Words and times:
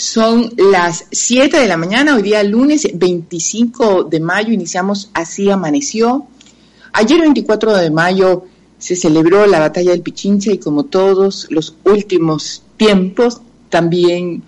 Son 0.00 0.50
las 0.56 1.04
7 1.10 1.60
de 1.60 1.66
la 1.66 1.76
mañana, 1.76 2.16
hoy 2.16 2.22
día 2.22 2.42
lunes 2.42 2.88
25 2.94 4.04
de 4.04 4.18
mayo, 4.18 4.50
iniciamos 4.50 5.10
Así 5.12 5.50
Amaneció. 5.50 6.26
Ayer 6.94 7.20
24 7.20 7.76
de 7.76 7.90
mayo 7.90 8.44
se 8.78 8.96
celebró 8.96 9.46
la 9.46 9.58
batalla 9.58 9.90
del 9.90 10.00
Pichincha 10.00 10.52
y 10.52 10.56
como 10.56 10.86
todos 10.86 11.48
los 11.50 11.76
últimos 11.84 12.62
tiempos, 12.78 13.42
también 13.68 14.42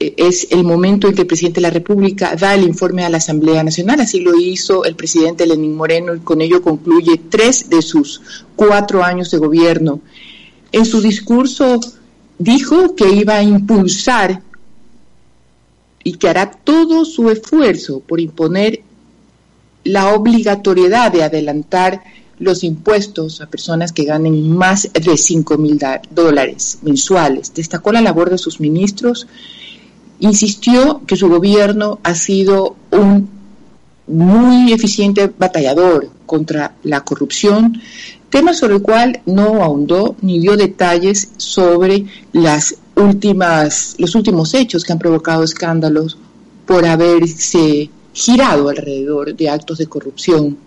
eh, 0.00 0.14
es 0.16 0.48
el 0.50 0.64
momento 0.64 1.06
en 1.06 1.14
que 1.14 1.20
el 1.20 1.28
presidente 1.28 1.60
de 1.60 1.68
la 1.68 1.70
República 1.70 2.34
da 2.34 2.52
el 2.52 2.64
informe 2.64 3.04
a 3.04 3.08
la 3.08 3.18
Asamblea 3.18 3.62
Nacional. 3.62 4.00
Así 4.00 4.18
lo 4.18 4.36
hizo 4.36 4.84
el 4.84 4.96
presidente 4.96 5.46
Lenín 5.46 5.76
Moreno 5.76 6.12
y 6.12 6.18
con 6.18 6.40
ello 6.40 6.60
concluye 6.60 7.20
tres 7.30 7.70
de 7.70 7.82
sus 7.82 8.20
cuatro 8.56 9.04
años 9.04 9.30
de 9.30 9.38
gobierno. 9.38 10.00
En 10.72 10.84
su 10.84 11.00
discurso 11.00 11.78
dijo 12.36 12.96
que 12.96 13.08
iba 13.08 13.36
a 13.36 13.44
impulsar 13.44 14.42
y 16.04 16.14
que 16.14 16.28
hará 16.28 16.50
todo 16.50 17.04
su 17.04 17.30
esfuerzo 17.30 18.00
por 18.00 18.20
imponer 18.20 18.82
la 19.84 20.14
obligatoriedad 20.14 21.12
de 21.12 21.24
adelantar 21.24 22.02
los 22.38 22.64
impuestos 22.64 23.40
a 23.40 23.46
personas 23.46 23.92
que 23.92 24.04
ganen 24.04 24.50
más 24.50 24.90
de 24.92 25.16
5 25.16 25.58
mil 25.58 25.78
dólares 26.10 26.78
mensuales. 26.82 27.54
Destacó 27.54 27.92
la 27.92 28.00
labor 28.00 28.30
de 28.30 28.38
sus 28.38 28.60
ministros, 28.60 29.26
insistió 30.18 31.02
que 31.06 31.16
su 31.16 31.28
gobierno 31.28 32.00
ha 32.02 32.14
sido 32.14 32.76
un 32.90 33.28
muy 34.08 34.72
eficiente 34.72 35.30
batallador 35.38 36.10
contra 36.26 36.74
la 36.82 37.02
corrupción, 37.04 37.80
tema 38.28 38.54
sobre 38.54 38.76
el 38.76 38.82
cual 38.82 39.20
no 39.26 39.62
ahondó 39.62 40.16
ni 40.20 40.40
dio 40.40 40.56
detalles 40.56 41.30
sobre 41.36 42.06
las 42.32 42.76
últimas, 42.96 43.94
los 43.98 44.14
últimos 44.14 44.54
hechos 44.54 44.84
que 44.84 44.92
han 44.92 44.98
provocado 44.98 45.42
escándalos 45.42 46.18
por 46.66 46.86
haberse 46.86 47.90
girado 48.12 48.68
alrededor 48.68 49.34
de 49.34 49.48
actos 49.48 49.78
de 49.78 49.86
corrupción. 49.86 50.58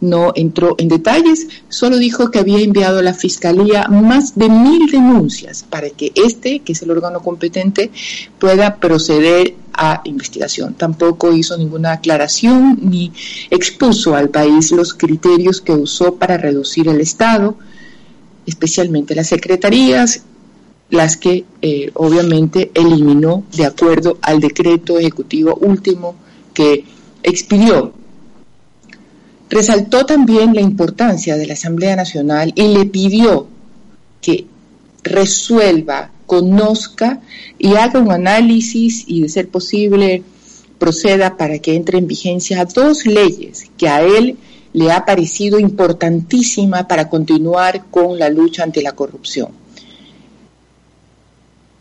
No 0.00 0.32
entró 0.34 0.74
en 0.78 0.88
detalles, 0.88 1.46
solo 1.68 1.96
dijo 1.98 2.30
que 2.30 2.38
había 2.38 2.60
enviado 2.60 2.98
a 2.98 3.02
la 3.02 3.14
Fiscalía 3.14 3.86
más 3.88 4.36
de 4.36 4.48
mil 4.48 4.90
denuncias 4.90 5.64
para 5.68 5.88
que 5.90 6.12
este, 6.14 6.60
que 6.60 6.72
es 6.72 6.82
el 6.82 6.90
órgano 6.90 7.20
competente, 7.20 7.90
pueda 8.38 8.76
proceder 8.76 9.54
a 9.72 10.02
investigación. 10.04 10.74
Tampoco 10.74 11.32
hizo 11.32 11.56
ninguna 11.56 11.92
aclaración 11.92 12.78
ni 12.82 13.12
expuso 13.50 14.14
al 14.14 14.30
país 14.30 14.72
los 14.72 14.94
criterios 14.94 15.60
que 15.60 15.72
usó 15.72 16.16
para 16.16 16.36
reducir 16.36 16.88
el 16.88 17.00
Estado, 17.00 17.56
especialmente 18.46 19.14
las 19.14 19.28
secretarías, 19.28 20.22
las 20.90 21.16
que 21.16 21.44
eh, 21.62 21.90
obviamente 21.94 22.70
eliminó 22.74 23.44
de 23.56 23.66
acuerdo 23.66 24.18
al 24.22 24.40
decreto 24.40 24.98
ejecutivo 24.98 25.56
último 25.56 26.14
que 26.52 26.84
expidió. 27.22 27.92
Resaltó 29.50 30.06
también 30.06 30.54
la 30.54 30.60
importancia 30.60 31.36
de 31.36 31.46
la 31.46 31.54
Asamblea 31.54 31.96
Nacional 31.96 32.52
y 32.54 32.68
le 32.68 32.86
pidió 32.86 33.46
que 34.20 34.46
resuelva, 35.02 36.10
conozca 36.26 37.20
y 37.58 37.74
haga 37.74 38.00
un 38.00 38.10
análisis 38.10 39.04
y, 39.06 39.22
de 39.22 39.28
ser 39.28 39.48
posible, 39.48 40.22
proceda 40.78 41.36
para 41.36 41.58
que 41.58 41.76
entre 41.76 41.98
en 41.98 42.06
vigencia 42.06 42.64
dos 42.64 43.06
leyes 43.06 43.70
que 43.76 43.88
a 43.88 44.02
él 44.02 44.36
le 44.72 44.90
ha 44.90 45.04
parecido 45.04 45.58
importantísima 45.58 46.88
para 46.88 47.08
continuar 47.08 47.84
con 47.90 48.18
la 48.18 48.28
lucha 48.28 48.64
ante 48.64 48.82
la 48.82 48.92
corrupción 48.92 49.63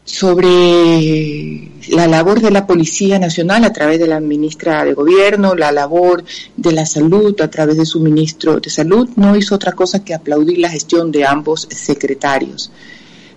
sobre 0.06 1.70
la 1.90 2.08
labor 2.08 2.42
de 2.42 2.52
la 2.52 2.68
Policía 2.68 3.20
Nacional 3.20 3.64
a 3.64 3.72
través 3.72 4.00
de 4.00 4.08
la 4.08 4.20
ministra 4.20 4.84
de 4.84 4.94
Gobierno, 4.94 5.56
la 5.56 5.72
labor 5.72 6.24
de 6.58 6.72
la 6.72 6.86
salud 6.86 7.40
a 7.42 7.50
través 7.50 7.78
de 7.78 7.86
su 7.86 8.00
ministro 8.00 8.60
de 8.60 8.70
Salud, 8.70 9.10
no 9.16 9.36
hizo 9.36 9.56
otra 9.56 9.72
cosa 9.72 10.04
que 10.04 10.14
aplaudir 10.14 10.60
la 10.60 10.70
gestión 10.70 11.12
de 11.12 11.26
ambos 11.26 11.68
secretarios. 11.72 12.72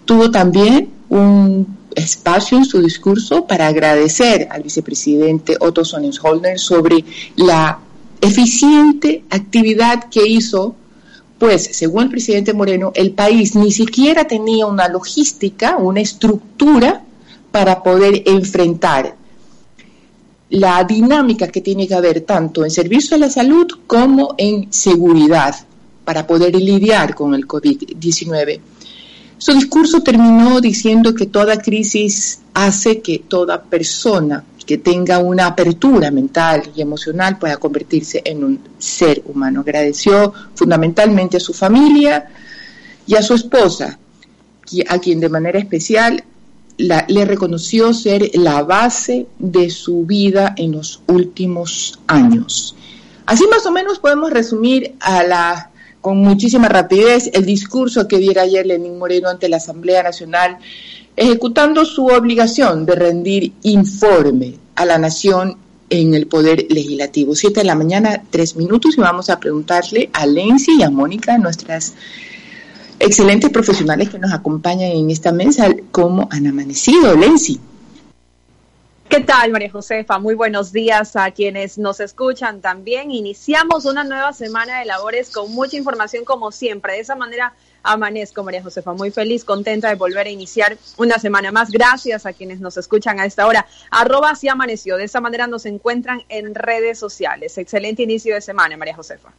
Tuvo 0.05 0.31
también 0.31 0.91
un 1.09 1.77
espacio 1.95 2.59
en 2.59 2.65
su 2.65 2.83
discurso 2.83 3.47
para 3.47 3.69
agradecer 3.69 4.49
al 4.51 4.63
vicepresidente 4.63 5.57
Otto 5.61 5.85
Sonnenholder 5.85 6.59
sobre 6.59 7.05
la 7.37 7.79
eficiente 8.21 9.25
actividad 9.31 10.09
que 10.11 10.27
hizo 10.27 10.75
pues, 11.39 11.65
según 11.73 12.05
el 12.05 12.11
presidente 12.11 12.55
Moreno, 12.55 12.93
el 12.95 13.13
país 13.13 13.55
ni 13.55 13.71
siquiera 13.71 14.27
tenía 14.27 14.67
una 14.67 14.89
logística, 14.89 15.77
una 15.77 16.01
estructura 16.01 17.03
para 17.51 17.83
poder 17.83 18.23
enfrentar 18.27 19.17
la 20.49 20.85
dinámica 20.85 21.49
que 21.49 21.61
tiene 21.61 21.89
que 21.89 21.95
haber 21.95 22.21
tanto 22.23 22.65
en 22.65 22.71
servicio 22.71 23.17
a 23.17 23.21
la 23.21 23.31
salud 23.31 23.67
como 23.87 24.35
en 24.39 24.73
seguridad 24.73 25.55
para 26.05 26.27
poder 26.27 26.55
lidiar 26.55 27.15
con 27.15 27.35
el 27.35 27.47
COVID-19. 27.47 28.61
Su 29.39 29.53
discurso 29.53 30.03
terminó 30.03 30.61
diciendo 30.61 31.15
que 31.15 31.27
toda 31.27 31.59
crisis 31.59 32.41
hace 32.55 33.01
que 33.03 33.19
toda 33.19 33.63
persona 33.63 34.45
que 34.67 34.79
tenga 34.79 35.19
una 35.19 35.47
apertura 35.47 36.11
mental 36.11 36.71
y 36.75 36.83
emocional 36.83 37.39
pueda 37.39 37.57
convertirse 37.57 38.21
en 38.25 38.43
un 38.43 38.61
ser 38.79 39.23
humano. 39.25 39.61
Agradeció 39.61 40.33
fundamentalmente 40.55 41.37
a 41.37 41.41
su 41.41 41.55
familia 41.55 42.29
y 43.07 43.15
a 43.15 43.23
su 43.23 43.35
esposa, 43.35 43.99
a 44.89 44.99
quien 44.99 45.21
de 45.21 45.29
manera 45.29 45.61
especial 45.61 46.25
le 46.79 47.25
reconoció 47.25 47.95
ser 47.95 48.31
la 48.35 48.63
base 48.63 49.29
de 49.39 49.71
su 49.71 50.05
vida 50.05 50.55
en 50.57 50.73
los 50.73 51.01
últimos 51.07 51.99
años. 52.07 52.75
Así 53.25 53.47
más 53.51 53.65
o 53.67 53.73
menos 53.73 53.99
podemos 53.99 54.31
resumir 54.31 54.95
a 55.01 55.23
la, 55.23 55.71
con 56.07 56.19
muchísima 56.19 56.69
rapidez 56.69 57.31
el 57.33 57.45
discurso 57.45 58.07
que 58.07 58.19
diera 58.19 58.43
ayer 58.43 58.65
Lenín 58.65 58.97
Moreno 58.97 59.29
ante 59.29 59.49
la 59.49 59.57
Asamblea 59.57 60.05
Nacional 60.05 60.59
ejecutando 61.17 61.85
su 61.85 62.07
obligación 62.07 62.87
de 62.87 62.95
rendir 62.95 63.53
informe 63.65 64.55
a 64.77 64.85
la 64.85 64.99
nación 64.99 65.57
en 65.91 66.15
el 66.15 66.29
Poder 66.29 66.65
Legislativo. 66.71 67.35
Siete 67.35 67.59
de 67.59 67.67
la 67.67 67.75
mañana, 67.75 68.23
tres 68.31 68.55
minutos, 68.55 68.97
y 68.97 69.01
vamos 69.01 69.31
a 69.31 69.41
preguntarle 69.41 70.09
a 70.13 70.27
Lenzi 70.27 70.77
y 70.79 70.85
a 70.85 70.91
Mónica, 70.91 71.39
nuestras 71.39 71.95
excelentes 73.01 73.51
profesionales 73.51 74.09
que 74.09 74.21
nos 74.21 74.33
acompañan 74.33 74.93
en 74.93 75.11
esta 75.11 75.33
mesa, 75.33 75.75
cómo 75.91 76.29
han 76.31 76.47
amanecido. 76.47 77.17
Lenzi. 77.17 77.59
¿Qué 79.09 79.21
tal, 79.21 79.53
María 79.53 79.71
Josefa? 79.71 80.19
Muy 80.19 80.35
buenos 80.35 80.73
días 80.73 81.15
a 81.15 81.31
quienes 81.31 81.79
nos 81.79 82.01
escuchan 82.01 82.61
también. 82.61 83.13
Iniciamos 83.13 83.85
una 83.85 84.03
nueva 84.03 84.33
semana 84.33 84.81
de 84.81 84.85
labores 84.85 85.31
con 85.31 85.53
mucha 85.53 85.77
información 85.77 86.25
como 86.25 86.51
siempre. 86.51 86.95
De 86.95 87.01
esa 87.01 87.15
manera 87.15 87.55
amanezco, 87.85 88.43
María 88.43 88.65
Josefa, 88.65 88.95
muy 88.95 89.13
feliz, 89.13 89.45
contenta 89.45 89.89
de 89.89 89.95
volver 89.95 90.27
a 90.27 90.31
iniciar 90.31 90.77
una 90.97 91.21
semana 91.21 91.53
más. 91.53 91.71
Gracias 91.71 92.27
a 92.27 92.33
quienes 92.33 92.61
nos 92.61 92.77
escuchan 92.79 93.21
a 93.21 93.27
esta 93.27 93.47
hora. 93.47 93.67
Arroba 93.91 94.31
así 94.31 94.49
amaneció. 94.49 94.97
De 94.97 95.05
esa 95.05 95.21
manera 95.21 95.47
nos 95.47 95.67
encuentran 95.67 96.25
en 96.29 96.55
redes 96.57 96.99
sociales. 96.99 97.57
Excelente 97.59 98.03
inicio 98.03 98.35
de 98.35 98.41
semana, 98.41 98.77
María 98.77 98.97
Josefa. 98.97 99.31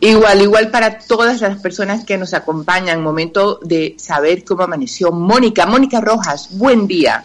Igual, 0.00 0.42
igual 0.42 0.70
para 0.72 0.98
todas 0.98 1.40
las 1.40 1.60
personas 1.60 2.04
que 2.04 2.18
nos 2.18 2.34
acompañan. 2.34 3.00
Momento 3.00 3.60
de 3.62 3.94
saber 3.96 4.44
cómo 4.44 4.64
amaneció 4.64 5.12
Mónica. 5.12 5.66
Mónica 5.66 6.00
Rojas, 6.00 6.58
buen 6.58 6.88
día. 6.88 7.24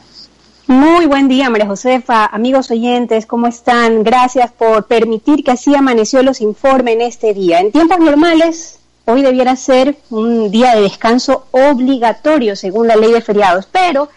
Muy 0.67 1.05
buen 1.05 1.27
día, 1.27 1.51
María 1.51 1.67
Josefa, 1.67 2.25
amigos 2.25 2.71
oyentes, 2.71 3.27
¿cómo 3.27 3.45
están? 3.45 4.03
Gracias 4.03 4.51
por 4.51 4.87
permitir 4.87 5.43
que 5.43 5.51
así 5.51 5.75
amaneció 5.75 6.23
los 6.23 6.41
informes 6.41 6.95
en 6.95 7.01
este 7.01 7.35
día. 7.35 7.59
En 7.59 7.71
tiempos 7.71 7.99
normales, 7.99 8.79
hoy 9.05 9.21
debiera 9.21 9.55
ser 9.55 9.95
un 10.09 10.49
día 10.49 10.75
de 10.75 10.81
descanso 10.81 11.45
obligatorio 11.51 12.55
según 12.55 12.87
la 12.87 12.95
ley 12.95 13.11
de 13.11 13.21
feriados, 13.21 13.67
pero 13.71 14.09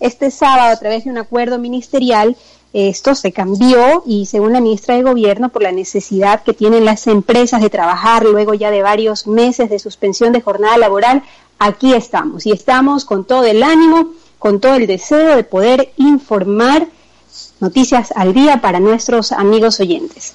este 0.00 0.32
sábado 0.32 0.72
a 0.72 0.78
través 0.78 1.04
de 1.04 1.10
un 1.10 1.18
acuerdo 1.18 1.60
ministerial 1.60 2.36
esto 2.72 3.14
se 3.14 3.32
cambió 3.32 4.02
y 4.06 4.26
según 4.26 4.54
la 4.54 4.60
ministra 4.60 4.96
de 4.96 5.02
Gobierno 5.02 5.50
por 5.50 5.62
la 5.62 5.72
necesidad 5.72 6.42
que 6.42 6.54
tienen 6.54 6.86
las 6.86 7.06
empresas 7.06 7.60
de 7.60 7.68
trabajar 7.68 8.24
luego 8.24 8.54
ya 8.54 8.70
de 8.70 8.82
varios 8.82 9.26
meses 9.26 9.68
de 9.68 9.78
suspensión 9.78 10.32
de 10.32 10.40
jornada 10.40 10.78
laboral, 10.78 11.22
aquí 11.58 11.92
estamos 11.92 12.46
y 12.46 12.50
estamos 12.50 13.04
con 13.04 13.24
todo 13.24 13.44
el 13.44 13.62
ánimo, 13.62 14.12
con 14.42 14.58
todo 14.58 14.74
el 14.74 14.88
deseo 14.88 15.36
de 15.36 15.44
poder 15.44 15.92
informar 15.98 16.88
noticias 17.60 18.12
al 18.16 18.34
día 18.34 18.60
para 18.60 18.80
nuestros 18.80 19.30
amigos 19.30 19.78
oyentes. 19.78 20.32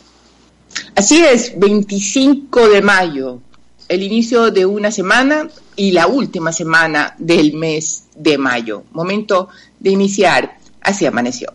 Así 0.96 1.22
es, 1.22 1.60
25 1.60 2.70
de 2.70 2.82
mayo, 2.82 3.42
el 3.90 4.04
inicio 4.04 4.50
de 4.50 4.66
una 4.66 4.92
semana 4.92 5.50
y 5.76 5.92
la 5.92 6.08
última 6.08 6.54
semana 6.54 7.16
del 7.18 7.52
mes 7.56 8.06
de 8.16 8.38
mayo. 8.38 8.84
Momento 8.94 9.50
de 9.78 9.90
iniciar. 9.90 10.58
Así 10.80 11.06
amaneció. 11.06 11.52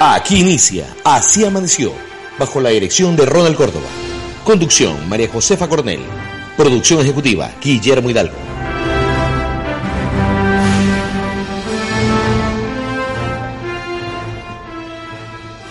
Aquí 0.00 0.36
inicia 0.38 0.86
Así 1.04 1.44
amaneció, 1.44 1.92
bajo 2.38 2.58
la 2.62 2.70
dirección 2.70 3.16
de 3.16 3.26
Ronald 3.26 3.56
Córdoba. 3.56 3.88
Conducción 4.44 5.06
María 5.10 5.28
Josefa 5.28 5.68
Cornell. 5.68 6.00
Producción 6.58 7.00
ejecutiva, 7.00 7.50
Guillermo 7.62 8.10
Hidalgo. 8.10 8.34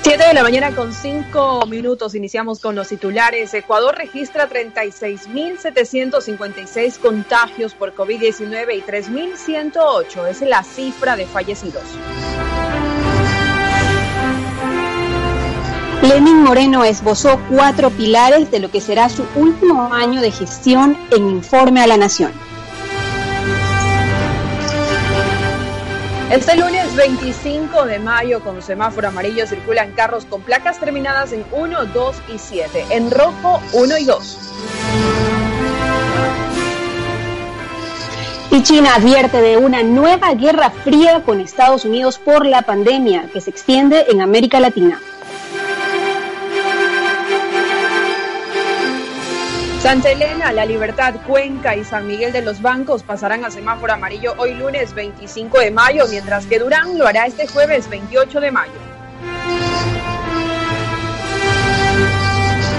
Siete 0.01 0.27
de 0.29 0.33
la 0.33 0.41
mañana 0.43 0.73
con 0.73 0.93
cinco 0.93 1.65
minutos 1.65 2.15
iniciamos 2.15 2.61
con 2.61 2.75
los 2.75 2.87
titulares. 2.87 3.53
Ecuador 3.53 3.97
registra 3.97 4.49
36.756 4.49 6.99
contagios 6.99 7.73
por 7.73 7.93
COVID-19 7.93 8.77
y 8.77 8.81
3.108 8.81 10.29
es 10.29 10.39
la 10.39 10.63
cifra 10.63 11.17
de 11.17 11.25
fallecidos. 11.25 11.83
Lenin 16.01 16.43
Moreno 16.43 16.83
esbozó 16.83 17.39
cuatro 17.49 17.89
pilares 17.89 18.51
de 18.51 18.59
lo 18.59 18.69
que 18.69 18.81
será 18.81 19.09
su 19.09 19.25
último 19.35 19.93
año 19.93 20.21
de 20.21 20.31
gestión 20.31 20.97
en 21.11 21.27
Informe 21.27 21.81
a 21.81 21.87
la 21.87 21.97
Nación. 21.97 22.31
Este 26.31 26.57
lunes 26.57 26.95
25 26.95 27.85
de 27.85 27.99
mayo, 27.99 28.41
con 28.41 28.61
semáforo 28.61 29.07
amarillo, 29.07 29.47
circulan 29.47 29.93
carros 29.93 30.25
con 30.25 30.41
placas 30.41 30.79
terminadas 30.79 31.31
en 31.31 31.45
1, 31.51 31.85
2 31.85 32.15
y 32.35 32.37
7, 32.37 32.85
en 32.91 33.09
rojo 33.09 33.61
1 33.73 33.97
y 33.97 34.05
2. 34.05 34.37
Y 38.51 38.63
China 38.63 38.95
advierte 38.95 39.41
de 39.41 39.57
una 39.57 39.83
nueva 39.83 40.33
guerra 40.33 40.69
fría 40.69 41.23
con 41.23 41.39
Estados 41.39 41.85
Unidos 41.85 42.19
por 42.19 42.45
la 42.45 42.61
pandemia 42.61 43.29
que 43.31 43.41
se 43.41 43.49
extiende 43.49 44.05
en 44.09 44.21
América 44.21 44.59
Latina. 44.59 44.99
Santa 49.81 50.09
Elena, 50.09 50.51
La 50.51 50.65
Libertad, 50.65 51.13
Cuenca 51.25 51.75
y 51.75 51.83
San 51.83 52.07
Miguel 52.07 52.33
de 52.33 52.41
los 52.41 52.61
Bancos 52.61 53.03
pasarán 53.03 53.45
a 53.45 53.51
semáforo 53.51 53.93
amarillo 53.93 54.33
hoy 54.37 54.55
lunes 54.55 54.93
25 54.93 55.59
de 55.59 55.71
mayo, 55.71 56.05
mientras 56.09 56.47
que 56.47 56.57
Durán 56.57 56.97
lo 56.97 57.05
hará 57.05 57.27
este 57.27 57.47
jueves 57.47 57.87
28 57.87 58.41
de 58.41 58.51
mayo. 58.51 58.73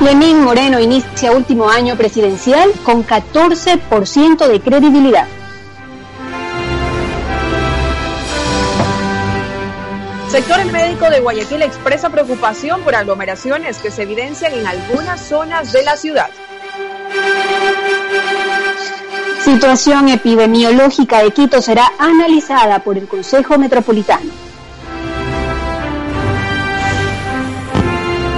Lenín 0.03 0.43
Moreno 0.43 0.81
inicia 0.81 1.33
último 1.33 1.71
año 1.71 1.97
presidencial 1.97 2.73
con 2.83 3.07
14% 3.07 4.47
de 4.49 4.61
credibilidad. 4.61 5.27
Sector 10.29 10.65
médico 10.67 11.09
de 11.09 11.21
Guayaquil 11.21 11.63
expresa 11.63 12.11
preocupación 12.11 12.83
por 12.83 12.95
aglomeraciones 12.95 13.79
que 13.79 13.91
se 13.91 14.03
evidencian 14.03 14.53
en 14.53 14.67
algunas 14.67 15.21
zonas 15.21 15.73
de 15.73 15.83
la 15.85 15.97
ciudad. 15.97 16.29
Situación 19.45 20.09
epidemiológica 20.09 21.23
de 21.23 21.31
Quito 21.33 21.63
será 21.63 21.91
analizada 21.99 22.81
por 22.81 22.99
el 22.99 23.09
Consejo 23.09 23.57
Metropolitano. 23.59 24.31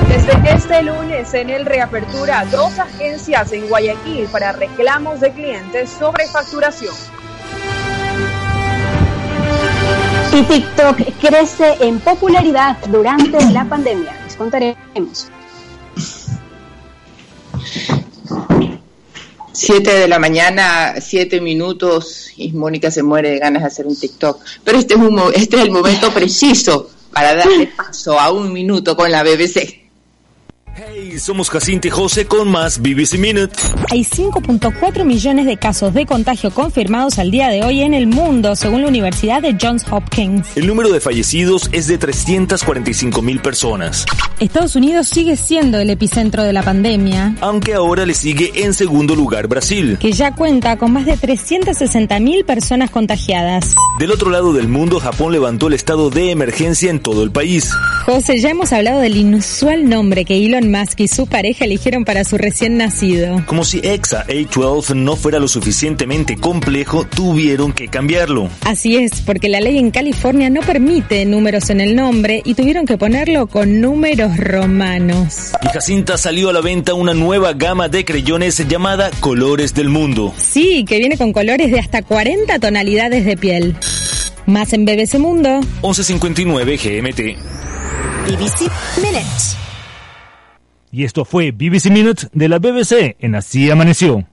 Desde 0.08 0.54
este 0.54 0.82
lunes 0.82 1.34
en 1.34 1.50
el 1.50 1.66
reapertura 1.66 2.44
dos 2.50 2.78
agencias 2.78 3.52
en 3.52 3.68
Guayaquil 3.68 4.26
para 4.26 4.52
reclamos 4.52 5.20
de 5.20 5.32
clientes 5.32 5.90
sobre 5.90 6.28
facturación. 6.28 6.94
Y 10.32 10.42
TikTok 10.42 10.96
crece 11.20 11.76
en 11.80 11.98
popularidad 11.98 12.76
durante 12.86 13.44
la 13.50 13.64
pandemia. 13.64 14.12
Les 14.24 14.36
contaremos. 14.36 15.28
7 19.52 19.92
de 19.92 20.08
la 20.08 20.18
mañana, 20.18 20.94
7 21.00 21.40
minutos 21.40 22.28
y 22.36 22.52
Mónica 22.52 22.90
se 22.90 23.02
muere 23.02 23.30
de 23.30 23.38
ganas 23.38 23.62
de 23.62 23.68
hacer 23.68 23.86
un 23.86 23.98
TikTok. 23.98 24.40
Pero 24.64 24.78
este 24.78 24.94
es, 24.94 25.00
un, 25.00 25.20
este 25.34 25.56
es 25.56 25.62
el 25.62 25.70
momento 25.70 26.12
preciso 26.12 26.90
para 27.12 27.34
darle 27.34 27.66
paso 27.76 28.18
a 28.18 28.30
un 28.30 28.52
minuto 28.52 28.96
con 28.96 29.10
la 29.10 29.22
BBC. 29.22 29.79
Hey, 30.76 31.18
somos 31.18 31.50
Jacinto 31.50 31.88
y 31.88 31.90
José 31.90 32.26
con 32.26 32.48
más 32.48 32.80
BBC 32.80 33.18
Minute. 33.18 33.54
Hay 33.90 34.04
5.4 34.04 35.04
millones 35.04 35.44
de 35.44 35.56
casos 35.56 35.92
de 35.92 36.06
contagio 36.06 36.52
confirmados 36.52 37.18
al 37.18 37.32
día 37.32 37.48
de 37.48 37.64
hoy 37.64 37.80
en 37.80 37.92
el 37.92 38.06
mundo, 38.06 38.54
según 38.54 38.82
la 38.82 38.88
Universidad 38.88 39.42
de 39.42 39.56
Johns 39.60 39.84
Hopkins. 39.90 40.56
El 40.56 40.68
número 40.68 40.90
de 40.90 41.00
fallecidos 41.00 41.68
es 41.72 41.88
de 41.88 41.98
345 41.98 43.20
mil 43.20 43.40
personas. 43.40 44.06
Estados 44.38 44.76
Unidos 44.76 45.08
sigue 45.08 45.36
siendo 45.36 45.78
el 45.80 45.90
epicentro 45.90 46.44
de 46.44 46.52
la 46.52 46.62
pandemia. 46.62 47.34
Aunque 47.40 47.74
ahora 47.74 48.06
le 48.06 48.14
sigue 48.14 48.52
en 48.62 48.72
segundo 48.72 49.16
lugar 49.16 49.48
Brasil. 49.48 49.98
Que 50.00 50.12
ya 50.12 50.34
cuenta 50.34 50.78
con 50.78 50.92
más 50.92 51.04
de 51.04 51.16
360 51.16 52.20
mil 52.20 52.44
personas 52.44 52.90
contagiadas. 52.90 53.74
Del 53.98 54.12
otro 54.12 54.30
lado 54.30 54.52
del 54.52 54.68
mundo, 54.68 55.00
Japón 55.00 55.32
levantó 55.32 55.66
el 55.66 55.74
estado 55.74 56.10
de 56.10 56.30
emergencia 56.30 56.90
en 56.90 57.00
todo 57.00 57.24
el 57.24 57.32
país. 57.32 57.70
José, 58.06 58.38
ya 58.38 58.50
hemos 58.50 58.72
hablado 58.72 59.00
del 59.00 59.16
inusual 59.16 59.88
nombre 59.88 60.24
que 60.24 60.46
Elon 60.46 60.59
Musk 60.68 61.00
y 61.00 61.08
su 61.08 61.26
pareja 61.26 61.64
eligieron 61.64 62.04
para 62.04 62.24
su 62.24 62.36
recién 62.36 62.76
nacido. 62.76 63.42
Como 63.46 63.64
si 63.64 63.80
EXA 63.82 64.26
A12 64.26 64.94
no 64.94 65.16
fuera 65.16 65.38
lo 65.38 65.48
suficientemente 65.48 66.36
complejo, 66.36 67.04
tuvieron 67.04 67.72
que 67.72 67.88
cambiarlo. 67.88 68.48
Así 68.62 68.96
es, 68.96 69.20
porque 69.22 69.48
la 69.48 69.60
ley 69.60 69.78
en 69.78 69.90
California 69.90 70.50
no 70.50 70.60
permite 70.60 71.24
números 71.24 71.70
en 71.70 71.80
el 71.80 71.96
nombre 71.96 72.42
y 72.44 72.54
tuvieron 72.54 72.86
que 72.86 72.98
ponerlo 72.98 73.46
con 73.46 73.80
números 73.80 74.36
romanos. 74.36 75.52
Y 75.62 75.68
Jacinta 75.68 76.18
salió 76.18 76.50
a 76.50 76.52
la 76.52 76.60
venta 76.60 76.94
una 76.94 77.14
nueva 77.14 77.52
gama 77.52 77.88
de 77.88 78.04
creyones 78.04 78.66
llamada 78.68 79.10
Colores 79.20 79.74
del 79.74 79.88
Mundo. 79.88 80.34
Sí, 80.36 80.84
que 80.86 80.98
viene 80.98 81.16
con 81.16 81.32
colores 81.32 81.70
de 81.70 81.78
hasta 81.78 82.02
40 82.02 82.58
tonalidades 82.58 83.24
de 83.24 83.36
piel. 83.36 83.76
Más 84.46 84.72
en 84.72 84.84
BBC 84.84 85.18
Mundo. 85.18 85.60
1159 85.82 86.76
GMT. 86.76 87.20
BBC 88.26 88.70
Minutes. 89.02 89.56
Y 90.92 91.04
esto 91.04 91.24
fue 91.24 91.52
BBC 91.52 91.86
Minute 91.90 92.28
de 92.32 92.48
la 92.48 92.58
BBC 92.58 93.16
en 93.20 93.36
Así 93.36 93.70
Amaneció. 93.70 94.24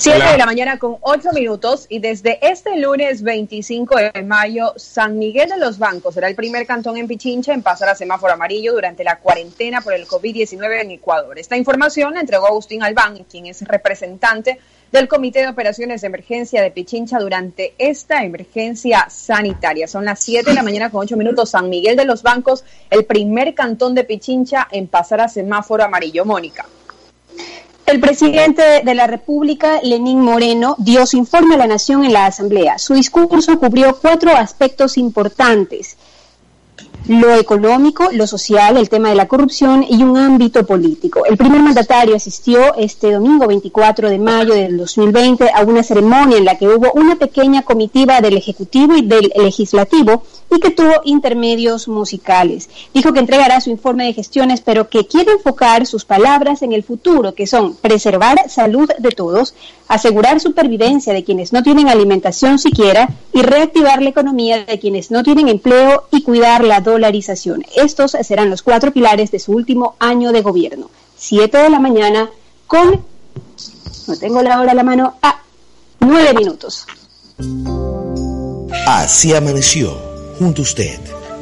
7 0.00 0.32
de 0.32 0.38
la 0.38 0.46
mañana 0.46 0.78
con 0.78 0.96
8 1.00 1.32
minutos 1.32 1.86
y 1.88 1.98
desde 1.98 2.38
este 2.40 2.78
lunes 2.78 3.22
25 3.22 3.96
de 3.96 4.22
mayo, 4.22 4.72
San 4.76 5.18
Miguel 5.18 5.48
de 5.48 5.58
los 5.58 5.78
Bancos 5.78 6.14
será 6.14 6.28
el 6.28 6.36
primer 6.36 6.66
cantón 6.68 6.96
en 6.98 7.08
Pichincha 7.08 7.52
en 7.52 7.62
pasar 7.62 7.88
a 7.88 7.96
semáforo 7.96 8.32
amarillo 8.32 8.74
durante 8.74 9.02
la 9.02 9.18
cuarentena 9.18 9.80
por 9.80 9.94
el 9.94 10.06
COVID-19 10.06 10.82
en 10.82 10.92
Ecuador. 10.92 11.36
Esta 11.36 11.56
información 11.56 12.14
la 12.14 12.20
entregó 12.20 12.46
Agustín 12.46 12.84
Albán, 12.84 13.24
quien 13.28 13.46
es 13.46 13.62
representante 13.62 14.60
del 14.92 15.08
Comité 15.08 15.40
de 15.40 15.48
Operaciones 15.48 16.00
de 16.00 16.06
Emergencia 16.06 16.62
de 16.62 16.70
Pichincha 16.70 17.18
durante 17.18 17.74
esta 17.78 18.24
emergencia 18.24 19.06
sanitaria. 19.10 19.86
Son 19.86 20.04
las 20.04 20.20
7 20.20 20.50
de 20.50 20.54
la 20.54 20.62
mañana 20.62 20.90
con 20.90 21.02
8 21.02 21.16
minutos. 21.16 21.50
San 21.50 21.68
Miguel 21.68 21.96
de 21.96 22.04
los 22.04 22.22
Bancos, 22.22 22.64
el 22.90 23.04
primer 23.04 23.54
cantón 23.54 23.94
de 23.94 24.04
Pichincha 24.04 24.68
en 24.70 24.86
pasar 24.86 25.20
a 25.20 25.28
semáforo 25.28 25.84
amarillo. 25.84 26.24
Mónica. 26.24 26.66
El 27.86 28.00
presidente 28.00 28.82
de 28.84 28.94
la 28.94 29.06
República, 29.06 29.80
Lenín 29.82 30.20
Moreno, 30.20 30.76
dio 30.78 31.06
su 31.06 31.16
informe 31.16 31.54
a 31.54 31.58
la 31.58 31.66
Nación 31.66 32.04
en 32.04 32.12
la 32.12 32.26
Asamblea. 32.26 32.78
Su 32.78 32.94
discurso 32.94 33.58
cubrió 33.58 33.98
cuatro 33.98 34.30
aspectos 34.36 34.98
importantes 34.98 35.96
lo 37.08 37.34
económico, 37.34 38.08
lo 38.12 38.26
social, 38.26 38.76
el 38.76 38.88
tema 38.88 39.08
de 39.08 39.14
la 39.14 39.26
corrupción 39.26 39.84
y 39.88 40.02
un 40.02 40.16
ámbito 40.16 40.64
político. 40.66 41.24
El 41.24 41.36
primer 41.36 41.62
mandatario 41.62 42.14
asistió 42.14 42.74
este 42.76 43.12
domingo 43.12 43.46
24 43.46 44.10
de 44.10 44.18
mayo 44.18 44.54
del 44.54 44.76
2020 44.76 45.50
a 45.54 45.62
una 45.62 45.82
ceremonia 45.82 46.36
en 46.36 46.44
la 46.44 46.58
que 46.58 46.68
hubo 46.68 46.92
una 46.92 47.16
pequeña 47.16 47.62
comitiva 47.62 48.20
del 48.20 48.36
Ejecutivo 48.36 48.94
y 48.94 49.02
del 49.02 49.32
Legislativo 49.36 50.22
y 50.50 50.60
que 50.60 50.70
tuvo 50.70 51.00
intermedios 51.04 51.88
musicales. 51.88 52.68
Dijo 52.94 53.12
que 53.12 53.20
entregará 53.20 53.60
su 53.60 53.70
informe 53.70 54.06
de 54.06 54.14
gestiones, 54.14 54.60
pero 54.60 54.88
que 54.88 55.06
quiere 55.06 55.32
enfocar 55.32 55.86
sus 55.86 56.04
palabras 56.04 56.62
en 56.62 56.72
el 56.72 56.82
futuro, 56.82 57.34
que 57.34 57.46
son 57.46 57.76
preservar 57.76 58.48
salud 58.48 58.90
de 58.98 59.10
todos, 59.10 59.54
asegurar 59.88 60.40
supervivencia 60.40 61.12
de 61.12 61.24
quienes 61.24 61.52
no 61.52 61.62
tienen 61.62 61.88
alimentación 61.88 62.58
siquiera 62.58 63.08
y 63.32 63.42
reactivar 63.42 64.02
la 64.02 64.10
economía 64.10 64.64
de 64.64 64.78
quienes 64.78 65.10
no 65.10 65.22
tienen 65.22 65.48
empleo 65.48 66.04
y 66.10 66.22
cuidar 66.22 66.64
la 66.64 66.80
dolarización. 66.80 67.64
Estos 67.76 68.12
serán 68.22 68.50
los 68.50 68.62
cuatro 68.62 68.92
pilares 68.92 69.30
de 69.30 69.38
su 69.38 69.52
último 69.52 69.96
año 69.98 70.32
de 70.32 70.42
gobierno. 70.42 70.90
Siete 71.16 71.58
de 71.58 71.70
la 71.70 71.80
mañana 71.80 72.30
con, 72.66 73.02
no 74.06 74.16
tengo 74.18 74.42
la 74.42 74.60
hora 74.60 74.72
a 74.72 74.74
la 74.74 74.84
mano, 74.84 75.14
a 75.22 75.42
nueve 76.00 76.34
minutos. 76.34 76.86
Así 78.86 79.34
amaneció, 79.34 80.07
junto 80.38 80.62
a 80.62 80.64
usted, 80.64 81.00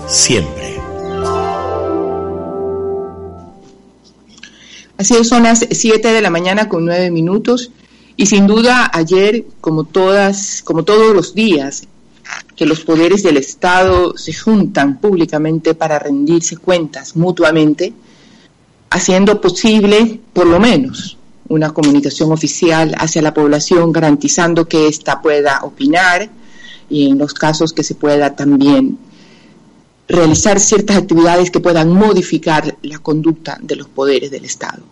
siempre. 0.09 0.81
Así 4.99 5.23
son 5.25 5.43
las 5.43 5.67
7 5.71 6.09
de 6.09 6.23
la 6.23 6.31
mañana 6.31 6.69
con 6.69 6.87
9 6.87 7.11
minutos 7.11 7.71
y 8.17 8.27
sin 8.27 8.47
duda 8.47 8.91
ayer, 8.93 9.45
como 9.61 9.85
todas, 9.85 10.63
como 10.65 10.85
todos 10.85 11.15
los 11.15 11.35
días, 11.35 11.87
que 12.57 12.65
los 12.65 12.81
poderes 12.81 13.23
del 13.23 13.37
Estado 13.37 14.17
se 14.17 14.33
juntan 14.33 14.99
públicamente 14.99 15.75
para 15.75 15.99
rendirse 15.99 16.57
cuentas 16.57 17.15
mutuamente, 17.15 17.93
haciendo 18.89 19.41
posible, 19.43 20.21
por 20.33 20.47
lo 20.47 20.59
menos, 20.59 21.19
una 21.49 21.71
comunicación 21.71 22.33
oficial 22.33 22.95
hacia 22.99 23.21
la 23.21 23.35
población, 23.35 23.93
garantizando 23.93 24.67
que 24.67 24.89
ésta 24.89 25.21
pueda 25.21 25.61
opinar 25.63 26.31
y 26.89 27.11
en 27.11 27.19
los 27.19 27.35
casos 27.35 27.73
que 27.73 27.83
se 27.83 27.95
pueda 27.95 28.35
también 28.37 28.99
realizar 30.09 30.61
ciertas 30.61 30.97
actividades 30.97 31.51
que 31.51 31.61
puedan 31.61 31.91
modificar 31.91 32.77
la 32.83 32.99
conducta 32.99 33.59
de 33.61 33.77
los 33.77 33.89
poderes 33.89 34.31
del 34.31 34.45
Estado. 34.45 34.83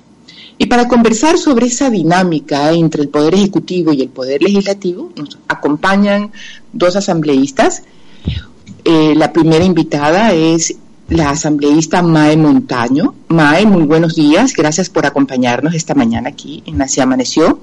Y 0.57 0.67
para 0.67 0.87
conversar 0.87 1.37
sobre 1.37 1.67
esa 1.67 1.91
dinámica 1.91 2.73
entre 2.73 3.03
el 3.03 3.09
Poder 3.09 3.35
Ejecutivo 3.35 3.93
y 3.93 4.03
el 4.03 4.09
Poder 4.09 4.43
Legislativo, 4.43 5.11
nos 5.17 5.39
acompañan 5.49 6.33
dos 6.73 6.95
asambleístas. 6.95 7.83
Eh, 8.85 9.15
la 9.17 9.33
primera 9.33 9.65
invitada 9.65 10.33
es 10.33 10.77
la 11.09 11.31
asambleísta 11.31 12.03
Mae 12.03 12.37
Montaño. 12.37 13.15
Mae, 13.29 13.67
muy 13.67 13.83
buenos 13.83 14.15
días. 14.15 14.53
Gracias 14.55 14.91
por 14.91 15.07
acompañarnos 15.07 15.75
esta 15.75 15.95
mañana 15.95 16.29
aquí 16.31 16.63
en 16.67 16.81
Así 16.81 17.01
Amaneció. 17.01 17.59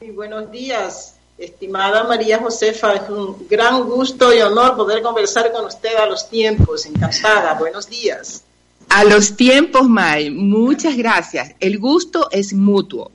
Muy 0.00 0.10
buenos 0.10 0.50
días, 0.50 1.11
estimada 1.44 2.04
María 2.04 2.38
Josefa. 2.38 2.94
Es 2.94 3.08
un 3.08 3.46
gran 3.48 3.82
gusto 3.84 4.32
y 4.32 4.40
honor 4.40 4.76
poder 4.76 5.02
conversar 5.02 5.52
con 5.52 5.66
usted 5.66 5.94
a 5.96 6.06
los 6.06 6.28
tiempos. 6.28 6.86
Encantada. 6.86 7.54
Buenos 7.54 7.88
días. 7.88 8.42
A 8.88 9.04
los 9.04 9.36
tiempos, 9.36 9.88
Mae. 9.88 10.30
Muchas 10.30 10.96
gracias. 10.96 11.54
El 11.60 11.78
gusto 11.78 12.28
es 12.30 12.52
mutuo. 12.52 13.10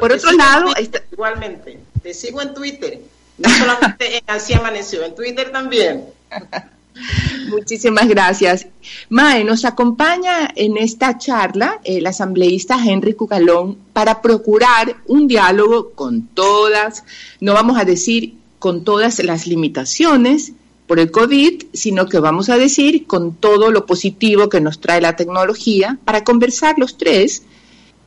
Por 0.00 0.12
otro 0.12 0.32
lado, 0.32 0.72
igualmente, 1.12 1.78
te 2.02 2.12
sigo 2.14 2.42
en 2.42 2.54
Twitter. 2.54 3.00
No 3.36 3.48
solamente 3.48 4.18
en 4.18 4.24
Así 4.26 4.54
Amaneció, 4.54 5.04
en 5.04 5.14
Twitter 5.14 5.52
también. 5.52 6.06
Muchísimas 7.48 8.08
gracias. 8.08 8.66
Mae, 9.08 9.44
nos 9.44 9.64
acompaña 9.64 10.50
en 10.54 10.76
esta 10.76 11.18
charla 11.18 11.80
el 11.84 12.06
asambleísta 12.06 12.78
Henry 12.82 13.14
Cucalón 13.14 13.78
para 13.92 14.20
procurar 14.22 14.96
un 15.06 15.26
diálogo 15.28 15.90
con 15.90 16.26
todas, 16.28 17.04
no 17.40 17.54
vamos 17.54 17.78
a 17.78 17.84
decir 17.84 18.34
con 18.58 18.84
todas 18.84 19.22
las 19.22 19.46
limitaciones 19.46 20.52
por 20.86 20.98
el 20.98 21.10
COVID, 21.10 21.64
sino 21.72 22.06
que 22.06 22.18
vamos 22.18 22.48
a 22.48 22.56
decir 22.56 23.06
con 23.06 23.34
todo 23.34 23.70
lo 23.70 23.86
positivo 23.86 24.48
que 24.48 24.60
nos 24.60 24.80
trae 24.80 25.00
la 25.00 25.16
tecnología 25.16 25.98
para 26.04 26.24
conversar 26.24 26.78
los 26.78 26.96
tres 26.96 27.42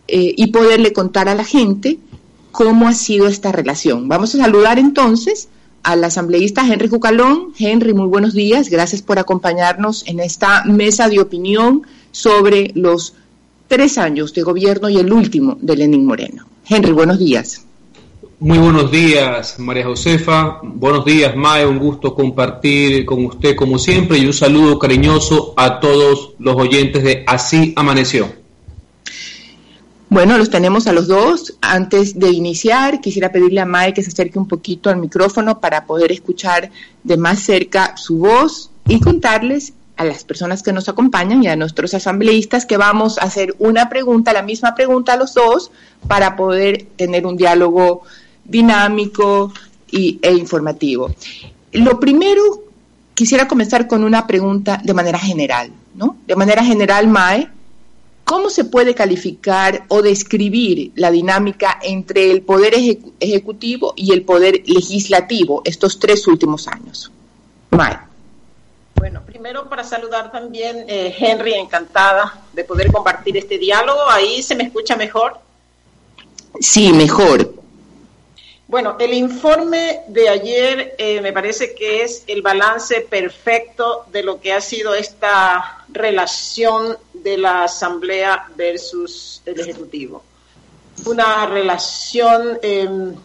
eh, 0.07 0.33
y 0.35 0.47
poderle 0.47 0.91
contar 0.91 1.29
a 1.29 1.35
la 1.35 1.45
gente 1.45 1.99
cómo 2.51 2.87
ha 2.87 2.93
sido 2.93 3.27
esta 3.27 3.51
relación. 3.51 4.07
Vamos 4.07 4.35
a 4.35 4.39
saludar 4.39 4.79
entonces 4.79 5.47
al 5.83 6.03
asambleísta 6.03 6.65
Henry 6.65 6.89
Cucalón. 6.89 7.53
Henry, 7.57 7.93
muy 7.93 8.07
buenos 8.07 8.33
días. 8.33 8.69
Gracias 8.69 9.01
por 9.01 9.19
acompañarnos 9.19 10.07
en 10.07 10.19
esta 10.19 10.63
mesa 10.65 11.09
de 11.09 11.19
opinión 11.19 11.83
sobre 12.11 12.71
los 12.75 13.13
tres 13.67 13.97
años 13.97 14.33
de 14.33 14.41
gobierno 14.41 14.89
y 14.89 14.97
el 14.97 15.11
último 15.13 15.57
de 15.61 15.77
Lenín 15.77 16.05
Moreno. 16.05 16.45
Henry, 16.67 16.91
buenos 16.91 17.19
días. 17.19 17.65
Muy 18.39 18.57
buenos 18.57 18.89
días, 18.89 19.59
María 19.59 19.85
Josefa. 19.85 20.59
Buenos 20.63 21.05
días, 21.05 21.35
Mae. 21.35 21.65
Un 21.65 21.77
gusto 21.77 22.15
compartir 22.15 23.05
con 23.05 23.23
usted 23.25 23.55
como 23.55 23.77
siempre 23.77 24.17
y 24.17 24.25
un 24.25 24.33
saludo 24.33 24.79
cariñoso 24.79 25.53
a 25.57 25.79
todos 25.79 26.31
los 26.39 26.55
oyentes 26.55 27.03
de 27.03 27.23
Así 27.27 27.71
Amaneció. 27.75 28.40
Bueno, 30.11 30.37
los 30.37 30.49
tenemos 30.49 30.87
a 30.87 30.91
los 30.91 31.07
dos. 31.07 31.53
Antes 31.61 32.19
de 32.19 32.31
iniciar, 32.31 32.99
quisiera 32.99 33.31
pedirle 33.31 33.61
a 33.61 33.65
Mae 33.65 33.93
que 33.93 34.03
se 34.03 34.09
acerque 34.09 34.37
un 34.37 34.45
poquito 34.45 34.89
al 34.89 34.97
micrófono 34.97 35.61
para 35.61 35.85
poder 35.85 36.11
escuchar 36.11 36.69
de 37.01 37.15
más 37.15 37.39
cerca 37.39 37.95
su 37.95 38.17
voz 38.17 38.71
y 38.89 38.99
contarles 38.99 39.71
a 39.95 40.03
las 40.03 40.25
personas 40.25 40.63
que 40.63 40.73
nos 40.73 40.89
acompañan 40.89 41.41
y 41.41 41.47
a 41.47 41.55
nuestros 41.55 41.93
asambleístas 41.93 42.65
que 42.65 42.75
vamos 42.75 43.19
a 43.19 43.21
hacer 43.21 43.55
una 43.57 43.87
pregunta, 43.87 44.33
la 44.33 44.41
misma 44.41 44.75
pregunta 44.75 45.13
a 45.13 45.15
los 45.15 45.33
dos, 45.33 45.71
para 46.09 46.35
poder 46.35 46.87
tener 46.97 47.25
un 47.25 47.37
diálogo 47.37 48.01
dinámico 48.43 49.53
y, 49.91 50.19
e 50.21 50.33
informativo. 50.33 51.15
Lo 51.71 52.01
primero, 52.01 52.43
quisiera 53.13 53.47
comenzar 53.47 53.87
con 53.87 54.03
una 54.03 54.27
pregunta 54.27 54.81
de 54.83 54.93
manera 54.93 55.19
general, 55.19 55.71
¿no? 55.95 56.17
De 56.27 56.35
manera 56.35 56.65
general, 56.65 57.07
Mae, 57.07 57.47
¿Cómo 58.31 58.49
se 58.49 58.63
puede 58.63 58.95
calificar 58.95 59.83
o 59.89 60.01
describir 60.01 60.93
la 60.95 61.11
dinámica 61.11 61.77
entre 61.81 62.31
el 62.31 62.43
poder 62.43 62.73
ejecutivo 63.19 63.93
y 63.97 64.13
el 64.13 64.23
poder 64.23 64.63
legislativo 64.67 65.61
estos 65.65 65.99
tres 65.99 66.25
últimos 66.29 66.65
años? 66.69 67.11
Bueno, 68.95 69.21
primero 69.25 69.67
para 69.67 69.83
saludar 69.83 70.31
también, 70.31 70.85
eh, 70.87 71.13
Henry, 71.19 71.55
encantada 71.55 72.41
de 72.53 72.63
poder 72.63 72.89
compartir 72.89 73.35
este 73.35 73.57
diálogo. 73.57 73.99
¿Ahí 74.09 74.41
se 74.41 74.55
me 74.55 74.63
escucha 74.63 74.95
mejor? 74.95 75.37
Sí, 76.61 76.93
mejor. 76.93 77.53
Bueno, 78.65 78.95
el 78.97 79.13
informe 79.13 80.03
de 80.07 80.29
ayer 80.29 80.95
eh, 80.97 81.19
me 81.19 81.33
parece 81.33 81.75
que 81.75 82.03
es 82.03 82.23
el 82.27 82.41
balance 82.41 83.01
perfecto 83.01 84.05
de 84.09 84.23
lo 84.23 84.39
que 84.39 84.53
ha 84.53 84.61
sido 84.61 84.95
esta 84.95 85.80
relación 85.93 86.97
de 87.13 87.37
la 87.37 87.63
Asamblea 87.63 88.49
versus 88.55 89.41
el 89.45 89.59
Ejecutivo. 89.59 90.23
Una 91.05 91.45
relación 91.45 92.59
em, 92.61 93.15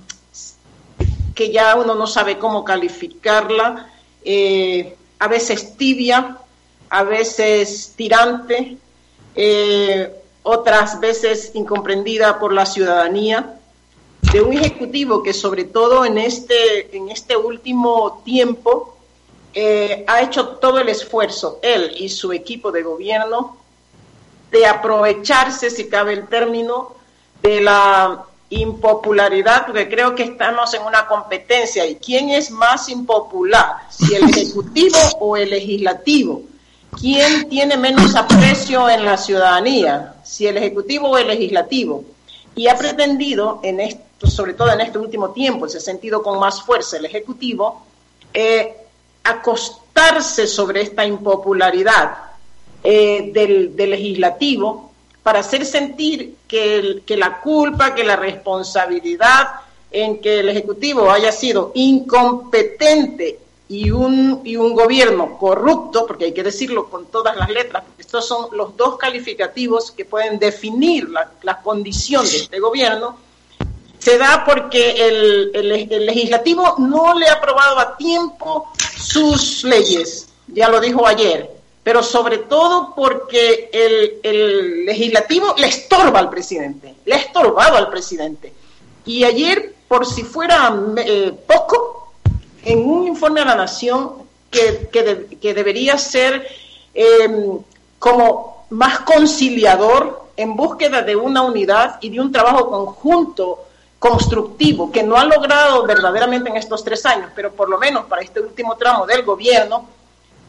que 1.35 1.51
ya 1.51 1.77
uno 1.77 1.95
no 1.95 2.07
sabe 2.07 2.39
cómo 2.39 2.65
calificarla, 2.65 3.93
eh, 4.25 4.97
a 5.19 5.29
veces 5.29 5.77
tibia, 5.77 6.39
a 6.89 7.03
veces 7.03 7.93
tirante, 7.97 8.79
eh, 9.35 10.13
otras 10.43 11.01
veces 11.01 11.51
incomprendida 11.55 12.39
por 12.39 12.53
la 12.53 12.67
ciudadanía 12.67 13.59
de 14.33 14.41
un 14.41 14.53
ejecutivo 14.53 15.23
que 15.23 15.33
sobre 15.33 15.65
todo 15.65 16.05
en 16.05 16.19
este, 16.19 16.97
en 16.97 17.11
este 17.11 17.37
último 17.37 18.23
tiempo 18.25 18.96
eh, 19.59 20.05
ha 20.07 20.21
hecho 20.21 20.49
todo 20.49 20.81
el 20.81 20.91
esfuerzo, 20.91 21.61
él 21.63 21.95
y 21.97 22.11
su 22.11 22.31
equipo 22.31 22.71
de 22.71 22.83
gobierno, 22.83 23.57
de 24.51 24.67
aprovecharse, 24.67 25.71
si 25.71 25.89
cabe 25.89 26.13
el 26.13 26.29
término, 26.29 26.95
de 27.41 27.63
la 27.63 28.27
impopularidad, 28.51 29.65
porque 29.65 29.89
creo 29.89 30.15
que 30.15 30.25
estamos 30.25 30.75
en 30.75 30.83
una 30.83 31.07
competencia. 31.07 31.87
¿Y 31.87 31.97
quién 31.97 32.29
es 32.29 32.51
más 32.51 32.91
impopular? 32.91 33.77
¿Si 33.89 34.15
el 34.15 34.29
Ejecutivo 34.29 34.99
o 35.21 35.39
el 35.39 35.49
Legislativo? 35.49 36.43
¿Quién 37.01 37.49
tiene 37.49 37.79
menos 37.79 38.15
aprecio 38.15 38.91
en 38.91 39.07
la 39.07 39.17
ciudadanía? 39.17 40.17
¿Si 40.23 40.47
el 40.47 40.59
Ejecutivo 40.59 41.09
o 41.09 41.17
el 41.17 41.29
Legislativo? 41.29 42.05
Y 42.55 42.69
ha 42.69 42.77
pretendido 42.77 43.61
en 43.63 43.79
pues, 44.21 44.35
sobre 44.35 44.53
todo 44.53 44.71
en 44.71 44.83
este 44.83 44.99
último 44.99 45.31
tiempo, 45.31 45.67
se 45.67 45.79
ha 45.79 45.81
sentido 45.81 46.23
con 46.23 46.39
más 46.39 46.61
fuerza 46.61 46.99
el 46.99 47.07
Ejecutivo, 47.07 47.87
eh, 48.35 48.83
acostarse 49.31 50.47
sobre 50.47 50.83
esta 50.83 51.05
impopularidad 51.05 52.17
eh, 52.83 53.31
del, 53.33 53.75
legislativo 53.77 54.93
para 55.23 55.41
hacer 55.41 55.65
sentir 55.65 56.37
que, 56.47 57.03
la 57.09 57.41
culpa, 57.41 57.95
que 57.95 58.05
la 58.05 58.17
responsabilidad 58.17 59.49
en 59.91 60.21
que 60.21 60.41
el 60.41 60.49
Ejecutivo 60.49 61.11
haya 61.11 61.33
sido 61.33 61.73
incompetente 61.75 63.41
y 63.69 63.91
un, 63.91 64.43
y 64.45 64.55
un 64.55 64.75
gobierno 64.75 65.37
corrupto, 65.37 66.07
porque 66.07 66.27
hay 66.27 66.33
que 66.33 66.45
decirlo 66.45 66.89
con 66.89 67.07
todas 67.07 67.37
las 67.37 67.51
letras, 67.51 67.83
estos 67.99 68.27
son 68.27 68.57
los 68.57 68.77
dos 68.77 68.97
calificativos 68.97 69.91
que 69.91 70.05
pueden 70.05 70.39
definir 70.39 71.09
la 71.09 71.63
condición 71.63 72.25
de 72.25 72.37
este 72.37 72.61
gobierno, 72.61 73.26
se 74.07 74.19
da 74.19 74.45
porque 74.45 74.93
el, 74.93 76.07
legislativo 76.07 76.77
no 76.79 77.19
le 77.19 77.27
ha 77.27 77.33
aprobado 77.33 77.81
a 77.81 77.97
tiempo 77.97 78.69
sus 78.97 79.65
leyes, 79.65 80.29
ya 80.47 80.69
lo 80.69 80.79
dijo 80.79 81.05
ayer, 81.05 81.51
pero 81.83 82.05
sobre 82.05 82.39
todo 82.39 82.95
porque 82.95 83.69
el, 83.73 84.87
legislativo 84.87 85.57
le 85.59 85.67
estorba 85.67 86.21
al 86.21 86.31
presidente, 86.31 86.95
le 87.05 87.17
ha 87.17 87.19
estorbado 87.19 87.79
al 87.79 87.91
presidente. 87.91 88.53
Y 89.05 89.25
ayer, 89.25 89.75
por 89.89 90.07
si 90.07 90.23
fuera 90.23 90.73
eh, 90.99 91.33
poco, 91.45 92.13
en 92.63 92.89
un 92.89 93.09
informe 93.09 93.41
a 93.41 93.45
la 93.45 93.57
Nación 93.57 94.23
que, 94.53 94.89
que, 95.41 95.53
debería 95.53 95.99
ser 95.99 96.47
em, 96.95 97.59
como 97.99 98.67
más 98.71 99.01
conciliador 99.01 100.27
en 100.37 100.55
búsqueda 100.55 101.03
de 101.03 101.17
una 101.17 101.43
unidad 101.43 101.99
y 102.01 102.11
de 102.11 102.21
un 102.21 102.31
trabajo 102.31 102.71
conjunto 102.71 103.67
constructivo 103.99 104.93
que 104.93 105.03
no 105.03 105.17
ha 105.17 105.25
logrado 105.25 105.85
verdaderamente 105.87 106.51
en 106.51 106.57
estos 106.57 106.85
tres 106.85 107.05
años, 107.07 107.31
pero 107.35 107.53
por 107.53 107.69
lo 107.69 107.79
menos 107.79 108.07
para 108.07 108.23
este 108.23 108.41
último 108.41 108.77
tramo 108.77 109.07
del 109.07 109.23
gobierno, 109.23 109.89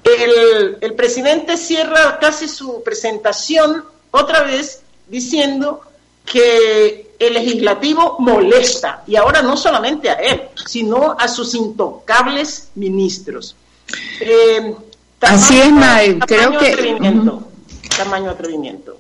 el, 0.04 0.94
presidente 0.96 1.58
cierra 1.58 2.18
casi 2.20 2.48
su 2.48 2.82
presentación 2.84 3.84
otra 4.12 4.44
vez 4.44 4.82
diciendo 5.08 5.82
que 6.26 7.16
el 7.20 7.34
legislativo 7.34 8.18
molesta, 8.20 9.04
y 9.08 9.16
ahora 9.16 9.42
no 9.42 9.58
solamente 9.58 10.10
a 10.10 10.14
él, 10.14 10.44
sino 10.66 11.16
a 11.18 11.28
sus 11.28 11.56
intocables 11.56 12.70
ministros. 12.76 13.56
Eh, 14.20 14.76
Así 15.22 15.60
es, 15.60 15.72
Mae. 15.72 16.20
Creo 16.20 16.58
que... 16.58 16.74
Atrevimiento, 16.74 17.48
Tamaño 17.98 18.30
atrevimiento. 18.30 19.00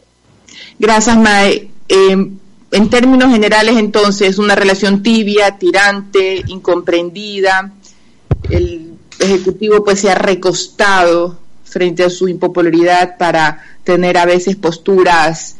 Gracias, 0.79 1.17
Mae. 1.17 1.69
Eh, 1.89 2.31
en 2.71 2.89
términos 2.89 3.31
generales, 3.31 3.77
entonces, 3.77 4.37
una 4.37 4.55
relación 4.55 5.01
tibia, 5.01 5.57
tirante, 5.57 6.43
incomprendida. 6.47 7.73
El 8.49 8.93
Ejecutivo 9.19 9.83
pues 9.83 10.01
se 10.01 10.11
ha 10.11 10.15
recostado 10.15 11.39
frente 11.63 12.03
a 12.03 12.09
su 12.09 12.27
impopularidad 12.27 13.17
para 13.17 13.63
tener 13.83 14.17
a 14.17 14.25
veces 14.25 14.55
posturas 14.55 15.55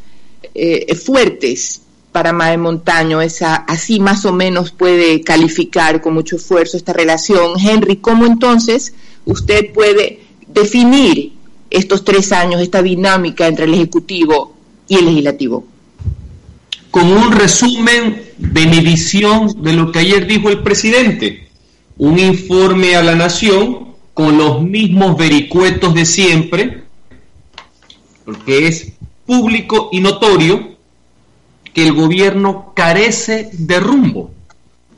eh, 0.54 0.94
fuertes 0.94 1.80
para 2.12 2.32
Mae 2.32 2.56
Montaño, 2.56 3.20
esa, 3.20 3.54
así 3.54 4.00
más 4.00 4.24
o 4.24 4.32
menos 4.32 4.70
puede 4.70 5.20
calificar 5.22 6.00
con 6.00 6.14
mucho 6.14 6.36
esfuerzo 6.36 6.76
esta 6.76 6.92
relación. 6.92 7.52
Henry, 7.58 7.96
¿cómo 7.96 8.26
entonces 8.26 8.94
usted 9.24 9.72
puede 9.72 10.20
definir 10.46 11.32
estos 11.70 12.04
tres 12.04 12.32
años, 12.32 12.60
esta 12.62 12.82
dinámica 12.82 13.46
entre 13.46 13.66
el 13.66 13.74
Ejecutivo 13.74 14.54
y 14.88 14.96
el 14.96 15.06
Legislativo? 15.06 15.64
Con 16.90 17.10
un 17.10 17.32
resumen 17.32 18.22
de 18.38 18.66
mi 18.66 18.80
visión 18.80 19.62
de 19.62 19.72
lo 19.72 19.92
que 19.92 20.00
ayer 20.00 20.26
dijo 20.26 20.48
el 20.48 20.62
presidente, 20.62 21.48
un 21.98 22.18
informe 22.18 22.96
a 22.96 23.02
la 23.02 23.14
nación 23.14 23.94
con 24.14 24.38
los 24.38 24.62
mismos 24.62 25.16
vericuetos 25.16 25.94
de 25.94 26.06
siempre, 26.06 26.84
porque 28.24 28.66
es 28.66 28.92
público 29.26 29.90
y 29.92 30.00
notorio 30.00 30.76
que 31.74 31.86
el 31.86 31.92
gobierno 31.92 32.72
carece 32.74 33.50
de 33.52 33.78
rumbo. 33.78 34.32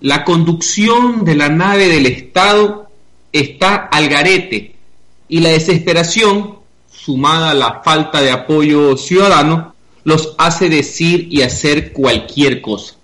La 0.01 0.25
conducción 0.25 1.25
de 1.25 1.35
la 1.35 1.49
nave 1.49 1.89
del 1.89 2.07
Estado 2.07 2.89
está 3.33 3.75
al 3.75 4.09
garete 4.09 4.75
y 5.29 5.41
la 5.41 5.51
desesperación, 5.51 6.57
sumada 6.91 7.51
a 7.51 7.55
la 7.55 7.83
falta 7.83 8.21
de 8.21 8.31
apoyo 8.31 8.97
ciudadano, 8.97 9.75
los 10.05 10.35
hace 10.39 10.69
decir 10.69 11.29
y 11.31 11.43
hacer 11.43 11.93
cualquier 11.93 12.61
cosa. 12.61 12.95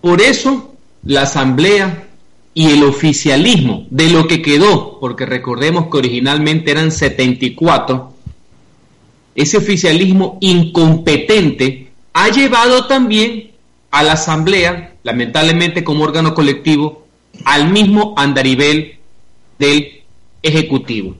Por 0.00 0.20
eso, 0.20 0.74
la 1.04 1.22
Asamblea 1.22 2.08
y 2.54 2.70
el 2.70 2.84
oficialismo 2.84 3.86
de 3.90 4.10
lo 4.10 4.26
que 4.26 4.42
quedó, 4.42 4.98
porque 5.00 5.26
recordemos 5.26 5.86
que 5.90 5.98
originalmente 5.98 6.70
eran 6.70 6.92
74, 6.92 8.12
ese 9.34 9.56
oficialismo 9.56 10.38
incompetente 10.40 11.90
ha 12.12 12.28
llevado 12.28 12.86
también 12.86 13.52
a 13.90 14.02
la 14.02 14.12
Asamblea, 14.12 14.94
lamentablemente 15.02 15.84
como 15.84 16.04
órgano 16.04 16.34
colectivo, 16.34 17.06
al 17.44 17.70
mismo 17.70 18.14
andarivel 18.16 18.98
del 19.58 20.02
Ejecutivo. 20.42 21.16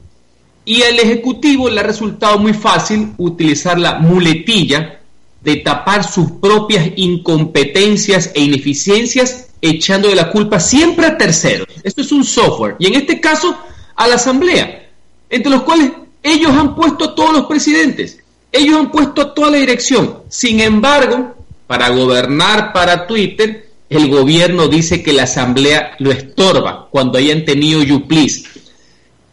Y 0.64 0.83
al 0.83 0.99
Ejecutivo 0.99 1.71
le 1.71 1.81
ha 1.81 1.85
resultado 1.85 2.38
muy 2.38 2.52
fácil 2.52 3.12
utilizar 3.17 3.79
la 3.79 3.99
muletilla 3.99 5.00
de 5.42 5.56
tapar 5.56 6.04
sus 6.04 6.30
propias 6.32 6.90
incompetencias 6.96 8.30
e 8.34 8.40
ineficiencias 8.42 9.49
echando 9.61 10.08
de 10.08 10.16
la 10.16 10.30
culpa 10.30 10.61
siempre 10.61 11.06
a 11.06 11.16
terceros. 11.16 11.66
Esto 11.82 12.02
es 12.02 12.12
un 12.12 12.25
software. 12.25 12.76
Y 12.78 12.87
en 12.87 12.94
este 12.94 13.20
caso, 13.20 13.56
a 13.96 14.08
la 14.08 14.16
Asamblea, 14.16 14.88
entre 15.30 15.50
los 15.50 15.62
cuales 15.62 15.92
ellos 16.22 16.52
han 16.52 16.75
puesto 16.75 17.04
a 17.06 17.14
todos 17.14 17.32
los 17.32 17.46
presidentes. 17.46 18.18
Ellos 18.50 18.76
han 18.76 18.90
puesto 18.90 19.22
a 19.22 19.34
toda 19.34 19.50
la 19.50 19.56
dirección. 19.58 20.18
Sin 20.28 20.61
embargo, 20.61 21.34
para 21.66 21.88
gobernar 21.88 22.72
para 22.72 23.06
Twitter, 23.06 23.70
el 23.88 24.08
gobierno 24.08 24.68
dice 24.68 25.02
que 25.02 25.12
la 25.12 25.25
asamblea 25.25 25.96
lo 25.99 26.11
estorba 26.11 26.88
cuando 26.90 27.18
hayan 27.18 27.44
tenido 27.44 27.82
Yuplis. 27.82 28.44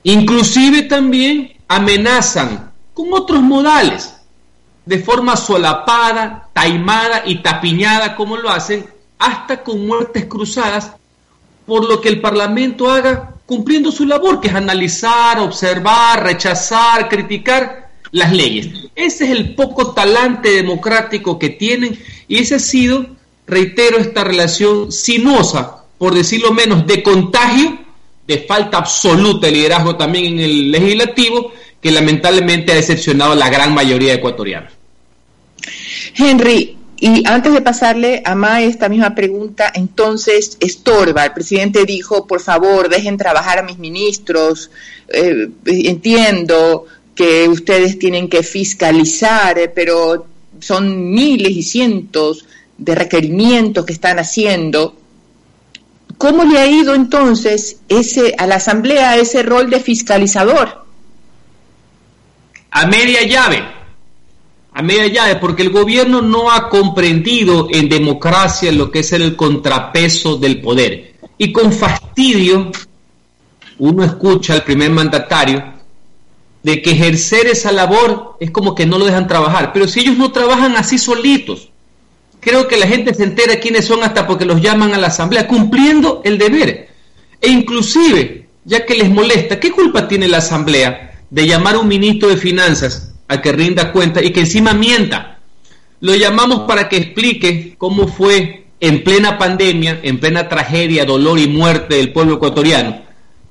Inclusive 0.03 0.83
también 0.83 1.53
amenazan 1.67 2.71
con 2.93 3.13
otros 3.13 3.41
modales, 3.41 4.13
de 4.89 4.97
forma 4.97 5.37
solapada, 5.37 6.49
taimada 6.51 7.21
y 7.23 7.43
tapiñada 7.43 8.15
como 8.15 8.37
lo 8.37 8.49
hacen, 8.49 8.87
hasta 9.19 9.61
con 9.61 9.85
muertes 9.85 10.25
cruzadas, 10.25 10.93
por 11.67 11.87
lo 11.87 12.01
que 12.01 12.09
el 12.09 12.19
Parlamento 12.19 12.89
haga 12.89 13.35
cumpliendo 13.45 13.91
su 13.91 14.07
labor, 14.07 14.41
que 14.41 14.47
es 14.47 14.55
analizar, 14.55 15.37
observar, 15.41 16.23
rechazar, 16.23 17.07
criticar 17.07 17.91
las 18.09 18.33
leyes. 18.33 18.89
Ese 18.95 19.25
es 19.25 19.29
el 19.29 19.53
poco 19.53 19.91
talante 19.91 20.49
democrático 20.53 21.37
que 21.37 21.49
tienen 21.49 21.95
y 22.27 22.39
ese 22.39 22.55
ha 22.55 22.59
sido, 22.59 23.05
reitero, 23.45 23.99
esta 23.99 24.23
relación 24.23 24.91
sinuosa, 24.91 25.83
por 25.99 26.15
decirlo 26.15 26.51
menos, 26.51 26.87
de 26.87 27.03
contagio, 27.03 27.77
de 28.25 28.39
falta 28.39 28.79
absoluta 28.79 29.45
de 29.45 29.53
liderazgo 29.53 29.95
también 29.97 30.33
en 30.33 30.39
el 30.39 30.71
legislativo, 30.71 31.51
que 31.79 31.91
lamentablemente 31.91 32.71
ha 32.71 32.75
decepcionado 32.75 33.33
a 33.33 33.35
la 33.35 33.49
gran 33.49 33.75
mayoría 33.75 34.13
de 34.13 34.15
ecuatorianos. 34.15 34.78
Henry, 36.15 36.77
y 37.01 37.25
antes 37.25 37.53
de 37.53 37.61
pasarle 37.61 38.21
a 38.25 38.35
Mae 38.35 38.65
esta 38.65 38.89
misma 38.89 39.15
pregunta, 39.15 39.71
entonces 39.73 40.57
estorba. 40.59 41.25
El 41.25 41.33
presidente 41.33 41.85
dijo, 41.85 42.27
por 42.27 42.41
favor, 42.41 42.89
dejen 42.89 43.17
trabajar 43.17 43.59
a 43.59 43.63
mis 43.63 43.77
ministros. 43.77 44.69
Eh, 45.07 45.49
entiendo, 45.65 46.85
que 47.19 47.49
ustedes 47.49 47.99
tienen 47.99 48.29
que 48.29 48.43
fiscalizar, 48.43 49.59
eh, 49.59 49.67
pero 49.67 50.25
son 50.61 51.11
miles 51.11 51.51
y 51.51 51.63
cientos 51.63 52.45
de 52.77 52.95
requerimientos 52.95 53.85
que 53.85 53.91
están 53.91 54.19
haciendo. 54.19 54.95
¿Cómo 56.17 56.45
le 56.45 56.59
ha 56.59 56.65
ido 56.65 56.95
entonces 56.95 57.81
ese, 57.89 58.35
a 58.37 58.47
la 58.47 58.55
Asamblea 58.55 59.17
ese 59.17 59.43
rol 59.43 59.69
de 59.69 59.81
fiscalizador? 59.81 60.85
A 62.71 62.87
media 62.87 63.23
llave, 63.27 63.65
a 64.71 64.81
media 64.81 65.07
llave, 65.07 65.35
porque 65.37 65.63
el 65.63 65.71
gobierno 65.71 66.21
no 66.21 66.51
ha 66.51 66.69
comprendido 66.69 67.67
en 67.71 67.89
democracia 67.89 68.71
lo 68.71 68.91
que 68.91 68.99
es 68.99 69.11
el 69.13 69.35
contrapeso 69.35 70.37
del 70.37 70.61
poder. 70.61 71.15
Y 71.37 71.51
con 71.51 71.71
fastidio 71.71 72.71
uno 73.79 74.03
escucha 74.03 74.53
al 74.53 74.63
primer 74.63 74.91
mandatario 74.91 75.63
de 76.61 76.81
que 76.81 76.91
ejercer 76.91 77.47
esa 77.47 77.71
labor 77.71 78.37
es 78.39 78.51
como 78.51 78.75
que 78.75 78.85
no 78.85 78.97
lo 78.97 79.05
dejan 79.05 79.27
trabajar. 79.27 79.71
Pero 79.73 79.87
si 79.87 80.01
ellos 80.01 80.17
no 80.17 80.31
trabajan 80.31 80.75
así 80.75 80.97
solitos, 80.97 81.69
creo 82.39 82.67
que 82.67 82.77
la 82.77 82.87
gente 82.87 83.13
se 83.13 83.23
entera 83.23 83.59
quiénes 83.59 83.85
son 83.85 84.03
hasta 84.03 84.27
porque 84.27 84.45
los 84.45 84.61
llaman 84.61 84.93
a 84.93 84.97
la 84.97 85.07
asamblea, 85.07 85.47
cumpliendo 85.47 86.21
el 86.25 86.37
deber. 86.37 86.89
E 87.41 87.49
inclusive, 87.49 88.47
ya 88.65 88.85
que 88.85 88.95
les 88.95 89.09
molesta, 89.09 89.59
¿qué 89.59 89.71
culpa 89.71 90.07
tiene 90.07 90.27
la 90.27 90.39
asamblea 90.39 91.21
de 91.29 91.47
llamar 91.47 91.75
a 91.75 91.79
un 91.79 91.87
ministro 91.87 92.27
de 92.29 92.37
finanzas 92.37 93.13
a 93.29 93.41
que 93.41 93.53
rinda 93.53 93.93
cuenta 93.93 94.21
y 94.21 94.31
que 94.31 94.41
encima 94.41 94.73
mienta? 94.73 95.39
Lo 96.01 96.15
llamamos 96.15 96.61
para 96.61 96.89
que 96.89 96.97
explique 96.97 97.75
cómo 97.77 98.07
fue 98.07 98.65
en 98.81 99.03
plena 99.03 99.37
pandemia, 99.37 99.99
en 100.03 100.19
plena 100.19 100.49
tragedia, 100.49 101.05
dolor 101.05 101.39
y 101.39 101.47
muerte 101.47 101.95
del 101.95 102.11
pueblo 102.11 102.35
ecuatoriano, 102.35 103.01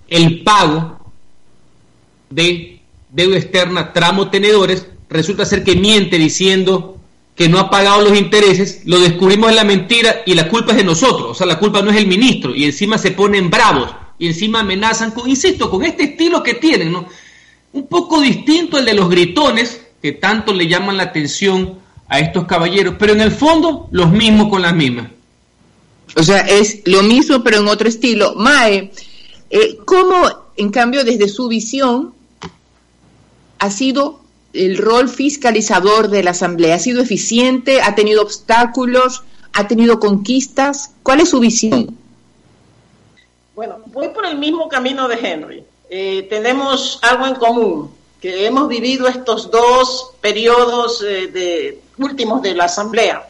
el 0.08 0.42
pago 0.42 0.98
de 2.30 2.80
deuda 3.10 3.36
externa, 3.36 3.92
tramo 3.92 4.30
tenedores, 4.30 4.86
resulta 5.08 5.44
ser 5.44 5.64
que 5.64 5.76
miente 5.76 6.18
diciendo 6.18 6.98
que 7.34 7.48
no 7.48 7.58
ha 7.58 7.70
pagado 7.70 8.02
los 8.02 8.18
intereses, 8.18 8.82
lo 8.84 8.98
descubrimos 8.98 9.50
en 9.50 9.56
la 9.56 9.64
mentira 9.64 10.22
y 10.26 10.34
la 10.34 10.48
culpa 10.48 10.72
es 10.72 10.78
de 10.78 10.84
nosotros, 10.84 11.30
o 11.30 11.34
sea, 11.34 11.46
la 11.46 11.58
culpa 11.58 11.82
no 11.82 11.90
es 11.90 11.96
el 11.96 12.06
ministro, 12.06 12.54
y 12.54 12.64
encima 12.64 12.98
se 12.98 13.12
ponen 13.12 13.48
bravos, 13.48 13.94
y 14.18 14.26
encima 14.26 14.60
amenazan 14.60 15.12
con, 15.12 15.28
insisto, 15.28 15.70
con 15.70 15.84
este 15.84 16.04
estilo 16.04 16.42
que 16.42 16.54
tienen, 16.54 16.90
¿no? 16.90 17.06
Un 17.78 17.86
poco 17.86 18.20
distinto 18.20 18.76
al 18.76 18.84
de 18.84 18.94
los 18.94 19.08
gritones, 19.08 19.80
que 20.02 20.10
tanto 20.10 20.52
le 20.52 20.66
llaman 20.66 20.96
la 20.96 21.04
atención 21.04 21.78
a 22.08 22.18
estos 22.18 22.44
caballeros, 22.46 22.96
pero 22.98 23.12
en 23.12 23.20
el 23.20 23.30
fondo 23.30 23.86
los 23.92 24.10
mismos 24.10 24.48
con 24.48 24.62
las 24.62 24.74
mismas. 24.74 25.10
O 26.16 26.22
sea, 26.24 26.40
es 26.40 26.80
lo 26.86 27.04
mismo, 27.04 27.44
pero 27.44 27.58
en 27.58 27.68
otro 27.68 27.88
estilo. 27.88 28.34
Mae, 28.34 28.90
eh, 29.50 29.78
¿cómo, 29.84 30.28
en 30.56 30.70
cambio, 30.72 31.04
desde 31.04 31.28
su 31.28 31.46
visión, 31.46 32.14
ha 33.60 33.70
sido 33.70 34.22
el 34.52 34.76
rol 34.76 35.08
fiscalizador 35.08 36.08
de 36.08 36.24
la 36.24 36.32
Asamblea? 36.32 36.74
¿Ha 36.74 36.80
sido 36.80 37.00
eficiente? 37.00 37.80
¿Ha 37.80 37.94
tenido 37.94 38.22
obstáculos? 38.22 39.22
¿Ha 39.52 39.68
tenido 39.68 40.00
conquistas? 40.00 40.90
¿Cuál 41.04 41.20
es 41.20 41.28
su 41.28 41.38
visión? 41.38 41.96
Bueno, 43.54 43.76
voy 43.86 44.08
por 44.08 44.26
el 44.26 44.36
mismo 44.36 44.68
camino 44.68 45.06
de 45.06 45.14
Henry. 45.14 45.64
Eh, 45.90 46.26
tenemos 46.28 46.98
algo 47.02 47.26
en 47.26 47.34
común, 47.36 47.94
que 48.20 48.46
hemos 48.46 48.68
vivido 48.68 49.08
estos 49.08 49.50
dos 49.50 50.12
periodos 50.20 51.02
eh, 51.02 51.28
de, 51.28 51.80
últimos 51.96 52.42
de 52.42 52.54
la 52.54 52.64
Asamblea. 52.64 53.26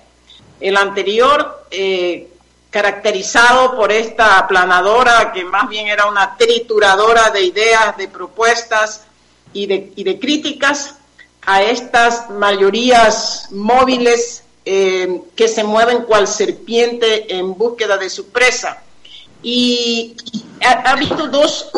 El 0.59 0.77
anterior, 0.77 1.67
eh, 1.71 2.29
caracterizado 2.71 3.77
por 3.77 3.93
esta 3.93 4.39
aplanadora, 4.39 5.33
que 5.33 5.45
más 5.45 5.69
bien 5.69 5.87
era 5.87 6.07
una 6.07 6.37
trituradora 6.37 7.31
de 7.31 7.43
ideas, 7.43 7.97
de 7.97 8.09
propuestas, 8.09 9.05
y 9.53 9.67
de, 9.67 9.93
y 9.95 10.05
de 10.05 10.19
críticas 10.19 10.97
a 11.43 11.63
estas 11.63 12.29
mayorías 12.29 13.49
móviles 13.51 14.43
que 14.65 15.49
se 15.49 15.65
mueven 15.65 16.03
cual 16.03 16.29
serpiente 16.29 17.35
en 17.35 17.55
búsqueda 17.55 17.97
de 17.97 18.11
su 18.11 18.29
presa. 18.29 18.83
Y 19.43 20.15
ha, 20.63 20.91
habido 20.91 21.29
dos, 21.29 21.71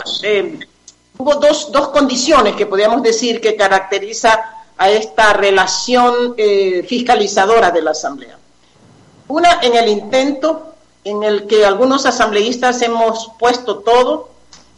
hubo 1.20 1.34
dos, 1.34 1.70
dos, 1.70 1.88
condiciones 1.88 2.56
que 2.56 2.64
podríamos 2.64 3.02
decir 3.02 3.40
que 3.42 3.54
caracteriza 3.54 4.40
a 4.78 4.88
esta 4.88 5.34
relación 5.34 6.34
eh, 6.38 6.82
fiscalizadora 6.88 7.70
de 7.70 7.82
la 7.82 7.90
Asamblea. 7.90 8.38
Una 9.28 9.60
en 9.60 9.76
el 9.76 9.88
intento 9.88 10.74
en 11.04 11.22
el 11.22 11.46
que 11.46 11.66
algunos 11.66 12.06
asambleístas 12.06 12.80
hemos 12.80 13.32
puesto 13.38 13.80
todo 13.80 14.30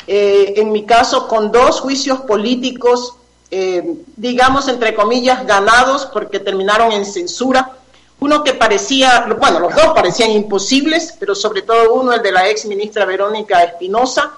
eh, 0.08 0.54
en 0.56 0.72
mi 0.72 0.84
caso 0.84 1.28
con 1.28 1.52
dos 1.52 1.80
juicios 1.80 2.22
políticos, 2.22 3.14
eh, 3.52 3.94
digamos, 4.16 4.66
entre 4.66 4.94
comillas, 4.94 5.46
ganados 5.46 6.06
porque 6.06 6.40
terminaron 6.40 6.90
en 6.90 7.06
censura. 7.06 7.76
Uno 8.18 8.42
que 8.42 8.54
parecía, 8.54 9.28
bueno, 9.38 9.60
los 9.60 9.74
dos 9.76 9.92
parecían 9.94 10.32
imposibles, 10.32 11.14
pero 11.20 11.36
sobre 11.36 11.62
todo 11.62 11.94
uno, 11.94 12.12
el 12.12 12.22
de 12.22 12.32
la 12.32 12.48
ex 12.48 12.64
ministra 12.66 13.04
Verónica 13.04 13.62
Espinosa, 13.62 14.32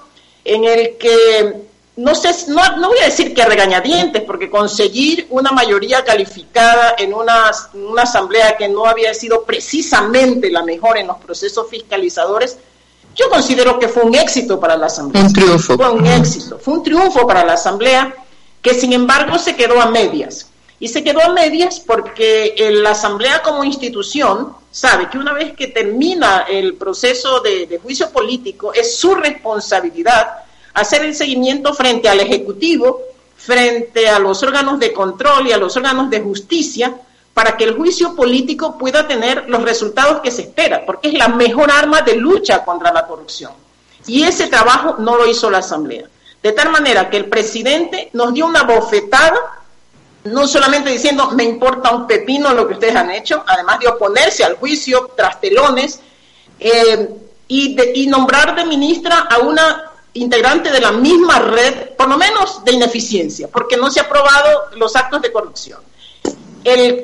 en 0.44 0.64
el 0.64 0.98
que 0.98 1.73
no 1.96 2.14
sé, 2.14 2.30
no, 2.48 2.76
no, 2.76 2.88
voy 2.88 2.98
a 3.02 3.04
decir 3.04 3.32
que 3.34 3.44
regañadientes, 3.44 4.22
porque 4.22 4.50
conseguir 4.50 5.28
una 5.30 5.52
mayoría 5.52 6.02
calificada 6.04 6.96
en 6.98 7.14
una, 7.14 7.52
una, 7.74 8.02
asamblea 8.02 8.56
que 8.56 8.68
no 8.68 8.86
había 8.86 9.14
sido 9.14 9.44
precisamente 9.44 10.50
la 10.50 10.64
mejor 10.64 10.98
en 10.98 11.06
los 11.06 11.18
procesos 11.18 11.68
fiscalizadores, 11.70 12.58
yo 13.14 13.30
considero 13.30 13.78
que 13.78 13.86
fue 13.86 14.02
un 14.02 14.14
éxito 14.16 14.58
para 14.58 14.76
la 14.76 14.86
asamblea. 14.86 15.22
Un 15.22 15.32
triunfo. 15.32 15.76
Fue 15.76 15.88
un 15.88 16.04
éxito, 16.04 16.58
fue 16.58 16.74
un 16.74 16.82
triunfo 16.82 17.26
para 17.28 17.44
la 17.44 17.52
asamblea 17.52 18.12
que 18.60 18.74
sin 18.74 18.92
embargo 18.92 19.38
se 19.38 19.54
quedó 19.54 19.80
a 19.80 19.90
medias. 19.90 20.48
Y 20.80 20.88
se 20.88 21.04
quedó 21.04 21.22
a 21.22 21.28
medias 21.28 21.78
porque 21.78 22.56
la 22.82 22.90
asamblea 22.90 23.40
como 23.42 23.62
institución 23.62 24.54
sabe 24.72 25.08
que 25.08 25.18
una 25.18 25.32
vez 25.32 25.54
que 25.54 25.68
termina 25.68 26.46
el 26.48 26.74
proceso 26.74 27.38
de, 27.38 27.66
de 27.66 27.78
juicio 27.78 28.10
político 28.10 28.72
es 28.72 28.96
su 28.96 29.14
responsabilidad 29.14 30.44
hacer 30.74 31.04
el 31.04 31.14
seguimiento 31.14 31.72
frente 31.72 32.08
al 32.08 32.20
Ejecutivo, 32.20 33.00
frente 33.36 34.08
a 34.08 34.18
los 34.18 34.42
órganos 34.42 34.78
de 34.78 34.92
control 34.92 35.46
y 35.46 35.52
a 35.52 35.56
los 35.56 35.76
órganos 35.76 36.10
de 36.10 36.20
justicia, 36.20 36.94
para 37.32 37.56
que 37.56 37.64
el 37.64 37.76
juicio 37.76 38.14
político 38.14 38.76
pueda 38.78 39.08
tener 39.08 39.48
los 39.48 39.62
resultados 39.62 40.20
que 40.20 40.30
se 40.30 40.42
espera, 40.42 40.84
porque 40.84 41.08
es 41.08 41.14
la 41.14 41.28
mejor 41.28 41.70
arma 41.70 42.02
de 42.02 42.16
lucha 42.16 42.64
contra 42.64 42.92
la 42.92 43.06
corrupción. 43.06 43.52
Y 44.06 44.22
ese 44.22 44.48
trabajo 44.48 44.96
no 44.98 45.16
lo 45.16 45.26
hizo 45.26 45.50
la 45.50 45.58
Asamblea. 45.58 46.04
De 46.42 46.52
tal 46.52 46.70
manera 46.70 47.08
que 47.08 47.16
el 47.16 47.26
presidente 47.26 48.10
nos 48.12 48.34
dio 48.34 48.46
una 48.46 48.64
bofetada, 48.64 49.38
no 50.24 50.46
solamente 50.46 50.90
diciendo, 50.90 51.30
me 51.32 51.44
importa 51.44 51.94
un 51.94 52.06
pepino 52.06 52.52
lo 52.52 52.66
que 52.66 52.74
ustedes 52.74 52.96
han 52.96 53.10
hecho, 53.10 53.42
además 53.46 53.78
de 53.80 53.88
oponerse 53.88 54.44
al 54.44 54.56
juicio 54.56 55.10
tras 55.16 55.40
telones, 55.40 56.00
eh, 56.60 57.08
y 57.46 58.06
nombrar 58.06 58.54
de 58.54 58.64
ministra 58.64 59.26
a 59.30 59.38
una 59.38 59.93
integrante 60.14 60.70
de 60.70 60.80
la 60.80 60.92
misma 60.92 61.40
red, 61.40 61.90
por 61.96 62.08
lo 62.08 62.16
menos 62.16 62.64
de 62.64 62.72
ineficiencia, 62.72 63.48
porque 63.48 63.76
no 63.76 63.90
se 63.90 64.00
ha 64.00 64.08
probado 64.08 64.70
los 64.76 64.94
actos 64.96 65.20
de 65.22 65.32
corrupción. 65.32 65.80
El, 66.62 67.02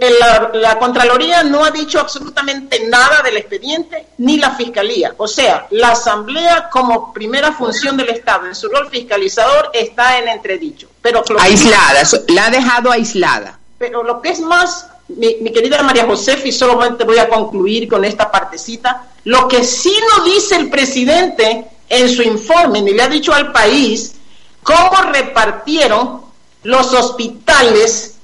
la, 0.55 0.79
Contraloría 0.79 1.43
no 1.45 1.63
ha 1.63 1.71
dicho 1.71 2.01
absolutamente 2.01 2.87
nada 2.89 3.21
del 3.23 3.37
expediente 3.37 4.07
ni 4.17 4.39
la 4.39 4.53
Fiscalía. 4.53 5.13
O 5.19 5.29
sea, 5.29 5.67
la 5.71 5.91
Asamblea 5.91 6.71
como 6.71 7.13
primera 7.13 7.53
función 7.53 7.99
del 7.99 8.09
Estado 8.09 8.47
en 8.47 8.55
su 8.55 8.71
rol 8.71 8.89
fiscalizador 8.89 9.71
está 9.75 10.19
en 10.19 10.29
entredicho. 10.29 10.89
Pero 11.03 11.23
aislada, 11.39 12.03
la 12.29 12.47
ha 12.47 12.51
dejado 12.51 12.91
aislada. 12.91 13.59
Pero 13.77 14.03
lo 14.03 14.23
que 14.23 14.31
es 14.31 14.41
más, 14.41 14.87
mi, 15.09 15.37
mi 15.43 15.53
querida 15.53 15.83
María 15.83 16.07
José, 16.07 16.41
y 16.43 16.53
solamente 16.53 17.05
voy 17.05 17.19
a 17.19 17.29
concluir 17.29 17.87
con 17.87 18.03
esta 18.07 18.31
partecita, 18.31 19.09
lo 19.25 19.47
que 19.47 19.63
sí 19.63 19.95
nos 20.15 20.25
dice 20.25 20.57
el 20.57 20.71
presidente 20.71 21.67
en 21.91 22.09
su 22.09 22.23
informe 22.23 22.81
ni 22.81 22.93
le 22.93 23.03
ha 23.03 23.09
dicho 23.09 23.35
al 23.35 23.53
país 23.53 24.15
cómo 24.63 25.03
repartieron 25.13 26.23
los 26.63 26.95
hospitales, 26.95 28.15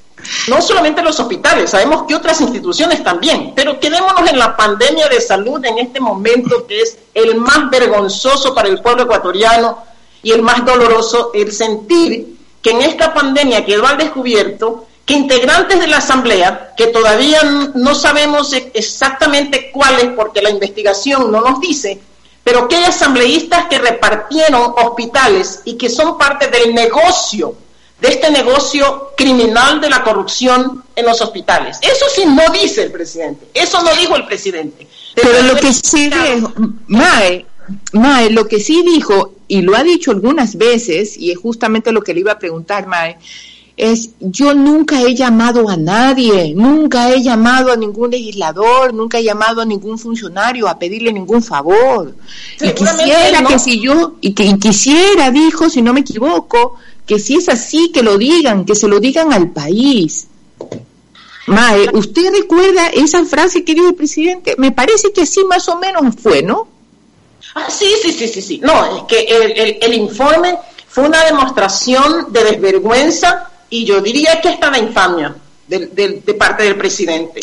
no 0.49 0.63
solamente 0.63 1.03
los 1.03 1.19
hospitales, 1.19 1.71
sabemos 1.71 2.05
que 2.07 2.15
otras 2.15 2.41
instituciones 2.41 3.03
también, 3.03 3.53
pero 3.55 3.79
quedémonos 3.81 4.31
en 4.31 4.39
la 4.39 4.57
pandemia 4.57 5.09
de 5.09 5.21
salud 5.21 5.63
en 5.65 5.79
este 5.79 6.01
momento 6.01 6.67
que 6.67 6.81
es 6.81 6.97
el 7.13 7.35
más 7.37 7.69
vergonzoso 7.71 8.55
para 8.55 8.69
el 8.69 8.81
pueblo 8.81 9.03
ecuatoriano 9.03 9.83
y 10.23 10.31
el 10.31 10.43
más 10.43 10.65
doloroso, 10.65 11.33
el 11.35 11.53
sentir 11.53 12.37
que 12.63 12.71
en 12.71 12.83
esta 12.83 13.13
pandemia 13.13 13.65
quedó 13.65 13.87
al 13.87 13.99
descubierto 13.99 14.87
que 15.05 15.15
integrantes 15.15 15.79
de 15.79 15.87
la 15.87 15.99
Asamblea, 15.99 16.75
que 16.77 16.89
todavía 16.89 17.41
no 17.75 17.95
sabemos 17.95 18.53
exactamente 18.53 19.71
cuáles 19.73 20.07
porque 20.17 20.43
la 20.43 20.51
investigación 20.51 21.31
no 21.31 21.41
nos 21.43 21.61
dice, 21.61 22.01
pero 22.47 22.69
que 22.69 22.77
hay 22.77 22.85
asambleístas 22.85 23.67
que 23.67 23.81
repartieron 23.81 24.73
hospitales 24.77 25.63
y 25.65 25.77
que 25.77 25.91
son 25.91 26.17
parte 26.17 26.47
del 26.47 26.73
negocio, 26.75 27.57
de 28.01 28.07
este 28.07 28.31
negocio 28.31 29.15
criminal 29.17 29.81
de 29.81 29.91
la 29.91 30.05
corrupción 30.05 30.85
en 30.95 31.07
los 31.07 31.21
hospitales. 31.21 31.77
Eso 31.83 32.05
sí 32.15 32.23
no 32.25 32.45
dice 32.53 32.85
el 32.85 32.93
presidente, 32.93 33.49
eso 33.53 33.83
no 33.83 33.93
dijo 33.97 34.15
el 34.15 34.27
presidente. 34.27 34.87
Pero, 35.17 35.43
lo 35.43 35.57
que 35.57 35.73
sí 35.73 36.09
dijo, 36.09 36.53
Mae, 36.87 37.47
Mae, 37.95 38.31
lo 38.31 38.47
que 38.47 38.61
sí 38.61 38.85
dijo, 38.87 39.35
y 39.49 39.63
lo 39.63 39.75
ha 39.75 39.83
dicho 39.83 40.13
algunas 40.13 40.57
veces, 40.57 41.17
y 41.19 41.33
es 41.33 41.39
justamente 41.39 41.91
lo 41.91 42.03
que 42.03 42.15
le 42.15 42.21
iba 42.21 42.31
a 42.31 42.39
preguntar, 42.39 42.87
Mae, 42.87 43.19
es 43.77 44.11
yo 44.21 44.55
nunca 44.55 45.03
he 45.03 45.15
llamado 45.15 45.69
a 45.69 45.77
nadie, 45.77 46.55
nunca 46.55 47.13
he 47.13 47.23
llamado 47.23 47.71
a 47.71 47.77
ningún 47.77 48.11
legislador, 48.11 48.95
nunca 48.95 49.19
he 49.19 49.25
llamado 49.25 49.61
a 49.61 49.67
ningún 49.67 49.99
funcionario 49.99 50.67
a 50.67 50.79
pedirle 50.79 51.13
ningún 51.13 51.43
favor. 51.43 52.15
Y 52.61 52.71
quisiera 52.71 53.45
que 53.45 53.59
si 53.59 53.81
yo, 53.81 54.15
y 54.23 54.33
que 54.33 54.59
quisiera, 54.59 55.31
dijo, 55.31 55.69
si 55.69 55.83
no 55.83 55.93
me 55.93 56.01
equivoco, 56.01 56.77
que 57.05 57.19
si 57.19 57.35
es 57.35 57.51
así, 57.51 57.91
que 57.93 58.03
lo 58.03 58.17
digan, 58.17 58.65
que 58.65 58.75
se 58.75 58.89
lo 58.89 58.99
digan 58.99 59.33
al 59.33 59.51
país. 59.51 60.29
Mae, 61.47 61.91
¿usted 61.93 62.33
recuerda 62.33 62.89
esa 62.89 63.25
frase 63.25 63.63
que 63.63 63.75
dijo 63.75 63.89
el 63.89 63.95
presidente? 63.95 64.55
Me 64.57 64.73
parece 64.73 65.13
que 65.13 65.23
así 65.23 65.45
más 65.45 65.69
o 65.69 65.79
menos 65.79 66.17
fue, 66.21 66.43
¿no? 66.43 66.67
Ah, 67.55 67.69
sí, 67.71 67.87
sí, 68.03 68.11
sí, 68.13 68.27
sí, 68.27 68.41
sí. 68.41 68.59
No, 68.59 68.97
es 68.97 69.03
que 69.05 69.21
el, 69.21 69.53
el, 69.53 69.79
el 69.83 69.95
informe 69.95 70.59
fue 70.89 71.05
una 71.05 71.23
demostración 71.25 72.33
de 72.33 72.43
desvergüenza 72.43 73.51
y 73.71 73.85
yo 73.85 74.01
diría 74.01 74.41
que 74.41 74.51
está 74.51 74.71
la 74.71 74.79
infamia 74.79 75.35
de, 75.67 75.87
de, 75.87 76.35
parte 76.35 76.65
del 76.65 76.77
presidente. 76.77 77.41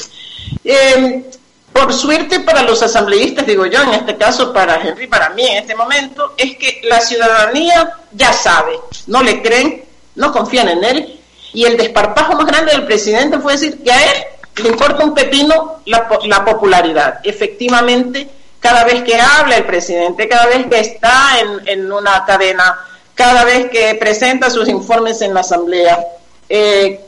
Eh, 0.64 1.24
por 1.72 1.92
suerte 1.92 2.40
para 2.42 2.62
los 2.62 2.82
asambleístas, 2.84 3.48
digo 3.48 3.66
yo, 3.66 3.82
en 3.82 3.94
este 3.94 4.16
caso 4.16 4.54
para 4.54 4.80
Henry, 4.82 5.08
para 5.08 5.30
mí 5.30 5.46
en 5.46 5.58
este 5.58 5.76
momento, 5.76 6.34
es 6.38 6.56
que 6.58 6.82
la 6.84 7.02
ciudadanía 7.02 7.94
ya 8.12 8.32
sabe, 8.32 8.74
no 9.08 9.24
le 9.24 9.42
creen, 9.42 9.84
no 10.16 10.32
confían 10.32 10.70
en 10.70 10.84
él, 10.84 11.20
y 11.52 11.66
el 11.66 11.76
desparpajo 11.78 12.36
más 12.36 12.46
grande 12.46 12.72
del 12.72 12.86
presidente 12.86 13.40
fue 13.40 13.54
decir 13.54 13.82
que 13.84 13.92
a 13.92 14.04
él 14.04 14.24
le 14.58 14.70
importa 14.70 15.04
un 15.04 15.16
pepino 15.16 15.82
la, 15.86 16.08
la 16.26 16.46
popularidad. 16.46 17.20
Efectivamente, 17.24 18.30
cada 18.60 18.84
vez 18.84 19.04
que 19.04 19.20
habla 19.20 19.58
el 19.58 19.66
presidente, 19.66 20.30
cada 20.30 20.46
vez 20.46 20.68
que 20.68 20.80
está 20.80 21.40
en 21.66 21.92
una 21.92 22.24
cadena 22.26 22.78
cada 23.16 23.44
vez 23.46 23.70
que 23.70 23.96
presenta 23.96 24.50
sus 24.50 24.68
informes 24.68 25.22
en 25.22 25.34
la 25.34 25.42
Asamblea, 25.42 26.06
eh, 26.50 27.00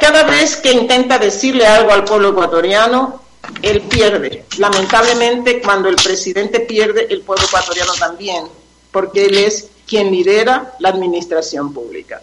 cada 0.00 0.24
vez 0.24 0.56
que 0.56 0.72
intenta 0.72 1.18
decirle 1.18 1.66
algo 1.66 1.92
al 1.92 2.04
pueblo 2.04 2.30
ecuatoriano, 2.30 3.20
él 3.62 3.82
pierde. 3.82 4.44
Lamentablemente, 4.58 5.60
cuando 5.60 5.88
el 5.88 5.96
presidente 5.96 6.60
pierde, 6.60 7.06
el 7.10 7.22
pueblo 7.22 7.44
ecuatoriano 7.44 7.92
también, 7.94 8.44
porque 8.90 9.26
él 9.26 9.38
es 9.38 9.68
quien 9.86 10.10
lidera 10.10 10.74
la 10.78 10.88
administración 10.90 11.72
pública. 11.72 12.22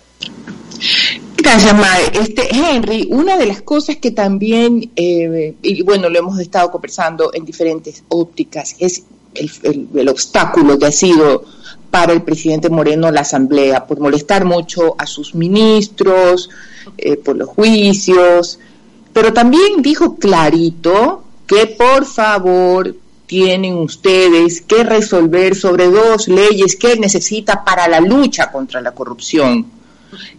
Gracias, 1.37 1.75
Mae. 1.75 2.11
Este, 2.13 2.47
Henry, 2.53 3.07
una 3.11 3.37
de 3.37 3.45
las 3.45 3.61
cosas 3.61 3.97
que 3.97 4.11
también, 4.11 4.91
eh, 4.95 5.55
y 5.61 5.81
bueno, 5.83 6.09
lo 6.09 6.19
hemos 6.19 6.39
estado 6.39 6.71
conversando 6.71 7.31
en 7.33 7.45
diferentes 7.45 8.03
ópticas, 8.09 8.75
es 8.79 9.03
el, 9.35 10.09
obstáculo 10.09 10.77
que 10.77 10.87
ha 10.87 10.91
sido 10.91 11.45
para 11.89 12.13
el 12.13 12.23
presidente 12.23 12.69
Moreno 12.69 13.11
la 13.11 13.21
Asamblea, 13.21 13.85
por 13.85 13.99
molestar 13.99 14.45
mucho 14.45 14.95
a 14.97 15.05
sus 15.05 15.35
ministros, 15.35 16.49
eh, 16.97 17.17
por 17.17 17.35
los 17.35 17.49
juicios, 17.49 18.59
pero 19.13 19.31
también 19.31 19.81
dijo 19.81 20.15
clarito 20.15 21.23
que 21.45 21.67
por 21.67 22.05
favor 22.05 22.95
tienen 23.27 23.77
ustedes 23.77 24.61
que 24.61 24.83
resolver 24.83 25.55
sobre 25.55 25.87
dos 25.87 26.27
leyes 26.27 26.75
que 26.75 26.97
necesita 26.97 27.63
para 27.63 27.87
la 27.87 27.99
lucha 27.99 28.51
contra 28.51 28.81
la 28.81 28.91
corrupción. 28.91 29.65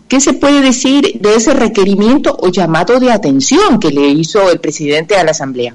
¿Qué 0.08 0.20
se 0.20 0.34
puede 0.34 0.60
decir 0.60 1.20
de 1.20 1.34
ese 1.34 1.54
requerimiento 1.54 2.36
o 2.38 2.48
llamado 2.48 3.00
de 3.00 3.10
atención 3.10 3.80
que 3.80 3.90
le 3.90 4.08
hizo 4.08 4.50
el 4.50 4.60
presidente 4.60 5.16
a 5.16 5.24
la 5.24 5.32
Asamblea? 5.32 5.74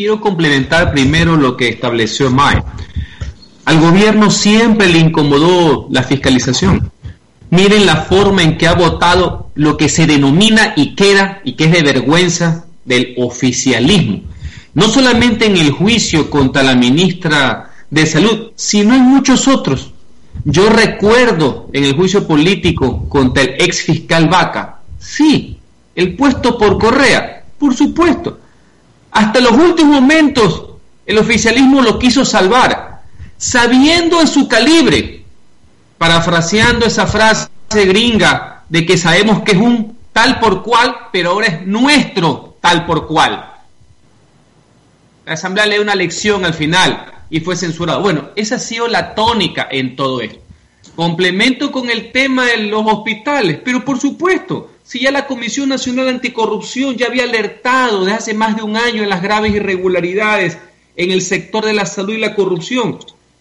Quiero 0.00 0.18
complementar 0.18 0.92
primero 0.92 1.36
lo 1.36 1.58
que 1.58 1.68
estableció 1.68 2.30
May. 2.30 2.56
Al 3.66 3.80
gobierno 3.80 4.30
siempre 4.30 4.88
le 4.88 4.98
incomodó 4.98 5.88
la 5.90 6.02
fiscalización. 6.02 6.90
Miren 7.50 7.84
la 7.84 7.96
forma 7.96 8.42
en 8.42 8.56
que 8.56 8.66
ha 8.66 8.72
votado 8.72 9.50
lo 9.54 9.76
que 9.76 9.90
se 9.90 10.06
denomina 10.06 10.72
y 10.74 10.94
queda 10.94 11.42
y 11.44 11.52
que 11.52 11.64
es 11.64 11.72
de 11.72 11.82
vergüenza 11.82 12.64
del 12.86 13.12
oficialismo. 13.18 14.22
No 14.72 14.88
solamente 14.88 15.44
en 15.44 15.58
el 15.58 15.70
juicio 15.70 16.30
contra 16.30 16.62
la 16.62 16.74
ministra 16.74 17.70
de 17.90 18.06
Salud, 18.06 18.52
sino 18.54 18.94
en 18.94 19.02
muchos 19.02 19.48
otros. 19.48 19.92
Yo 20.46 20.70
recuerdo 20.70 21.68
en 21.74 21.84
el 21.84 21.94
juicio 21.94 22.26
político 22.26 23.06
contra 23.06 23.42
el 23.42 23.56
ex 23.58 23.82
fiscal 23.82 24.30
Vaca, 24.30 24.80
sí, 24.98 25.58
el 25.94 26.16
puesto 26.16 26.56
por 26.56 26.78
Correa, 26.78 27.44
por 27.58 27.74
supuesto. 27.74 28.38
Hasta 29.12 29.40
los 29.40 29.52
últimos 29.52 30.00
momentos 30.00 30.66
el 31.06 31.18
oficialismo 31.18 31.82
lo 31.82 31.98
quiso 31.98 32.24
salvar, 32.24 33.02
sabiendo 33.36 34.20
en 34.20 34.28
su 34.28 34.46
calibre 34.46 35.20
parafraseando 36.00 36.86
esa 36.86 37.06
frase 37.06 37.50
gringa 37.70 38.62
de 38.70 38.86
que 38.86 38.96
sabemos 38.96 39.42
que 39.42 39.52
es 39.52 39.58
un 39.58 39.98
tal 40.14 40.40
por 40.40 40.62
cual, 40.62 40.96
pero 41.12 41.32
ahora 41.32 41.48
es 41.48 41.66
nuestro 41.66 42.56
tal 42.62 42.86
por 42.86 43.06
cual. 43.06 43.52
La 45.26 45.34
Asamblea 45.34 45.66
le 45.66 45.74
dio 45.74 45.82
una 45.82 45.94
lección 45.94 46.46
al 46.46 46.54
final 46.54 47.04
y 47.28 47.40
fue 47.40 47.54
censurado. 47.54 48.00
Bueno, 48.00 48.30
esa 48.34 48.54
ha 48.54 48.58
sido 48.58 48.88
la 48.88 49.14
tónica 49.14 49.68
en 49.70 49.94
todo 49.94 50.22
esto. 50.22 50.40
Complemento 51.00 51.72
con 51.72 51.88
el 51.88 52.12
tema 52.12 52.44
de 52.44 52.58
los 52.58 52.84
hospitales, 52.84 53.58
pero 53.64 53.82
por 53.86 53.98
supuesto, 53.98 54.72
si 54.84 55.00
ya 55.00 55.10
la 55.10 55.26
Comisión 55.26 55.70
Nacional 55.70 56.10
Anticorrupción 56.10 56.94
ya 56.94 57.06
había 57.06 57.22
alertado 57.22 58.04
desde 58.04 58.18
hace 58.18 58.34
más 58.34 58.54
de 58.54 58.62
un 58.64 58.76
año 58.76 59.02
en 59.02 59.08
las 59.08 59.22
graves 59.22 59.54
irregularidades 59.54 60.58
en 60.96 61.10
el 61.10 61.22
sector 61.22 61.64
de 61.64 61.72
la 61.72 61.86
salud 61.86 62.12
y 62.12 62.18
la 62.18 62.34
corrupción, 62.34 62.98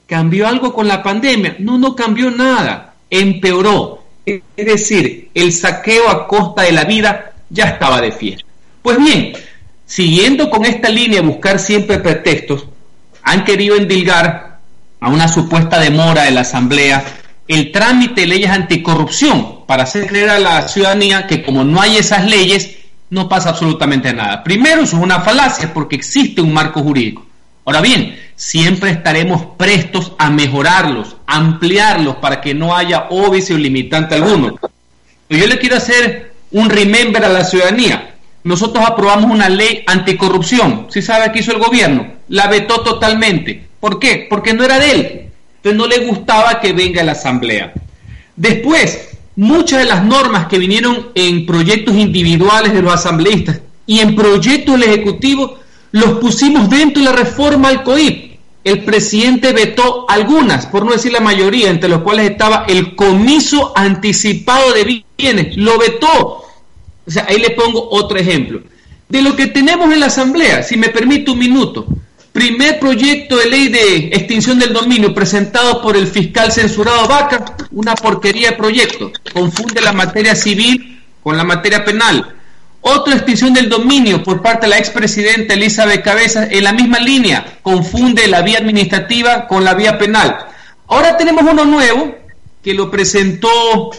¿cambió 0.08 0.48
algo 0.48 0.74
con 0.74 0.88
la 0.88 1.04
pandemia? 1.04 1.58
No, 1.60 1.78
no 1.78 1.98
cambió 1.98 2.32
nada, 2.32 2.94
empeoró. 3.10 4.06
Es 4.26 4.42
decir, 4.56 5.30
el 5.34 5.52
saqueo 5.52 6.08
a 6.08 6.30
costa 6.30 6.62
de 6.62 6.72
la 6.72 6.86
vida 6.86 7.34
ya 7.50 7.66
estaba 7.66 8.00
de 8.00 8.14
fiesta. 8.14 8.46
Pues 8.82 8.98
bien, 9.00 9.34
siguiendo 9.86 10.50
con 10.50 10.64
esta 10.64 10.88
línea, 10.88 11.22
buscar 11.22 11.60
siempre 11.60 12.00
pretextos, 12.00 12.68
han 13.22 13.44
querido 13.44 13.76
endilgar 13.76 14.62
a 15.02 15.10
una 15.10 15.28
supuesta 15.28 15.78
demora 15.78 16.24
de 16.24 16.32
la 16.32 16.42
Asamblea 16.42 17.19
el 17.50 17.72
trámite 17.72 18.22
de 18.22 18.28
leyes 18.28 18.52
anticorrupción 18.52 19.66
para 19.66 19.84
hacer 19.84 20.06
creer 20.06 20.30
a 20.30 20.40
la 20.40 20.68
ciudadanía 20.68 21.26
que 21.26 21.44
como 21.44 21.64
no 21.64 21.82
hay 21.82 21.98
esas 21.98 22.26
leyes, 22.26 22.78
no 23.10 23.28
pasa 23.28 23.50
absolutamente 23.50 24.14
nada. 24.14 24.44
Primero, 24.44 24.84
eso 24.84 24.98
es 24.98 25.04
una 25.04 25.22
falacia 25.22 25.74
porque 25.74 25.96
existe 25.96 26.42
un 26.42 26.54
marco 26.54 26.84
jurídico. 26.84 27.26
Ahora 27.66 27.82
bien, 27.82 28.20
siempre 28.36 28.92
estaremos 28.92 29.48
prestos 29.58 30.14
a 30.20 30.30
mejorarlos, 30.30 31.16
ampliarlos 31.26 32.18
para 32.18 32.40
que 32.40 32.54
no 32.54 32.76
haya 32.76 33.08
óbice 33.10 33.56
o 33.56 33.58
limitante 33.58 34.14
alguno. 34.14 34.56
Yo 35.28 35.48
le 35.48 35.58
quiero 35.58 35.78
hacer 35.78 36.34
un 36.52 36.70
remember 36.70 37.26
a 37.26 37.30
la 37.30 37.44
ciudadanía. 37.44 38.14
Nosotros 38.44 38.86
aprobamos 38.88 39.32
una 39.32 39.50
ley 39.50 39.84
anticorrupción. 39.88 40.86
¿Sí 40.90 41.02
sabe 41.02 41.32
qué 41.32 41.40
hizo 41.40 41.52
el 41.52 41.60
gobierno? 41.60 42.14
La 42.28 42.46
vetó 42.46 42.82
totalmente. 42.82 43.68
¿Por 43.80 44.00
qué? 44.00 44.28
Porque 44.30 44.54
no 44.54 44.64
era 44.64 44.78
de 44.78 44.92
él. 44.92 45.29
Entonces 45.62 45.78
no 45.78 45.88
le 45.88 46.08
gustaba 46.08 46.62
que 46.62 46.72
venga 46.72 47.04
la 47.04 47.12
asamblea. 47.12 47.74
Después, 48.38 49.10
muchas 49.36 49.80
de 49.80 49.86
las 49.86 50.06
normas 50.06 50.48
que 50.48 50.58
vinieron 50.58 51.10
en 51.16 51.46
proyectos 51.46 51.96
individuales 51.96 52.72
de 52.72 52.82
los 52.82 52.94
asambleístas 52.94 53.60
y 53.86 54.00
en 54.00 54.16
proyectos 54.16 54.80
del 54.80 54.90
Ejecutivo 54.90 55.58
los 55.92 56.20
pusimos 56.20 56.70
dentro 56.70 57.04
de 57.04 57.10
la 57.10 57.16
reforma 57.16 57.68
al 57.68 57.84
COIP. 57.84 58.30
El 58.64 58.86
presidente 58.86 59.52
vetó 59.52 60.06
algunas, 60.10 60.66
por 60.68 60.86
no 60.86 60.92
decir 60.92 61.12
la 61.12 61.20
mayoría, 61.20 61.70
entre 61.70 61.90
los 61.90 62.02
cuales 62.04 62.30
estaba 62.30 62.66
el 62.68 62.96
comiso 62.96 63.74
anticipado 63.76 64.74
de 64.74 65.04
bienes. 65.18 65.58
Lo 65.58 65.78
vetó. 65.78 66.44
O 67.08 67.12
sea, 67.12 67.26
ahí 67.28 67.40
le 67.40 67.50
pongo 67.52 67.90
otro 67.92 68.18
ejemplo. 68.18 68.62
De 69.10 69.22
lo 69.22 69.36
que 69.36 69.48
tenemos 69.48 69.92
en 69.92 70.00
la 70.00 70.06
Asamblea, 70.06 70.62
si 70.64 70.78
me 70.78 70.90
permite 70.90 71.32
un 71.32 71.40
minuto, 71.40 71.88
primer 72.32 72.80
proyecto 72.80 73.38
de 73.38 73.46
ley 73.50 73.68
de 73.70 73.98
extinción 74.08 74.60
del 74.60 74.74
dominio 74.74 75.14
presentado 75.14 75.82
por 75.82 75.98
el 75.98 76.08
fiscal 76.08 76.52
censurado 76.52 77.08
Vaca, 77.08 77.56
una 77.72 77.96
porquería 77.96 78.52
de 78.52 78.58
proyecto, 78.58 79.12
confunde 79.34 79.82
la 79.82 79.94
materia 79.94 80.36
civil 80.36 81.02
con 81.24 81.38
la 81.38 81.44
materia 81.44 81.84
penal. 81.84 82.36
Otra 82.82 83.16
extinción 83.16 83.54
del 83.54 83.68
dominio 83.68 84.24
por 84.24 84.42
parte 84.42 84.66
de 84.66 84.70
la 84.70 84.78
expresidenta 84.78 85.54
Elizabeth 85.54 86.04
Cabezas 86.04 86.48
en 86.52 86.64
la 86.64 86.72
misma 86.72 87.00
línea, 87.00 87.60
confunde 87.62 88.28
la 88.28 88.42
vía 88.42 88.60
administrativa 88.60 89.48
con 89.48 89.66
la 89.66 89.74
vía 89.74 89.98
penal. 89.98 90.38
Ahora 90.88 91.18
tenemos 91.18 91.44
uno 91.44 91.66
nuevo 91.66 92.16
que 92.64 92.74
lo 92.74 92.90
presentó 92.90 93.92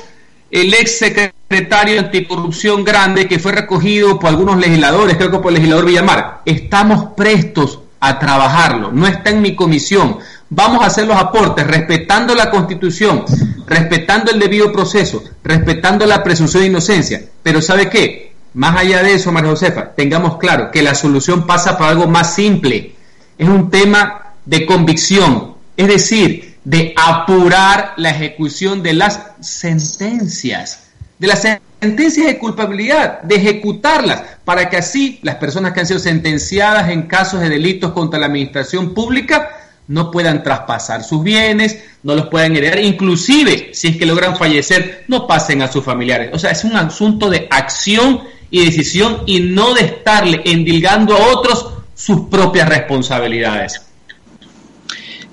el 0.51 0.73
ex 0.73 0.99
secretario 0.99 1.95
de 1.95 2.01
anticorrupción 2.01 2.85
grande 2.85 3.29
que 3.29 3.39
fue 3.39 3.53
recogido 3.53 4.19
por 4.19 4.31
algunos 4.31 4.59
legisladores, 4.59 5.17
creo 5.17 5.31
que 5.31 5.39
por 5.39 5.49
el 5.49 5.57
legislador 5.57 5.85
Villamar. 5.85 6.41
Estamos 6.47 7.15
prestos 7.17 7.81
a 8.01 8.19
trabajarlo, 8.19 8.91
no 8.91 9.07
está 9.07 9.31
en 9.31 9.43
mi 9.43 9.55
comisión. 9.55 10.19
Vamos 10.49 10.83
a 10.83 10.87
hacer 10.87 11.07
los 11.07 11.17
aportes 11.17 11.67
respetando 11.67 12.35
la 12.35 12.51
constitución, 12.51 13.25
respetando 13.67 14.33
el 14.33 14.41
debido 14.41 14.73
proceso, 14.73 15.23
respetando 15.45 16.07
la 16.07 16.25
presunción 16.25 16.63
de 16.63 16.69
inocencia. 16.71 17.23
Pero 17.43 17.63
¿sabe 17.63 17.89
qué? 17.89 18.33
Más 18.55 18.77
allá 18.77 19.03
de 19.03 19.15
eso, 19.15 19.31
María 19.31 19.51
Josefa, 19.51 19.95
tengamos 19.95 20.39
claro 20.39 20.71
que 20.73 20.83
la 20.83 20.95
solución 20.95 21.47
pasa 21.47 21.79
por 21.79 21.87
algo 21.87 22.09
más 22.09 22.35
simple. 22.35 22.95
Es 23.39 23.49
un 23.49 23.71
tema 23.71 24.33
de 24.45 24.67
convicción, 24.67 25.55
es 25.77 25.87
decir, 25.87 26.59
de 26.65 26.95
apurar 26.97 27.95
la 27.97 28.11
ejecución 28.11 28.83
de 28.83 28.95
las 28.95 29.21
sentencias, 29.41 30.89
de 31.19 31.27
las 31.29 31.43
sentencias 31.43 31.70
de 31.81 32.39
culpabilidad, 32.39 33.23
de 33.23 33.37
ejecutarlas, 33.37 34.23
para 34.45 34.69
que 34.69 34.77
así 34.77 35.19
las 35.23 35.37
personas 35.37 35.73
que 35.73 35.81
han 35.81 35.87
sido 35.87 36.01
sentenciadas 36.01 36.91
en 36.91 37.03
casos 37.03 37.41
de 37.41 37.49
delitos 37.49 37.93
contra 37.93 38.19
la 38.19 38.27
administración 38.27 38.95
pública 38.95 39.57
no 39.89 40.11
puedan 40.11 40.45
traspasar 40.45 41.03
sus 41.03 41.23
bienes, 41.23 41.83
no 42.05 42.15
los 42.15 42.29
puedan 42.29 42.55
heredar, 42.55 42.79
inclusive 42.79 43.71
si 43.73 43.89
es 43.89 43.97
que 43.97 44.07
logran 44.07 44.37
fallecer, 44.37 45.05
no 45.09 45.27
pasen 45.27 45.63
a 45.63 45.73
sus 45.73 45.85
familiares. 45.85 46.31
O 46.33 46.39
sea, 46.39 46.53
es 46.53 46.63
un 46.63 46.77
asunto 46.77 47.29
de 47.29 47.49
acción 47.51 48.21
y 48.51 48.65
decisión 48.65 49.23
y 49.27 49.41
no 49.41 49.75
de 49.75 49.83
estarle 49.83 50.43
endilgando 50.45 51.17
a 51.17 51.27
otros 51.33 51.73
sus 51.95 52.29
propias 52.29 52.69
responsabilidades. 52.69 53.81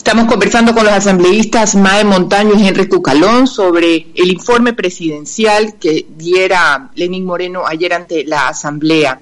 Estamos 0.08 0.32
conversando 0.32 0.74
con 0.74 0.86
los 0.86 0.94
asambleístas 0.94 1.76
Mae 1.76 2.06
Montaño 2.06 2.54
y 2.58 2.66
Henry 2.66 2.88
Cucalón 2.88 3.46
sobre 3.46 4.08
el 4.16 4.32
informe 4.32 4.72
presidencial 4.72 5.74
que 5.78 6.08
diera 6.16 6.92
Lenín 6.96 7.26
Moreno 7.26 7.68
ayer 7.68 7.92
ante 7.92 8.24
la 8.24 8.48
Asamblea. 8.48 9.20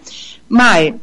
Mae, 0.50 0.94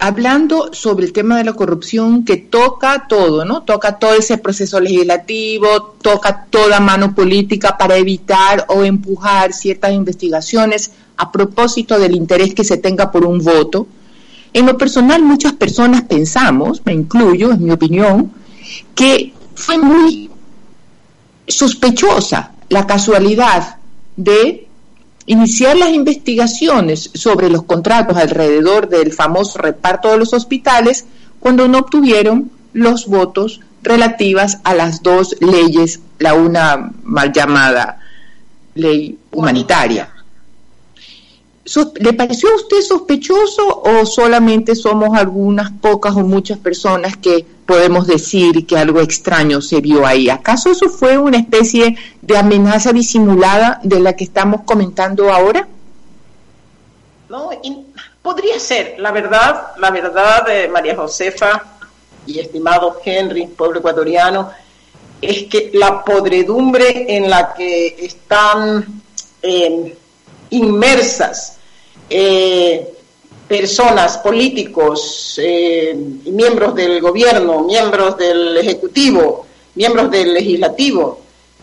hablando 0.00 0.70
sobre 0.72 1.06
el 1.06 1.12
tema 1.12 1.38
de 1.38 1.44
la 1.44 1.52
corrupción 1.52 2.24
que 2.24 2.38
toca 2.38 3.06
todo, 3.06 3.44
¿no? 3.44 3.62
Toca 3.62 4.00
todo 4.00 4.14
ese 4.14 4.36
proceso 4.36 4.80
legislativo, 4.80 5.94
toca 6.02 6.46
toda 6.50 6.80
mano 6.80 7.14
política 7.14 7.78
para 7.78 7.96
evitar 7.96 8.66
o 8.66 8.82
empujar 8.82 9.52
ciertas 9.52 9.92
investigaciones 9.92 10.90
a 11.16 11.30
propósito 11.30 12.00
del 12.00 12.16
interés 12.16 12.52
que 12.52 12.64
se 12.64 12.78
tenga 12.78 13.12
por 13.12 13.24
un 13.24 13.38
voto. 13.38 13.86
En 14.52 14.66
lo 14.66 14.76
personal, 14.76 15.22
muchas 15.22 15.52
personas 15.52 16.02
pensamos, 16.02 16.82
me 16.84 16.94
incluyo, 16.94 17.52
es 17.52 17.60
mi 17.60 17.70
opinión, 17.70 18.32
que 18.94 19.32
fue 19.54 19.78
muy 19.78 20.30
sospechosa 21.46 22.52
la 22.68 22.86
casualidad 22.86 23.76
de 24.16 24.66
iniciar 25.26 25.76
las 25.76 25.90
investigaciones 25.90 27.10
sobre 27.14 27.50
los 27.50 27.64
contratos 27.64 28.16
alrededor 28.16 28.88
del 28.88 29.12
famoso 29.12 29.58
reparto 29.58 30.10
de 30.10 30.18
los 30.18 30.32
hospitales 30.32 31.06
cuando 31.40 31.68
no 31.68 31.78
obtuvieron 31.78 32.50
los 32.72 33.06
votos 33.06 33.60
relativas 33.82 34.58
a 34.64 34.74
las 34.74 35.02
dos 35.02 35.36
leyes, 35.40 36.00
la 36.18 36.34
una 36.34 36.92
mal 37.02 37.32
llamada 37.32 38.00
ley 38.74 39.18
humanitaria. 39.32 40.10
¿Le 41.96 42.12
pareció 42.14 42.50
a 42.50 42.54
usted 42.54 42.80
sospechoso 42.80 43.82
o 43.82 44.06
solamente 44.06 44.74
somos 44.74 45.16
algunas 45.16 45.70
pocas 45.70 46.14
o 46.14 46.20
muchas 46.20 46.58
personas 46.58 47.16
que 47.16 47.44
podemos 47.66 48.06
decir 48.06 48.66
que 48.66 48.78
algo 48.78 49.00
extraño 49.00 49.60
se 49.60 49.80
vio 49.80 50.06
ahí? 50.06 50.30
¿Acaso 50.30 50.70
eso 50.70 50.88
fue 50.88 51.18
una 51.18 51.36
especie 51.36 51.96
de 52.22 52.38
amenaza 52.38 52.92
disimulada 52.92 53.80
de 53.82 54.00
la 54.00 54.14
que 54.14 54.24
estamos 54.24 54.62
comentando 54.62 55.30
ahora? 55.30 55.68
No, 57.28 57.50
podría 58.22 58.58
ser. 58.58 58.94
La 58.98 59.12
verdad, 59.12 59.72
la 59.78 59.90
verdad, 59.90 60.46
de 60.46 60.68
María 60.68 60.96
Josefa 60.96 61.64
y 62.26 62.38
estimado 62.38 62.98
Henry, 63.04 63.46
pueblo 63.46 63.80
ecuatoriano, 63.80 64.50
es 65.20 65.44
que 65.44 65.70
la 65.74 66.02
podredumbre 66.02 67.14
en 67.14 67.28
la 67.28 67.52
que 67.52 67.88
están 67.98 69.02
eh, 69.42 69.96
inmersas 70.50 71.57
eh, 72.10 72.94
personas, 73.46 74.18
políticos, 74.18 75.38
eh, 75.42 75.94
miembros 76.26 76.74
del 76.74 77.00
gobierno, 77.00 77.62
miembros 77.62 78.16
del 78.16 78.56
ejecutivo, 78.58 79.46
miembros 79.74 80.10
del 80.10 80.34
legislativo 80.34 81.20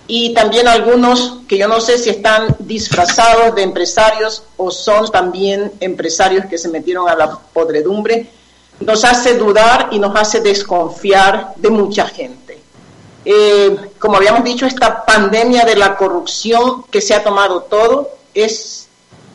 y 0.07 0.33
también 0.33 0.67
algunos 0.67 1.39
que 1.47 1.57
yo 1.57 1.67
no 1.67 1.81
sé 1.81 1.97
si 1.97 2.09
están 2.09 2.55
disfrazados 2.59 3.55
de 3.55 3.63
empresarios 3.63 4.43
o 4.57 4.69
son 4.69 5.09
también 5.11 5.71
empresarios 5.79 6.45
que 6.45 6.57
se 6.57 6.69
metieron 6.69 7.09
a 7.09 7.15
la 7.15 7.39
podredumbre, 7.53 8.27
nos 8.79 9.03
hace 9.03 9.35
dudar 9.37 9.89
y 9.91 9.99
nos 9.99 10.15
hace 10.15 10.41
desconfiar 10.41 11.53
de 11.55 11.69
mucha 11.69 12.05
gente. 12.05 12.59
Eh, 13.23 13.75
como 13.97 14.17
habíamos 14.17 14.43
dicho, 14.43 14.67
esta 14.67 15.05
pandemia 15.05 15.65
de 15.65 15.75
la 15.75 15.95
corrupción 15.97 16.83
que 16.91 17.01
se 17.01 17.15
ha 17.15 17.23
tomado 17.23 17.61
todo 17.63 18.11
es 18.33 18.84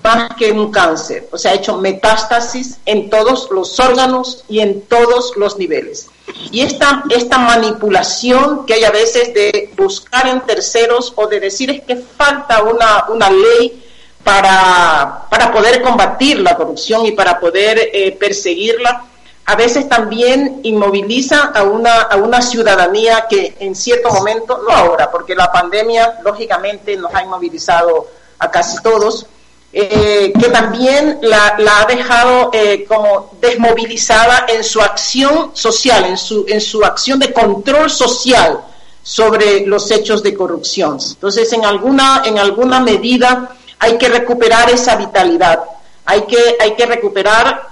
más 0.03 0.35
que 0.37 0.53
un 0.53 0.71
cáncer, 0.71 1.29
o 1.31 1.39
sea, 1.39 1.53
ha 1.53 1.55
hecho 1.55 1.77
metástasis 1.77 2.79
en 2.87 3.11
todos 3.11 3.49
los 3.51 3.79
órganos 3.79 4.45
y 4.49 4.61
en 4.61 4.83
todos 4.83 5.37
los 5.37 5.59
niveles. 5.59 6.09
Y 6.51 6.63
esta, 6.63 7.05
esta 7.11 7.39
manipulación 7.39 8.65
que 8.67 8.75
hay 8.75 8.85
a 8.85 8.91
veces 8.91 9.35
de 9.35 9.73
buscar 9.77 10.29
en 10.29 10.41
terceros 10.43 11.13
o 11.17 11.27
de 11.27 11.41
decir 11.41 11.71
es 11.71 11.83
que 11.83 11.97
falta 11.97 12.63
una, 12.63 13.07
una 13.09 13.31
ley 13.31 13.85
para, 14.25 15.27
para 15.31 15.53
poder 15.53 15.83
combatir 15.83 16.41
la 16.41 16.57
corrupción 16.57 17.07
y 17.07 17.13
para 17.13 17.41
poder 17.41 17.91
eh, 17.93 18.13
perseguirla, 18.13 19.05
a 19.47 19.57
veces 19.57 19.89
también 19.89 20.61
inmoviliza 20.63 21.51
a 21.55 21.65
una, 21.65 22.03
a 22.03 22.17
una 22.17 22.41
ciudadanía 22.41 23.27
que 23.29 23.57
en 23.59 23.75
cierto 23.75 24.11
momento, 24.11 24.63
no 24.67 24.73
ahora, 24.73 25.11
porque 25.11 25.35
la 25.35 25.51
pandemia 25.51 26.21
lógicamente 26.23 26.97
nos 26.97 27.13
ha 27.15 27.25
inmovilizado 27.25 28.07
a 28.39 28.51
casi 28.51 28.81
todos, 28.83 29.27
eh, 29.73 30.33
que 30.39 30.49
también 30.49 31.19
la, 31.23 31.57
ha 31.57 31.85
dejado 31.87 32.51
eh, 32.53 32.85
como 32.89 33.31
desmovilizada 33.41 34.47
en 34.49 34.65
su 34.65 34.81
acción 34.81 35.53
social, 35.55 36.07
en 36.07 36.17
su, 36.17 36.45
en 36.49 36.61
su 36.61 36.85
acción 36.85 37.21
de 37.21 37.33
control 37.33 37.89
social 37.89 38.61
sobre 39.03 39.67
los 39.67 39.91
hechos 39.91 40.23
de 40.23 40.35
corrupción. 40.35 40.99
Entonces, 41.01 41.53
en 41.53 41.65
alguna, 41.65 42.23
en 42.25 42.39
alguna 42.39 42.81
medida 42.81 43.51
hay 43.79 43.97
que 43.97 44.09
recuperar 44.09 44.71
esa 44.71 44.97
vitalidad, 44.97 45.61
hay 46.05 46.23
que, 46.23 46.57
hay 46.61 46.75
que 46.75 46.87
recuperar, 46.87 47.69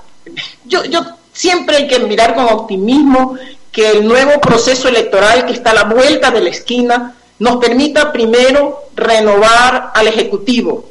yo, 0.65 0.85
yo 0.85 1.05
siempre 1.33 1.79
hay 1.79 1.89
que 1.89 1.99
mirar 1.99 2.35
con 2.35 2.45
optimismo 2.45 3.37
que 3.73 3.91
el 3.91 4.07
nuevo 4.07 4.41
proceso 4.41 4.89
electoral 4.89 5.47
que 5.47 5.53
está 5.53 5.71
a 5.71 5.75
la 5.75 5.85
vuelta 5.85 6.31
de 6.31 6.41
la 6.41 6.51
esquina 6.51 7.15
nos 7.41 7.57
permita 7.57 8.13
primero 8.13 8.85
renovar 8.95 9.93
al 9.95 10.09
Ejecutivo. 10.09 10.85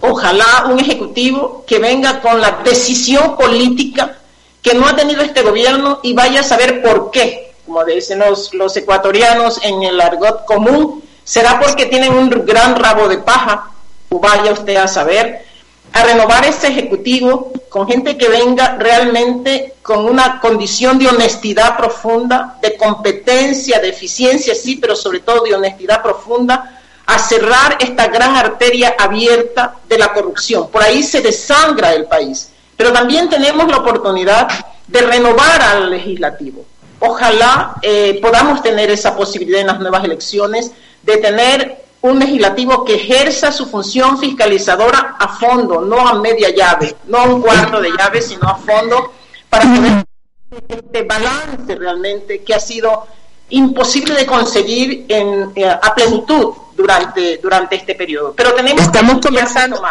Ojalá 0.00 0.66
un 0.70 0.80
Ejecutivo 0.80 1.64
que 1.66 1.78
venga 1.78 2.20
con 2.20 2.40
la 2.40 2.62
decisión 2.64 3.36
política 3.36 4.16
que 4.62 4.74
no 4.74 4.86
ha 4.86 4.96
tenido 4.96 5.22
este 5.22 5.42
gobierno 5.42 6.00
y 6.02 6.12
vaya 6.14 6.40
a 6.40 6.44
saber 6.44 6.82
por 6.82 7.10
qué, 7.10 7.54
como 7.66 7.84
dicen 7.84 8.18
los, 8.18 8.52
los 8.54 8.76
ecuatorianos 8.76 9.60
en 9.62 9.82
el 9.82 10.00
argot 10.00 10.44
común, 10.44 11.02
será 11.24 11.60
porque 11.60 11.86
tienen 11.86 12.12
un 12.12 12.28
gran 12.44 12.76
rabo 12.76 13.08
de 13.08 13.18
paja, 13.18 13.70
vaya 14.10 14.52
usted 14.52 14.76
a 14.76 14.88
saber, 14.88 15.46
a 15.92 16.04
renovar 16.04 16.44
este 16.44 16.68
ejecutivo 16.68 17.52
con 17.68 17.86
gente 17.86 18.16
que 18.16 18.28
venga 18.28 18.76
realmente 18.76 19.74
con 19.82 20.04
una 20.04 20.40
condición 20.40 20.98
de 20.98 21.08
honestidad 21.08 21.76
profunda, 21.76 22.58
de 22.60 22.76
competencia, 22.76 23.80
de 23.80 23.88
eficiencia, 23.88 24.54
sí, 24.54 24.76
pero 24.76 24.94
sobre 24.94 25.20
todo 25.20 25.42
de 25.42 25.54
honestidad 25.54 26.02
profunda, 26.02 26.79
a 27.10 27.18
cerrar 27.18 27.76
esta 27.80 28.06
gran 28.06 28.36
arteria 28.36 28.94
abierta 28.96 29.74
de 29.88 29.98
la 29.98 30.12
corrupción. 30.12 30.70
Por 30.70 30.80
ahí 30.80 31.02
se 31.02 31.20
desangra 31.20 31.92
el 31.92 32.04
país. 32.04 32.52
Pero 32.76 32.92
también 32.92 33.28
tenemos 33.28 33.68
la 33.68 33.78
oportunidad 33.78 34.48
de 34.86 35.00
renovar 35.00 35.60
al 35.60 35.90
legislativo. 35.90 36.64
Ojalá 37.00 37.74
eh, 37.82 38.20
podamos 38.22 38.62
tener 38.62 38.90
esa 38.90 39.16
posibilidad 39.16 39.60
en 39.60 39.66
las 39.66 39.80
nuevas 39.80 40.04
elecciones 40.04 40.70
de 41.02 41.16
tener 41.16 41.84
un 42.00 42.20
legislativo 42.20 42.84
que 42.84 42.94
ejerza 42.94 43.50
su 43.50 43.66
función 43.66 44.18
fiscalizadora 44.18 45.16
a 45.18 45.28
fondo, 45.36 45.80
no 45.80 46.06
a 46.06 46.14
media 46.14 46.50
llave, 46.54 46.94
no 47.06 47.18
a 47.18 47.24
un 47.24 47.42
cuarto 47.42 47.80
de 47.80 47.90
llave, 47.90 48.22
sino 48.22 48.48
a 48.48 48.54
fondo, 48.54 49.12
para 49.48 49.64
poder 49.64 50.04
este 50.68 51.02
balance 51.02 51.74
realmente 51.74 52.42
que 52.42 52.54
ha 52.54 52.60
sido 52.60 53.06
imposible 53.50 54.14
de 54.14 54.26
conseguir 54.26 55.04
en, 55.08 55.52
eh, 55.54 55.68
a 55.68 55.94
plenitud 55.94 56.52
durante, 56.76 57.38
durante 57.38 57.76
este 57.76 57.94
periodo. 57.94 58.34
Pero 58.36 58.54
tenemos 58.54 58.82
estamos 58.82 59.20
conversando, 59.20 59.82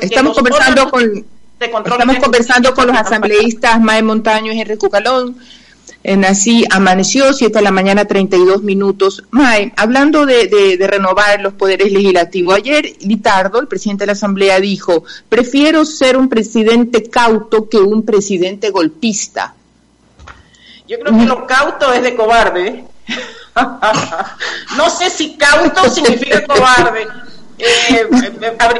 estamos 0.00 0.36
conversando 0.36 0.90
con 0.90 1.24
estamos 1.60 2.16
conversando 2.16 2.74
con 2.74 2.88
los 2.88 2.96
asambleístas 2.96 3.80
Mae 3.80 4.02
Montaño 4.02 4.52
y 4.52 4.60
Henry 4.60 4.76
Cucalón 4.76 5.36
en 6.04 6.24
así 6.24 6.64
amaneció, 6.70 7.32
7 7.32 7.58
de 7.58 7.62
la 7.62 7.70
mañana, 7.70 8.04
32 8.04 8.62
minutos. 8.62 9.22
Mae, 9.30 9.72
hablando 9.76 10.26
de, 10.26 10.76
renovar 10.80 11.40
los 11.40 11.52
poderes 11.54 11.92
legislativos, 11.92 12.56
ayer 12.56 12.96
Litardo, 13.00 13.60
el 13.60 13.68
presidente 13.68 14.02
de 14.02 14.06
la 14.06 14.12
Asamblea, 14.12 14.58
dijo, 14.58 15.04
prefiero 15.28 15.84
ser 15.84 16.16
un 16.16 16.28
presidente 16.28 17.08
cauto 17.08 17.68
que 17.68 17.78
un 17.78 18.04
presidente 18.04 18.70
golpista. 18.70 19.54
Yo 20.88 20.98
creo 20.98 21.16
que 21.16 21.24
lo 21.24 21.46
cauto 21.46 21.92
es 21.92 22.02
de 22.02 22.16
cobarde. 22.16 22.84
no 24.76 24.90
sé 24.90 25.10
si 25.10 25.36
cauto 25.36 25.88
significa 25.90 26.44
cobarde. 26.46 27.06
Eh, 27.58 28.08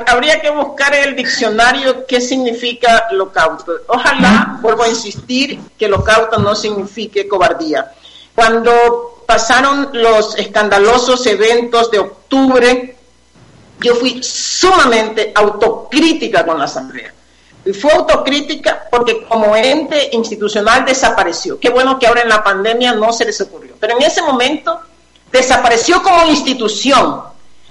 habría 0.08 0.40
que 0.40 0.50
buscar 0.50 0.94
en 0.94 1.10
el 1.10 1.16
diccionario 1.16 2.06
qué 2.06 2.20
significa 2.20 3.06
locauto. 3.12 3.72
Ojalá, 3.86 4.58
vuelvo 4.60 4.82
a 4.82 4.88
insistir, 4.88 5.60
que 5.78 5.88
locauto 5.88 6.38
no 6.38 6.54
signifique 6.54 7.28
cobardía. 7.28 7.92
Cuando 8.34 9.22
pasaron 9.26 9.90
los 9.92 10.36
escandalosos 10.36 11.24
eventos 11.26 11.90
de 11.90 11.98
octubre, 11.98 12.96
yo 13.80 13.94
fui 13.96 14.22
sumamente 14.22 15.32
autocrítica 15.34 16.44
con 16.44 16.58
la 16.58 16.64
Asamblea. 16.64 17.12
Y 17.64 17.72
fue 17.72 17.92
autocrítica 17.92 18.88
porque 18.90 19.24
como 19.24 19.54
ente 19.54 20.10
institucional 20.12 20.84
desapareció. 20.84 21.60
Qué 21.60 21.70
bueno 21.70 21.98
que 21.98 22.06
ahora 22.06 22.22
en 22.22 22.28
la 22.28 22.42
pandemia 22.42 22.94
no 22.94 23.12
se 23.12 23.24
les 23.24 23.40
ocurrió. 23.40 23.74
Pero 23.78 23.96
en 23.96 24.02
ese 24.02 24.22
momento 24.22 24.80
desapareció 25.30 26.02
como 26.02 26.26
institución 26.26 27.22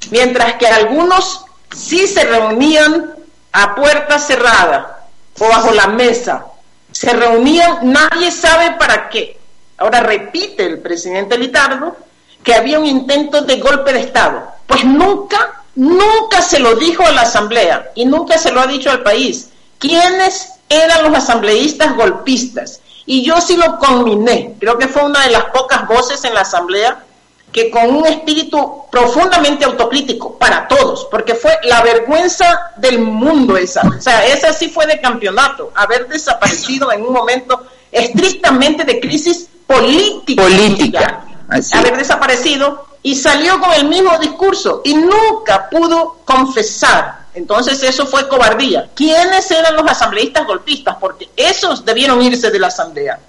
mientras 0.10 0.56
que 0.56 0.68
algunos 0.68 1.46
sí 1.76 2.08
se 2.08 2.24
reunían 2.24 3.12
a 3.52 3.76
puerta 3.76 4.18
cerrada 4.18 5.08
o 5.40 5.48
bajo 5.48 5.72
la 5.72 5.88
mesa. 5.88 6.46
Se 6.92 7.14
reunían, 7.14 7.92
nadie 7.92 8.32
sabe 8.32 8.72
para 8.78 9.10
qué. 9.10 9.40
Ahora 9.78 10.02
repite 10.02 10.66
el 10.66 10.80
presidente 10.80 11.38
Litardo 11.38 11.96
que 12.44 12.56
había 12.56 12.80
un 12.80 12.86
intento 12.86 13.42
de 13.42 13.60
golpe 13.60 13.94
de 13.94 14.02
Estado. 14.02 14.44
Pues 14.68 14.84
nunca, 14.84 15.64
nunca 15.76 16.42
se 16.42 16.60
lo 16.60 16.76
dijo 16.76 17.04
a 17.04 17.12
la 17.12 17.22
Asamblea 17.22 17.92
y 17.96 18.06
nunca 18.06 18.38
se 18.38 18.52
lo 18.52 18.62
ha 18.62 18.68
dicho 18.68 18.90
al 18.90 19.04
país. 19.04 19.50
¿Quiénes 19.82 20.54
eran 20.70 21.04
los 21.04 21.18
asambleístas 21.18 21.96
golpistas? 21.96 22.80
Y 23.08 23.24
yo 23.24 23.42
sí 23.42 23.58
lo 23.58 23.80
conminé. 23.80 24.54
Creo 24.60 24.78
que 24.78 24.88
fue 24.88 25.04
una 25.04 25.24
de 25.26 25.32
las 25.32 25.46
pocas 25.46 25.88
voces 25.88 26.24
en 26.24 26.36
la 26.36 26.42
Asamblea 26.42 27.04
que 27.52 27.70
con 27.70 27.94
un 27.94 28.06
espíritu 28.06 28.86
profundamente 28.92 29.66
autocrítico 29.66 30.38
para 30.38 30.68
todos, 30.68 31.08
porque 31.12 31.36
fue 31.36 31.52
la 31.64 31.82
vergüenza 31.82 32.72
del 32.78 33.00
mundo 33.00 33.58
esa. 33.58 33.82
O 33.82 34.00
sea, 34.00 34.26
esa 34.28 34.54
sí 34.54 34.70
fue 34.70 34.86
de 34.86 35.02
campeonato, 35.02 35.72
haber 35.76 36.08
desaparecido 36.08 36.92
en 36.92 37.02
un 37.02 37.12
momento 37.12 37.66
estrictamente 37.92 38.86
de 38.86 39.00
crisis 39.00 39.50
política. 39.68 40.44
Política. 40.44 41.26
Haber 41.74 41.98
desaparecido 41.98 42.86
y 43.04 43.16
salió 43.16 43.60
con 43.60 43.74
el 43.74 43.86
mismo 43.86 44.18
discurso 44.20 44.82
y 44.86 44.94
nunca 44.94 45.68
pudo 45.70 46.20
confesar. 46.24 47.21
Entonces 47.34 47.82
eso 47.84 48.06
fue 48.06 48.28
cobardía. 48.28 48.90
¿Quiénes 48.94 49.50
eran 49.52 49.76
los 49.76 49.90
asambleístas 49.90 50.46
golpistas? 50.46 50.98
Porque 51.00 51.30
esos 51.36 51.86
debieron 51.86 52.22
irse 52.22 52.52
de 52.52 52.60
la 52.60 52.68
asamblea. 52.68 53.20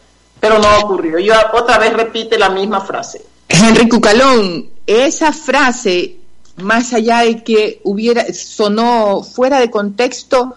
Pero 0.41 0.59
no 0.59 0.79
ocurrió. 0.81 1.19
Yo 1.19 1.35
otra 1.53 1.79
vez 1.79 1.93
repite 1.93 2.38
la 2.38 2.49
misma 2.49 2.81
frase. 2.81 3.25
Henry 3.49 3.88
Cucalón, 3.88 4.69
esa 4.87 5.33
frase, 5.33 6.17
más 6.57 6.93
allá 6.93 7.21
de 7.21 7.45
que 7.45 7.81
hubiera 7.85 8.25
sonó 8.33 9.23
fuera 9.23 9.61
de 9.61 9.71
contexto, 9.71 10.57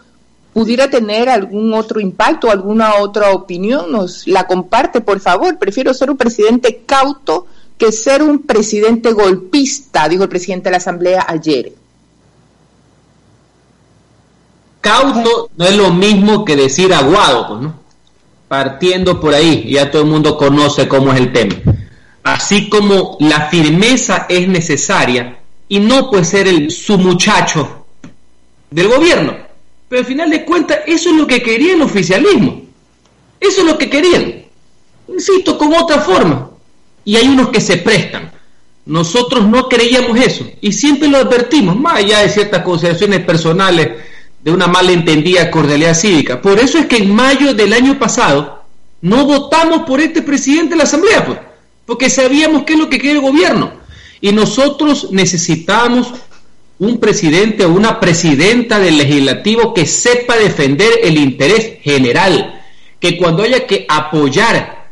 pudiera 0.54 0.90
tener 0.90 1.30
algún 1.30 1.74
otro 1.74 2.00
impacto, 2.00 2.50
alguna 2.50 2.96
otra 2.96 3.32
opinión, 3.32 3.92
nos 3.92 4.26
la 4.26 4.48
comparte, 4.48 5.02
por 5.02 5.20
favor. 5.20 5.58
Prefiero 5.60 5.94
ser 5.94 6.10
un 6.10 6.18
presidente 6.18 6.84
cauto 6.86 7.46
que 7.78 7.92
ser 7.92 8.24
un 8.24 8.40
presidente 8.40 9.12
golpista, 9.12 10.08
dijo 10.08 10.24
el 10.24 10.30
presidente 10.30 10.66
de 10.66 10.72
la 10.72 10.78
Asamblea 10.78 11.26
ayer. 11.28 11.74
Cauto 14.86 15.50
no 15.58 15.66
es 15.66 15.76
lo 15.76 15.92
mismo 15.92 16.46
que 16.46 16.56
decir 16.56 16.94
aguado, 16.94 17.48
pues, 17.48 17.62
¿no? 17.62 17.80
Partiendo 18.48 19.20
por 19.20 19.34
ahí, 19.34 19.68
ya 19.70 19.90
todo 19.90 20.04
el 20.04 20.08
mundo 20.10 20.38
conoce 20.38 20.88
cómo 20.88 21.12
es 21.12 21.20
el 21.20 21.34
tema 21.34 21.56
así 22.26 22.70
como 22.70 23.18
la 23.20 23.50
firmeza 23.50 24.26
es 24.28 24.48
necesaria 24.48 25.38
y 25.70 25.80
no 25.80 26.10
puede 26.10 26.26
ser 26.26 26.48
el 26.48 26.72
su 26.72 26.98
muchacho 26.98 27.86
del 28.72 28.88
gobierno. 28.88 29.38
Pero 29.88 30.00
al 30.00 30.08
final 30.08 30.32
de 30.32 30.44
cuentas, 30.44 30.80
eso 30.88 31.12
es 31.12 31.16
lo 31.16 31.28
que 31.28 31.44
quería 31.44 31.76
el 31.76 31.84
oficialismo. 31.84 32.64
Eso 33.40 33.62
es 33.62 33.68
lo 33.68 33.78
que 33.78 33.90
querían. 33.90 34.44
Insisto, 35.08 35.56
con 35.58 35.72
otra 35.76 36.02
forma. 36.02 36.50
Y 37.04 37.16
hay 37.16 37.28
unos 37.28 37.50
que 37.50 37.62
se 37.62 37.78
prestan. 37.78 38.32
Nosotros 38.88 39.48
no 39.48 39.70
creíamos 39.70 40.18
eso. 40.20 40.48
Y 40.62 40.72
siempre 40.72 41.08
lo 41.08 41.20
advertimos, 41.20 41.80
más 41.80 41.98
allá 41.98 42.20
de 42.20 42.30
ciertas 42.30 42.64
consideraciones 42.64 43.24
personales 43.24 44.00
de 44.46 44.52
una 44.52 44.68
malentendida 44.68 45.50
cordialidad 45.50 45.96
cívica. 45.96 46.40
Por 46.40 46.60
eso 46.60 46.78
es 46.78 46.86
que 46.86 46.98
en 46.98 47.14
mayo 47.14 47.56
del 47.56 47.74
año 47.74 47.98
pasado 47.98 48.64
no 49.02 49.26
votamos 49.26 49.88
por 49.88 50.00
este 50.00 50.22
presidente 50.22 50.70
de 50.70 50.76
la 50.78 50.84
Asamblea. 50.84 51.26
Pues 51.26 51.40
porque 51.88 52.12
sabíamos 52.12 52.62
qué 52.64 52.74
es 52.74 52.80
lo 52.80 52.88
que 52.88 53.00
quiere 53.00 53.18
el 53.18 53.26
gobierno. 53.26 53.72
Y 54.22 54.32
nosotros 54.32 55.10
necesitamos 55.12 56.14
un 56.78 57.00
presidente 57.00 57.66
o 57.66 57.70
una 57.70 58.00
presidenta 58.00 58.78
del 58.78 58.98
legislativo 58.98 59.74
que 59.74 59.88
sepa 59.88 60.38
defender 60.38 60.92
el 61.02 61.18
interés 61.18 61.80
general, 61.82 62.62
que 63.00 63.18
cuando 63.18 63.42
haya 63.42 63.66
que 63.66 63.88
apoyar 63.90 64.90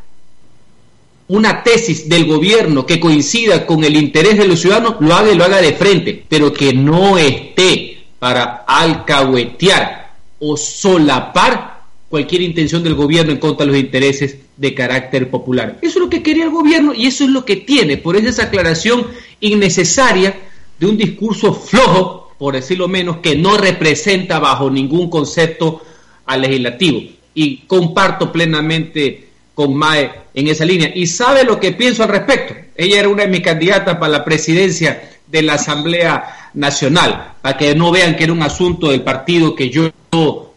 una 1.28 1.62
tesis 1.62 2.08
del 2.08 2.26
gobierno 2.26 2.86
que 2.86 2.98
coincida 2.98 3.66
con 3.66 3.84
el 3.84 3.94
interés 3.94 4.36
de 4.36 4.48
los 4.48 4.60
ciudadanos, 4.60 4.96
lo 4.98 5.14
haga 5.14 5.30
y 5.30 5.36
lo 5.36 5.44
haga 5.44 5.60
de 5.60 5.74
frente, 5.74 6.24
pero 6.28 6.52
que 6.52 6.72
no 6.72 7.18
esté 7.18 7.93
para 8.24 8.64
alcahuetear 8.66 10.14
o 10.40 10.56
solapar 10.56 11.82
cualquier 12.08 12.40
intención 12.40 12.82
del 12.82 12.94
gobierno 12.94 13.32
en 13.32 13.38
contra 13.38 13.66
de 13.66 13.72
los 13.72 13.78
intereses 13.78 14.38
de 14.56 14.72
carácter 14.72 15.28
popular. 15.28 15.76
Eso 15.82 15.98
es 15.98 16.04
lo 16.04 16.08
que 16.08 16.22
quería 16.22 16.44
el 16.44 16.50
gobierno 16.50 16.94
y 16.94 17.04
eso 17.04 17.24
es 17.24 17.28
lo 17.28 17.44
que 17.44 17.56
tiene. 17.56 17.98
Por 17.98 18.16
eso 18.16 18.30
esa 18.30 18.44
aclaración 18.44 19.08
innecesaria 19.40 20.34
de 20.78 20.86
un 20.86 20.96
discurso 20.96 21.52
flojo, 21.52 22.32
por 22.38 22.54
decirlo 22.54 22.88
menos, 22.88 23.18
que 23.18 23.36
no 23.36 23.58
representa 23.58 24.38
bajo 24.38 24.70
ningún 24.70 25.10
concepto 25.10 25.82
al 26.24 26.40
legislativo. 26.40 27.02
Y 27.34 27.58
comparto 27.66 28.32
plenamente 28.32 29.28
con 29.54 29.76
Mae 29.76 30.10
en 30.32 30.48
esa 30.48 30.64
línea. 30.64 30.90
Y 30.94 31.08
sabe 31.08 31.44
lo 31.44 31.60
que 31.60 31.72
pienso 31.72 32.02
al 32.02 32.08
respecto. 32.08 32.54
Ella 32.74 33.00
era 33.00 33.10
una 33.10 33.24
de 33.24 33.28
mis 33.28 33.42
candidatas 33.42 33.98
para 33.98 34.12
la 34.12 34.24
presidencia 34.24 35.10
de 35.26 35.42
la 35.42 35.54
Asamblea 35.54 36.50
Nacional, 36.54 37.34
para 37.42 37.56
que 37.56 37.74
no 37.74 37.90
vean 37.90 38.16
que 38.16 38.24
era 38.24 38.32
un 38.32 38.42
asunto 38.42 38.90
del 38.90 39.02
partido 39.02 39.54
que 39.54 39.70
yo 39.70 39.90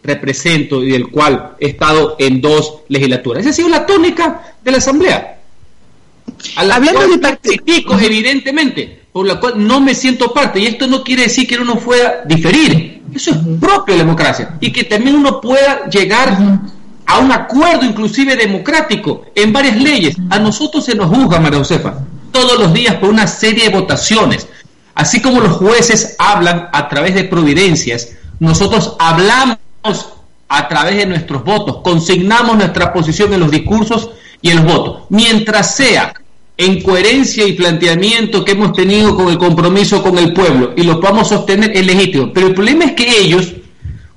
represento 0.04 0.84
y 0.84 0.92
del 0.92 1.10
cual 1.10 1.56
he 1.60 1.68
estado 1.68 2.16
en 2.20 2.42
dos 2.42 2.82
legislaturas. 2.88 3.42
Esa 3.42 3.50
ha 3.50 3.54
sido 3.54 3.70
la 3.70 3.86
tónica 3.86 4.56
de 4.64 4.72
la 4.72 4.78
Asamblea. 4.78 5.40
Hablando 6.56 7.08
de 7.08 7.18
partido, 7.18 8.00
evidentemente, 8.00 9.04
por 9.12 9.26
la 9.26 9.40
cual 9.40 9.68
no 9.68 9.80
me 9.82 9.96
siento 9.96 10.34
parte. 10.34 10.60
Y 10.60 10.68
esto 10.68 10.88
no 10.88 11.04
quiere 11.04 11.24
decir 11.24 11.48
que 11.48 11.58
uno 11.58 11.80
pueda 11.80 12.24
diferir. 12.26 13.02
Eso 13.14 13.32
es 13.32 13.38
propio 13.60 13.94
de 13.94 14.00
la 14.00 14.04
democracia. 14.04 14.58
Y 14.60 14.72
que 14.72 14.84
también 14.84 15.16
uno 15.16 15.42
pueda 15.42 15.90
llegar 15.90 16.38
a 17.06 17.20
un 17.20 17.32
acuerdo 17.32 17.86
inclusive 17.86 18.36
democrático 18.36 19.26
en 19.34 19.52
varias 19.52 19.78
leyes. 19.78 20.16
A 20.30 20.40
nosotros 20.40 20.86
se 20.86 20.96
nos 20.96 21.08
juzga, 21.08 21.40
María 21.40 21.60
Josefa, 21.60 21.96
todos 22.32 22.60
los 22.60 22.74
días 22.74 22.96
por 22.96 23.10
una 23.10 23.26
serie 23.26 23.70
de 23.70 23.70
votaciones. 23.70 24.48
Así 24.98 25.22
como 25.22 25.42
los 25.42 25.58
jueces 25.58 26.16
hablan 26.18 26.70
a 26.74 26.90
través 26.90 27.14
de 27.14 27.24
providencias, 27.24 28.14
nosotros 28.40 28.96
hablamos 28.98 29.60
a 30.50 30.68
través 30.68 30.98
de 30.98 31.06
nuestros 31.06 31.44
votos, 31.44 31.82
consignamos 31.84 32.58
nuestra 32.58 32.92
posición 32.92 33.32
en 33.32 33.42
los 33.42 33.52
discursos 33.52 34.10
y 34.42 34.50
en 34.50 34.56
los 34.56 34.66
votos. 34.66 35.04
Mientras 35.10 35.76
sea 35.76 36.16
en 36.58 36.82
coherencia 36.82 37.46
y 37.46 37.54
planteamiento 37.54 38.44
que 38.44 38.54
hemos 38.54 38.74
tenido 38.74 39.16
con 39.16 39.30
el 39.30 39.38
compromiso 39.38 40.02
con 40.02 40.18
el 40.18 40.34
pueblo 40.34 40.74
y 40.76 40.82
lo 40.82 41.00
podamos 41.00 41.30
sostener, 41.30 41.78
es 41.78 41.86
legítimo. 41.86 42.34
Pero 42.34 42.48
el 42.48 42.56
problema 42.56 42.86
es 42.86 42.94
que 42.94 43.20
ellos, 43.20 43.54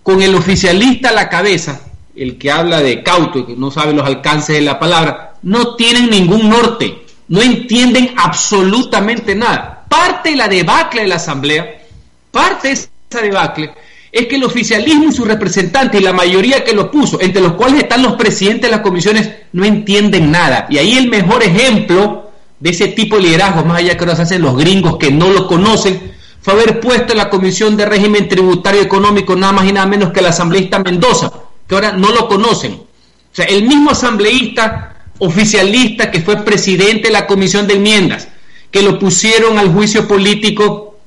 con 0.02 0.22
el 0.22 0.34
oficialista 0.34 1.10
a 1.10 1.12
la 1.12 1.28
cabeza, 1.28 1.82
el 2.16 2.38
que 2.38 2.50
habla 2.50 2.80
de 2.80 3.02
cauto 3.02 3.40
y 3.40 3.44
que 3.44 3.54
no 3.54 3.70
sabe 3.70 3.92
los 3.92 4.06
alcances 4.06 4.56
de 4.56 4.62
la 4.62 4.78
palabra, 4.78 5.34
no 5.42 5.76
tienen 5.76 6.08
ningún 6.08 6.48
norte, 6.48 7.04
no 7.28 7.42
entienden 7.42 8.14
absolutamente 8.16 9.34
nada. 9.34 9.79
Parte 9.90 10.30
de 10.30 10.36
la 10.36 10.46
debacle 10.46 11.02
de 11.02 11.08
la 11.08 11.16
Asamblea, 11.16 11.82
parte 12.30 12.68
de 12.68 12.74
esa 12.74 12.88
debacle, 13.20 13.72
es 14.12 14.26
que 14.28 14.36
el 14.36 14.44
oficialismo 14.44 15.08
y 15.08 15.12
sus 15.12 15.26
representantes 15.26 16.00
y 16.00 16.04
la 16.04 16.12
mayoría 16.12 16.62
que 16.62 16.72
lo 16.72 16.92
puso, 16.92 17.20
entre 17.20 17.42
los 17.42 17.54
cuales 17.54 17.82
están 17.82 18.04
los 18.04 18.12
presidentes 18.12 18.70
de 18.70 18.76
las 18.76 18.82
comisiones, 18.82 19.28
no 19.52 19.64
entienden 19.64 20.30
nada. 20.30 20.68
Y 20.70 20.78
ahí 20.78 20.96
el 20.96 21.10
mejor 21.10 21.42
ejemplo 21.42 22.30
de 22.60 22.70
ese 22.70 22.86
tipo 22.86 23.16
de 23.16 23.22
liderazgo, 23.22 23.64
más 23.64 23.78
allá 23.78 23.96
que 23.96 24.06
nos 24.06 24.20
hacen 24.20 24.42
los 24.42 24.56
gringos 24.56 24.96
que 24.96 25.10
no 25.10 25.28
lo 25.32 25.48
conocen, 25.48 26.12
fue 26.40 26.52
haber 26.54 26.78
puesto 26.78 27.12
en 27.12 27.18
la 27.18 27.28
Comisión 27.28 27.76
de 27.76 27.84
Régimen 27.84 28.28
Tributario 28.28 28.82
Económico 28.82 29.34
nada 29.34 29.52
más 29.52 29.66
y 29.66 29.72
nada 29.72 29.86
menos 29.86 30.12
que 30.12 30.20
el 30.20 30.26
asambleísta 30.26 30.78
Mendoza, 30.78 31.32
que 31.66 31.74
ahora 31.74 31.90
no 31.90 32.12
lo 32.12 32.28
conocen. 32.28 32.74
O 32.74 33.34
sea, 33.34 33.46
el 33.46 33.64
mismo 33.66 33.90
asambleísta 33.90 34.94
oficialista 35.18 36.12
que 36.12 36.20
fue 36.20 36.44
presidente 36.44 37.08
de 37.08 37.12
la 37.12 37.26
Comisión 37.26 37.66
de 37.66 37.74
Enmiendas, 37.74 38.28
que 38.70 38.82
lo 38.82 38.98
pusieron 38.98 39.58
al 39.58 39.72
juicio 39.72 40.06
político 40.06 40.98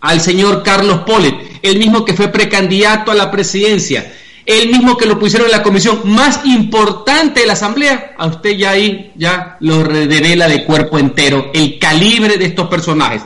al 0.00 0.20
señor 0.20 0.62
Carlos 0.62 1.00
Polet, 1.06 1.34
el 1.62 1.78
mismo 1.78 2.04
que 2.04 2.12
fue 2.12 2.28
precandidato 2.28 3.10
a 3.10 3.14
la 3.14 3.30
presidencia, 3.30 4.12
el 4.44 4.68
mismo 4.68 4.98
que 4.98 5.06
lo 5.06 5.18
pusieron 5.18 5.46
en 5.46 5.52
la 5.52 5.62
comisión 5.62 6.00
más 6.04 6.44
importante 6.44 7.40
de 7.40 7.46
la 7.46 7.54
Asamblea, 7.54 8.14
a 8.18 8.26
usted 8.26 8.50
ya 8.50 8.72
ahí 8.72 9.12
ya 9.16 9.56
lo 9.60 9.82
revela 9.82 10.46
de 10.46 10.64
cuerpo 10.64 10.98
entero 10.98 11.50
el 11.54 11.78
calibre 11.78 12.36
de 12.36 12.44
estos 12.44 12.68
personajes. 12.68 13.22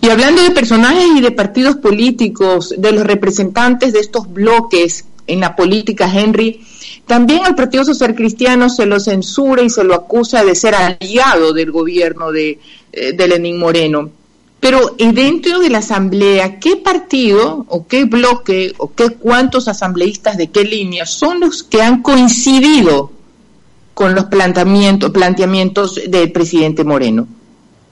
Y 0.00 0.08
hablando 0.08 0.42
de 0.42 0.50
personajes 0.50 1.06
y 1.16 1.20
de 1.20 1.30
partidos 1.30 1.76
políticos, 1.76 2.74
de 2.76 2.92
los 2.92 3.04
representantes 3.04 3.92
de 3.92 4.00
estos 4.00 4.32
bloques 4.32 5.04
en 5.26 5.40
la 5.40 5.56
política, 5.56 6.10
Henry, 6.12 6.64
también 7.06 7.44
al 7.44 7.54
Partido 7.54 7.84
Social 7.84 8.14
Cristiano 8.14 8.68
se 8.68 8.84
lo 8.84 8.98
censura 8.98 9.62
y 9.62 9.70
se 9.70 9.84
lo 9.84 9.94
acusa 9.94 10.44
de 10.44 10.54
ser 10.56 10.74
aliado 10.74 11.52
del 11.52 11.70
gobierno 11.70 12.32
de, 12.32 12.58
eh, 12.92 13.12
de 13.12 13.28
Lenín 13.28 13.58
Moreno. 13.58 14.10
Pero 14.58 14.96
dentro 14.98 15.60
de 15.60 15.70
la 15.70 15.78
asamblea, 15.78 16.58
¿qué 16.58 16.76
partido 16.76 17.64
o 17.68 17.86
qué 17.86 18.04
bloque 18.04 18.74
o 18.78 18.92
qué 18.92 19.10
cuántos 19.10 19.68
asambleístas 19.68 20.36
de 20.36 20.48
qué 20.48 20.64
línea 20.64 21.06
son 21.06 21.38
los 21.40 21.62
que 21.62 21.82
han 21.82 22.02
coincidido 22.02 23.12
con 23.94 24.14
los 24.14 24.24
planteamientos, 24.24 25.10
planteamientos 25.10 26.00
del 26.08 26.32
presidente 26.32 26.82
Moreno? 26.82 27.28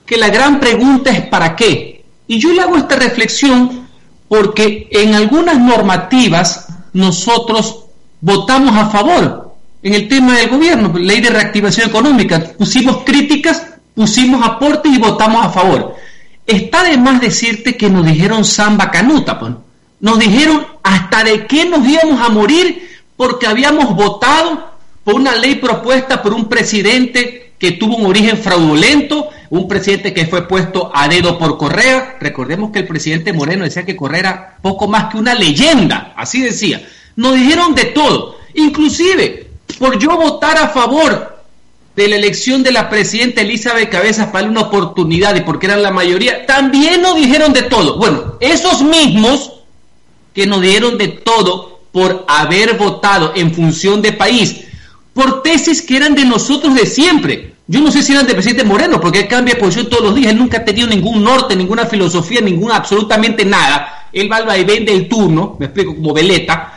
Que 0.04 0.16
la 0.16 0.30
gran 0.30 0.58
pregunta 0.58 1.10
es 1.10 1.26
¿para 1.28 1.54
qué? 1.54 2.04
Y 2.26 2.40
yo 2.40 2.52
le 2.52 2.62
hago 2.62 2.76
esta 2.76 2.96
reflexión 2.96 3.86
porque 4.26 4.88
en 4.90 5.14
algunas 5.14 5.60
normativas 5.60 6.66
nosotros 6.92 7.83
votamos 8.24 8.74
a 8.74 8.88
favor 8.88 9.54
en 9.82 9.92
el 9.92 10.08
tema 10.08 10.34
del 10.34 10.48
gobierno, 10.48 10.90
ley 10.98 11.20
de 11.20 11.28
reactivación 11.28 11.90
económica, 11.90 12.42
pusimos 12.56 13.04
críticas, 13.04 13.66
pusimos 13.94 14.42
aportes 14.42 14.90
y 14.90 14.98
votamos 14.98 15.44
a 15.44 15.50
favor. 15.50 15.94
Está 16.46 16.84
de 16.84 16.96
más 16.96 17.20
decirte 17.20 17.76
que 17.76 17.90
nos 17.90 18.06
dijeron 18.06 18.46
samba 18.46 18.90
canuta, 18.90 19.38
pues. 19.38 19.52
Nos 20.00 20.18
dijeron 20.18 20.66
hasta 20.82 21.22
de 21.22 21.46
qué 21.46 21.66
nos 21.66 21.86
íbamos 21.86 22.18
a 22.18 22.30
morir 22.30 22.88
porque 23.14 23.46
habíamos 23.46 23.94
votado 23.94 24.70
por 25.04 25.16
una 25.16 25.34
ley 25.34 25.56
propuesta 25.56 26.22
por 26.22 26.32
un 26.32 26.48
presidente 26.48 27.52
que 27.58 27.72
tuvo 27.72 27.96
un 27.96 28.06
origen 28.06 28.38
fraudulento, 28.38 29.28
un 29.50 29.68
presidente 29.68 30.14
que 30.14 30.26
fue 30.26 30.48
puesto 30.48 30.90
a 30.94 31.08
dedo 31.08 31.38
por 31.38 31.58
Correa. 31.58 32.16
Recordemos 32.20 32.70
que 32.70 32.78
el 32.78 32.86
presidente 32.86 33.34
Moreno 33.34 33.64
decía 33.64 33.84
que 33.84 33.96
Correa 33.96 34.20
era 34.20 34.58
poco 34.62 34.88
más 34.88 35.12
que 35.12 35.18
una 35.18 35.34
leyenda, 35.34 36.14
así 36.16 36.40
decía. 36.40 36.82
Nos 37.16 37.34
dijeron 37.34 37.74
de 37.74 37.86
todo, 37.86 38.38
inclusive 38.54 39.50
por 39.78 39.98
yo 39.98 40.16
votar 40.16 40.56
a 40.58 40.68
favor 40.68 41.34
de 41.96 42.08
la 42.08 42.16
elección 42.16 42.62
de 42.62 42.72
la 42.72 42.90
presidenta 42.90 43.40
Elizabeth 43.40 43.90
Cabezas 43.90 44.28
para 44.28 44.48
una 44.48 44.62
oportunidad 44.62 45.34
y 45.36 45.42
porque 45.42 45.66
eran 45.66 45.82
la 45.82 45.92
mayoría, 45.92 46.44
también 46.46 47.02
nos 47.02 47.16
dijeron 47.16 47.52
de 47.52 47.62
todo. 47.62 47.98
Bueno, 47.98 48.34
esos 48.40 48.82
mismos 48.82 49.52
que 50.34 50.46
nos 50.46 50.60
dieron 50.60 50.98
de 50.98 51.08
todo 51.08 51.80
por 51.92 52.24
haber 52.26 52.76
votado 52.76 53.32
en 53.36 53.54
función 53.54 54.02
de 54.02 54.12
país, 54.12 54.62
por 55.12 55.42
tesis 55.42 55.80
que 55.80 55.96
eran 55.96 56.16
de 56.16 56.24
nosotros 56.24 56.74
de 56.74 56.86
siempre. 56.86 57.54
Yo 57.68 57.80
no 57.80 57.92
sé 57.92 58.02
si 58.02 58.12
eran 58.12 58.26
de 58.26 58.34
presidente 58.34 58.64
Moreno, 58.64 59.00
porque 59.00 59.20
él 59.20 59.28
cambia 59.28 59.56
posición 59.56 59.88
todos 59.88 60.02
los 60.02 60.14
días, 60.16 60.32
él 60.32 60.38
nunca 60.38 60.58
ha 60.58 60.64
tenido 60.64 60.88
ningún 60.88 61.22
norte, 61.22 61.54
ninguna 61.54 61.86
filosofía, 61.86 62.40
ninguna, 62.40 62.76
absolutamente 62.76 63.44
nada. 63.44 64.08
Él 64.12 64.30
va 64.30 64.58
y 64.58 64.64
vende 64.64 64.92
el 64.92 65.08
turno, 65.08 65.56
me 65.58 65.66
explico, 65.66 65.94
como 65.94 66.12
veleta. 66.12 66.73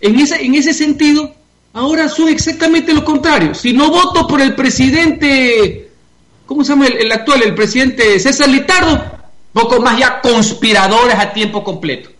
En 0.00 0.18
ese, 0.18 0.44
en 0.44 0.54
ese 0.54 0.72
sentido, 0.72 1.34
Ahora 1.72 2.08
son 2.08 2.28
exactamente 2.28 2.92
lo 2.92 3.04
contrario. 3.04 3.54
Si 3.54 3.72
no 3.72 3.90
voto 3.90 4.26
por 4.26 4.40
el 4.40 4.54
presidente, 4.54 5.90
¿cómo 6.46 6.64
se 6.64 6.72
llama 6.72 6.86
el, 6.86 7.12
actual? 7.12 7.42
El 7.42 7.54
presidente 7.54 8.18
César 8.18 8.48
Litardo, 8.48 9.00
poco 9.52 9.80
más 9.80 9.98
ya 9.98 10.20
conspiradores 10.20 11.14
a 11.14 11.32
tiempo 11.32 11.62
completo. 11.62 12.10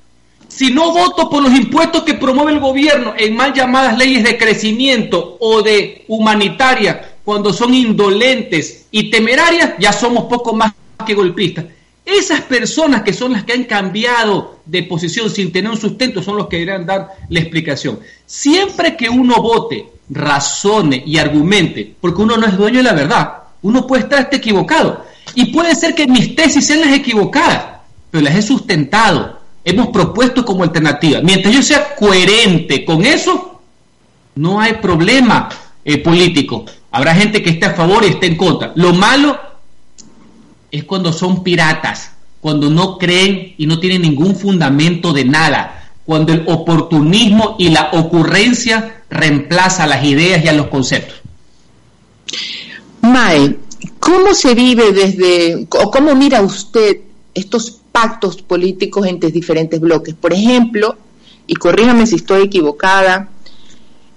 Si 0.46 0.70
no 0.70 0.92
voto 0.92 1.28
por 1.28 1.42
los 1.42 1.52
impuestos 1.52 2.02
que 2.02 2.14
promueve 2.14 2.52
el 2.52 2.60
gobierno 2.60 3.14
en 3.16 3.36
mal 3.36 3.52
llamadas 3.52 3.98
leyes 3.98 4.22
de 4.22 4.38
crecimiento 4.38 5.36
o 5.40 5.62
de 5.62 6.04
humanitaria, 6.08 7.16
cuando 7.24 7.52
son 7.52 7.74
indolentes 7.74 8.86
y 8.90 9.10
temerarias, 9.10 9.74
ya 9.78 9.92
somos 9.92 10.24
poco 10.24 10.54
más 10.54 10.72
que 11.06 11.14
golpistas. 11.14 11.64
Esas 12.08 12.40
personas 12.40 13.02
que 13.02 13.12
son 13.12 13.32
las 13.32 13.44
que 13.44 13.52
han 13.52 13.64
cambiado 13.64 14.60
de 14.64 14.82
posición 14.82 15.28
sin 15.28 15.52
tener 15.52 15.70
un 15.70 15.76
sustento 15.76 16.22
son 16.22 16.38
los 16.38 16.46
que 16.46 16.56
deberán 16.56 16.86
dar 16.86 17.10
la 17.28 17.40
explicación. 17.40 18.00
Siempre 18.24 18.96
que 18.96 19.10
uno 19.10 19.42
vote, 19.42 19.90
razone 20.08 21.02
y 21.04 21.18
argumente, 21.18 21.94
porque 22.00 22.22
uno 22.22 22.38
no 22.38 22.46
es 22.46 22.56
dueño 22.56 22.78
de 22.78 22.84
la 22.84 22.94
verdad, 22.94 23.32
uno 23.60 23.86
puede 23.86 24.04
estar 24.04 24.26
equivocado. 24.32 25.04
Y 25.34 25.52
puede 25.52 25.74
ser 25.74 25.94
que 25.94 26.06
mis 26.06 26.34
tesis 26.34 26.66
sean 26.66 26.80
las 26.80 26.94
equivocadas, 26.94 27.82
pero 28.10 28.24
las 28.24 28.36
he 28.36 28.40
sustentado, 28.42 29.40
hemos 29.62 29.88
propuesto 29.88 30.46
como 30.46 30.62
alternativa. 30.64 31.20
Mientras 31.20 31.54
yo 31.54 31.62
sea 31.62 31.94
coherente 31.94 32.86
con 32.86 33.04
eso, 33.04 33.60
no 34.34 34.58
hay 34.58 34.72
problema 34.74 35.50
eh, 35.84 35.98
político. 35.98 36.64
Habrá 36.90 37.14
gente 37.14 37.42
que 37.42 37.50
esté 37.50 37.66
a 37.66 37.74
favor 37.74 38.02
y 38.02 38.08
esté 38.08 38.28
en 38.28 38.36
contra. 38.36 38.72
Lo 38.76 38.94
malo 38.94 39.47
es 40.70 40.84
cuando 40.84 41.12
son 41.12 41.42
piratas, 41.42 42.12
cuando 42.40 42.70
no 42.70 42.98
creen 42.98 43.54
y 43.56 43.66
no 43.66 43.80
tienen 43.80 44.02
ningún 44.02 44.36
fundamento 44.36 45.12
de 45.12 45.24
nada, 45.24 45.92
cuando 46.04 46.32
el 46.32 46.44
oportunismo 46.46 47.56
y 47.58 47.70
la 47.70 47.90
ocurrencia 47.92 49.02
reemplaza 49.10 49.86
las 49.86 50.04
ideas 50.04 50.44
y 50.44 50.48
a 50.48 50.52
los 50.52 50.68
conceptos. 50.68 51.16
Mae, 53.02 53.56
¿cómo 53.98 54.34
se 54.34 54.54
vive 54.54 54.92
desde, 54.92 55.66
o 55.70 55.90
cómo 55.90 56.14
mira 56.14 56.42
usted 56.42 56.98
estos 57.34 57.80
pactos 57.92 58.42
políticos 58.42 59.06
entre 59.06 59.30
diferentes 59.30 59.80
bloques? 59.80 60.14
Por 60.14 60.32
ejemplo, 60.32 60.96
y 61.46 61.54
corríjame 61.54 62.06
si 62.06 62.16
estoy 62.16 62.42
equivocada, 62.42 63.28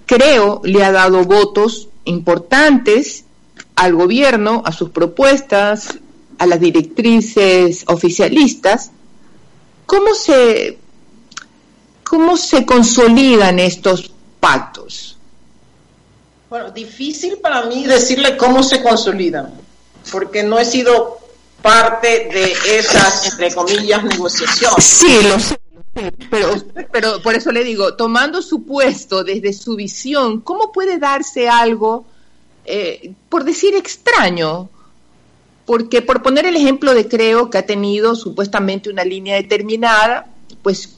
creo 0.06 0.62
le 0.64 0.84
ha 0.84 0.92
dado 0.92 1.24
votos 1.24 1.88
importantes 2.06 3.26
al 3.76 3.96
gobierno, 3.96 4.62
a 4.66 4.72
sus 4.72 4.90
propuestas, 4.90 5.98
a 6.42 6.48
las 6.48 6.60
directrices 6.60 7.84
oficialistas. 7.86 8.90
¿Cómo 9.86 10.16
se, 10.16 10.80
cómo 12.04 12.36
se 12.36 12.66
consolidan 12.66 13.60
estos 13.60 14.12
pactos? 14.40 15.18
Bueno, 16.50 16.72
difícil 16.72 17.38
para 17.38 17.66
mí 17.68 17.86
decirle 17.86 18.38
cómo 18.38 18.64
se 18.64 18.82
consolidan, 18.82 19.54
porque 20.12 20.42
no 20.42 20.58
he 20.58 20.66
sido 20.66 21.20
parte 21.62 22.28
de 22.34 22.80
esas, 22.80 23.32
entre 23.32 23.54
comillas, 23.54 24.04
negociaciones. 24.04 24.84
Sí, 24.84 25.20
lo 25.22 25.40
sé. 25.40 25.60
Pero, 26.32 26.56
pero 26.92 27.22
por 27.22 27.36
eso 27.36 27.52
le 27.52 27.64
digo, 27.64 27.94
tomando 27.94 28.42
su 28.42 28.64
puesto 28.64 29.24
desde 29.24 29.54
su 29.54 29.76
visión, 29.76 30.42
¿cómo 30.42 30.72
puede 30.72 30.98
darse 30.98 31.48
algo, 31.48 32.06
eh, 32.66 33.14
por 33.30 33.44
decir 33.44 33.76
extraño? 33.76 34.70
Porque 35.72 36.02
por 36.02 36.22
poner 36.22 36.46
el 36.46 36.58
ejemplo 36.58 36.94
de 36.94 37.08
Creo, 37.08 37.50
que 37.50 37.58
ha 37.58 37.66
tenido 37.66 38.14
supuestamente 38.14 38.90
una 38.90 39.06
línea 39.06 39.38
determinada, 39.38 40.28
pues 40.62 40.98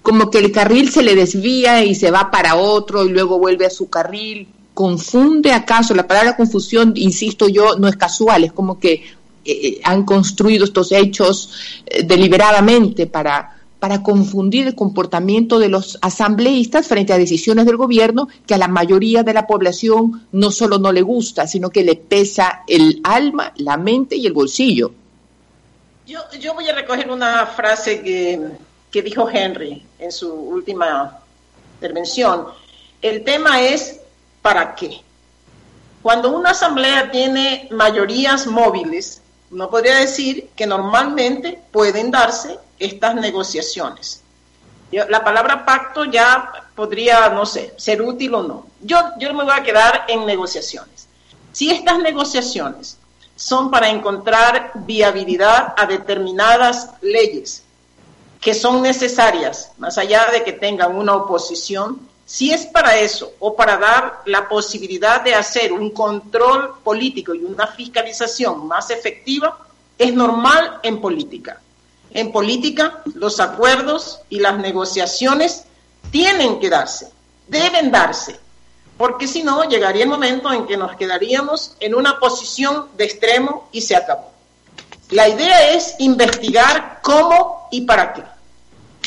como 0.00 0.30
que 0.30 0.38
el 0.38 0.50
carril 0.50 0.88
se 0.90 1.02
le 1.02 1.14
desvía 1.14 1.84
y 1.84 1.94
se 1.94 2.10
va 2.10 2.30
para 2.30 2.54
otro 2.54 3.04
y 3.04 3.10
luego 3.10 3.38
vuelve 3.38 3.66
a 3.66 3.70
su 3.70 3.90
carril. 3.90 4.48
Confunde 4.72 5.52
acaso, 5.52 5.94
la 5.94 6.06
palabra 6.06 6.38
confusión, 6.38 6.94
insisto 6.96 7.48
yo, 7.48 7.76
no 7.76 7.86
es 7.86 7.96
casual, 7.96 8.44
es 8.44 8.52
como 8.54 8.80
que 8.80 8.94
eh, 8.94 9.02
eh, 9.44 9.80
han 9.84 10.04
construido 10.06 10.64
estos 10.64 10.90
hechos 10.92 11.82
eh, 11.84 12.02
deliberadamente 12.04 13.06
para, 13.06 13.58
para 13.84 14.02
confundir 14.02 14.66
el 14.66 14.74
comportamiento 14.74 15.58
de 15.58 15.68
los 15.68 15.98
asambleístas 16.00 16.88
frente 16.88 17.12
a 17.12 17.18
decisiones 17.18 17.66
del 17.66 17.76
gobierno 17.76 18.28
que 18.46 18.54
a 18.54 18.56
la 18.56 18.66
mayoría 18.66 19.22
de 19.22 19.34
la 19.34 19.46
población 19.46 20.26
no 20.32 20.50
solo 20.50 20.78
no 20.78 20.90
le 20.90 21.02
gusta, 21.02 21.46
sino 21.46 21.68
que 21.68 21.84
le 21.84 21.94
pesa 21.94 22.62
el 22.66 23.02
alma, 23.04 23.52
la 23.56 23.76
mente 23.76 24.16
y 24.16 24.26
el 24.26 24.32
bolsillo. 24.32 24.90
Yo, 26.06 26.54
voy 26.54 26.66
a 26.66 26.74
recoger 26.74 27.10
una 27.10 27.44
frase 27.44 28.00
que, 28.00 28.40
que 28.90 29.02
dijo 29.02 29.28
Henry 29.28 29.84
en 29.98 30.10
su 30.10 30.32
última 30.32 31.18
intervención. 31.74 32.46
El 33.02 33.22
tema 33.22 33.60
es 33.60 34.00
¿para 34.40 34.74
qué? 34.74 35.02
Cuando 36.00 36.34
una 36.34 36.52
asamblea 36.52 37.10
tiene 37.10 37.68
mayorías 37.70 38.46
móviles, 38.46 39.20
uno 39.50 39.68
podría 39.68 39.96
decir 39.96 40.48
que 40.56 40.66
normalmente 40.66 41.60
pueden 41.70 42.10
darse 42.10 42.63
estas 42.78 43.14
negociaciones. 43.14 44.22
La 44.90 45.24
palabra 45.24 45.64
pacto 45.64 46.04
ya 46.04 46.52
podría, 46.74 47.28
no 47.30 47.46
sé, 47.46 47.74
ser 47.76 48.00
útil 48.02 48.34
o 48.34 48.42
no. 48.42 48.66
Yo, 48.80 48.98
yo 49.18 49.32
me 49.34 49.44
voy 49.44 49.54
a 49.54 49.62
quedar 49.62 50.04
en 50.08 50.24
negociaciones. 50.24 51.08
Si 51.52 51.70
estas 51.70 51.98
negociaciones 51.98 52.98
son 53.36 53.70
para 53.70 53.88
encontrar 53.88 54.72
viabilidad 54.74 55.74
a 55.76 55.86
determinadas 55.86 56.90
leyes 57.00 57.62
que 58.40 58.54
son 58.54 58.82
necesarias, 58.82 59.72
más 59.78 59.96
allá 59.96 60.26
de 60.30 60.44
que 60.44 60.52
tengan 60.52 60.94
una 60.94 61.16
oposición, 61.16 61.98
si 62.26 62.52
es 62.52 62.66
para 62.66 62.98
eso 62.98 63.32
o 63.38 63.56
para 63.56 63.76
dar 63.76 64.20
la 64.26 64.48
posibilidad 64.48 65.22
de 65.22 65.34
hacer 65.34 65.72
un 65.72 65.90
control 65.90 66.74
político 66.84 67.34
y 67.34 67.44
una 67.44 67.66
fiscalización 67.66 68.66
más 68.66 68.90
efectiva, 68.90 69.58
es 69.96 70.12
normal 70.12 70.78
en 70.82 71.00
política. 71.00 71.60
En 72.14 72.30
política, 72.30 73.02
los 73.14 73.40
acuerdos 73.40 74.20
y 74.30 74.38
las 74.38 74.56
negociaciones 74.58 75.64
tienen 76.10 76.60
que 76.60 76.70
darse, 76.70 77.10
deben 77.48 77.90
darse, 77.90 78.38
porque 78.96 79.26
si 79.26 79.42
no, 79.42 79.64
llegaría 79.64 80.04
el 80.04 80.08
momento 80.08 80.52
en 80.52 80.66
que 80.66 80.76
nos 80.76 80.94
quedaríamos 80.94 81.76
en 81.80 81.94
una 81.94 82.20
posición 82.20 82.86
de 82.96 83.04
extremo 83.04 83.68
y 83.72 83.80
se 83.80 83.96
acabó. 83.96 84.30
La 85.10 85.28
idea 85.28 85.70
es 85.70 85.96
investigar 85.98 87.00
cómo 87.02 87.68
y 87.72 87.82
para 87.82 88.12
qué. 88.12 88.22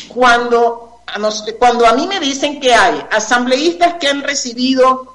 Cuando 0.08 1.00
a 1.06 1.92
mí 1.94 2.06
me 2.06 2.20
dicen 2.20 2.60
que 2.60 2.74
hay 2.74 3.02
asambleístas 3.10 3.94
que 3.94 4.08
han 4.08 4.22
recibido 4.22 5.14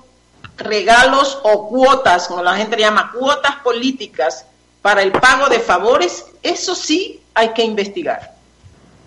regalos 0.58 1.40
o 1.44 1.70
cuotas, 1.70 2.28
como 2.28 2.42
la 2.42 2.56
gente 2.56 2.78
llama, 2.78 3.12
cuotas 3.12 3.58
políticas 3.64 4.46
para 4.84 5.02
el 5.02 5.12
pago 5.14 5.50
de 5.50 5.60
favores, 5.60 6.26
eso 6.44 6.76
sí 6.76 7.22
hay 7.34 7.54
que 7.54 7.64
investigar. 7.64 8.36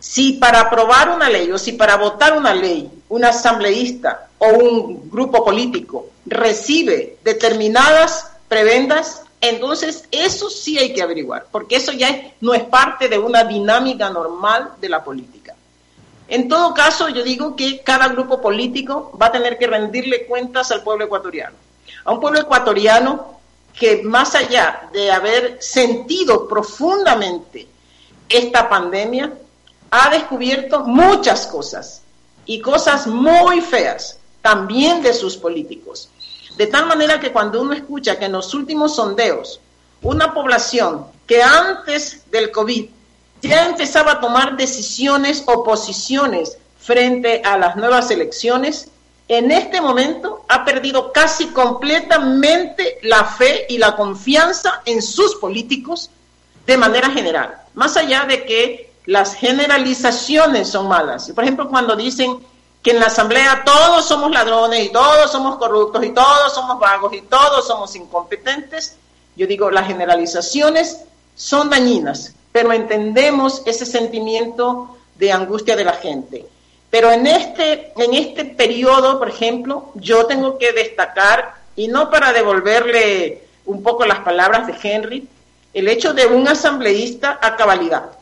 Si 0.01 0.33
para 0.33 0.61
aprobar 0.61 1.11
una 1.11 1.29
ley 1.29 1.53
o 1.53 1.59
si 1.59 1.73
para 1.73 1.97
votar 1.97 2.37
una 2.37 2.55
ley 2.55 2.91
un 3.09 3.25
asambleísta 3.25 4.29
o 4.39 4.49
un 4.49 5.11
grupo 5.11 5.45
político 5.45 6.07
recibe 6.25 7.19
determinadas 7.23 8.33
prebendas, 8.49 9.23
entonces 9.41 10.05
eso 10.11 10.51
sí 10.51 10.79
hay 10.79 10.93
que 10.93 11.03
averiguar, 11.03 11.47
porque 11.53 11.77
eso 11.77 11.93
ya 11.93 12.33
no 12.41 12.55
es 12.55 12.65
parte 12.65 13.09
de 13.09 13.19
una 13.19 13.45
dinámica 13.45 14.11
normal 14.11 14.73
de 14.81 14.89
la 14.89 15.05
política. 15.05 15.55
En 16.29 16.49
todo 16.49 16.75
caso, 16.75 17.09
yo 17.11 17.23
digo 17.23 17.55
que 17.55 17.83
cada 17.83 18.09
grupo 18.09 18.41
político 18.41 19.17
va 19.21 19.27
a 19.27 19.33
tener 19.33 19.59
que 19.59 19.67
rendirle 19.67 20.27
cuentas 20.27 20.73
al 20.73 20.83
pueblo 20.83 21.05
ecuatoriano. 21.05 21.55
A 22.05 22.13
un 22.13 22.21
pueblo 22.21 22.41
ecuatoriano 22.41 23.36
que 23.79 24.03
más 24.03 24.35
allá 24.35 24.89
de 24.93 25.11
haber 25.11 25.63
sentido 25.63 26.49
profundamente 26.49 27.69
esta 28.29 28.69
pandemia, 28.69 29.33
ha 29.91 30.11
descubierto 30.11 30.81
muchas 30.81 31.47
cosas 31.47 32.03
y 32.45 32.61
cosas 32.61 33.07
muy 33.07 33.61
feas 33.61 34.19
también 34.43 35.03
de 35.03 35.13
sus 35.13 35.37
políticos. 35.37 36.09
De 36.57 36.67
tal 36.67 36.87
manera 36.87 37.21
que 37.21 37.33
cuando 37.33 37.61
uno 37.61 37.75
escucha 37.75 38.19
que 38.19 38.25
en 38.25 38.33
los 38.33 38.55
últimos 38.55 38.97
sondeos 38.97 39.61
una 40.03 40.33
población 40.33 41.07
que 41.27 41.43
antes 41.43 42.31
del 42.31 42.51
COVID 42.51 42.87
ya 43.43 43.67
empezaba 43.67 44.13
a 44.13 44.21
tomar 44.21 44.57
decisiones 44.57 45.43
o 45.47 45.65
posiciones 45.65 46.57
frente 46.79 47.43
a 47.45 47.59
las 47.59 47.77
nuevas 47.77 48.11
elecciones, 48.11 48.89
en 49.29 49.51
este 49.51 49.81
momento 49.81 50.45
ha 50.49 50.65
perdido 50.65 51.13
casi 51.13 51.49
completamente 51.49 52.99
la 53.03 53.25
fe 53.25 53.67
y 53.69 53.79
la 53.79 53.97
confianza 53.97 54.83
en 54.85 55.03
sus 55.03 55.35
políticos 55.37 56.11
de 56.67 56.77
manera 56.77 57.11
general, 57.11 57.57
más 57.75 57.97
allá 57.97 58.25
de 58.25 58.45
que 58.45 58.93
las 59.07 59.35
generalizaciones 59.35 60.69
son 60.69 60.89
malas. 60.89 61.31
Por 61.35 61.45
ejemplo, 61.45 61.69
cuando 61.69 61.97
dicen 61.97 62.39
que 62.83 62.91
en 62.93 63.01
la 63.01 63.07
asamblea 63.07 63.63
todos 63.65 64.07
somos 64.07 64.31
ladrones 64.31 64.85
y 64.85 64.89
todos 64.91 65.31
somos 65.31 65.57
corruptos 65.57 66.05
y 66.05 66.11
todos 66.11 66.53
somos 66.55 66.79
vagos 66.79 67.13
y 67.13 67.23
todos 67.23 67.67
somos 67.67 67.95
incompetentes, 67.97 68.97
yo 69.37 69.47
digo, 69.47 69.71
las 69.71 69.87
generalizaciones 69.87 71.01
son 71.35 71.69
dañinas 71.71 72.33
pero 72.57 72.73
entendemos 72.73 73.61
ese 73.67 73.85
sentimiento 73.85 74.97
de 75.17 75.31
angustia 75.31 75.77
de 75.77 75.85
la 75.85 75.93
gente. 75.93 76.47
Pero 76.91 77.11
en 77.11 77.27
este, 77.27 77.93
en 77.97 78.15
este 78.15 78.45
periodo, 78.45 79.19
por 79.19 79.29
ejemplo, 79.29 79.91
yo 79.95 80.27
tengo 80.27 80.59
que 80.59 80.73
destacar, 80.73 81.55
y 81.75 81.89
no 81.89 82.11
para 82.11 82.33
devolverle 82.33 83.43
un 83.67 83.83
poco 83.83 84.07
las 84.07 84.21
palabras 84.21 84.67
de 84.67 84.75
Henry, 84.83 85.29
el 85.75 85.89
hecho 85.89 86.15
de 86.15 86.27
un 86.27 86.49
asambleísta 86.49 87.39
a 87.43 87.57
cabalidad. 87.57 88.13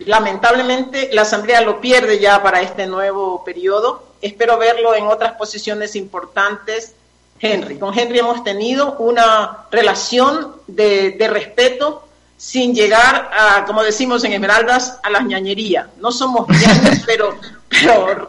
Lamentablemente 0.00 1.10
la 1.12 1.22
asamblea 1.22 1.60
lo 1.62 1.80
pierde 1.80 2.20
ya 2.20 2.40
para 2.42 2.60
este 2.60 2.86
nuevo 2.86 3.42
periodo. 3.42 4.04
Espero 4.22 4.56
verlo 4.56 4.94
en 4.94 5.06
otras 5.08 5.32
posiciones 5.32 5.96
importantes. 5.96 6.94
Henry, 7.40 7.78
con 7.78 7.98
Henry 7.98 8.20
hemos 8.20 8.44
tenido 8.44 8.96
una 8.98 9.66
relación 9.70 10.56
de, 10.66 11.10
de 11.12 11.28
respeto 11.28 12.07
sin 12.38 12.72
llegar 12.72 13.30
a, 13.36 13.64
como 13.66 13.82
decimos 13.82 14.22
en 14.24 14.32
Esmeraldas, 14.32 14.98
a 15.02 15.10
las 15.10 15.24
ñañerías. 15.24 15.88
No 16.00 16.12
somos 16.12 16.48
ñaños, 16.48 17.00
pero, 17.06 17.36
pero 17.68 18.28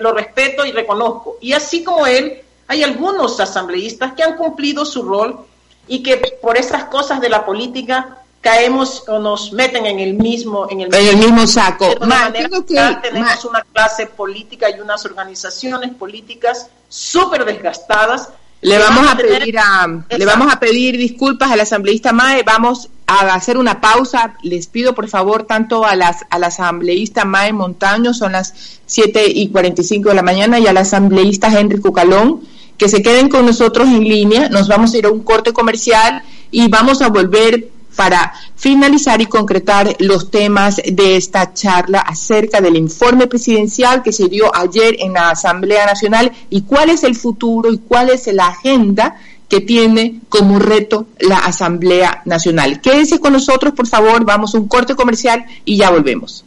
lo 0.00 0.12
respeto 0.12 0.64
y 0.64 0.72
reconozco. 0.72 1.36
Y 1.40 1.52
así 1.52 1.84
como 1.84 2.06
él, 2.06 2.40
hay 2.66 2.82
algunos 2.82 3.38
asambleístas 3.38 4.14
que 4.14 4.22
han 4.22 4.36
cumplido 4.36 4.84
su 4.84 5.02
rol 5.02 5.46
y 5.86 6.02
que 6.02 6.16
por 6.40 6.56
esas 6.56 6.84
cosas 6.84 7.20
de 7.20 7.28
la 7.28 7.44
política 7.44 8.16
caemos 8.40 9.04
o 9.06 9.18
nos 9.18 9.52
meten 9.52 9.84
en 9.84 9.98
el 9.98 10.14
mismo 10.14 10.66
en 10.70 10.80
el, 10.80 11.16
mismo, 11.16 11.46
saco. 11.46 11.94
De 12.00 12.06
manera 12.06 12.48
que, 12.48 12.98
tenemos 13.02 13.44
una 13.44 13.62
clase 13.62 14.06
política 14.06 14.70
y 14.70 14.80
unas 14.80 15.04
organizaciones 15.04 15.94
políticas 15.94 16.68
súper 16.88 17.44
desgastadas 17.44 18.30
le 18.62 18.78
vamos 18.78 19.10
a 19.10 19.16
pedir 19.16 19.58
a, 19.58 19.86
le 20.08 20.26
vamos 20.26 20.52
a 20.52 20.60
pedir 20.60 20.96
disculpas 20.96 21.50
al 21.50 21.60
asambleísta 21.60 22.12
Mae, 22.12 22.42
vamos 22.42 22.88
a 23.10 23.34
hacer 23.34 23.58
una 23.58 23.80
pausa. 23.80 24.34
Les 24.42 24.66
pido 24.68 24.94
por 24.94 25.08
favor 25.08 25.42
tanto 25.42 25.84
a 25.84 25.96
las 25.96 26.24
al 26.30 26.44
asambleísta 26.44 27.24
Mae 27.24 27.52
Montaño, 27.52 28.14
son 28.14 28.32
las 28.32 28.54
7 28.86 29.24
y 29.26 29.48
45 29.48 30.10
de 30.10 30.14
la 30.14 30.22
mañana, 30.22 30.60
y 30.60 30.66
al 30.66 30.76
asambleísta 30.76 31.48
Henry 31.48 31.80
Cucalón, 31.80 32.42
que 32.78 32.88
se 32.88 33.02
queden 33.02 33.28
con 33.28 33.46
nosotros 33.46 33.88
en 33.88 34.04
línea. 34.04 34.48
Nos 34.48 34.68
vamos 34.68 34.94
a 34.94 34.98
ir 34.98 35.06
a 35.06 35.10
un 35.10 35.22
corte 35.22 35.52
comercial 35.52 36.22
y 36.50 36.68
vamos 36.68 37.02
a 37.02 37.08
volver 37.08 37.68
para 37.96 38.32
finalizar 38.54 39.20
y 39.20 39.26
concretar 39.26 39.96
los 39.98 40.30
temas 40.30 40.76
de 40.76 41.16
esta 41.16 41.52
charla 41.52 42.00
acerca 42.00 42.60
del 42.60 42.76
informe 42.76 43.26
presidencial 43.26 44.02
que 44.02 44.12
se 44.12 44.28
dio 44.28 44.54
ayer 44.54 44.96
en 45.00 45.14
la 45.14 45.30
Asamblea 45.30 45.84
Nacional 45.86 46.30
y 46.48 46.62
cuál 46.62 46.90
es 46.90 47.02
el 47.02 47.16
futuro 47.16 47.72
y 47.72 47.78
cuál 47.78 48.10
es 48.10 48.28
la 48.28 48.46
agenda 48.46 49.16
que 49.50 49.60
tiene 49.60 50.20
como 50.28 50.58
reto 50.60 51.08
la 51.18 51.38
Asamblea 51.38 52.22
Nacional. 52.24 52.80
Quédense 52.80 53.18
con 53.18 53.32
nosotros, 53.32 53.74
por 53.74 53.88
favor, 53.88 54.24
vamos 54.24 54.54
a 54.54 54.58
un 54.58 54.68
corte 54.68 54.94
comercial 54.94 55.44
y 55.64 55.76
ya 55.76 55.90
volvemos. 55.90 56.44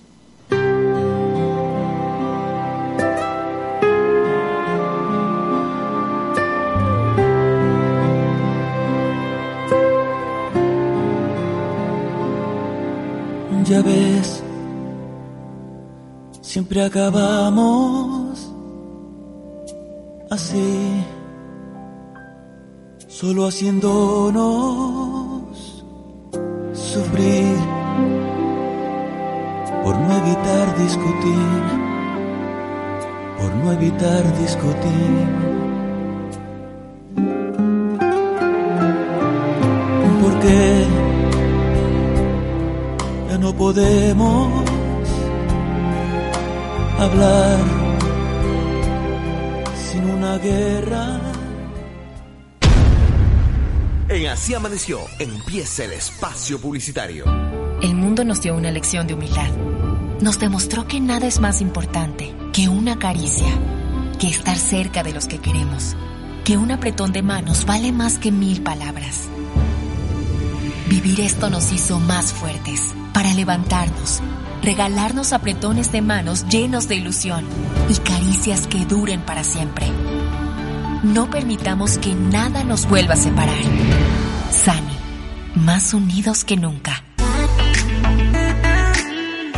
Ya 13.65 13.81
ves, 13.81 14.43
siempre 16.41 16.83
acabamos 16.83 18.51
así, 20.29 21.02
solo 23.24 23.47
haciéndonos 23.47 24.36
sufrir 26.74 27.55
por 29.82 29.95
no 29.97 30.17
evitar 30.17 30.78
discutir, 30.78 31.63
por 33.38 33.55
no 33.55 33.71
evitar 33.71 34.24
discutir. 34.39 35.28
¿Por 40.21 40.39
qué? 40.41 40.86
no 43.39 43.53
podemos 43.53 44.63
hablar 46.99 47.59
sin 49.76 50.09
una 50.09 50.38
guerra. 50.39 51.22
En 54.14 54.28
Así 54.28 54.53
Amaneció 54.53 54.99
empieza 55.18 55.86
el 55.86 55.93
espacio 55.93 56.61
publicitario. 56.61 57.26
El 57.82 57.95
mundo 57.95 58.24
nos 58.24 58.41
dio 58.41 58.53
una 58.53 58.70
lección 58.70 59.07
de 59.07 59.16
humildad. 59.16 59.49
Nos 60.22 60.38
demostró 60.38 60.88
que 60.88 60.99
nada 60.99 61.26
es 61.26 61.39
más 61.39 61.61
importante 61.61 62.32
que 62.53 62.70
una 62.70 62.99
caricia, 62.99 63.47
que 64.20 64.28
estar 64.28 64.55
cerca 64.55 65.01
de 65.01 65.14
los 65.14 65.26
que 65.26 65.39
queremos, 65.39 65.95
que 66.45 66.57
un 66.57 66.70
apretón 66.70 67.11
de 67.11 67.24
manos 67.24 67.66
vale 67.66 67.91
más 67.91 68.20
que 68.20 68.32
mil 68.32 68.61
palabras. 68.61 69.22
Vivir 70.89 71.20
esto 71.22 71.49
nos 71.49 71.72
hizo 71.72 71.99
más 71.99 72.34
fuertes 72.34 72.93
para 73.16 73.34
levantarnos, 73.34 74.22
regalarnos 74.61 75.34
apretones 75.34 75.91
de 75.91 76.03
manos 76.03 76.45
llenos 76.49 76.88
de 76.88 76.97
ilusión 76.97 77.47
y 77.89 77.95
caricias 77.95 78.68
que 78.68 78.86
duren 78.86 79.22
para 79.22 79.43
siempre. 79.43 79.88
No 81.03 81.29
permitamos 81.29 81.97
que 81.97 82.15
nada 82.15 82.63
nos 82.63 82.87
vuelva 82.87 83.15
a 83.15 83.17
separar. 83.17 83.61
Sani, 84.51 84.97
más 85.55 85.93
unidos 85.93 86.45
que 86.45 86.55
nunca. 86.55 87.03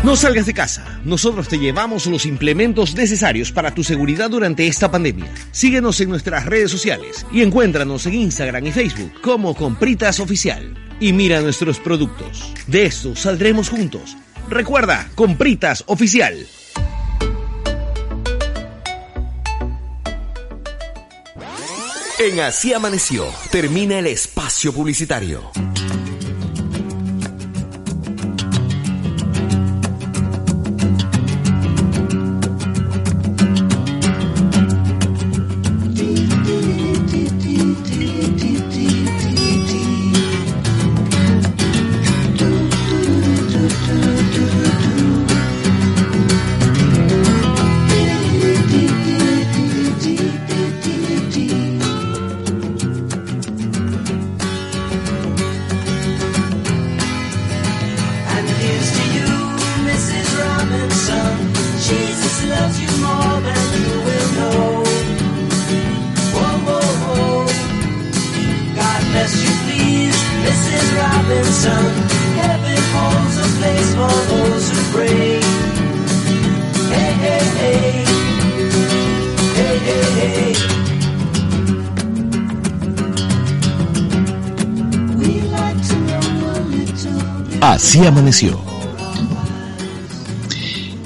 No 0.04 0.16
salgas 0.16 0.48
de 0.48 0.56
casa. 0.56 1.02
Nosotros 1.06 1.48
te 1.48 1.60
llevamos 1.60 2.08
los 2.08 2.26
implementos 2.26 2.96
necesarios 2.96 3.52
para 3.52 3.76
tu 3.76 3.84
seguridad 3.84 4.32
durante 4.32 4.66
esta 4.66 4.90
pandemia. 4.90 5.28
Síguenos 5.52 6.02
en 6.02 6.10
nuestras 6.10 6.48
redes 6.48 6.72
sociales 6.72 7.28
y 7.32 7.44
encuéntranos 7.44 8.08
en 8.08 8.16
Instagram 8.16 8.66
y 8.66 8.72
Facebook 8.72 9.22
como 9.22 9.54
Compritas 9.54 10.20
Oficial 10.20 10.74
y 11.00 11.14
mira 11.14 11.42
nuestros 11.42 11.80
productos. 11.80 12.54
De 12.66 12.86
esto 12.86 13.16
saldremos 13.16 13.70
juntos. 13.70 14.18
Recuerda, 14.50 15.10
Compritas 15.14 15.84
Oficial. 15.86 16.48
En 22.18 22.40
Así 22.40 22.72
Amaneció, 22.72 23.28
termina 23.52 24.00
el 24.00 24.08
espacio 24.08 24.72
publicitario. 24.72 25.52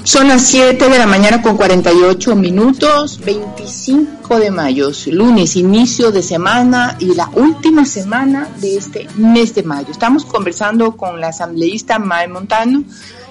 Son 0.02 0.26
las 0.26 0.46
7 0.48 0.88
de 0.88 0.98
la 0.98 1.06
mañana 1.06 1.40
con 1.42 1.56
48 1.56 2.34
minutos, 2.34 3.20
25 3.24 4.40
de 4.40 4.50
mayo, 4.50 4.90
lunes, 5.06 5.54
inicio 5.54 6.10
de 6.10 6.24
semana 6.24 6.96
y 6.98 7.14
la 7.14 7.28
última 7.28 7.84
semana 7.84 8.48
de 8.60 8.76
este 8.76 9.06
mes 9.16 9.54
de 9.54 9.62
mayo. 9.62 9.92
Estamos 9.92 10.24
conversando 10.24 10.96
con 10.96 11.20
la 11.20 11.28
asambleísta 11.28 12.00
Mae 12.00 12.26
Montano 12.26 12.82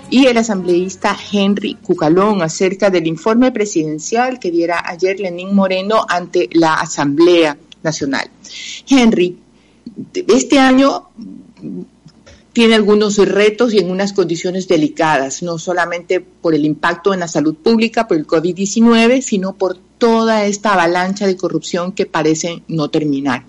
y 0.09 0.27
el 0.27 0.37
asambleísta 0.37 1.17
Henry 1.33 1.75
Cucalón 1.75 2.41
acerca 2.41 2.89
del 2.89 3.05
informe 3.05 3.51
presidencial 3.51 4.39
que 4.39 4.49
diera 4.49 4.81
ayer 4.85 5.19
Lenín 5.19 5.53
Moreno 5.53 6.05
ante 6.07 6.47
la 6.53 6.75
Asamblea 6.75 7.57
Nacional. 7.83 8.29
Henry, 8.87 9.37
este 10.13 10.57
año 10.57 11.09
tiene 12.59 12.75
algunos 12.75 13.15
retos 13.15 13.73
y 13.73 13.77
en 13.77 13.89
unas 13.89 14.11
condiciones 14.11 14.67
delicadas, 14.67 15.41
no 15.43 15.57
solamente 15.57 16.19
por 16.19 16.53
el 16.53 16.65
impacto 16.65 17.13
en 17.13 17.21
la 17.21 17.29
salud 17.29 17.55
pública, 17.55 18.05
por 18.05 18.17
el 18.17 18.27
COVID-19, 18.27 19.21
sino 19.21 19.55
por 19.55 19.77
toda 19.97 20.43
esta 20.43 20.73
avalancha 20.73 21.25
de 21.25 21.37
corrupción 21.37 21.93
que 21.93 22.05
parece 22.05 22.61
no 22.67 22.89
terminar. 22.89 23.45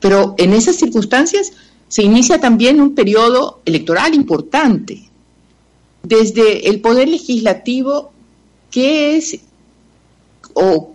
Pero 0.00 0.36
en 0.38 0.54
esas 0.54 0.76
circunstancias 0.76 1.52
se 1.88 2.02
inicia 2.02 2.40
también 2.40 2.80
un 2.80 2.94
periodo 2.94 3.60
electoral 3.66 4.14
importante. 4.14 5.10
Desde 6.02 6.70
el 6.70 6.80
Poder 6.80 7.08
Legislativo, 7.08 8.10
¿qué 8.70 9.18
es 9.18 9.38
o 10.54 10.94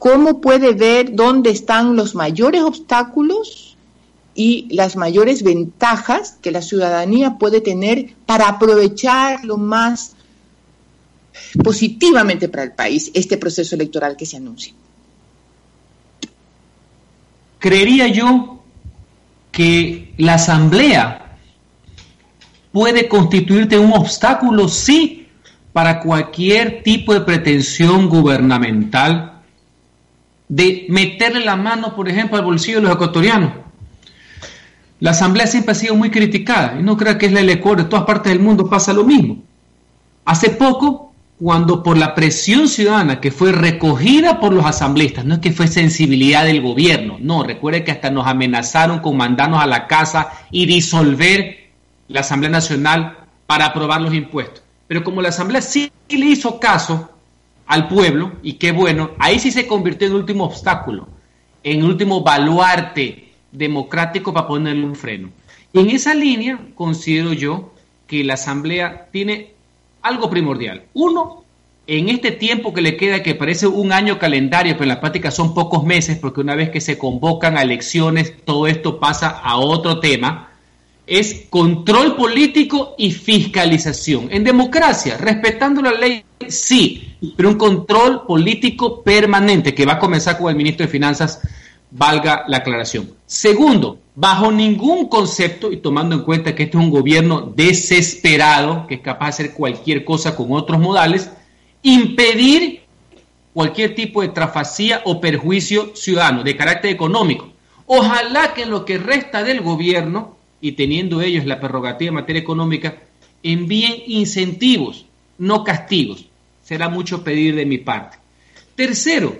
cómo 0.00 0.40
puede 0.40 0.72
ver 0.72 1.14
dónde 1.14 1.50
están 1.50 1.94
los 1.94 2.16
mayores 2.16 2.62
obstáculos 2.62 3.69
y 4.34 4.68
las 4.74 4.96
mayores 4.96 5.42
ventajas 5.42 6.38
que 6.40 6.50
la 6.50 6.62
ciudadanía 6.62 7.36
puede 7.38 7.60
tener 7.60 8.14
para 8.26 8.48
aprovechar 8.48 9.44
lo 9.44 9.56
más 9.56 10.14
positivamente 11.62 12.48
para 12.48 12.64
el 12.64 12.72
país 12.72 13.10
este 13.14 13.36
proceso 13.36 13.74
electoral 13.74 14.16
que 14.16 14.26
se 14.26 14.36
anuncia. 14.36 14.72
Creería 17.58 18.08
yo 18.08 18.62
que 19.50 20.14
la 20.16 20.34
Asamblea 20.34 21.36
puede 22.72 23.08
constituirte 23.08 23.78
un 23.78 23.92
obstáculo, 23.92 24.68
sí, 24.68 25.28
para 25.72 26.00
cualquier 26.00 26.82
tipo 26.82 27.12
de 27.12 27.20
pretensión 27.20 28.08
gubernamental 28.08 29.42
de 30.48 30.86
meterle 30.88 31.44
la 31.44 31.56
mano, 31.56 31.94
por 31.94 32.08
ejemplo, 32.08 32.38
al 32.38 32.44
bolsillo 32.44 32.78
de 32.78 32.82
los 32.84 32.94
ecuatorianos 32.94 33.69
la 35.00 35.12
Asamblea 35.12 35.46
siempre 35.46 35.72
ha 35.72 35.74
sido 35.74 35.94
muy 35.94 36.10
criticada 36.10 36.76
y 36.78 36.82
no 36.82 36.96
creo 36.96 37.16
que 37.16 37.26
es 37.26 37.32
la 37.32 37.40
elecor, 37.40 37.78
de 37.78 37.84
todas 37.84 38.04
partes 38.04 38.32
del 38.32 38.40
mundo 38.40 38.68
pasa 38.68 38.92
lo 38.92 39.04
mismo. 39.04 39.38
Hace 40.26 40.50
poco 40.50 41.10
cuando 41.40 41.82
por 41.82 41.96
la 41.96 42.14
presión 42.14 42.68
ciudadana 42.68 43.18
que 43.18 43.30
fue 43.30 43.50
recogida 43.50 44.38
por 44.40 44.52
los 44.52 44.66
asambleístas, 44.66 45.24
no 45.24 45.34
es 45.34 45.40
que 45.40 45.52
fue 45.52 45.68
sensibilidad 45.68 46.44
del 46.44 46.60
gobierno, 46.60 47.16
no, 47.18 47.42
recuerde 47.42 47.82
que 47.82 47.92
hasta 47.92 48.10
nos 48.10 48.26
amenazaron 48.26 48.98
con 48.98 49.16
mandarnos 49.16 49.62
a 49.62 49.66
la 49.66 49.86
casa 49.86 50.32
y 50.50 50.66
disolver 50.66 51.70
la 52.08 52.20
Asamblea 52.20 52.50
Nacional 52.50 53.16
para 53.46 53.66
aprobar 53.66 54.02
los 54.02 54.12
impuestos. 54.12 54.62
Pero 54.86 55.02
como 55.02 55.22
la 55.22 55.30
Asamblea 55.30 55.62
sí 55.62 55.90
le 56.10 56.26
hizo 56.26 56.60
caso 56.60 57.08
al 57.66 57.88
pueblo, 57.88 58.32
y 58.42 58.54
qué 58.54 58.72
bueno, 58.72 59.12
ahí 59.18 59.38
sí 59.38 59.50
se 59.50 59.66
convirtió 59.66 60.08
en 60.08 60.14
último 60.14 60.44
obstáculo, 60.44 61.08
en 61.62 61.84
último 61.84 62.20
baluarte 62.22 63.29
democrático 63.52 64.32
para 64.32 64.46
ponerle 64.46 64.84
un 64.84 64.96
freno. 64.96 65.30
Y 65.72 65.80
en 65.80 65.90
esa 65.90 66.14
línea 66.14 66.58
considero 66.74 67.32
yo 67.32 67.72
que 68.06 68.24
la 68.24 68.34
Asamblea 68.34 69.08
tiene 69.12 69.52
algo 70.02 70.30
primordial. 70.30 70.84
Uno, 70.94 71.44
en 71.86 72.08
este 72.08 72.32
tiempo 72.32 72.72
que 72.72 72.80
le 72.80 72.96
queda, 72.96 73.22
que 73.22 73.34
parece 73.34 73.66
un 73.66 73.92
año 73.92 74.18
calendario, 74.18 74.74
pero 74.74 74.84
en 74.84 74.90
la 74.90 75.00
práctica 75.00 75.30
son 75.30 75.54
pocos 75.54 75.84
meses, 75.84 76.18
porque 76.18 76.40
una 76.40 76.54
vez 76.54 76.70
que 76.70 76.80
se 76.80 76.98
convocan 76.98 77.56
a 77.56 77.62
elecciones, 77.62 78.34
todo 78.44 78.66
esto 78.66 78.98
pasa 78.98 79.28
a 79.28 79.56
otro 79.58 80.00
tema, 80.00 80.50
es 81.06 81.46
control 81.50 82.14
político 82.14 82.94
y 82.96 83.10
fiscalización. 83.10 84.28
En 84.30 84.44
democracia, 84.44 85.16
respetando 85.16 85.82
la 85.82 85.92
ley, 85.92 86.24
sí, 86.48 87.16
pero 87.36 87.48
un 87.48 87.58
control 87.58 88.26
político 88.26 89.02
permanente 89.02 89.74
que 89.74 89.86
va 89.86 89.94
a 89.94 89.98
comenzar 89.98 90.38
con 90.38 90.50
el 90.50 90.56
ministro 90.56 90.86
de 90.86 90.92
Finanzas, 90.92 91.40
valga 91.90 92.44
la 92.48 92.58
aclaración. 92.58 93.10
Segundo, 93.26 93.98
bajo 94.14 94.52
ningún 94.52 95.08
concepto, 95.08 95.72
y 95.72 95.78
tomando 95.78 96.14
en 96.14 96.22
cuenta 96.22 96.54
que 96.54 96.64
este 96.64 96.76
es 96.76 96.84
un 96.84 96.90
gobierno 96.90 97.52
desesperado, 97.54 98.86
que 98.86 98.96
es 98.96 99.00
capaz 99.00 99.26
de 99.26 99.30
hacer 99.30 99.54
cualquier 99.54 100.04
cosa 100.04 100.36
con 100.36 100.52
otros 100.52 100.80
modales, 100.80 101.30
impedir 101.82 102.80
cualquier 103.52 103.94
tipo 103.94 104.22
de 104.22 104.28
trafacía 104.28 105.02
o 105.04 105.20
perjuicio 105.20 105.94
ciudadano 105.96 106.42
de 106.42 106.56
carácter 106.56 106.90
económico. 106.90 107.50
Ojalá 107.86 108.54
que 108.54 108.66
lo 108.66 108.84
que 108.84 108.98
resta 108.98 109.42
del 109.42 109.60
gobierno 109.60 110.36
y 110.60 110.72
teniendo 110.72 111.22
ellos 111.22 111.46
la 111.46 111.58
prerrogativa 111.58 112.08
en 112.08 112.14
materia 112.14 112.40
económica, 112.40 112.98
envíen 113.42 114.02
incentivos, 114.06 115.06
no 115.38 115.64
castigos. 115.64 116.26
Será 116.62 116.88
mucho 116.88 117.24
pedir 117.24 117.56
de 117.56 117.66
mi 117.66 117.78
parte. 117.78 118.18
Tercero, 118.76 119.36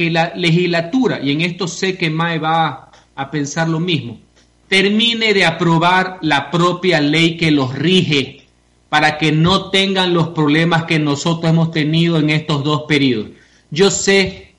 que 0.00 0.10
la 0.10 0.32
legislatura, 0.34 1.20
y 1.22 1.30
en 1.30 1.42
esto 1.42 1.68
sé 1.68 1.98
que 1.98 2.08
MAE 2.08 2.38
va 2.38 2.90
a 3.14 3.30
pensar 3.30 3.68
lo 3.68 3.80
mismo, 3.80 4.18
termine 4.66 5.34
de 5.34 5.44
aprobar 5.44 6.16
la 6.22 6.50
propia 6.50 7.02
ley 7.02 7.36
que 7.36 7.50
los 7.50 7.74
rige 7.74 8.46
para 8.88 9.18
que 9.18 9.30
no 9.30 9.68
tengan 9.68 10.14
los 10.14 10.28
problemas 10.28 10.84
que 10.84 10.98
nosotros 10.98 11.52
hemos 11.52 11.70
tenido 11.70 12.18
en 12.18 12.30
estos 12.30 12.64
dos 12.64 12.84
periodos. 12.88 13.32
Yo 13.70 13.90
sé 13.90 14.54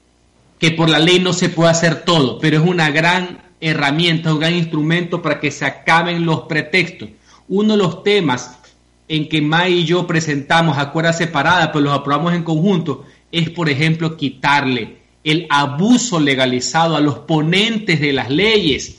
que 0.60 0.70
por 0.70 0.92
la 0.92 1.00
ley 1.00 1.20
no 1.20 1.34
se 1.34 1.50
puede 1.50 1.72
hacer 1.72 2.06
todo, 2.06 2.38
pero 2.38 2.58
es 2.58 2.64
una 2.64 2.92
gran 2.92 3.42
herramienta, 3.62 4.36
un 4.36 4.42
gran 4.42 4.54
instrumento 4.54 5.24
para 5.24 5.40
que 5.40 5.50
se 5.50 5.66
acaben 5.66 6.24
los 6.24 6.42
pretextos. 6.42 7.10
Uno 7.48 7.74
de 7.74 7.80
los 7.80 8.04
temas 8.04 8.60
en 9.08 9.28
que 9.28 9.42
May 9.42 9.80
y 9.80 9.86
yo 9.86 10.06
presentamos 10.06 10.78
acuerdas 10.78 11.18
separadas, 11.18 11.70
pero 11.70 11.86
los 11.86 11.98
aprobamos 11.98 12.36
en 12.36 12.44
conjunto, 12.44 13.06
es, 13.32 13.50
por 13.50 13.72
ejemplo, 13.72 14.16
quitarle 14.18 15.01
el 15.24 15.48
abuso 15.50 16.20
legalizado 16.20 16.96
a 16.96 17.02
los 17.02 17.20
ponentes 17.20 18.00
de 18.00 18.14
las 18.14 18.30
leyes, 18.30 18.98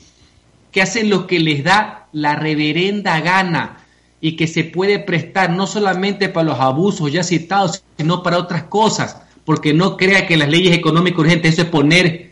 que 0.71 0.81
hacen 0.81 1.09
lo 1.09 1.27
que 1.27 1.39
les 1.39 1.63
da 1.63 2.07
la 2.11 2.35
reverenda 2.35 3.19
gana 3.21 3.85
y 4.21 4.35
que 4.35 4.47
se 4.47 4.63
puede 4.63 4.99
prestar 4.99 5.51
no 5.51 5.67
solamente 5.67 6.29
para 6.29 6.47
los 6.47 6.59
abusos 6.59 7.11
ya 7.11 7.23
citados, 7.23 7.83
sino 7.97 8.23
para 8.23 8.37
otras 8.37 8.63
cosas, 8.63 9.17
porque 9.43 9.73
no 9.73 9.97
crea 9.97 10.25
que 10.25 10.37
las 10.37 10.49
leyes 10.49 10.75
económicas 10.75 11.19
urgentes, 11.19 11.53
eso 11.53 11.63
es 11.63 11.67
poner 11.67 12.31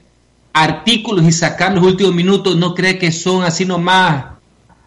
artículos 0.54 1.26
y 1.26 1.32
sacar 1.32 1.74
los 1.74 1.84
últimos 1.84 2.16
minutos, 2.16 2.56
no 2.56 2.74
cree 2.74 2.98
que 2.98 3.12
son 3.12 3.44
así 3.44 3.66
nomás 3.66 4.26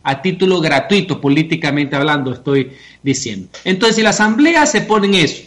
a 0.03 0.21
título 0.21 0.61
gratuito, 0.61 1.21
políticamente 1.21 1.97
hablando, 1.97 2.33
estoy 2.33 2.73
diciendo. 3.03 3.49
Entonces, 3.65 3.97
si 3.97 4.03
la 4.03 4.11
Asamblea 4.11 4.67
se 4.67 4.83
pone 4.83 5.07
en 5.09 5.15
eso, 5.15 5.43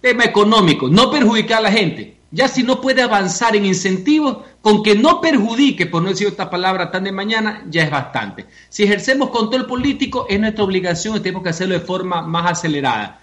tema 0.00 0.24
económico, 0.24 0.88
no 0.88 1.10
perjudicar 1.10 1.58
a 1.58 1.62
la 1.62 1.72
gente, 1.72 2.17
ya 2.30 2.48
si 2.48 2.62
no 2.62 2.80
puede 2.80 3.02
avanzar 3.02 3.56
en 3.56 3.64
incentivos, 3.64 4.38
con 4.60 4.82
que 4.82 4.94
no 4.94 5.20
perjudique, 5.20 5.86
por 5.86 6.02
no 6.02 6.10
decir 6.10 6.28
otra 6.28 6.50
palabra 6.50 6.90
tan 6.90 7.04
de 7.04 7.12
mañana, 7.12 7.64
ya 7.70 7.84
es 7.84 7.90
bastante. 7.90 8.46
Si 8.68 8.82
ejercemos 8.82 9.30
control 9.30 9.66
político, 9.66 10.26
es 10.28 10.38
nuestra 10.38 10.64
obligación 10.64 11.16
y 11.16 11.20
tenemos 11.20 11.42
que 11.42 11.50
hacerlo 11.50 11.74
de 11.74 11.80
forma 11.80 12.22
más 12.22 12.52
acelerada. 12.52 13.20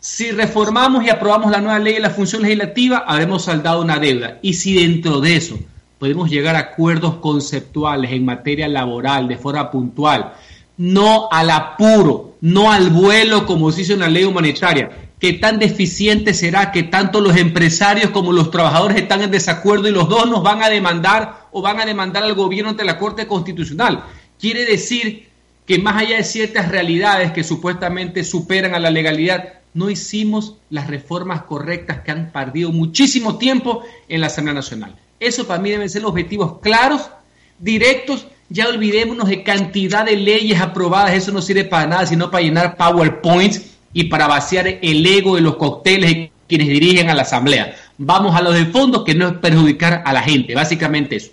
Si 0.00 0.30
reformamos 0.30 1.04
y 1.04 1.10
aprobamos 1.10 1.50
la 1.50 1.60
nueva 1.60 1.78
ley 1.78 1.94
de 1.94 2.00
la 2.00 2.10
función 2.10 2.42
legislativa, 2.42 3.04
habremos 3.06 3.44
saldado 3.44 3.82
una 3.82 3.98
deuda. 3.98 4.38
Y 4.42 4.54
si 4.54 4.74
dentro 4.74 5.20
de 5.20 5.36
eso 5.36 5.58
podemos 5.98 6.30
llegar 6.30 6.56
a 6.56 6.60
acuerdos 6.60 7.16
conceptuales 7.16 8.12
en 8.12 8.24
materia 8.24 8.68
laboral 8.68 9.28
de 9.28 9.38
forma 9.38 9.70
puntual, 9.70 10.34
no 10.76 11.28
al 11.30 11.50
apuro, 11.50 12.36
no 12.40 12.70
al 12.70 12.90
vuelo 12.90 13.46
como 13.46 13.70
se 13.72 13.82
hizo 13.82 13.94
en 13.94 14.00
la 14.00 14.08
ley 14.08 14.24
humanitaria. 14.24 15.07
¿Qué 15.18 15.32
tan 15.32 15.58
deficiente 15.58 16.32
será 16.32 16.70
que 16.70 16.84
tanto 16.84 17.20
los 17.20 17.36
empresarios 17.36 18.10
como 18.10 18.32
los 18.32 18.52
trabajadores 18.52 18.98
están 18.98 19.22
en 19.22 19.32
desacuerdo 19.32 19.88
y 19.88 19.92
los 19.92 20.08
dos 20.08 20.30
nos 20.30 20.44
van 20.44 20.62
a 20.62 20.70
demandar 20.70 21.48
o 21.50 21.60
van 21.60 21.80
a 21.80 21.86
demandar 21.86 22.22
al 22.22 22.34
gobierno 22.34 22.70
ante 22.70 22.84
la 22.84 22.98
Corte 22.98 23.26
Constitucional? 23.26 24.04
Quiere 24.38 24.64
decir 24.64 25.28
que 25.66 25.78
más 25.80 25.96
allá 25.96 26.18
de 26.18 26.24
ciertas 26.24 26.68
realidades 26.68 27.32
que 27.32 27.42
supuestamente 27.42 28.22
superan 28.22 28.74
a 28.74 28.78
la 28.78 28.90
legalidad, 28.90 29.54
no 29.74 29.90
hicimos 29.90 30.54
las 30.70 30.86
reformas 30.86 31.42
correctas 31.42 32.00
que 32.00 32.12
han 32.12 32.30
perdido 32.30 32.70
muchísimo 32.70 33.38
tiempo 33.38 33.82
en 34.08 34.20
la 34.20 34.28
Asamblea 34.28 34.54
Nacional. 34.54 34.94
Eso 35.18 35.48
para 35.48 35.60
mí 35.60 35.70
deben 35.70 35.90
ser 35.90 36.02
los 36.02 36.12
objetivos 36.12 36.60
claros, 36.60 37.10
directos. 37.58 38.28
Ya 38.50 38.68
olvidémonos 38.68 39.28
de 39.28 39.42
cantidad 39.42 40.06
de 40.06 40.16
leyes 40.16 40.60
aprobadas. 40.60 41.12
Eso 41.12 41.32
no 41.32 41.42
sirve 41.42 41.64
para 41.64 41.86
nada, 41.86 42.06
sino 42.06 42.30
para 42.30 42.44
llenar 42.44 42.76
PowerPoints 42.76 43.77
y 43.98 44.04
para 44.04 44.28
vaciar 44.28 44.78
el 44.80 45.04
ego 45.04 45.34
de 45.34 45.40
los 45.40 45.56
cócteles 45.56 46.10
de 46.10 46.30
quienes 46.46 46.68
dirigen 46.68 47.10
a 47.10 47.14
la 47.14 47.22
Asamblea. 47.22 47.74
Vamos 47.98 48.36
a 48.36 48.42
los 48.42 48.54
de 48.54 48.66
fondo, 48.66 49.02
que 49.02 49.12
no 49.12 49.26
es 49.26 49.34
perjudicar 49.38 50.04
a 50.06 50.12
la 50.12 50.22
gente. 50.22 50.54
Básicamente 50.54 51.16
eso. 51.16 51.32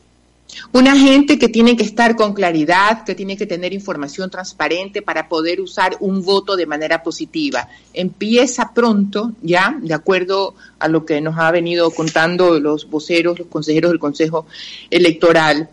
Una 0.72 0.97
gente 0.97 1.38
que 1.38 1.47
tiene 1.47 1.78
que 1.78 1.84
estar 1.84 2.16
con 2.16 2.34
claridad, 2.34 3.03
que 3.03 3.13
tiene 3.13 3.38
que 3.38 3.45
tener 3.45 3.72
información 3.72 4.32
transparente 4.32 5.03
para 5.03 5.30
poder 5.30 5.61
usar 5.61 5.95
un 5.99 6.24
voto 6.26 6.55
de 6.55 6.66
manera 6.66 7.03
positiva. 7.03 7.70
Empieza 7.93 8.74
pronto, 8.74 9.34
ya, 9.43 9.78
de 9.80 9.93
acuerdo 9.93 10.55
a 10.80 10.88
lo 10.88 11.05
que 11.05 11.22
nos 11.22 11.38
ha 11.38 11.51
venido 11.51 11.91
contando 11.91 12.59
los 12.59 12.89
voceros, 12.89 13.38
los 13.38 13.47
consejeros 13.47 13.91
del 13.91 13.99
Consejo 13.99 14.47
Electoral, 14.89 15.70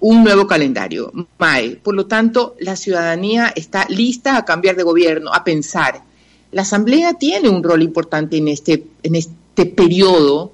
un 0.00 0.24
nuevo 0.24 0.46
calendario, 0.46 1.12
MAE. 1.38 1.76
Por 1.76 1.94
lo 1.94 2.06
tanto, 2.06 2.56
la 2.60 2.76
ciudadanía 2.76 3.52
está 3.54 3.84
lista 3.90 4.38
a 4.38 4.46
cambiar 4.46 4.76
de 4.76 4.84
gobierno, 4.84 5.34
a 5.34 5.44
pensar. 5.44 6.08
La 6.52 6.62
Asamblea 6.62 7.14
tiene 7.14 7.48
un 7.48 7.62
rol 7.62 7.82
importante 7.82 8.36
en 8.36 8.48
este, 8.48 8.84
en 9.02 9.14
este 9.14 9.66
periodo 9.66 10.52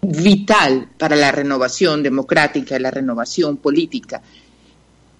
vital 0.00 0.88
para 0.98 1.16
la 1.16 1.32
renovación 1.32 2.02
democrática 2.02 2.76
y 2.76 2.80
la 2.80 2.90
renovación 2.90 3.56
política. 3.56 4.22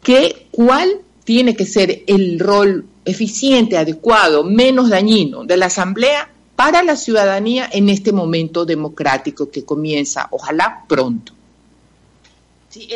¿Qué, 0.03 0.49
¿Cuál 0.51 1.01
tiene 1.25 1.57
que 1.57 1.67
ser 1.67 2.05
el 2.07 2.39
rol 2.39 2.87
eficiente, 3.05 3.79
adecuado, 3.79 4.45
menos 4.45 4.91
dañino 4.91 5.45
de 5.45 5.57
la 5.57 5.67
Asamblea 5.67 6.31
para 6.55 6.83
la 6.83 6.97
ciudadanía 6.97 7.69
en 7.73 7.89
este 7.89 8.13
momento 8.13 8.65
democrático 8.65 9.51
que 9.51 9.65
comienza, 9.65 10.29
ojalá 10.31 10.85
pronto? 10.89 11.33
Sí, 12.69 12.89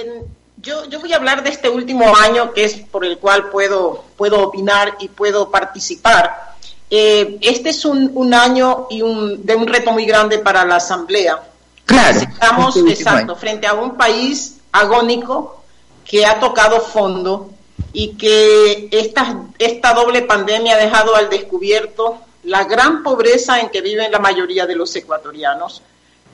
yo, 0.62 0.88
yo, 0.88 1.00
voy 1.00 1.12
a 1.12 1.16
hablar 1.16 1.42
de 1.42 1.50
este 1.50 1.68
último 1.68 2.14
año, 2.16 2.52
que 2.52 2.64
es 2.64 2.74
por 2.74 3.04
el 3.04 3.18
cual 3.18 3.50
puedo, 3.50 4.04
puedo 4.16 4.42
opinar 4.42 4.96
y 5.00 5.08
puedo 5.08 5.50
participar. 5.50 6.49
Eh, 6.90 7.38
este 7.40 7.70
es 7.70 7.84
un, 7.84 8.10
un 8.14 8.34
año 8.34 8.88
y 8.90 9.02
un, 9.02 9.46
de 9.46 9.54
un 9.54 9.66
reto 9.66 9.92
muy 9.92 10.04
grande 10.04 10.38
para 10.40 10.64
la 10.64 10.76
Asamblea. 10.76 11.40
Estamos, 11.86 12.76
exacto, 12.76 13.36
frente 13.36 13.66
a 13.66 13.74
un 13.74 13.96
país 13.96 14.58
agónico 14.72 15.62
que 16.04 16.26
ha 16.26 16.38
tocado 16.40 16.80
fondo 16.80 17.50
y 17.92 18.14
que 18.14 18.88
esta, 18.90 19.44
esta 19.58 19.94
doble 19.94 20.22
pandemia 20.22 20.74
ha 20.74 20.78
dejado 20.78 21.14
al 21.14 21.28
descubierto 21.28 22.18
la 22.44 22.64
gran 22.64 23.02
pobreza 23.02 23.60
en 23.60 23.68
que 23.70 23.80
viven 23.80 24.10
la 24.10 24.18
mayoría 24.18 24.66
de 24.66 24.76
los 24.76 24.94
ecuatorianos. 24.96 25.82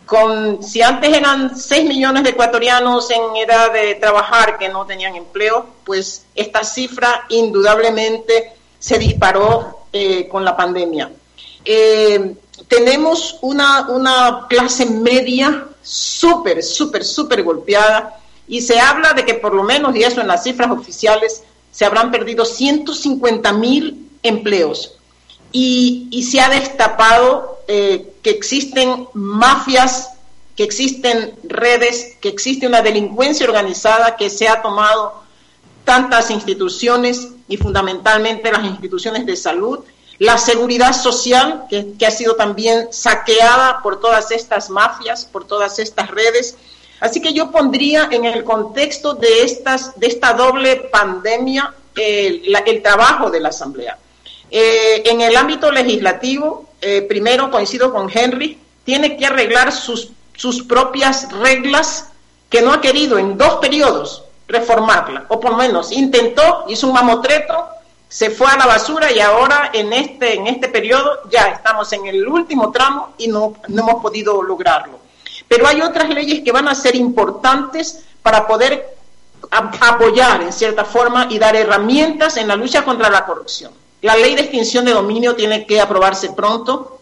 Con, 0.04 0.62
si 0.62 0.82
antes 0.82 1.12
eran 1.12 1.58
6 1.58 1.88
millones 1.88 2.22
de 2.22 2.30
ecuatorianos 2.30 3.10
en 3.10 3.36
edad 3.36 3.72
de 3.72 3.96
trabajar 3.96 4.56
que 4.56 4.68
no 4.68 4.86
tenían 4.86 5.16
empleo, 5.16 5.66
pues 5.84 6.24
esta 6.34 6.62
cifra 6.62 7.24
indudablemente 7.28 8.55
se 8.86 9.00
disparó 9.00 9.88
eh, 9.92 10.28
con 10.28 10.44
la 10.44 10.56
pandemia. 10.56 11.10
Eh, 11.64 12.36
tenemos 12.68 13.36
una, 13.42 13.88
una 13.88 14.46
clase 14.48 14.86
media 14.86 15.66
súper, 15.82 16.62
súper, 16.62 17.04
súper 17.04 17.42
golpeada 17.42 18.20
y 18.46 18.60
se 18.60 18.78
habla 18.78 19.12
de 19.12 19.24
que 19.24 19.34
por 19.34 19.52
lo 19.54 19.64
menos, 19.64 19.96
y 19.96 20.04
eso 20.04 20.20
en 20.20 20.28
las 20.28 20.44
cifras 20.44 20.70
oficiales, 20.70 21.42
se 21.72 21.84
habrán 21.84 22.12
perdido 22.12 22.44
150 22.44 23.52
mil 23.54 24.08
empleos. 24.22 24.92
y, 25.50 26.06
y 26.12 26.22
se 26.22 26.40
ha 26.40 26.48
destapado 26.48 27.58
eh, 27.66 28.12
que 28.22 28.30
existen 28.30 29.08
mafias, 29.14 30.10
que 30.54 30.62
existen 30.62 31.34
redes, 31.42 32.16
que 32.20 32.28
existe 32.28 32.68
una 32.68 32.82
delincuencia 32.82 33.46
organizada 33.46 34.14
que 34.14 34.30
se 34.30 34.46
ha 34.46 34.62
tomado 34.62 35.24
tantas 35.84 36.30
instituciones 36.30 37.30
y 37.48 37.56
fundamentalmente 37.56 38.50
las 38.50 38.64
instituciones 38.64 39.26
de 39.26 39.36
salud, 39.36 39.80
la 40.18 40.38
seguridad 40.38 40.92
social 40.92 41.64
que, 41.68 41.92
que, 41.98 42.06
ha 42.06 42.10
sido 42.10 42.36
también 42.36 42.88
saqueada 42.90 43.82
por 43.82 44.00
todas 44.00 44.30
estas 44.30 44.70
mafias, 44.70 45.26
por 45.26 45.46
todas 45.46 45.78
estas 45.78 46.10
redes. 46.10 46.56
Así 47.00 47.20
que 47.20 47.34
yo 47.34 47.50
pondría 47.50 48.08
en 48.10 48.24
el 48.24 48.42
contexto 48.42 49.14
de, 49.14 49.42
estas, 49.42 49.98
de 49.98 50.06
esta 50.06 50.32
doble 50.32 50.76
pandemia 50.90 51.74
el 51.96 52.82
trabajo 52.82 53.30
de 53.30 53.40
la 53.40 53.48
Asamblea. 53.50 53.98
Eh, 54.50 55.02
en 55.06 55.20
el 55.20 55.36
ámbito 55.36 55.70
legislativo, 55.70 56.68
eh, 56.80 57.02
primero 57.02 57.50
coincido 57.50 57.92
con 57.92 58.10
Henry, 58.12 58.58
tiene 58.84 59.16
que 59.16 59.26
arreglar 59.26 59.72
sus, 59.72 60.10
sus 60.34 60.62
propias 60.62 61.30
reglas 61.32 62.08
que 62.48 62.62
no 62.62 62.72
ha 62.72 62.80
querido 62.80 63.18
en 63.18 63.36
dos 63.36 63.56
periodos 63.56 64.25
reformarla, 64.48 65.26
o 65.28 65.40
por 65.40 65.52
lo 65.52 65.56
menos 65.56 65.92
intentó, 65.92 66.64
hizo 66.68 66.86
un 66.86 66.92
mamotreto, 66.92 67.68
se 68.08 68.30
fue 68.30 68.46
a 68.46 68.56
la 68.56 68.66
basura 68.66 69.10
y 69.10 69.18
ahora 69.20 69.70
en 69.72 69.92
este, 69.92 70.34
en 70.34 70.46
este 70.46 70.68
periodo 70.68 71.28
ya 71.28 71.48
estamos 71.48 71.92
en 71.92 72.06
el 72.06 72.26
último 72.26 72.70
tramo 72.70 73.14
y 73.18 73.28
no, 73.28 73.54
no 73.68 73.82
hemos 73.82 74.02
podido 74.02 74.42
lograrlo. 74.42 75.00
Pero 75.48 75.66
hay 75.66 75.80
otras 75.80 76.08
leyes 76.08 76.42
que 76.44 76.52
van 76.52 76.68
a 76.68 76.74
ser 76.74 76.94
importantes 76.96 78.04
para 78.22 78.46
poder 78.46 78.96
apoyar 79.50 80.42
en 80.42 80.52
cierta 80.52 80.84
forma 80.84 81.26
y 81.30 81.38
dar 81.38 81.56
herramientas 81.56 82.36
en 82.36 82.48
la 82.48 82.56
lucha 82.56 82.84
contra 82.84 83.10
la 83.10 83.24
corrupción. 83.24 83.72
La 84.02 84.16
ley 84.16 84.34
de 84.34 84.42
extinción 84.42 84.84
de 84.84 84.92
dominio 84.92 85.34
tiene 85.34 85.66
que 85.66 85.80
aprobarse 85.80 86.30
pronto. 86.30 86.95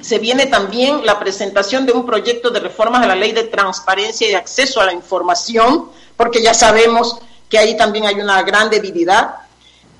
Se 0.00 0.18
viene 0.18 0.46
también 0.46 1.04
la 1.04 1.18
presentación 1.18 1.84
de 1.84 1.92
un 1.92 2.06
proyecto 2.06 2.50
de 2.50 2.60
reformas 2.60 3.02
a 3.02 3.08
la 3.08 3.16
ley 3.16 3.32
de 3.32 3.44
transparencia 3.44 4.28
y 4.28 4.34
acceso 4.34 4.80
a 4.80 4.86
la 4.86 4.92
información, 4.92 5.90
porque 6.16 6.42
ya 6.42 6.54
sabemos 6.54 7.18
que 7.48 7.58
ahí 7.58 7.76
también 7.76 8.06
hay 8.06 8.20
una 8.20 8.42
gran 8.42 8.70
debilidad. 8.70 9.34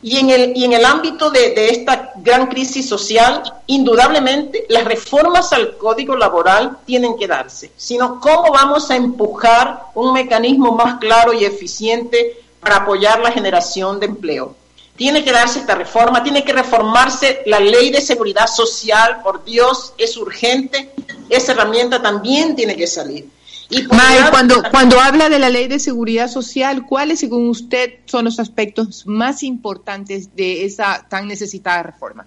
Y 0.01 0.19
en 0.19 0.31
el, 0.31 0.57
y 0.57 0.65
en 0.65 0.73
el 0.73 0.85
ámbito 0.85 1.31
de, 1.31 1.51
de, 1.55 1.71
esta 1.71 2.13
gran 2.17 2.47
crisis 2.47 2.89
social, 2.89 3.43
indudablemente 3.67 4.65
las 4.69 4.85
reformas 4.85 5.53
al 5.53 5.77
código 5.77 6.15
laboral 6.15 6.79
tienen 6.87 7.17
que 7.17 7.27
darse, 7.27 7.73
sino 7.77 8.21
cómo 8.21 8.53
vamos 8.53 8.91
a 8.93 8.97
empujar 8.97 9.87
un 9.95 10.13
mecanismo 10.13 10.71
más 10.73 11.01
claro 11.01 11.33
y 11.33 11.45
eficiente 11.45 12.41
para 12.61 12.77
apoyar 12.77 13.19
la 13.21 13.33
generación 13.33 13.99
de 13.99 14.07
empleo. 14.07 14.55
Tiene 14.99 15.25
que 15.25 15.31
darse 15.31 15.61
esta 15.61 15.77
reforma, 15.77 16.25
tiene 16.25 16.45
que 16.45 16.53
reformarse 16.53 17.43
la 17.47 17.61
ley 17.61 17.91
de 17.91 18.01
seguridad 18.01 18.49
social, 18.49 19.21
por 19.23 19.45
Dios, 19.45 19.95
es 19.97 20.17
urgente, 20.17 20.91
esa 21.31 21.53
herramienta 21.53 22.03
también 22.03 22.57
tiene 22.57 22.77
que 22.77 22.89
salir. 22.89 23.29
Y 23.71 23.83
May, 23.85 24.19
cuando, 24.31 24.61
cuando 24.73 24.99
habla 24.99 25.29
de 25.29 25.39
la 25.39 25.51
ley 25.51 25.69
de 25.69 25.79
seguridad 25.79 26.29
social, 26.29 26.85
¿cuáles 26.85 27.21
según 27.21 27.49
usted 27.49 28.01
son 28.07 28.25
los 28.25 28.41
aspectos 28.41 29.07
más 29.07 29.45
importantes 29.45 30.35
de 30.35 30.65
esa 30.65 31.07
tan 31.09 31.29
necesitada 31.29 31.85
reforma? 31.85 32.27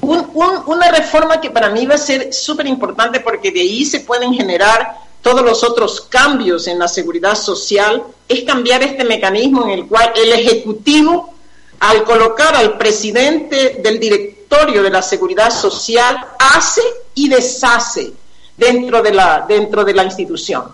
Un, 0.00 0.26
un, 0.34 0.62
una 0.66 0.90
reforma 0.90 1.40
que 1.40 1.50
para 1.50 1.70
mí 1.70 1.86
va 1.86 1.94
a 1.94 1.98
ser 1.98 2.32
súper 2.34 2.66
importante 2.66 3.20
porque 3.20 3.52
de 3.52 3.60
ahí 3.60 3.84
se 3.84 4.00
pueden 4.00 4.34
generar 4.34 4.96
todos 5.22 5.42
los 5.42 5.62
otros 5.62 6.00
cambios 6.02 6.66
en 6.66 6.78
la 6.78 6.88
seguridad 6.88 7.34
social, 7.34 8.02
es 8.28 8.42
cambiar 8.44 8.82
este 8.82 9.04
mecanismo 9.04 9.64
en 9.64 9.70
el 9.70 9.86
cual 9.86 10.12
el 10.16 10.32
Ejecutivo, 10.32 11.33
al 11.84 12.02
colocar 12.04 12.56
al 12.56 12.78
presidente 12.78 13.76
del 13.82 14.00
directorio 14.00 14.82
de 14.82 14.88
la 14.88 15.02
seguridad 15.02 15.50
social, 15.50 16.16
hace 16.38 16.80
y 17.14 17.28
deshace 17.28 18.10
dentro 18.56 19.02
de 19.02 19.12
la, 19.12 19.44
dentro 19.46 19.84
de 19.84 19.92
la 19.92 20.04
institución. 20.04 20.64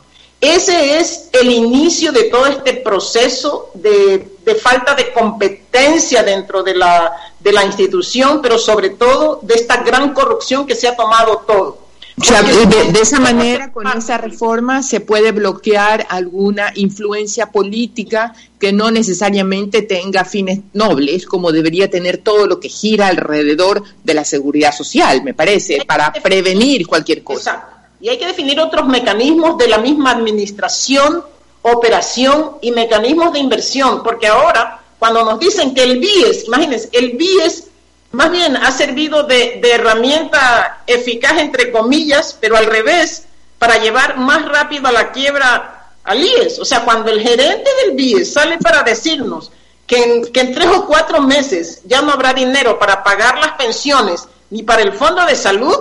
Ese 0.40 1.00
es 1.00 1.28
el 1.32 1.50
inicio 1.50 2.12
de 2.12 2.24
todo 2.24 2.46
este 2.46 2.74
proceso 2.74 3.70
de, 3.74 4.36
de 4.44 4.54
falta 4.54 4.94
de 4.94 5.12
competencia 5.12 6.22
dentro 6.22 6.62
de 6.62 6.76
la, 6.76 7.12
de 7.40 7.52
la 7.52 7.64
institución, 7.64 8.40
pero 8.40 8.56
sobre 8.56 8.90
todo 8.90 9.40
de 9.42 9.54
esta 9.54 9.82
gran 9.82 10.14
corrupción 10.14 10.64
que 10.64 10.76
se 10.76 10.86
ha 10.86 10.94
tomado 10.94 11.38
todo. 11.38 11.78
O 12.18 12.24
sea, 12.24 12.42
de, 12.42 12.66
de, 12.92 13.00
esa 13.00 13.18
manera, 13.18 13.72
con 13.72 13.86
esa 13.86 14.18
reforma, 14.18 14.82
se 14.82 15.00
puede 15.00 15.32
bloquear 15.32 16.06
alguna 16.10 16.72
influencia 16.74 17.50
política 17.50 18.34
que 18.58 18.72
no 18.72 18.90
necesariamente 18.90 19.82
tenga 19.82 20.24
fines 20.24 20.60
nobles, 20.74 21.24
como 21.24 21.50
debería 21.50 21.88
tener 21.88 22.18
todo 22.18 22.46
lo 22.46 22.60
que 22.60 22.68
gira 22.68 23.06
alrededor 23.06 23.82
de 24.04 24.14
la 24.14 24.24
seguridad 24.24 24.74
social, 24.74 25.22
me 25.22 25.34
parece, 25.34 25.84
para 25.86 26.12
prevenir 26.12 26.86
cualquier 26.86 27.22
cosa. 27.22 27.52
Exacto. 27.52 27.76
Y 28.00 28.08
hay 28.08 28.18
que 28.18 28.26
definir 28.26 28.58
otros 28.60 28.86
mecanismos 28.86 29.58
de 29.58 29.68
la 29.68 29.78
misma 29.78 30.12
administración, 30.12 31.22
operación 31.62 32.52
y 32.62 32.70
mecanismos 32.70 33.32
de 33.32 33.38
inversión, 33.38 34.02
porque 34.02 34.26
ahora, 34.26 34.80
cuando 34.98 35.24
nos 35.24 35.38
dicen 35.38 35.74
que 35.74 35.82
el 35.82 35.98
BIES, 35.98 36.44
imagínense, 36.46 36.88
el 36.92 37.12
BIES 37.12 37.69
más 38.12 38.30
bien 38.30 38.56
ha 38.56 38.72
servido 38.72 39.22
de, 39.24 39.60
de, 39.62 39.72
herramienta 39.72 40.82
eficaz, 40.86 41.38
entre 41.38 41.70
comillas, 41.70 42.36
pero 42.40 42.56
al 42.56 42.66
revés, 42.66 43.24
para 43.58 43.78
llevar 43.78 44.18
más 44.18 44.46
rápido 44.46 44.88
a 44.88 44.92
la 44.92 45.12
quiebra 45.12 45.80
al 46.04 46.24
IES. 46.24 46.58
O 46.58 46.64
sea, 46.64 46.84
cuando 46.84 47.10
el 47.10 47.20
gerente 47.20 47.70
del 47.84 47.94
BIES 47.94 48.32
sale 48.32 48.58
para 48.58 48.82
decirnos 48.82 49.52
que 49.86 50.02
en, 50.02 50.32
que 50.32 50.40
en 50.40 50.54
tres 50.54 50.68
o 50.68 50.86
cuatro 50.86 51.20
meses 51.20 51.82
ya 51.84 52.02
no 52.02 52.12
habrá 52.12 52.32
dinero 52.32 52.78
para 52.78 53.02
pagar 53.02 53.38
las 53.38 53.52
pensiones 53.52 54.28
ni 54.50 54.62
para 54.62 54.82
el 54.82 54.92
fondo 54.92 55.24
de 55.26 55.36
salud, 55.36 55.76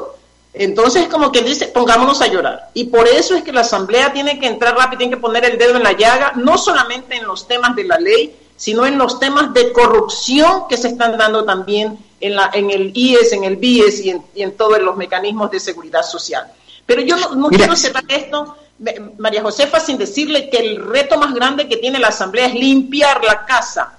entonces 0.54 1.08
como 1.08 1.32
que 1.32 1.42
dice, 1.42 1.68
pongámonos 1.68 2.22
a 2.22 2.28
llorar. 2.28 2.70
Y 2.74 2.86
por 2.86 3.08
eso 3.08 3.36
es 3.36 3.44
que 3.44 3.52
la 3.52 3.62
Asamblea 3.62 4.14
tiene 4.14 4.40
que 4.40 4.48
entrar 4.48 4.76
rápido, 4.76 5.00
tiene 5.00 5.16
que 5.16 5.22
poner 5.22 5.46
el 5.46 5.58
dedo 5.58 5.78
en 5.78 5.84
la 5.84 5.94
llaga, 5.94 6.34
no 6.36 6.58
solamente 6.58 7.16
en 7.16 7.26
los 7.26 7.48
temas 7.48 7.76
de 7.76 7.86
la 7.86 7.98
ley, 7.98 8.36
sino 8.56 8.86
en 8.86 8.98
los 8.98 9.20
temas 9.20 9.54
de 9.54 9.72
corrupción 9.72 10.64
que 10.68 10.78
se 10.78 10.90
están 10.90 11.18
dando 11.18 11.46
también 11.46 11.98
en, 12.20 12.36
la, 12.36 12.50
en 12.54 12.70
el 12.70 12.92
IES, 12.96 13.34
en 13.34 13.44
el 13.44 13.56
BIES 13.58 14.06
y 14.06 14.10
en, 14.12 14.24
y 14.36 14.44
en 14.44 14.56
todos 14.56 14.80
los 14.80 14.96
mecanismos 14.98 15.52
de 15.52 15.60
seguridad 15.60 16.04
social. 16.04 16.52
Pero 16.86 17.02
yo 17.02 17.18
no, 17.18 17.36
no 17.36 17.50
quiero 17.50 17.76
cerrar 17.76 18.04
esto, 18.08 18.58
María 19.18 19.42
Josefa, 19.42 19.80
sin 19.80 19.98
decirle 19.98 20.50
que 20.50 20.58
el 20.58 20.86
reto 20.86 21.18
más 21.18 21.34
grande 21.34 21.68
que 21.68 21.78
tiene 21.78 22.00
la 22.00 22.08
Asamblea 22.08 22.48
es 22.48 22.56
limpiar 22.56 23.24
la 23.24 23.46
casa, 23.46 23.94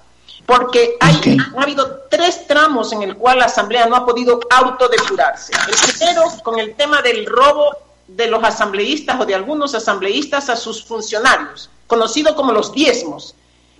porque 0.45 0.97
hay, 0.99 1.15
okay. 1.15 1.37
ha 1.55 1.61
habido 1.61 2.01
tres 2.09 2.47
tramos 2.47 2.91
en 2.91 3.03
el 3.03 3.15
cual 3.15 3.39
la 3.39 3.45
Asamblea 3.45 3.85
no 3.85 3.95
ha 3.95 4.05
podido 4.05 4.39
autodepurarse. 4.49 5.53
El 5.53 5.95
primero, 5.95 6.23
con 6.43 6.59
el 6.59 6.75
tema 6.75 7.01
del 7.01 7.25
robo 7.25 7.77
de 8.07 8.27
los 8.27 8.43
asambleístas 8.43 9.19
o 9.19 9.25
de 9.25 9.35
algunos 9.35 9.73
asambleístas 9.73 10.49
a 10.49 10.55
sus 10.55 10.83
funcionarios, 10.83 11.69
conocido 11.87 12.35
como 12.35 12.51
los 12.51 12.73
diezmos. 12.73 13.35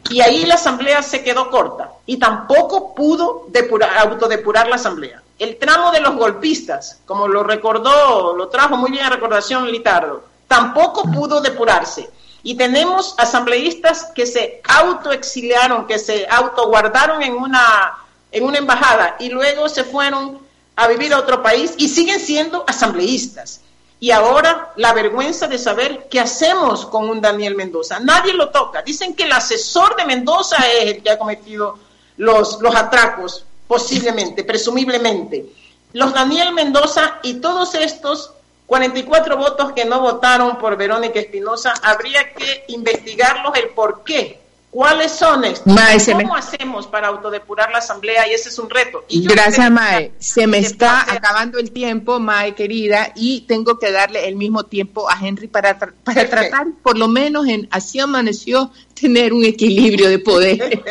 Y 0.10 0.22
ahí 0.22 0.46
la 0.46 0.56
asamblea 0.56 1.02
se 1.04 1.24
quedó 1.24 1.50
corta 1.50 1.92
y 2.06 2.18
tampoco 2.18 2.94
pudo 2.94 3.46
depurar, 3.50 3.98
autodepurar 3.98 4.68
la 4.68 4.76
asamblea. 4.76 5.22
El 5.40 5.58
tramo 5.58 5.92
de 5.92 6.02
los 6.02 6.16
golpistas, 6.16 7.00
como 7.06 7.28
lo 7.28 7.44
recordó, 7.44 8.36
lo 8.36 8.50
trajo 8.50 8.78
muy 8.78 8.92
bien 8.92 9.06
a 9.06 9.10
recordación 9.10 9.72
Litardo, 9.72 10.24
tampoco 10.48 11.04
pudo 11.04 11.42
depurarse. 11.42 12.10
Y 12.44 12.56
tenemos 12.56 13.16
asambleístas 13.18 14.06
que 14.16 14.26
se 14.26 14.62
autoexiliaron, 14.68 15.88
que 15.88 16.00
se 16.00 16.28
autoguardaron 16.28 17.22
en 17.22 17.34
una, 17.34 17.98
en 18.32 18.44
una 18.44 18.58
embajada 18.58 19.16
y 19.20 19.30
luego 19.30 19.70
se 19.70 19.84
fueron 19.84 20.40
a 20.76 20.88
vivir 20.88 21.14
a 21.14 21.20
otro 21.20 21.44
país 21.44 21.74
y 21.78 21.88
siguen 21.88 22.20
siendo 22.20 22.64
asambleístas. 22.68 23.62
Y 24.02 24.10
ahora 24.10 24.74
la 24.78 24.94
vergüenza 24.94 25.48
de 25.48 25.60
saber 25.60 26.08
qué 26.10 26.20
hacemos 26.20 26.88
con 26.88 27.08
un 27.08 27.22
Daniel 27.22 27.54
Mendoza. 27.54 28.00
Nadie 28.00 28.34
lo 28.34 28.50
toca. 28.50 28.82
Dicen 28.82 29.14
que 29.14 29.24
el 29.26 29.32
asesor 29.32 29.96
de 29.96 30.06
Mendoza 30.06 30.58
es 30.58 30.96
el 30.96 31.04
que 31.04 31.12
ha 31.12 31.20
cometido 31.20 31.78
los, 32.18 32.60
los 32.62 32.76
atracos, 32.76 33.46
posiblemente, 33.68 34.44
presumiblemente. 34.44 35.46
Los 35.94 36.16
Daniel 36.16 36.52
Mendoza 36.52 37.20
y 37.22 37.36
todos 37.36 37.76
estos 37.76 38.34
44 38.66 39.38
votos 39.38 39.72
que 39.74 39.86
no 39.86 40.00
votaron 40.00 40.58
por 40.58 40.78
Verónica 40.78 41.20
Espinosa, 41.20 41.74
habría 41.84 42.34
que 42.34 42.64
investigarlos 42.70 43.56
el 43.56 43.70
por 43.70 44.04
qué. 44.04 44.41
¿Cuáles 44.72 45.12
son 45.12 45.44
estos? 45.44 45.68
Mae, 45.68 45.98
¿Cómo 46.06 46.34
me... 46.34 46.40
hacemos 46.40 46.88
para 46.88 47.10
autodepurar 47.10 47.70
la 47.72 47.80
asamblea? 47.80 48.26
Y 48.30 48.34
ese 48.34 48.48
es 48.48 48.58
un 48.58 48.70
reto. 48.70 49.04
Y 49.10 49.28
Gracias, 49.28 49.70
Mae. 49.70 50.14
Se 50.18 50.48
me 50.48 50.60
está 50.60 51.02
acabando 51.14 51.60
el 51.60 51.72
tiempo, 51.72 52.22
Mae, 52.22 52.56
querida, 52.56 53.12
y 53.14 53.42
tengo 53.42 53.78
que 53.78 53.92
darle 53.92 54.30
el 54.30 54.38
mismo 54.38 54.64
tiempo 54.64 55.10
a 55.10 55.20
Henry 55.20 55.48
para, 55.48 55.78
tra 55.78 55.94
para 56.06 56.30
tratar, 56.30 56.68
por 56.82 56.98
lo 56.98 57.10
menos 57.10 57.48
en 57.48 57.68
Así 57.70 58.00
Amaneció, 58.00 58.72
tener 58.94 59.34
un 59.34 59.44
equilibrio 59.44 60.08
de 60.08 60.20
poder. 60.20 60.82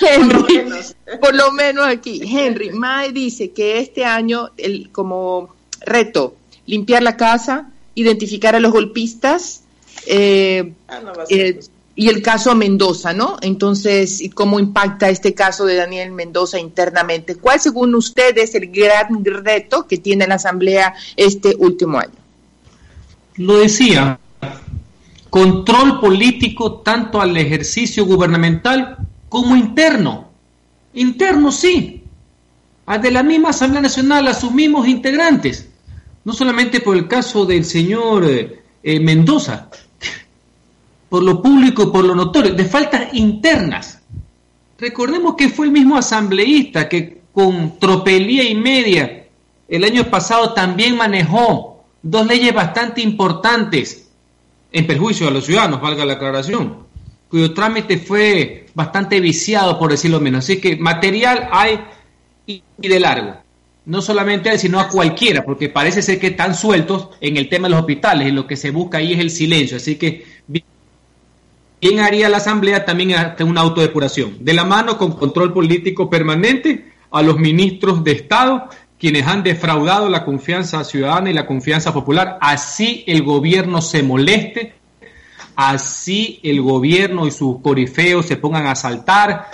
Henry, 0.00 0.38
por 0.40 0.64
lo, 0.64 1.20
por 1.20 1.34
lo 1.34 1.52
menos 1.52 1.86
aquí. 1.86 2.22
Henry, 2.24 2.70
Mae 2.70 3.12
dice 3.12 3.50
que 3.50 3.80
este 3.80 4.06
año, 4.06 4.52
el, 4.56 4.90
como 4.92 5.54
reto, 5.80 6.36
limpiar 6.64 7.02
la 7.02 7.18
casa, 7.18 7.68
identificar 7.94 8.56
a 8.56 8.60
los 8.60 8.72
golpistas, 8.72 9.62
eh, 10.06 10.72
ah, 10.88 11.00
no 11.00 11.12
eh, 11.28 11.60
y 11.98 12.08
el 12.10 12.20
caso 12.20 12.54
Mendoza, 12.54 13.14
¿no? 13.14 13.38
Entonces, 13.40 14.22
¿cómo 14.34 14.60
impacta 14.60 15.08
este 15.08 15.32
caso 15.32 15.64
de 15.64 15.76
Daniel 15.76 16.12
Mendoza 16.12 16.60
internamente? 16.60 17.36
¿Cuál, 17.36 17.58
según 17.58 17.94
usted, 17.94 18.36
es 18.36 18.54
el 18.54 18.70
gran 18.70 19.24
reto 19.24 19.86
que 19.88 19.96
tiene 19.96 20.26
la 20.26 20.34
Asamblea 20.34 20.94
este 21.16 21.56
último 21.58 21.98
año? 21.98 22.12
Lo 23.36 23.56
decía, 23.56 24.20
control 25.30 25.98
político 25.98 26.80
tanto 26.80 27.18
al 27.18 27.34
ejercicio 27.34 28.04
gubernamental 28.04 28.98
como 29.30 29.56
interno. 29.56 30.28
Interno 30.92 31.50
sí. 31.50 32.02
De 33.02 33.10
la 33.10 33.22
misma 33.22 33.48
Asamblea 33.50 33.80
Nacional 33.80 34.28
asumimos 34.28 34.86
integrantes, 34.86 35.70
no 36.24 36.34
solamente 36.34 36.80
por 36.80 36.96
el 36.96 37.08
caso 37.08 37.46
del 37.46 37.64
señor 37.64 38.24
eh, 38.26 38.62
eh, 38.82 39.00
Mendoza, 39.00 39.68
por 41.08 41.22
lo 41.22 41.42
público 41.42 41.92
por 41.92 42.04
lo 42.04 42.14
notorio, 42.14 42.54
de 42.54 42.64
faltas 42.64 43.14
internas. 43.14 44.00
Recordemos 44.78 45.34
que 45.36 45.48
fue 45.48 45.66
el 45.66 45.72
mismo 45.72 45.96
asambleísta 45.96 46.88
que 46.88 47.22
con 47.32 47.78
tropelía 47.78 48.48
y 48.48 48.54
media 48.54 49.26
el 49.68 49.84
año 49.84 50.04
pasado 50.04 50.52
también 50.52 50.96
manejó 50.96 51.84
dos 52.02 52.26
leyes 52.26 52.54
bastante 52.54 53.00
importantes 53.00 54.08
en 54.70 54.86
perjuicio 54.86 55.28
a 55.28 55.30
los 55.30 55.46
ciudadanos, 55.46 55.80
valga 55.80 56.04
la 56.04 56.14
aclaración, 56.14 56.86
cuyo 57.28 57.52
trámite 57.52 57.98
fue 57.98 58.66
bastante 58.74 59.20
viciado, 59.20 59.78
por 59.78 59.90
decirlo 59.90 60.20
menos. 60.20 60.44
Así 60.44 60.60
que 60.60 60.76
material 60.76 61.48
hay 61.50 61.80
y 62.46 62.62
de 62.76 63.00
largo. 63.00 63.36
No 63.86 64.02
solamente 64.02 64.48
a 64.48 64.52
él, 64.52 64.58
sino 64.58 64.80
a 64.80 64.88
cualquiera, 64.88 65.44
porque 65.44 65.68
parece 65.68 66.02
ser 66.02 66.18
que 66.18 66.28
están 66.28 66.54
sueltos 66.54 67.08
en 67.20 67.36
el 67.36 67.48
tema 67.48 67.68
de 67.68 67.70
los 67.70 67.80
hospitales 67.80 68.28
y 68.28 68.32
lo 68.32 68.46
que 68.46 68.56
se 68.56 68.70
busca 68.70 68.98
ahí 68.98 69.12
es 69.12 69.20
el 69.20 69.30
silencio. 69.30 69.76
Así 69.76 69.96
que 69.96 70.24
¿Quién 71.80 72.00
haría 72.00 72.28
la 72.28 72.38
Asamblea 72.38 72.84
también 72.84 73.12
hasta 73.14 73.44
una 73.44 73.60
autodepuración? 73.60 74.38
De 74.40 74.54
la 74.54 74.64
mano 74.64 74.96
con 74.96 75.12
control 75.12 75.52
político 75.52 76.08
permanente 76.08 76.92
a 77.10 77.22
los 77.22 77.38
ministros 77.38 78.02
de 78.02 78.12
Estado, 78.12 78.68
quienes 78.98 79.26
han 79.26 79.42
defraudado 79.42 80.08
la 80.08 80.24
confianza 80.24 80.82
ciudadana 80.84 81.30
y 81.30 81.34
la 81.34 81.46
confianza 81.46 81.92
popular. 81.92 82.38
Así 82.40 83.04
el 83.06 83.22
gobierno 83.22 83.82
se 83.82 84.02
moleste, 84.02 84.72
así 85.54 86.40
el 86.42 86.62
gobierno 86.62 87.26
y 87.26 87.30
sus 87.30 87.60
corifeos 87.60 88.24
se 88.24 88.36
pongan 88.36 88.66
a 88.66 88.74
saltar, 88.74 89.48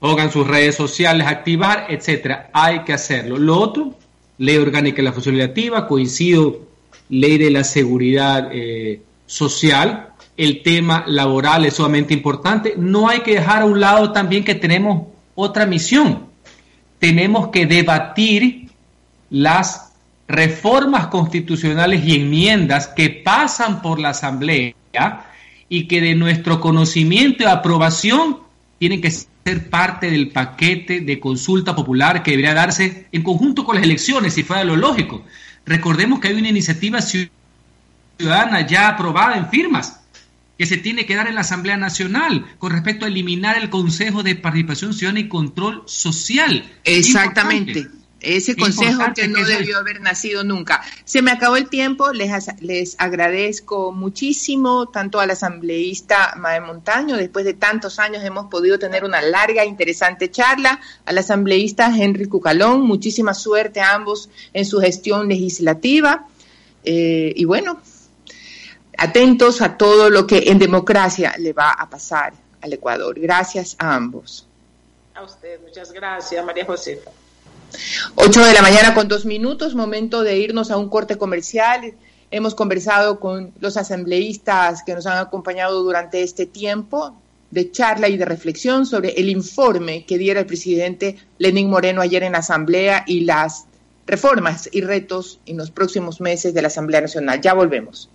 pongan 0.00 0.32
sus 0.32 0.46
redes 0.46 0.74
sociales 0.74 1.26
a 1.26 1.30
activar, 1.30 1.86
etcétera. 1.88 2.50
Hay 2.52 2.82
que 2.82 2.92
hacerlo. 2.92 3.38
Lo 3.38 3.60
otro, 3.60 3.94
ley 4.38 4.56
orgánica 4.56 4.96
de 4.96 5.02
la 5.04 5.12
función 5.12 5.36
legislativa, 5.36 5.86
coincido, 5.86 6.66
ley 7.08 7.38
de 7.38 7.50
la 7.52 7.62
seguridad 7.62 8.50
eh, 8.52 9.02
social, 9.24 10.07
el 10.38 10.62
tema 10.62 11.02
laboral 11.08 11.66
es 11.66 11.74
sumamente 11.74 12.14
importante. 12.14 12.74
No 12.78 13.08
hay 13.08 13.20
que 13.20 13.34
dejar 13.34 13.62
a 13.62 13.66
un 13.66 13.80
lado 13.80 14.12
también 14.12 14.44
que 14.44 14.54
tenemos 14.54 15.08
otra 15.34 15.66
misión. 15.66 16.28
Tenemos 17.00 17.48
que 17.48 17.66
debatir 17.66 18.68
las 19.30 19.92
reformas 20.28 21.08
constitucionales 21.08 22.04
y 22.04 22.14
enmiendas 22.14 22.86
que 22.86 23.10
pasan 23.10 23.82
por 23.82 23.98
la 23.98 24.10
Asamblea 24.10 24.74
y 25.68 25.88
que 25.88 26.00
de 26.00 26.14
nuestro 26.14 26.60
conocimiento 26.60 27.42
y 27.42 27.46
aprobación 27.46 28.38
tienen 28.78 29.00
que 29.00 29.10
ser 29.10 29.68
parte 29.70 30.08
del 30.08 30.30
paquete 30.30 31.00
de 31.00 31.18
consulta 31.18 31.74
popular 31.74 32.22
que 32.22 32.30
debería 32.30 32.54
darse 32.54 33.08
en 33.10 33.22
conjunto 33.24 33.64
con 33.64 33.74
las 33.74 33.84
elecciones, 33.84 34.34
si 34.34 34.44
fuera 34.44 34.62
lo 34.62 34.76
lógico. 34.76 35.24
Recordemos 35.66 36.20
que 36.20 36.28
hay 36.28 36.34
una 36.34 36.48
iniciativa 36.48 37.00
ciudadana 37.00 38.64
ya 38.66 38.88
aprobada 38.88 39.36
en 39.36 39.48
firmas 39.48 39.98
que 40.58 40.66
se 40.66 40.76
tiene 40.76 41.06
que 41.06 41.14
dar 41.14 41.28
en 41.28 41.36
la 41.36 41.42
Asamblea 41.42 41.76
Nacional 41.76 42.44
con 42.58 42.72
respecto 42.72 43.04
a 43.04 43.08
eliminar 43.08 43.56
el 43.56 43.70
Consejo 43.70 44.24
de 44.24 44.34
Participación 44.34 44.92
Ciudadana 44.92 45.20
y 45.20 45.28
Control 45.28 45.84
Social. 45.86 46.68
Exactamente. 46.84 47.86
Ese 48.20 48.56
consejo 48.56 49.04
que 49.14 49.28
no 49.28 49.44
debió 49.44 49.78
haber 49.78 50.00
nacido 50.00 50.42
nunca. 50.42 50.82
Se 51.04 51.22
me 51.22 51.30
acabó 51.30 51.56
el 51.56 51.68
tiempo, 51.68 52.12
les, 52.12 52.32
les 52.60 52.96
agradezco 52.98 53.92
muchísimo, 53.92 54.88
tanto 54.88 55.20
al 55.20 55.30
asambleísta 55.30 56.34
Mae 56.36 56.60
Montaño, 56.60 57.16
después 57.16 57.44
de 57.44 57.54
tantos 57.54 58.00
años 58.00 58.24
hemos 58.24 58.46
podido 58.46 58.76
tener 58.76 59.04
una 59.04 59.22
larga, 59.22 59.64
interesante 59.64 60.32
charla, 60.32 60.80
al 61.06 61.16
asambleísta 61.16 61.96
Henry 61.96 62.24
Cucalón, 62.24 62.80
muchísima 62.80 63.34
suerte 63.34 63.80
a 63.80 63.94
ambos 63.94 64.28
en 64.52 64.64
su 64.64 64.80
gestión 64.80 65.28
legislativa. 65.28 66.26
Eh, 66.84 67.32
y 67.36 67.44
bueno, 67.44 67.80
atentos 68.98 69.62
a 69.62 69.76
todo 69.78 70.10
lo 70.10 70.26
que 70.26 70.44
en 70.46 70.58
democracia 70.58 71.34
le 71.38 71.52
va 71.52 71.70
a 71.70 71.88
pasar 71.88 72.34
al 72.60 72.72
Ecuador. 72.72 73.18
Gracias 73.18 73.76
a 73.78 73.94
ambos. 73.94 74.46
A 75.14 75.22
usted, 75.22 75.60
muchas 75.62 75.92
gracias, 75.92 76.44
María 76.44 76.66
Josefa. 76.66 77.10
Ocho 78.16 78.44
de 78.44 78.52
la 78.52 78.62
mañana 78.62 78.94
con 78.94 79.08
dos 79.08 79.24
minutos, 79.24 79.74
momento 79.74 80.22
de 80.22 80.38
irnos 80.38 80.70
a 80.70 80.76
un 80.76 80.88
corte 80.88 81.16
comercial. 81.16 81.94
Hemos 82.30 82.54
conversado 82.54 83.20
con 83.20 83.52
los 83.60 83.76
asambleístas 83.76 84.82
que 84.82 84.94
nos 84.94 85.06
han 85.06 85.18
acompañado 85.18 85.82
durante 85.82 86.22
este 86.22 86.46
tiempo 86.46 87.14
de 87.50 87.70
charla 87.70 88.08
y 88.08 88.16
de 88.16 88.24
reflexión 88.24 88.84
sobre 88.84 89.10
el 89.12 89.28
informe 89.28 90.04
que 90.04 90.18
diera 90.18 90.40
el 90.40 90.46
presidente 90.46 91.16
Lenín 91.38 91.70
Moreno 91.70 92.02
ayer 92.02 92.22
en 92.24 92.32
la 92.32 92.38
Asamblea 92.38 93.04
y 93.06 93.20
las 93.20 93.66
reformas 94.06 94.68
y 94.72 94.80
retos 94.80 95.40
en 95.46 95.56
los 95.56 95.70
próximos 95.70 96.20
meses 96.20 96.52
de 96.52 96.62
la 96.62 96.68
Asamblea 96.68 97.00
Nacional. 97.00 97.40
Ya 97.40 97.54
volvemos. 97.54 98.10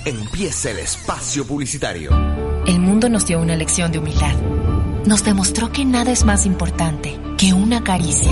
Empieza 0.06 0.70
el 0.70 0.78
espacio 0.78 1.46
publicitario. 1.46 2.12
El 2.68 2.80
mundo 2.80 3.10
nos 3.10 3.26
dio 3.26 3.40
una 3.40 3.56
lección 3.56 3.92
de 3.92 3.98
humildad. 3.98 4.36
Nos 5.08 5.24
demostró 5.24 5.72
que 5.72 5.86
nada 5.86 6.12
es 6.12 6.24
más 6.24 6.46
importante 6.46 7.20
que 7.36 7.52
una 7.54 7.84
caricia, 7.84 8.32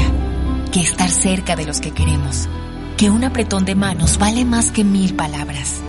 que 0.72 0.82
estar 0.82 1.10
cerca 1.10 1.56
de 1.56 1.66
los 1.66 1.82
que 1.82 1.90
queremos, 1.90 2.48
que 2.98 3.10
un 3.10 3.24
apretón 3.24 3.66
de 3.66 3.74
manos 3.74 4.20
vale 4.20 4.46
más 4.46 4.72
que 4.72 4.84
mil 4.84 5.16
palabras. 5.16 5.82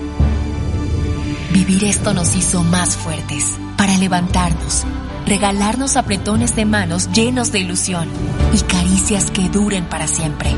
Vivir 1.53 1.84
esto 1.84 2.14
nos 2.14 2.34
hizo 2.36 2.62
más 2.64 2.97
fuertes 2.97 3.53
para 3.76 3.99
levantarnos, 3.99 4.84
regalarnos 5.26 5.99
apretones 5.99 6.57
de 6.57 6.64
manos 6.64 7.12
llenos 7.12 7.53
de 7.53 7.59
ilusión 7.59 8.09
y 8.55 8.61
caricias 8.61 9.30
que 9.30 9.51
duren 9.51 9.84
para 9.90 10.07
siempre. 10.07 10.51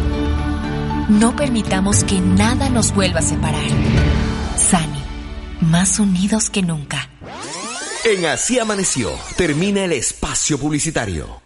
No 1.08 1.34
permitamos 1.34 2.04
que 2.04 2.20
nada 2.20 2.70
nos 2.70 2.94
vuelva 2.94 3.18
a 3.18 3.22
separar. 3.22 4.35
Sani, 4.56 5.02
más 5.60 5.98
unidos 5.98 6.50
que 6.50 6.62
nunca. 6.62 7.10
En 8.04 8.24
Así 8.26 8.58
Amaneció, 8.58 9.12
termina 9.36 9.84
el 9.84 9.92
espacio 9.92 10.58
publicitario. 10.58 11.42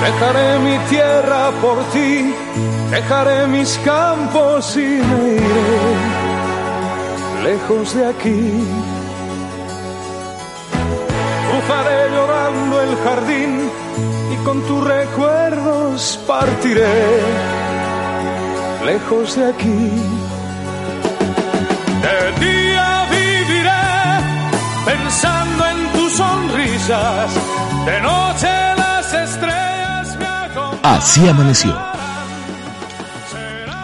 Dejaré 0.00 0.58
mi 0.60 0.78
tierra 0.88 1.50
por 1.60 1.82
ti, 1.90 2.32
dejaré 2.90 3.46
mis 3.48 3.78
campos 3.84 4.76
y 4.76 4.80
me 4.80 5.34
iré 5.34 5.94
lejos 7.42 7.94
de 7.94 8.06
aquí. 8.06 8.93
Cruzaré 11.66 12.10
llorando 12.10 12.82
el 12.82 12.96
jardín 12.98 13.70
y 14.32 14.44
con 14.44 14.60
tus 14.66 14.84
recuerdos 14.84 16.20
partiré 16.26 17.22
lejos 18.84 19.36
de 19.36 19.46
aquí. 19.46 19.90
De 22.02 22.46
día 22.46 23.06
viviré 23.10 23.70
pensando 24.84 25.66
en 25.66 25.92
tus 25.92 26.12
sonrisas, 26.12 27.32
de 27.86 28.00
noche 28.02 28.48
las 28.76 29.14
estrellas 29.14 30.16
me 30.18 30.26
acompañan. 30.26 30.98
Así 30.98 31.26
amaneció. 31.26 31.74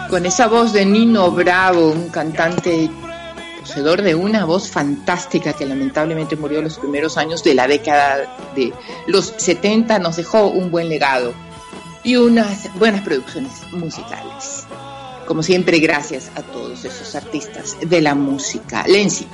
Con 0.07 0.25
esa 0.27 0.47
voz 0.47 0.71
de 0.71 0.85
Nino 0.85 1.31
Bravo, 1.31 1.89
un 1.89 2.09
cantante 2.09 2.91
poseedor 3.61 4.01
de 4.01 4.15
una 4.15 4.43
voz 4.45 4.69
fantástica 4.69 5.53
que 5.53 5.65
lamentablemente 5.65 6.35
murió 6.35 6.57
en 6.57 6.65
los 6.65 6.79
primeros 6.79 7.17
años 7.17 7.43
de 7.43 7.53
la 7.53 7.67
década 7.67 8.35
de 8.55 8.73
los 9.07 9.33
70, 9.37 9.99
nos 9.99 10.17
dejó 10.17 10.47
un 10.47 10.71
buen 10.71 10.89
legado 10.89 11.33
y 12.03 12.15
unas 12.17 12.73
buenas 12.77 13.01
producciones 13.01 13.51
musicales. 13.71 14.65
Como 15.27 15.43
siempre, 15.43 15.79
gracias 15.79 16.31
a 16.35 16.41
todos 16.41 16.83
esos 16.83 17.15
artistas 17.15 17.77
de 17.79 18.01
la 18.01 18.15
música. 18.15 18.83
Lenzi. 18.87 19.27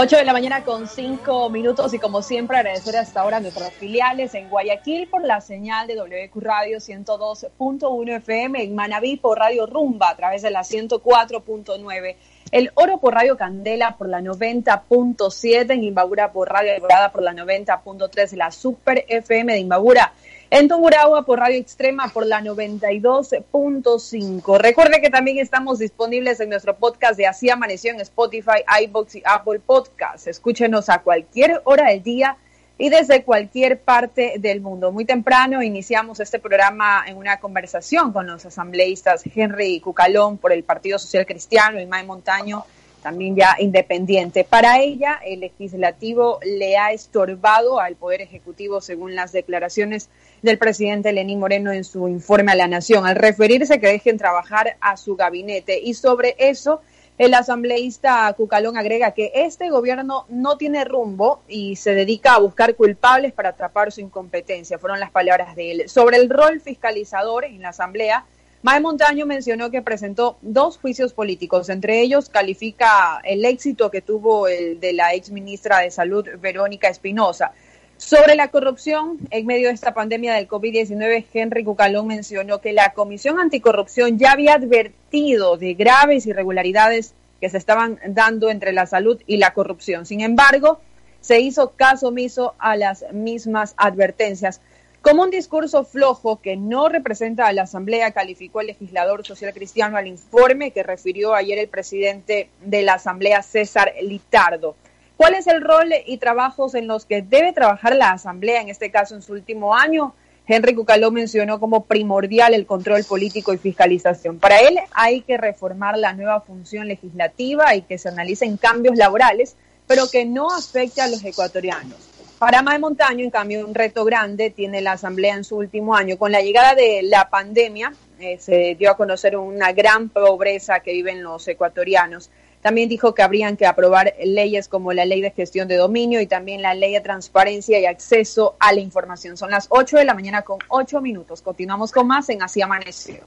8 0.00 0.16
de 0.16 0.24
la 0.24 0.32
mañana 0.32 0.62
con 0.62 0.86
5 0.86 1.50
minutos 1.50 1.92
y 1.92 1.98
como 1.98 2.22
siempre 2.22 2.56
agradecer 2.56 2.96
hasta 2.96 3.20
ahora 3.20 3.38
a 3.38 3.40
nuestras 3.40 3.72
filiales 3.72 4.32
en 4.34 4.48
Guayaquil 4.48 5.08
por 5.08 5.24
la 5.24 5.40
señal 5.40 5.88
de 5.88 5.96
WQ 5.96 6.40
Radio 6.40 6.78
102.1 6.78 8.16
FM, 8.18 8.62
en 8.62 8.76
Manabí 8.76 9.16
por 9.16 9.40
Radio 9.40 9.66
Rumba 9.66 10.10
a 10.10 10.16
través 10.16 10.42
de 10.42 10.52
la 10.52 10.60
104.9, 10.60 12.14
el 12.52 12.70
Oro 12.74 12.98
por 12.98 13.14
Radio 13.14 13.36
Candela 13.36 13.96
por 13.96 14.08
la 14.08 14.20
90.7, 14.20 15.72
en 15.72 15.82
Imbabura 15.82 16.30
por 16.30 16.48
Radio 16.48 16.74
Alborada 16.74 17.10
por 17.10 17.24
la 17.24 17.32
90.3, 17.32 18.36
la 18.36 18.52
Super 18.52 19.04
FM 19.08 19.52
de 19.52 19.58
Imbabura 19.58 20.12
en 20.50 20.66
Tungurahua 20.66 21.26
por 21.26 21.40
Radio 21.40 21.58
Extrema 21.58 22.08
por 22.08 22.24
la 22.26 22.40
92.5. 22.40 24.58
Recuerde 24.58 25.02
que 25.02 25.10
también 25.10 25.36
estamos 25.38 25.78
disponibles 25.78 26.40
en 26.40 26.48
nuestro 26.48 26.74
podcast 26.76 27.18
de 27.18 27.26
Así 27.26 27.50
Amaneció 27.50 27.92
en 27.92 28.00
Spotify, 28.00 28.64
iBox 28.84 29.16
y 29.16 29.22
Apple 29.26 29.60
Podcasts. 29.60 30.26
Escúchenos 30.26 30.88
a 30.88 31.00
cualquier 31.00 31.60
hora 31.64 31.90
del 31.90 32.02
día 32.02 32.38
y 32.78 32.88
desde 32.88 33.24
cualquier 33.24 33.80
parte 33.80 34.36
del 34.38 34.62
mundo. 34.62 34.90
Muy 34.90 35.04
temprano 35.04 35.62
iniciamos 35.62 36.18
este 36.20 36.38
programa 36.38 37.04
en 37.06 37.18
una 37.18 37.40
conversación 37.40 38.10
con 38.12 38.26
los 38.26 38.46
asambleístas 38.46 39.24
Henry 39.34 39.80
Cucalón 39.80 40.38
por 40.38 40.52
el 40.52 40.64
Partido 40.64 40.98
Social 40.98 41.26
Cristiano 41.26 41.78
y 41.78 41.84
Mae 41.86 42.04
Montaño 42.04 42.64
también 43.02 43.36
ya 43.36 43.56
independiente. 43.58 44.44
Para 44.44 44.80
ella, 44.80 45.20
el 45.24 45.40
legislativo 45.40 46.38
le 46.42 46.76
ha 46.76 46.92
estorbado 46.92 47.80
al 47.80 47.96
Poder 47.96 48.20
Ejecutivo, 48.20 48.80
según 48.80 49.14
las 49.14 49.32
declaraciones 49.32 50.08
del 50.42 50.58
presidente 50.58 51.12
Lenín 51.12 51.40
Moreno 51.40 51.72
en 51.72 51.84
su 51.84 52.08
informe 52.08 52.52
a 52.52 52.54
la 52.54 52.68
Nación, 52.68 53.06
al 53.06 53.16
referirse 53.16 53.80
que 53.80 53.88
dejen 53.88 54.18
trabajar 54.18 54.76
a 54.80 54.96
su 54.96 55.16
gabinete. 55.16 55.80
Y 55.80 55.94
sobre 55.94 56.36
eso, 56.38 56.80
el 57.18 57.34
asambleísta 57.34 58.32
Cucalón 58.36 58.76
agrega 58.76 59.10
que 59.10 59.32
este 59.34 59.70
gobierno 59.70 60.24
no 60.28 60.56
tiene 60.56 60.84
rumbo 60.84 61.42
y 61.48 61.74
se 61.76 61.94
dedica 61.94 62.34
a 62.34 62.38
buscar 62.38 62.76
culpables 62.76 63.32
para 63.32 63.50
atrapar 63.50 63.90
su 63.90 64.00
incompetencia. 64.00 64.78
Fueron 64.78 65.00
las 65.00 65.10
palabras 65.10 65.56
de 65.56 65.72
él. 65.72 65.88
Sobre 65.88 66.16
el 66.16 66.30
rol 66.30 66.60
fiscalizador 66.60 67.44
en 67.44 67.60
la 67.60 67.70
Asamblea, 67.70 68.24
Mae 68.62 68.80
Montaño 68.80 69.24
mencionó 69.24 69.70
que 69.70 69.82
presentó 69.82 70.36
dos 70.42 70.78
juicios 70.78 71.12
políticos, 71.12 71.68
entre 71.68 72.00
ellos 72.00 72.28
califica 72.28 73.20
el 73.22 73.44
éxito 73.44 73.88
que 73.88 74.00
tuvo 74.00 74.48
el 74.48 74.80
de 74.80 74.92
la 74.92 75.14
ex 75.14 75.30
ministra 75.30 75.78
de 75.78 75.92
Salud, 75.92 76.26
Verónica 76.40 76.88
Espinosa. 76.88 77.52
Sobre 77.98 78.36
la 78.36 78.52
corrupción, 78.52 79.18
en 79.32 79.44
medio 79.44 79.66
de 79.66 79.74
esta 79.74 79.92
pandemia 79.92 80.34
del 80.34 80.46
COVID-19, 80.46 81.26
Henry 81.34 81.64
Cucalón 81.64 82.06
mencionó 82.06 82.60
que 82.60 82.72
la 82.72 82.92
Comisión 82.92 83.40
Anticorrupción 83.40 84.20
ya 84.20 84.30
había 84.30 84.54
advertido 84.54 85.56
de 85.56 85.74
graves 85.74 86.24
irregularidades 86.24 87.14
que 87.40 87.50
se 87.50 87.58
estaban 87.58 87.98
dando 88.06 88.50
entre 88.50 88.72
la 88.72 88.86
salud 88.86 89.20
y 89.26 89.38
la 89.38 89.52
corrupción. 89.52 90.06
Sin 90.06 90.20
embargo, 90.20 90.80
se 91.20 91.40
hizo 91.40 91.72
caso 91.72 92.08
omiso 92.08 92.54
a 92.60 92.76
las 92.76 93.04
mismas 93.12 93.74
advertencias. 93.76 94.60
Como 95.02 95.24
un 95.24 95.30
discurso 95.30 95.82
flojo 95.82 96.40
que 96.40 96.56
no 96.56 96.88
representa 96.88 97.48
a 97.48 97.52
la 97.52 97.62
Asamblea, 97.62 98.12
calificó 98.12 98.60
el 98.60 98.68
legislador 98.68 99.26
social 99.26 99.52
cristiano 99.52 99.96
al 99.96 100.06
informe 100.06 100.70
que 100.70 100.84
refirió 100.84 101.34
ayer 101.34 101.58
el 101.58 101.68
presidente 101.68 102.48
de 102.62 102.82
la 102.82 102.94
Asamblea, 102.94 103.42
César 103.42 103.92
Litardo. 104.00 104.76
¿Cuál 105.18 105.34
es 105.34 105.48
el 105.48 105.62
rol 105.62 105.88
y 106.06 106.18
trabajos 106.18 106.76
en 106.76 106.86
los 106.86 107.04
que 107.04 107.22
debe 107.22 107.52
trabajar 107.52 107.96
la 107.96 108.12
Asamblea, 108.12 108.60
en 108.60 108.68
este 108.68 108.92
caso 108.92 109.16
en 109.16 109.22
su 109.22 109.32
último 109.32 109.74
año? 109.74 110.14
Henry 110.46 110.76
Cucaló 110.76 111.10
mencionó 111.10 111.58
como 111.58 111.86
primordial 111.86 112.54
el 112.54 112.66
control 112.66 113.02
político 113.02 113.52
y 113.52 113.58
fiscalización. 113.58 114.38
Para 114.38 114.60
él 114.60 114.78
hay 114.92 115.22
que 115.22 115.36
reformar 115.36 115.98
la 115.98 116.12
nueva 116.12 116.40
función 116.40 116.86
legislativa 116.86 117.74
y 117.74 117.82
que 117.82 117.98
se 117.98 118.10
analicen 118.10 118.58
cambios 118.58 118.96
laborales, 118.96 119.56
pero 119.88 120.08
que 120.08 120.24
no 120.24 120.54
afecte 120.54 121.00
a 121.00 121.08
los 121.08 121.24
ecuatorianos. 121.24 121.96
Para 122.38 122.62
Mae 122.62 122.78
Montaño, 122.78 123.24
en 123.24 123.30
cambio, 123.30 123.66
un 123.66 123.74
reto 123.74 124.04
grande 124.04 124.50
tiene 124.50 124.80
la 124.80 124.92
Asamblea 124.92 125.34
en 125.34 125.42
su 125.42 125.56
último 125.56 125.96
año. 125.96 126.16
Con 126.16 126.30
la 126.30 126.42
llegada 126.42 126.76
de 126.76 127.00
la 127.02 127.28
pandemia, 127.28 127.92
eh, 128.20 128.38
se 128.38 128.76
dio 128.78 128.92
a 128.92 128.96
conocer 128.96 129.36
una 129.36 129.72
gran 129.72 130.10
pobreza 130.10 130.78
que 130.78 130.92
viven 130.92 131.24
los 131.24 131.48
ecuatorianos. 131.48 132.30
También 132.62 132.88
dijo 132.88 133.14
que 133.14 133.22
habrían 133.22 133.56
que 133.56 133.66
aprobar 133.66 134.14
leyes 134.24 134.68
como 134.68 134.92
la 134.92 135.04
ley 135.04 135.20
de 135.20 135.30
gestión 135.30 135.68
de 135.68 135.76
dominio 135.76 136.20
y 136.20 136.26
también 136.26 136.60
la 136.60 136.74
ley 136.74 136.92
de 136.92 137.00
transparencia 137.00 137.78
y 137.78 137.86
acceso 137.86 138.56
a 138.58 138.72
la 138.72 138.80
información. 138.80 139.36
Son 139.36 139.50
las 139.50 139.66
8 139.70 139.98
de 139.98 140.04
la 140.04 140.14
mañana 140.14 140.42
con 140.42 140.58
8 140.68 141.00
minutos. 141.00 141.40
Continuamos 141.40 141.92
con 141.92 142.06
más 142.06 142.28
en 142.30 142.42
Así 142.42 142.60
Amaneció. 142.60 143.20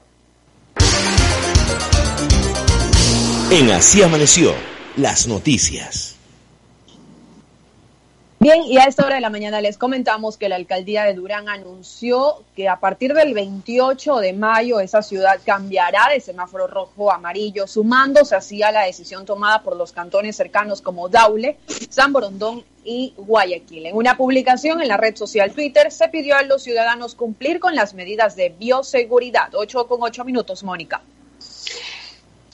En 3.50 3.70
Así 3.70 4.02
Amaneció, 4.02 4.54
las 4.96 5.26
noticias. 5.26 6.11
Bien, 8.42 8.64
y 8.64 8.76
a 8.76 8.86
esta 8.86 9.06
hora 9.06 9.14
de 9.14 9.20
la 9.20 9.30
mañana 9.30 9.60
les 9.60 9.78
comentamos 9.78 10.36
que 10.36 10.48
la 10.48 10.56
alcaldía 10.56 11.04
de 11.04 11.14
Durán 11.14 11.48
anunció 11.48 12.42
que 12.56 12.68
a 12.68 12.80
partir 12.80 13.14
del 13.14 13.34
28 13.34 14.16
de 14.16 14.32
mayo 14.32 14.80
esa 14.80 15.00
ciudad 15.00 15.38
cambiará 15.46 16.08
de 16.12 16.18
semáforo 16.18 16.66
rojo 16.66 17.12
a 17.12 17.14
amarillo, 17.14 17.68
sumándose 17.68 18.34
así 18.34 18.60
a 18.64 18.72
la 18.72 18.82
decisión 18.82 19.26
tomada 19.26 19.62
por 19.62 19.76
los 19.76 19.92
cantones 19.92 20.34
cercanos 20.34 20.82
como 20.82 21.08
Daule, 21.08 21.56
San 21.88 22.12
Borondón 22.12 22.64
y 22.84 23.14
Guayaquil. 23.16 23.86
En 23.86 23.94
una 23.94 24.16
publicación 24.16 24.82
en 24.82 24.88
la 24.88 24.96
red 24.96 25.14
social 25.14 25.52
Twitter 25.52 25.92
se 25.92 26.08
pidió 26.08 26.34
a 26.34 26.42
los 26.42 26.64
ciudadanos 26.64 27.14
cumplir 27.14 27.60
con 27.60 27.76
las 27.76 27.94
medidas 27.94 28.34
de 28.34 28.48
bioseguridad. 28.48 29.54
8 29.54 29.86
con 29.86 30.02
8 30.02 30.24
minutos, 30.24 30.64
Mónica. 30.64 31.00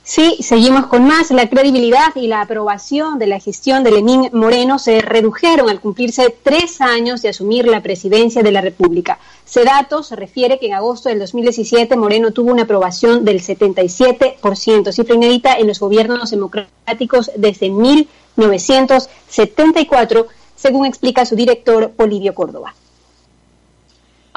Sí, 0.09 0.36
seguimos 0.40 0.86
con 0.86 1.06
más. 1.06 1.30
La 1.32 1.51
credibilidad 1.51 2.16
y 2.16 2.28
la 2.28 2.40
aprobación 2.40 3.18
de 3.18 3.26
la 3.26 3.40
gestión 3.40 3.85
de 3.85 3.90
Lenín 3.90 4.30
Moreno 4.32 4.78
se 4.78 5.02
redujeron 5.02 5.68
al 5.68 5.82
cumplirse 5.82 6.35
tres 6.43 6.80
años 6.80 7.20
de 7.20 7.28
asumir 7.28 7.66
la 7.66 7.82
presidencia 7.82 8.43
de 8.43 8.51
la 8.51 8.62
República. 8.62 9.18
dato 9.66 10.02
se 10.02 10.16
refiere 10.16 10.59
que 10.59 10.68
en 10.68 10.72
agosto 10.72 11.10
del 11.10 11.18
2017 11.18 11.94
Moreno 11.98 12.32
tuvo 12.32 12.52
una 12.52 12.62
aprobación 12.62 13.26
del 13.26 13.43
77%, 13.43 14.93
cifra 14.93 15.14
inédita 15.14 15.59
en 15.59 15.66
los 15.66 15.78
gobiernos 15.78 16.30
democráticos 16.30 17.30
desde 17.36 17.68
1974, 17.68 20.26
según 20.56 20.86
explica 20.86 21.26
su 21.26 21.36
director 21.36 21.90
Polivio 21.90 22.35
Córdoba. 22.35 22.74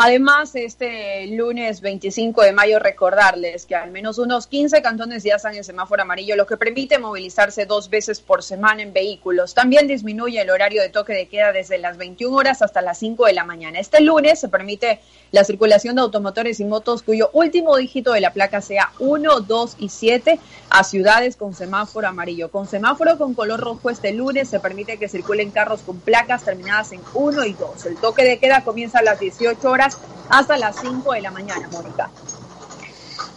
Además, 0.03 0.56
este 0.56 1.28
lunes 1.28 1.80
25 1.80 2.41
de 2.41 2.53
mayo 2.53 2.80
recordarles 2.80 3.68
que 3.68 3.76
al 3.76 3.91
menos 3.91 4.18
unos 4.18 4.48
15 4.48 4.82
cantones 4.82 5.22
ya 5.23 5.36
están 5.36 5.53
en 5.53 5.64
semáforo 5.64 6.02
amarillo, 6.02 6.36
lo 6.36 6.48
que 6.48 6.57
permite 6.57 6.98
movilizarse 6.98 7.68
dos 7.68 7.88
veces 7.88 8.19
por 8.19 8.41
semana 8.41 8.82
en 8.82 8.94
vehículos. 8.94 9.53
También 9.53 9.86
disminuye 9.86 10.41
el 10.41 10.49
horario 10.49 10.82
de 10.82 10.90
toque 10.90 11.14
de 11.14 11.28
queda 11.28 11.52
desde 11.52 11.78
las 11.78 11.98
21 11.98 12.36
horas 12.36 12.64
hasta 12.64 12.82
las 12.82 12.98
5 12.98 13.28
de 13.28 13.34
la 13.34 13.44
mañana. 13.44 13.80
Este 13.80 14.02
lunes 14.02 14.40
se 14.40 14.49
permite 14.49 15.02
la 15.30 15.44
circulación 15.44 15.95
de 15.98 16.02
automotores 16.02 16.60
y 16.60 16.65
motos 16.65 17.03
cuyo 17.03 17.30
último 17.34 17.78
dígito 17.78 18.14
de 18.14 18.22
la 18.22 18.34
placa 18.34 18.60
sea 18.60 18.91
1, 18.98 19.41
2 19.41 19.76
y 19.78 19.90
7 19.90 20.40
a 20.72 20.84
ciudades 20.84 21.36
con 21.36 21.53
semáforo 21.53 22.07
amarillo. 22.07 22.49
Con 22.49 22.65
semáforo 22.65 23.19
con 23.19 23.36
color 23.36 23.60
rojo 23.60 23.91
este 23.91 24.14
lunes 24.14 24.49
se 24.49 24.60
permite 24.60 24.98
que 24.98 25.07
circulen 25.07 25.52
carros 25.52 25.82
con 25.82 25.99
placas 25.99 26.44
terminadas 26.44 26.91
en 26.91 27.02
1 27.14 27.45
y 27.45 27.53
2. 27.53 27.86
El 27.86 27.98
toque 27.98 28.23
de 28.23 28.40
queda 28.40 28.64
comienza 28.64 28.98
a 28.98 29.03
las 29.03 29.19
18 29.19 29.69
horas 29.69 29.90
hasta 30.30 30.57
las 30.57 30.77
5 30.81 31.13
de 31.13 31.22
la 31.22 31.31
mañana, 31.31 31.68
Mónica. 31.72 32.09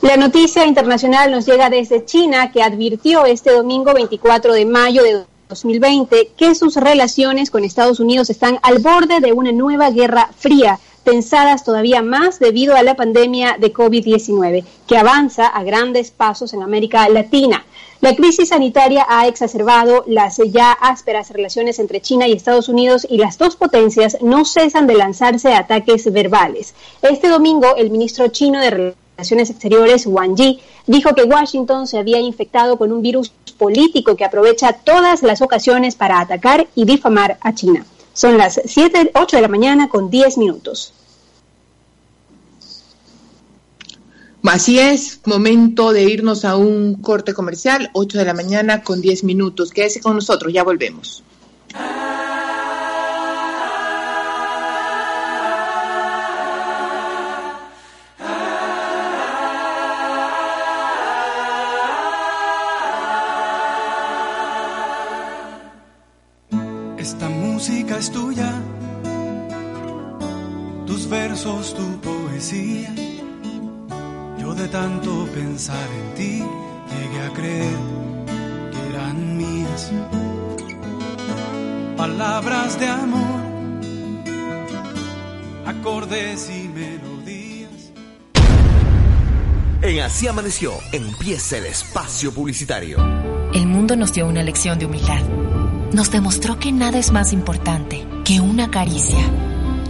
La 0.00 0.16
noticia 0.16 0.66
internacional 0.66 1.30
nos 1.30 1.46
llega 1.46 1.70
desde 1.70 2.04
China, 2.04 2.52
que 2.52 2.62
advirtió 2.62 3.24
este 3.24 3.52
domingo 3.52 3.94
24 3.94 4.52
de 4.52 4.66
mayo 4.66 5.02
de 5.02 5.24
2020 5.48 6.32
que 6.36 6.54
sus 6.54 6.76
relaciones 6.76 7.50
con 7.50 7.64
Estados 7.64 8.00
Unidos 8.00 8.30
están 8.30 8.58
al 8.62 8.78
borde 8.78 9.20
de 9.20 9.32
una 9.32 9.52
nueva 9.52 9.90
guerra 9.90 10.30
fría 10.36 10.78
tensadas 11.04 11.64
todavía 11.64 12.02
más 12.02 12.40
debido 12.40 12.74
a 12.74 12.82
la 12.82 12.96
pandemia 12.96 13.56
de 13.58 13.72
COVID-19, 13.72 14.64
que 14.86 14.96
avanza 14.96 15.46
a 15.46 15.62
grandes 15.62 16.10
pasos 16.10 16.54
en 16.54 16.62
América 16.62 17.08
Latina. 17.08 17.64
La 18.00 18.14
crisis 18.16 18.50
sanitaria 18.50 19.06
ha 19.08 19.26
exacerbado 19.26 20.04
las 20.06 20.38
ya 20.50 20.72
ásperas 20.72 21.30
relaciones 21.30 21.78
entre 21.78 22.00
China 22.00 22.26
y 22.26 22.32
Estados 22.32 22.68
Unidos 22.68 23.06
y 23.08 23.18
las 23.18 23.38
dos 23.38 23.56
potencias 23.56 24.18
no 24.20 24.44
cesan 24.44 24.86
de 24.86 24.94
lanzarse 24.94 25.54
ataques 25.54 26.12
verbales. 26.12 26.74
Este 27.00 27.28
domingo, 27.28 27.76
el 27.76 27.90
ministro 27.90 28.28
chino 28.28 28.60
de 28.60 28.94
Relaciones 29.16 29.50
Exteriores, 29.50 30.06
Wang 30.06 30.36
Yi, 30.36 30.60
dijo 30.86 31.14
que 31.14 31.24
Washington 31.24 31.86
se 31.86 31.98
había 31.98 32.18
infectado 32.18 32.76
con 32.76 32.92
un 32.92 33.00
virus 33.00 33.32
político 33.58 34.16
que 34.16 34.24
aprovecha 34.24 34.72
todas 34.72 35.22
las 35.22 35.40
ocasiones 35.40 35.94
para 35.94 36.20
atacar 36.20 36.66
y 36.74 36.84
difamar 36.84 37.38
a 37.40 37.54
China. 37.54 37.86
Son 38.14 38.38
las 38.38 38.60
7, 38.64 39.10
8 39.14 39.36
de 39.36 39.42
la 39.42 39.48
mañana 39.48 39.88
con 39.88 40.08
10 40.08 40.38
minutos. 40.38 40.94
Así 44.54 44.78
es, 44.78 45.20
momento 45.24 45.92
de 45.92 46.04
irnos 46.04 46.44
a 46.44 46.56
un 46.56 47.02
corte 47.02 47.34
comercial, 47.34 47.90
8 47.92 48.18
de 48.18 48.24
la 48.24 48.34
mañana 48.34 48.82
con 48.82 49.00
10 49.00 49.24
minutos. 49.24 49.72
Quédese 49.72 50.00
con 50.00 50.14
nosotros, 50.14 50.52
ya 50.52 50.62
volvemos. 50.62 51.24
Así 90.14 90.28
Amaneció 90.28 90.74
empieza 90.92 91.58
el 91.58 91.66
espacio 91.66 92.32
publicitario. 92.32 92.98
El 93.52 93.66
mundo 93.66 93.96
nos 93.96 94.12
dio 94.12 94.28
una 94.28 94.44
lección 94.44 94.78
de 94.78 94.86
humildad. 94.86 95.20
Nos 95.92 96.12
demostró 96.12 96.56
que 96.56 96.70
nada 96.70 97.00
es 97.00 97.10
más 97.10 97.32
importante 97.32 98.06
que 98.24 98.38
una 98.40 98.70
caricia, 98.70 99.18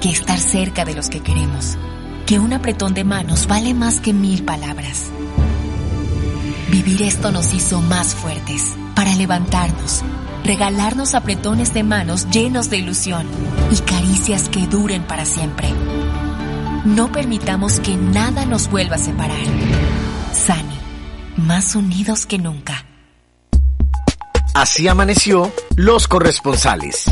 que 0.00 0.08
estar 0.08 0.38
cerca 0.38 0.86
de 0.86 0.94
los 0.94 1.10
que 1.10 1.20
queremos, 1.20 1.76
que 2.24 2.38
un 2.38 2.54
apretón 2.54 2.94
de 2.94 3.04
manos 3.04 3.46
vale 3.46 3.74
más 3.74 4.00
que 4.00 4.14
mil 4.14 4.44
palabras. 4.44 5.10
Vivir 6.70 7.02
esto 7.02 7.30
nos 7.30 7.52
hizo 7.52 7.82
más 7.82 8.14
fuertes 8.14 8.74
para 8.96 9.14
levantarnos, 9.16 10.00
regalarnos 10.42 11.14
apretones 11.14 11.74
de 11.74 11.82
manos 11.82 12.30
llenos 12.30 12.70
de 12.70 12.78
ilusión 12.78 13.26
y 13.70 13.76
caricias 13.76 14.48
que 14.48 14.66
duren 14.68 15.06
para 15.06 15.26
siempre. 15.26 15.68
No 16.86 17.12
permitamos 17.12 17.78
que 17.78 17.98
nada 17.98 18.46
nos 18.46 18.70
vuelva 18.70 18.96
a 18.96 18.98
separar. 18.98 20.03
Sani, 20.34 20.78
más 21.36 21.76
unidos 21.76 22.26
que 22.26 22.38
nunca. 22.38 22.84
Así 24.54 24.88
amaneció 24.88 25.52
los 25.76 26.08
corresponsales. 26.08 27.04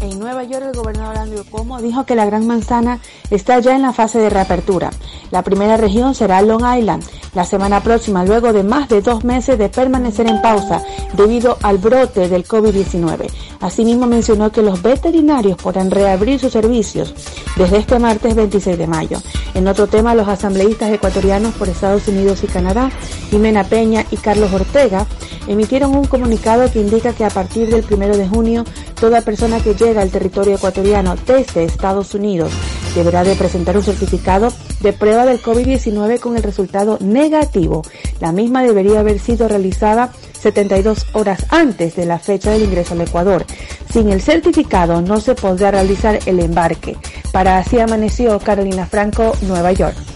En 0.00 0.18
Nueva 0.18 0.44
York, 0.44 0.64
el 0.66 0.74
gobernador 0.74 1.18
Andrew 1.18 1.44
Cuomo 1.44 1.82
dijo 1.82 2.06
que 2.06 2.14
la 2.14 2.24
Gran 2.24 2.46
Manzana 2.46 3.00
está 3.30 3.58
ya 3.58 3.74
en 3.74 3.82
la 3.82 3.92
fase 3.92 4.18
de 4.18 4.30
reapertura. 4.30 4.90
La 5.30 5.42
primera 5.42 5.76
región 5.76 6.14
será 6.14 6.42
Long 6.42 6.62
Island 6.78 7.04
la 7.34 7.44
semana 7.44 7.82
próxima, 7.82 8.24
luego 8.24 8.52
de 8.52 8.62
más 8.62 8.88
de 8.88 9.02
dos 9.02 9.22
meses 9.22 9.58
de 9.58 9.68
permanecer 9.68 10.26
en 10.26 10.40
pausa 10.40 10.82
debido 11.12 11.58
al 11.62 11.76
brote 11.76 12.28
del 12.28 12.46
COVID-19. 12.46 13.30
Asimismo 13.60 14.06
mencionó 14.06 14.50
que 14.50 14.62
los 14.62 14.82
veterinarios 14.82 15.58
podrán 15.58 15.90
reabrir 15.90 16.40
sus 16.40 16.52
servicios 16.52 17.14
desde 17.56 17.78
este 17.78 17.98
martes 17.98 18.34
26 18.34 18.78
de 18.78 18.86
mayo. 18.86 19.18
En 19.54 19.68
otro 19.68 19.86
tema, 19.86 20.14
los 20.14 20.28
asambleístas 20.28 20.90
ecuatorianos 20.90 21.54
por 21.54 21.68
Estados 21.68 22.08
Unidos 22.08 22.42
y 22.42 22.46
Canadá, 22.46 22.90
Jimena 23.30 23.64
Peña 23.64 24.06
y 24.10 24.16
Carlos 24.16 24.52
Ortega, 24.52 25.06
emitieron 25.46 25.94
un 25.94 26.06
comunicado 26.06 26.70
que 26.72 26.80
indica 26.80 27.12
que 27.12 27.24
a 27.24 27.30
partir 27.30 27.68
del 27.70 27.84
1 27.88 28.16
de 28.16 28.28
junio, 28.28 28.64
toda 28.98 29.20
persona 29.20 29.60
que 29.60 29.74
llega 29.74 30.02
al 30.02 30.10
territorio 30.10 30.56
ecuatoriano 30.56 31.16
desde 31.26 31.64
Estados 31.64 32.14
Unidos 32.14 32.52
deberá 32.96 33.22
de 33.22 33.36
presentar 33.36 33.76
un 33.76 33.82
certificado 33.82 34.52
de 34.80 34.92
prueba 34.92 35.26
del 35.26 35.42
COVID-19 35.42 36.18
con 36.18 36.36
el 36.36 36.42
resultado 36.42 36.98
negativo. 37.00 37.82
La 38.20 38.32
misma 38.32 38.62
debería 38.62 39.00
haber 39.00 39.20
sido 39.20 39.46
realizada 39.46 40.10
72 40.32 41.06
horas 41.12 41.46
antes 41.50 41.94
de 41.94 42.06
la 42.06 42.18
fecha 42.18 42.50
del 42.50 42.64
ingreso 42.64 42.94
al 42.94 43.02
Ecuador. 43.02 43.44
Sin 43.92 44.10
el 44.10 44.22
certificado 44.22 45.02
no 45.02 45.20
se 45.20 45.34
podrá 45.34 45.70
realizar 45.70 46.18
el 46.26 46.40
embarque. 46.40 46.96
Para 47.32 47.58
así 47.58 47.78
amaneció 47.78 48.38
Carolina 48.38 48.86
Franco, 48.86 49.32
Nueva 49.42 49.72
York. 49.72 50.15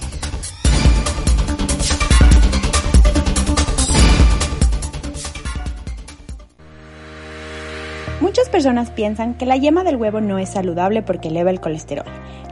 Personas 8.50 8.90
piensan 8.90 9.34
que 9.34 9.46
la 9.46 9.56
yema 9.56 9.84
del 9.84 9.96
huevo 9.96 10.20
no 10.20 10.38
es 10.38 10.50
saludable 10.50 11.02
porque 11.02 11.28
eleva 11.28 11.50
el 11.50 11.60
colesterol. 11.60 12.04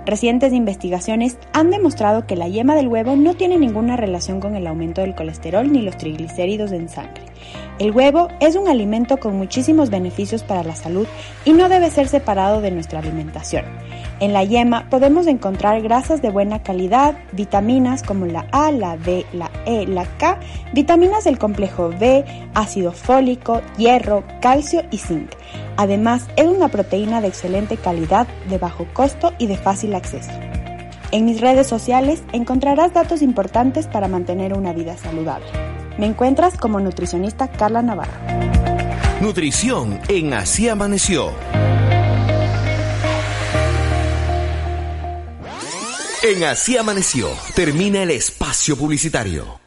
Recientes 0.06 0.54
investigaciones 0.54 1.36
han 1.52 1.70
demostrado 1.70 2.26
que 2.26 2.36
la 2.36 2.48
yema 2.48 2.74
del 2.74 2.88
huevo 2.88 3.14
no 3.16 3.34
tiene 3.34 3.58
ninguna 3.58 3.96
relación 3.96 4.40
con 4.40 4.56
el 4.56 4.66
aumento 4.66 5.02
del 5.02 5.14
colesterol 5.14 5.70
ni 5.70 5.82
los 5.82 5.98
triglicéridos 5.98 6.72
en 6.72 6.88
sangre. 6.88 7.27
El 7.78 7.92
huevo 7.92 8.26
es 8.40 8.56
un 8.56 8.68
alimento 8.68 9.18
con 9.18 9.36
muchísimos 9.36 9.88
beneficios 9.88 10.42
para 10.42 10.64
la 10.64 10.74
salud 10.74 11.06
y 11.44 11.52
no 11.52 11.68
debe 11.68 11.90
ser 11.90 12.08
separado 12.08 12.60
de 12.60 12.72
nuestra 12.72 12.98
alimentación. 12.98 13.64
En 14.18 14.32
la 14.32 14.42
yema 14.42 14.90
podemos 14.90 15.28
encontrar 15.28 15.80
grasas 15.80 16.20
de 16.20 16.30
buena 16.30 16.60
calidad, 16.64 17.14
vitaminas 17.30 18.02
como 18.02 18.26
la 18.26 18.46
A, 18.50 18.72
la 18.72 18.96
D, 18.96 19.24
la 19.32 19.48
E, 19.64 19.86
la 19.86 20.06
K, 20.06 20.40
vitaminas 20.72 21.22
del 21.22 21.38
complejo 21.38 21.90
B, 21.96 22.24
ácido 22.52 22.90
fólico, 22.90 23.62
hierro, 23.76 24.24
calcio 24.40 24.82
y 24.90 24.98
zinc. 24.98 25.30
Además, 25.76 26.26
es 26.34 26.46
una 26.48 26.66
proteína 26.68 27.20
de 27.20 27.28
excelente 27.28 27.76
calidad, 27.76 28.26
de 28.50 28.58
bajo 28.58 28.88
costo 28.92 29.32
y 29.38 29.46
de 29.46 29.56
fácil 29.56 29.94
acceso. 29.94 30.32
En 31.12 31.24
mis 31.24 31.40
redes 31.40 31.68
sociales 31.68 32.24
encontrarás 32.32 32.92
datos 32.92 33.22
importantes 33.22 33.86
para 33.86 34.08
mantener 34.08 34.52
una 34.54 34.72
vida 34.72 34.96
saludable. 34.96 35.46
Me 35.98 36.06
encuentras 36.06 36.56
como 36.56 36.78
nutricionista 36.78 37.48
Carla 37.48 37.82
Navarro. 37.82 38.12
Nutrición 39.20 39.98
en 40.08 40.32
Así 40.32 40.68
Amaneció. 40.68 41.32
En 46.22 46.44
Así 46.44 46.76
Amaneció 46.76 47.28
termina 47.56 48.04
el 48.04 48.12
espacio 48.12 48.76
publicitario. 48.76 49.58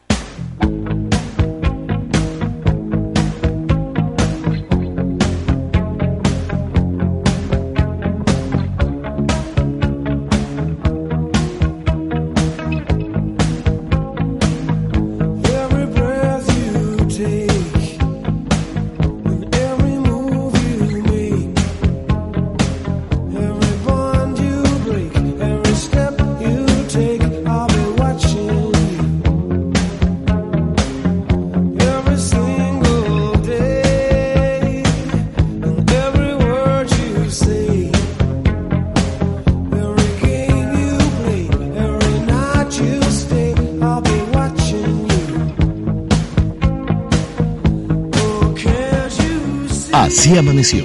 Amaneció. 50.38 50.84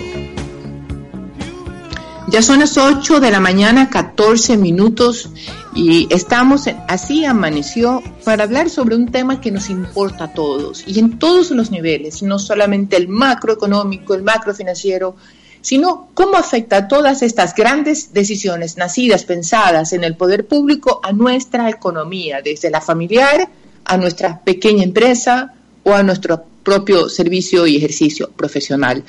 Ya 2.30 2.42
son 2.42 2.60
las 2.60 2.78
8 2.78 3.22
de 3.22 3.32
la 3.32 3.40
mañana, 3.40 3.90
14 3.90 4.58
minutos, 4.58 5.30
Y 5.74 6.08
estamos 6.10 6.68
en 6.68 6.78
Así 6.88 7.24
Amaneció 7.24 8.02
para 8.26 8.44
hablar 8.44 8.70
sobre 8.70 8.96
un 8.96 9.12
tema 9.12 9.40
que 9.40 9.52
nos 9.52 9.70
importa 9.70 10.26
a 10.26 10.34
todos 10.34 10.84
y 10.88 11.00
en 11.00 11.20
todos 11.20 11.52
los 11.52 11.70
niveles, 11.70 12.24
no 12.24 12.40
solamente 12.40 12.98
el 12.98 13.08
macroeconómico, 13.08 14.16
el 14.16 14.24
macrofinanciero, 14.24 15.16
sino 15.62 16.10
cómo 16.14 16.36
afecta 16.36 16.88
todas 16.88 17.22
estas 17.22 17.54
grandes 17.54 18.12
decisiones 18.12 18.76
nacidas, 18.76 19.24
pensadas 19.24 19.94
en 19.94 20.04
el 20.04 20.16
poder 20.16 20.48
público 20.48 21.00
a 21.04 21.12
nuestra 21.14 21.70
economía, 21.70 22.42
desde 22.42 22.72
la 22.72 22.82
familiar 22.82 23.50
a 23.86 23.98
nuestra 23.98 24.42
pequeña 24.44 24.84
empresa 24.84 25.54
o 25.84 25.94
a 25.94 26.04
nuestro 26.04 26.44
propio 26.64 27.08
servicio 27.08 27.66
y 27.66 27.78
ejercicio 27.78 28.30
profesional. 28.32 29.04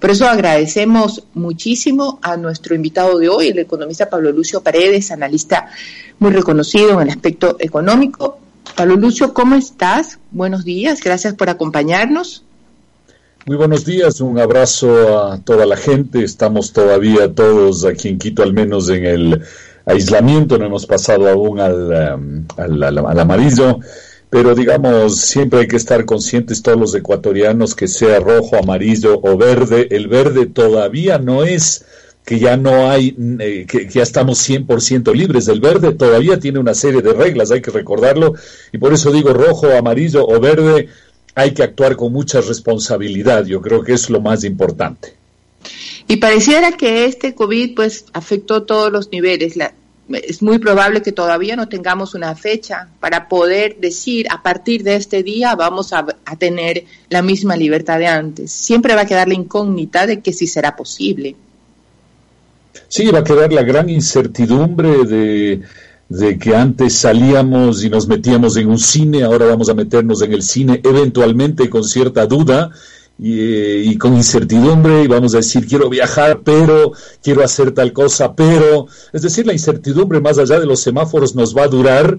Por 0.00 0.10
eso 0.10 0.26
agradecemos 0.26 1.24
muchísimo 1.34 2.18
a 2.22 2.38
nuestro 2.38 2.74
invitado 2.74 3.18
de 3.18 3.28
hoy, 3.28 3.48
el 3.48 3.58
economista 3.58 4.08
Pablo 4.08 4.32
Lucio 4.32 4.62
Paredes, 4.62 5.10
analista 5.10 5.68
muy 6.18 6.30
reconocido 6.30 6.92
en 6.92 7.02
el 7.02 7.10
aspecto 7.10 7.56
económico. 7.58 8.38
Pablo 8.74 8.96
Lucio, 8.96 9.34
¿cómo 9.34 9.56
estás? 9.56 10.18
Buenos 10.30 10.64
días, 10.64 11.00
gracias 11.02 11.34
por 11.34 11.50
acompañarnos. 11.50 12.44
Muy 13.44 13.56
buenos 13.56 13.84
días, 13.84 14.22
un 14.22 14.38
abrazo 14.38 15.32
a 15.32 15.38
toda 15.38 15.66
la 15.66 15.76
gente. 15.76 16.24
Estamos 16.24 16.72
todavía 16.72 17.34
todos 17.34 17.84
aquí 17.84 18.08
en 18.08 18.18
Quito, 18.18 18.42
al 18.42 18.54
menos 18.54 18.88
en 18.88 19.04
el 19.04 19.42
aislamiento, 19.84 20.56
no 20.56 20.64
hemos 20.64 20.86
pasado 20.86 21.28
aún 21.28 21.60
al, 21.60 22.14
um, 22.14 22.44
al, 22.56 23.18
amarillo 23.18 23.80
pero 24.30 24.54
digamos, 24.54 25.16
siempre 25.16 25.60
hay 25.60 25.68
que 25.68 25.76
estar 25.76 26.04
conscientes 26.04 26.62
todos 26.62 26.78
los 26.78 26.94
ecuatorianos 26.94 27.74
que 27.74 27.88
sea 27.88 28.20
rojo, 28.20 28.56
amarillo 28.56 29.20
o 29.20 29.36
verde. 29.36 29.88
El 29.90 30.06
verde 30.06 30.46
todavía 30.46 31.18
no 31.18 31.42
es 31.42 31.84
que 32.24 32.38
ya 32.38 32.56
no 32.56 32.88
hay, 32.88 33.16
eh, 33.40 33.66
que, 33.68 33.88
ya 33.88 34.04
estamos 34.04 34.48
100% 34.48 35.12
libres. 35.14 35.48
El 35.48 35.60
verde 35.60 35.92
todavía 35.94 36.38
tiene 36.38 36.60
una 36.60 36.74
serie 36.74 37.02
de 37.02 37.12
reglas, 37.12 37.50
hay 37.50 37.60
que 37.60 37.72
recordarlo. 37.72 38.34
Y 38.72 38.78
por 38.78 38.92
eso 38.92 39.10
digo 39.10 39.32
rojo, 39.32 39.68
amarillo 39.76 40.24
o 40.24 40.38
verde, 40.38 40.88
hay 41.34 41.52
que 41.52 41.64
actuar 41.64 41.96
con 41.96 42.12
mucha 42.12 42.40
responsabilidad. 42.40 43.46
Yo 43.46 43.60
creo 43.60 43.82
que 43.82 43.94
es 43.94 44.10
lo 44.10 44.20
más 44.20 44.44
importante. 44.44 45.14
Y 46.06 46.16
pareciera 46.18 46.72
que 46.72 47.04
este 47.04 47.34
COVID 47.34 47.74
pues 47.74 48.04
afectó 48.12 48.62
todos 48.62 48.92
los 48.92 49.10
niveles. 49.10 49.56
Es 50.12 50.42
muy 50.42 50.58
probable 50.58 51.02
que 51.02 51.12
todavía 51.12 51.56
no 51.56 51.68
tengamos 51.68 52.14
una 52.14 52.34
fecha 52.34 52.88
para 53.00 53.28
poder 53.28 53.76
decir 53.80 54.26
a 54.30 54.42
partir 54.42 54.82
de 54.82 54.96
este 54.96 55.22
día 55.22 55.54
vamos 55.54 55.92
a, 55.92 56.06
a, 56.24 56.36
tener 56.36 56.84
la 57.08 57.22
misma 57.22 57.56
libertad 57.56 57.98
de 57.98 58.06
antes. 58.06 58.50
Siempre 58.50 58.94
va 58.94 59.02
a 59.02 59.06
quedar 59.06 59.28
la 59.28 59.34
incógnita 59.34 60.06
de 60.06 60.20
que 60.20 60.32
si 60.32 60.46
será 60.46 60.76
posible. 60.76 61.36
Sí, 62.88 63.06
va 63.06 63.20
a 63.20 63.24
quedar 63.24 63.52
la 63.52 63.62
gran 63.62 63.88
incertidumbre 63.88 65.04
de, 65.04 65.62
de 66.08 66.38
que 66.38 66.56
antes 66.56 66.94
salíamos 66.94 67.84
y 67.84 67.88
nos 67.90 68.08
metíamos 68.08 68.56
en 68.56 68.68
un 68.68 68.78
cine, 68.78 69.22
ahora 69.22 69.46
vamos 69.46 69.68
a 69.68 69.74
meternos 69.74 70.22
en 70.22 70.32
el 70.32 70.42
cine 70.42 70.80
eventualmente 70.82 71.70
con 71.70 71.84
cierta 71.84 72.26
duda 72.26 72.70
y, 73.20 73.38
eh, 73.38 73.82
y, 73.84 73.98
con 73.98 74.14
incertidumbre 74.16 75.02
y 75.02 75.06
vamos 75.06 75.34
a 75.34 75.38
decir 75.38 75.66
quiero 75.66 75.90
viajar 75.90 76.40
pero 76.42 76.92
quiero 77.22 77.44
hacer 77.44 77.72
tal 77.72 77.92
cosa 77.92 78.34
pero 78.34 78.86
es 79.12 79.20
decir 79.20 79.46
la 79.46 79.52
incertidumbre 79.52 80.20
más 80.20 80.38
allá 80.38 80.58
de 80.58 80.64
los 80.64 80.80
semáforos 80.80 81.34
nos 81.34 81.54
va 81.54 81.64
a 81.64 81.68
durar 81.68 82.18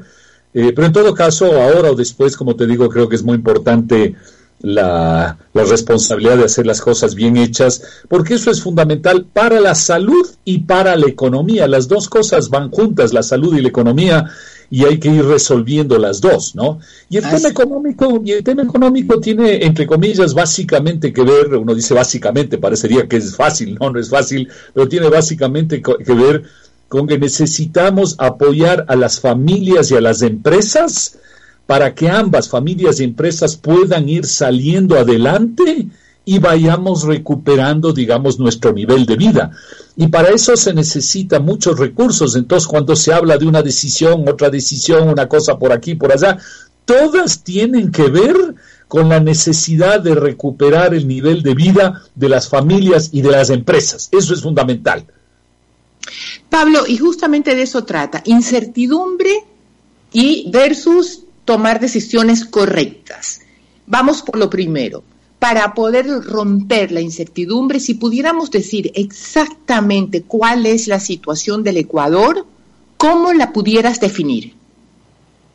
eh, 0.53 0.71
pero 0.75 0.85
en 0.85 0.93
todo 0.93 1.15
caso 1.15 1.45
ahora 1.59 1.91
o 1.91 1.95
después 1.95 2.37
como 2.37 2.55
te 2.55 2.67
digo 2.67 2.87
creo 2.87 3.09
que 3.09 3.15
es 3.15 3.23
muy 3.23 3.35
importante 3.35 4.15
la, 4.59 5.37
la, 5.53 5.63
responsabilidad 5.63 6.37
de 6.37 6.45
hacer 6.45 6.67
las 6.67 6.81
cosas 6.81 7.15
bien 7.15 7.35
hechas, 7.35 7.81
porque 8.07 8.35
eso 8.35 8.51
es 8.51 8.61
fundamental 8.61 9.25
para 9.25 9.59
la 9.59 9.73
salud 9.73 10.27
y 10.45 10.59
para 10.59 10.95
la 10.95 11.07
economía. 11.07 11.67
Las 11.67 11.87
dos 11.87 12.07
cosas 12.07 12.49
van 12.49 12.69
juntas, 12.69 13.11
la 13.11 13.23
salud 13.23 13.57
y 13.57 13.61
la 13.61 13.69
economía, 13.69 14.29
y 14.71 14.85
hay 14.85 14.99
que 14.99 15.09
ir 15.09 15.25
resolviendo 15.25 15.99
las 15.99 16.21
dos, 16.21 16.55
¿no? 16.55 16.79
Y 17.09 17.17
el 17.17 17.25
Así. 17.25 17.35
tema 17.35 17.49
económico, 17.49 18.21
y 18.23 18.31
el 18.31 18.43
tema 18.43 18.63
económico 18.63 19.19
tiene, 19.19 19.65
entre 19.65 19.85
comillas, 19.85 20.33
básicamente 20.33 21.11
que 21.11 21.23
ver, 21.23 21.53
uno 21.55 21.75
dice 21.75 21.93
básicamente, 21.93 22.57
parecería 22.57 23.05
que 23.07 23.17
es 23.17 23.35
fácil, 23.35 23.77
no, 23.79 23.91
no 23.91 23.99
es 23.99 24.09
fácil, 24.09 24.47
pero 24.73 24.87
tiene 24.87 25.09
básicamente 25.09 25.81
que 25.81 26.13
ver 26.13 26.43
con 26.87 27.05
que 27.05 27.19
necesitamos 27.19 28.15
apoyar 28.17 28.85
a 28.87 28.95
las 28.95 29.19
familias 29.19 29.91
y 29.91 29.95
a 29.95 30.01
las 30.01 30.21
empresas 30.21 31.17
para 31.65 31.93
que 31.93 32.09
ambas 32.09 32.49
familias 32.49 32.99
y 32.99 33.03
empresas 33.03 33.57
puedan 33.57 34.07
ir 34.09 34.25
saliendo 34.25 34.97
adelante 34.97 35.87
y 36.23 36.39
vayamos 36.39 37.03
recuperando, 37.03 37.93
digamos, 37.93 38.39
nuestro 38.39 38.73
nivel 38.73 39.05
de 39.05 39.15
vida. 39.15 39.51
Y 39.95 40.07
para 40.07 40.29
eso 40.29 40.55
se 40.55 40.73
necesitan 40.73 41.43
muchos 41.43 41.79
recursos. 41.79 42.35
Entonces, 42.35 42.67
cuando 42.67 42.95
se 42.95 43.13
habla 43.13 43.37
de 43.37 43.47
una 43.47 43.61
decisión, 43.61 44.27
otra 44.27 44.49
decisión, 44.49 45.09
una 45.09 45.27
cosa 45.27 45.57
por 45.57 45.71
aquí, 45.71 45.95
por 45.95 46.11
allá, 46.11 46.37
todas 46.85 47.43
tienen 47.43 47.91
que 47.91 48.09
ver 48.09 48.35
con 48.87 49.09
la 49.09 49.19
necesidad 49.19 50.01
de 50.01 50.15
recuperar 50.15 50.93
el 50.93 51.07
nivel 51.07 51.41
de 51.43 51.55
vida 51.55 52.03
de 52.13 52.29
las 52.29 52.49
familias 52.49 53.09
y 53.13 53.21
de 53.21 53.31
las 53.31 53.49
empresas. 53.49 54.09
Eso 54.11 54.33
es 54.33 54.41
fundamental. 54.41 55.05
Pablo, 56.49 56.83
y 56.85 56.97
justamente 56.97 57.55
de 57.55 57.61
eso 57.63 57.85
trata, 57.85 58.21
incertidumbre 58.25 59.31
y 60.11 60.51
versus 60.51 61.23
tomar 61.45 61.79
decisiones 61.79 62.45
correctas. 62.45 63.39
Vamos 63.87 64.21
por 64.21 64.37
lo 64.37 64.49
primero. 64.49 65.03
Para 65.41 65.73
poder 65.73 66.05
romper 66.05 66.91
la 66.91 67.01
incertidumbre, 67.01 67.79
si 67.79 67.95
pudiéramos 67.95 68.51
decir 68.51 68.91
exactamente 68.93 70.21
cuál 70.21 70.67
es 70.67 70.87
la 70.87 70.99
situación 70.99 71.63
del 71.63 71.77
Ecuador, 71.77 72.45
¿cómo 72.95 73.33
la 73.33 73.51
pudieras 73.51 73.99
definir? 73.99 74.53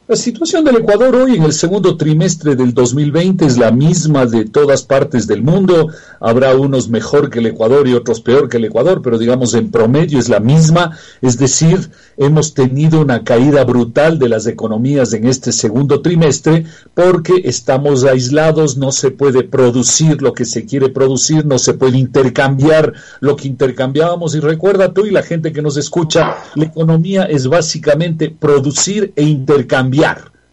La 0.08 0.14
situación 0.14 0.64
del 0.64 0.76
Ecuador 0.76 1.16
hoy 1.16 1.34
en 1.34 1.42
el 1.42 1.52
segundo 1.52 1.96
trimestre 1.96 2.54
del 2.54 2.72
2020 2.72 3.44
es 3.44 3.58
la 3.58 3.72
misma 3.72 4.24
de 4.24 4.44
todas 4.44 4.84
partes 4.84 5.26
del 5.26 5.42
mundo. 5.42 5.88
Habrá 6.20 6.54
unos 6.54 6.88
mejor 6.88 7.28
que 7.28 7.40
el 7.40 7.46
Ecuador 7.46 7.88
y 7.88 7.94
otros 7.94 8.20
peor 8.20 8.48
que 8.48 8.58
el 8.58 8.66
Ecuador, 8.66 9.02
pero 9.02 9.18
digamos 9.18 9.54
en 9.54 9.72
promedio 9.72 10.20
es 10.20 10.28
la 10.28 10.38
misma. 10.38 10.96
Es 11.22 11.38
decir, 11.38 11.90
hemos 12.18 12.54
tenido 12.54 13.00
una 13.00 13.24
caída 13.24 13.64
brutal 13.64 14.20
de 14.20 14.28
las 14.28 14.46
economías 14.46 15.12
en 15.12 15.26
este 15.26 15.50
segundo 15.50 16.00
trimestre 16.02 16.66
porque 16.94 17.40
estamos 17.42 18.04
aislados, 18.04 18.76
no 18.76 18.92
se 18.92 19.10
puede 19.10 19.42
producir 19.42 20.22
lo 20.22 20.34
que 20.34 20.44
se 20.44 20.66
quiere 20.66 20.88
producir, 20.88 21.44
no 21.44 21.58
se 21.58 21.74
puede 21.74 21.98
intercambiar 21.98 22.92
lo 23.18 23.34
que 23.34 23.48
intercambiábamos. 23.48 24.36
Y 24.36 24.38
recuerda 24.40 24.94
tú 24.94 25.04
y 25.04 25.10
la 25.10 25.24
gente 25.24 25.52
que 25.52 25.62
nos 25.62 25.76
escucha, 25.76 26.36
la 26.54 26.66
economía 26.66 27.24
es 27.24 27.48
básicamente 27.48 28.30
producir 28.30 29.12
e 29.16 29.24
intercambiar. 29.24 29.95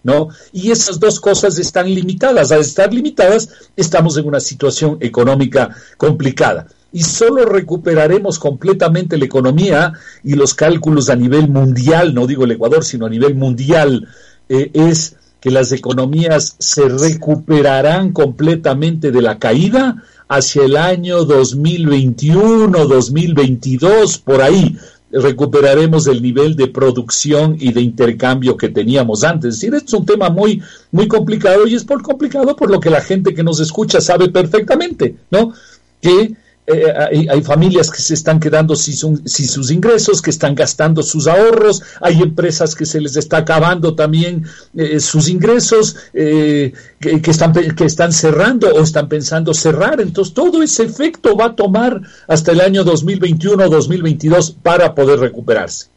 ¿No? 0.03 0.29
Y 0.51 0.71
esas 0.71 0.99
dos 0.99 1.19
cosas 1.19 1.57
están 1.57 1.93
limitadas. 1.93 2.51
Al 2.51 2.61
estar 2.61 2.93
limitadas, 2.93 3.49
estamos 3.75 4.17
en 4.17 4.27
una 4.27 4.39
situación 4.39 4.97
económica 4.99 5.75
complicada. 5.97 6.67
Y 6.91 7.03
solo 7.03 7.45
recuperaremos 7.45 8.37
completamente 8.37 9.17
la 9.17 9.25
economía 9.25 9.93
y 10.23 10.35
los 10.35 10.53
cálculos 10.53 11.09
a 11.09 11.15
nivel 11.15 11.49
mundial, 11.49 12.13
no 12.13 12.27
digo 12.27 12.43
el 12.43 12.51
Ecuador, 12.51 12.83
sino 12.83 13.07
a 13.07 13.09
nivel 13.09 13.33
mundial, 13.33 14.07
eh, 14.47 14.69
es 14.73 15.15
que 15.39 15.49
las 15.49 15.71
economías 15.71 16.55
se 16.59 16.87
recuperarán 16.87 18.13
completamente 18.13 19.11
de 19.11 19.21
la 19.21 19.39
caída 19.39 20.03
hacia 20.29 20.63
el 20.63 20.77
año 20.77 21.25
2021, 21.25 22.87
2022, 22.87 24.19
por 24.19 24.41
ahí 24.41 24.77
recuperaremos 25.13 26.07
el 26.07 26.21
nivel 26.21 26.55
de 26.55 26.67
producción 26.67 27.55
y 27.59 27.71
de 27.71 27.81
intercambio 27.81 28.57
que 28.57 28.69
teníamos 28.69 29.23
antes. 29.23 29.55
Es 29.55 29.61
decir, 29.61 29.75
es 29.75 29.93
un 29.93 30.05
tema 30.05 30.29
muy, 30.29 30.61
muy 30.91 31.07
complicado 31.07 31.67
y 31.67 31.75
es 31.75 31.83
por 31.83 32.01
complicado 32.01 32.55
por 32.55 32.71
lo 32.71 32.79
que 32.79 32.89
la 32.89 33.01
gente 33.01 33.33
que 33.33 33.43
nos 33.43 33.59
escucha 33.59 34.01
sabe 34.01 34.29
perfectamente, 34.29 35.15
¿no? 35.29 35.53
Que 36.01 36.33
eh, 36.65 36.93
hay, 36.97 37.27
hay, 37.27 37.41
familias 37.41 37.91
que 37.91 38.01
se 38.01 38.13
están 38.13 38.39
quedando 38.39 38.73
sin, 38.77 38.95
su, 38.95 39.21
sin, 39.25 39.47
sus 39.49 39.69
ingresos, 39.69 40.21
que 40.21 40.29
están 40.29 40.55
gastando 40.55 41.03
sus 41.03 41.27
ahorros, 41.27 41.83
hay 41.99 42.21
empresas 42.21 42.73
que 42.73 42.85
se 42.85 43.01
les 43.01 43.17
está 43.17 43.37
acabando 43.37 43.95
también 43.95 44.45
eh, 44.73 45.01
sus 45.01 45.27
ingresos, 45.27 45.97
eh, 46.13 46.71
que, 47.01 47.21
que, 47.21 47.31
están, 47.31 47.51
que 47.51 47.83
están 47.83 48.13
cerrando 48.13 48.69
o 48.73 48.81
están 48.81 49.09
pensando 49.09 49.53
cerrar. 49.53 49.99
Entonces, 49.99 50.33
todo 50.33 50.63
ese 50.63 50.83
efecto 50.83 51.35
va 51.35 51.47
a 51.47 51.55
tomar 51.55 52.01
hasta 52.29 52.53
el 52.53 52.61
año 52.61 52.85
2021 52.85 53.65
o 53.65 53.69
2022 53.69 54.51
para 54.51 54.95
poder 54.95 55.19
recuperarse. 55.19 55.87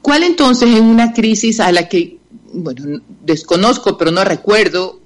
¿Cuál 0.00 0.22
entonces 0.22 0.74
en 0.74 0.84
una 0.84 1.12
crisis 1.12 1.60
a 1.60 1.70
la 1.72 1.90
que, 1.90 2.16
bueno, 2.54 3.02
desconozco, 3.20 3.98
pero 3.98 4.10
no 4.10 4.24
recuerdo 4.24 4.98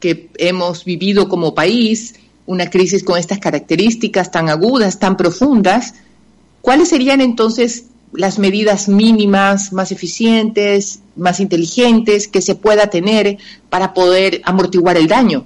que 0.00 0.30
hemos 0.38 0.86
vivido 0.86 1.28
como 1.28 1.54
país? 1.54 2.14
Una 2.50 2.68
crisis 2.68 3.04
con 3.04 3.16
estas 3.16 3.38
características 3.38 4.32
tan 4.32 4.48
agudas, 4.48 4.98
tan 4.98 5.16
profundas, 5.16 5.94
¿cuáles 6.62 6.88
serían 6.88 7.20
entonces 7.20 7.84
las 8.12 8.40
medidas 8.40 8.88
mínimas, 8.88 9.72
más 9.72 9.92
eficientes, 9.92 10.98
más 11.14 11.38
inteligentes 11.38 12.26
que 12.26 12.42
se 12.42 12.56
pueda 12.56 12.88
tener 12.88 13.38
para 13.68 13.94
poder 13.94 14.40
amortiguar 14.44 14.96
el 14.96 15.06
daño? 15.06 15.44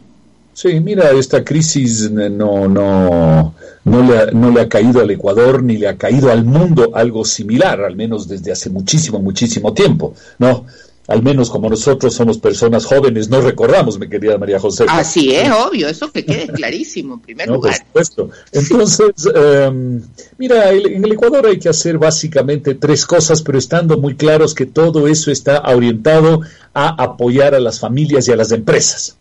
Sí, 0.55 0.81
mira, 0.81 1.11
esta 1.11 1.45
crisis 1.45 2.11
no, 2.11 2.69
no, 2.69 3.55
no 3.85 4.03
le, 4.03 4.19
ha, 4.19 4.27
no 4.31 4.51
le 4.51 4.63
ha 4.63 4.69
caído 4.69 5.03
al 5.03 5.11
Ecuador 5.11 5.63
ni 5.63 5.77
le 5.77 5.89
ha 5.89 5.99
caído 5.99 6.33
al 6.33 6.43
mundo 6.47 6.93
algo 6.95 7.27
similar, 7.27 7.83
al 7.83 7.97
menos 7.97 8.27
desde 8.29 8.51
hace 8.51 8.71
muchísimo, 8.71 9.21
muchísimo 9.21 9.75
tiempo, 9.75 10.15
¿no? 10.39 10.65
Al 11.07 11.23
menos 11.23 11.51
como 11.51 11.69
nosotros 11.69 12.15
somos 12.15 12.39
personas 12.39 12.87
jóvenes, 12.87 13.29
no 13.29 13.43
recordamos, 13.43 13.99
mi 13.99 14.09
querida 14.09 14.39
María 14.39 14.59
José. 14.59 14.87
Así 14.89 15.35
es, 15.35 15.51
obvio, 15.51 15.87
eso 15.87 16.11
que 16.11 16.25
quede 16.25 16.49
clarísimo 16.49 17.15
en 17.15 17.21
primer 17.21 17.47
No, 17.49 17.55
por 17.57 17.65
lugar. 17.65 17.79
supuesto. 17.79 18.31
Entonces, 18.53 19.29
eh, 19.35 20.01
mira, 20.39 20.71
en 20.73 21.05
el 21.05 21.13
Ecuador 21.13 21.47
hay 21.47 21.59
que 21.59 21.69
hacer 21.69 21.99
básicamente 21.99 22.75
tres 22.75 23.05
cosas, 23.05 23.43
pero 23.43 23.59
estando 23.59 23.99
muy 23.99 24.17
claros 24.17 24.55
que 24.55 24.65
todo 24.65 25.07
eso 25.07 25.31
está 25.31 25.61
orientado 25.67 26.41
a 26.73 27.03
apoyar 27.03 27.55
a 27.55 27.61
las 27.61 27.81
familias 27.81 28.27
y 28.29 28.33
a 28.33 28.37
las 28.37 28.51
empresas. 28.53 29.17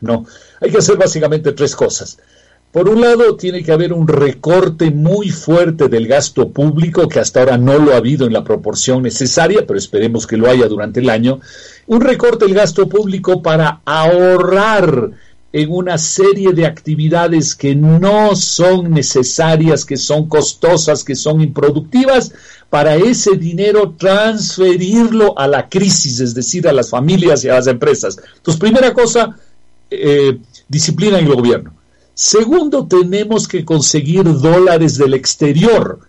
No, 0.00 0.24
hay 0.60 0.70
que 0.70 0.78
hacer 0.78 0.96
básicamente 0.96 1.50
tres 1.52 1.74
cosas. 1.74 2.18
Por 2.72 2.86
un 2.88 3.00
lado, 3.00 3.34
tiene 3.36 3.62
que 3.62 3.72
haber 3.72 3.94
un 3.94 4.06
recorte 4.06 4.90
muy 4.90 5.30
fuerte 5.30 5.88
del 5.88 6.06
gasto 6.06 6.50
público, 6.50 7.08
que 7.08 7.18
hasta 7.18 7.40
ahora 7.40 7.56
no 7.56 7.78
lo 7.78 7.94
ha 7.94 7.96
habido 7.96 8.26
en 8.26 8.34
la 8.34 8.44
proporción 8.44 9.02
necesaria, 9.02 9.64
pero 9.66 9.78
esperemos 9.78 10.26
que 10.26 10.36
lo 10.36 10.50
haya 10.50 10.68
durante 10.68 11.00
el 11.00 11.08
año. 11.08 11.40
Un 11.86 12.02
recorte 12.02 12.44
del 12.44 12.54
gasto 12.54 12.86
público 12.86 13.40
para 13.40 13.80
ahorrar 13.86 15.12
en 15.50 15.72
una 15.72 15.96
serie 15.96 16.52
de 16.52 16.66
actividades 16.66 17.54
que 17.54 17.74
no 17.74 18.36
son 18.36 18.90
necesarias, 18.90 19.86
que 19.86 19.96
son 19.96 20.28
costosas, 20.28 21.02
que 21.02 21.16
son 21.16 21.40
improductivas, 21.40 22.32
para 22.68 22.96
ese 22.96 23.36
dinero 23.36 23.94
transferirlo 23.96 25.38
a 25.38 25.48
la 25.48 25.70
crisis, 25.70 26.20
es 26.20 26.34
decir, 26.34 26.68
a 26.68 26.74
las 26.74 26.90
familias 26.90 27.42
y 27.44 27.48
a 27.48 27.54
las 27.54 27.66
empresas. 27.66 28.18
Entonces, 28.36 28.60
primera 28.60 28.92
cosa, 28.92 29.38
eh, 29.90 30.38
disciplina 30.68 31.18
en 31.18 31.26
el 31.28 31.34
gobierno. 31.34 31.77
Segundo, 32.20 32.84
tenemos 32.84 33.46
que 33.46 33.64
conseguir 33.64 34.24
dólares 34.24 34.98
del 34.98 35.14
exterior 35.14 36.00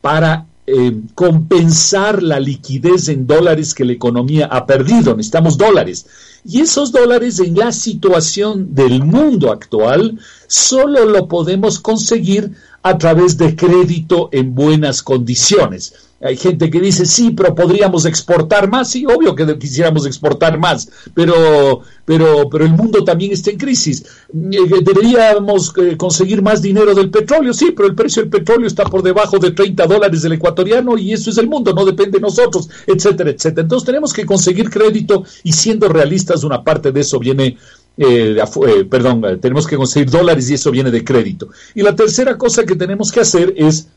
para 0.00 0.46
eh, 0.66 1.02
compensar 1.14 2.22
la 2.22 2.40
liquidez 2.40 3.10
en 3.10 3.26
dólares 3.26 3.74
que 3.74 3.84
la 3.84 3.92
economía 3.92 4.46
ha 4.46 4.64
perdido. 4.64 5.14
Necesitamos 5.14 5.58
dólares. 5.58 6.06
Y 6.46 6.62
esos 6.62 6.92
dólares 6.92 7.40
en 7.40 7.58
la 7.58 7.72
situación 7.72 8.74
del 8.74 9.04
mundo 9.04 9.52
actual 9.52 10.18
solo 10.46 11.04
lo 11.04 11.28
podemos 11.28 11.78
conseguir 11.78 12.52
a 12.84 12.98
través 12.98 13.38
de 13.38 13.56
crédito 13.56 14.28
en 14.30 14.54
buenas 14.54 15.02
condiciones. 15.02 15.94
Hay 16.20 16.36
gente 16.36 16.70
que 16.70 16.80
dice, 16.80 17.06
sí, 17.06 17.30
pero 17.30 17.54
podríamos 17.54 18.04
exportar 18.04 18.68
más. 18.70 18.90
Sí, 18.90 19.06
obvio 19.06 19.34
que 19.34 19.58
quisiéramos 19.58 20.06
exportar 20.06 20.58
más, 20.58 20.88
pero, 21.14 21.80
pero, 22.04 22.48
pero 22.50 22.64
el 22.64 22.72
mundo 22.72 23.02
también 23.02 23.32
está 23.32 23.50
en 23.50 23.56
crisis. 23.56 24.04
Eh, 24.34 24.82
Deberíamos 24.82 25.72
eh, 25.78 25.96
conseguir 25.96 26.42
más 26.42 26.60
dinero 26.60 26.94
del 26.94 27.10
petróleo. 27.10 27.54
Sí, 27.54 27.72
pero 27.74 27.88
el 27.88 27.94
precio 27.94 28.22
del 28.22 28.30
petróleo 28.30 28.66
está 28.66 28.84
por 28.84 29.02
debajo 29.02 29.38
de 29.38 29.52
30 29.52 29.86
dólares 29.86 30.20
del 30.20 30.32
ecuatoriano 30.32 30.98
y 30.98 31.14
eso 31.14 31.30
es 31.30 31.38
el 31.38 31.48
mundo, 31.48 31.72
no 31.72 31.86
depende 31.86 32.18
de 32.18 32.22
nosotros, 32.22 32.68
etcétera, 32.86 33.30
etcétera. 33.30 33.62
Entonces 33.62 33.86
tenemos 33.86 34.12
que 34.12 34.26
conseguir 34.26 34.68
crédito 34.68 35.24
y 35.42 35.52
siendo 35.52 35.88
realistas, 35.88 36.44
una 36.44 36.62
parte 36.62 36.92
de 36.92 37.00
eso 37.00 37.18
viene 37.18 37.56
eh, 37.96 38.36
eh, 38.38 38.84
perdón, 38.84 39.24
eh, 39.24 39.36
tenemos 39.36 39.66
que 39.66 39.76
conseguir 39.76 40.10
dólares 40.10 40.50
y 40.50 40.54
eso 40.54 40.70
viene 40.70 40.90
de 40.90 41.04
crédito. 41.04 41.48
Y 41.74 41.82
la 41.82 41.94
tercera 41.94 42.36
cosa 42.36 42.64
que 42.64 42.74
tenemos 42.74 43.12
que 43.12 43.20
hacer 43.20 43.54
es 43.56 43.88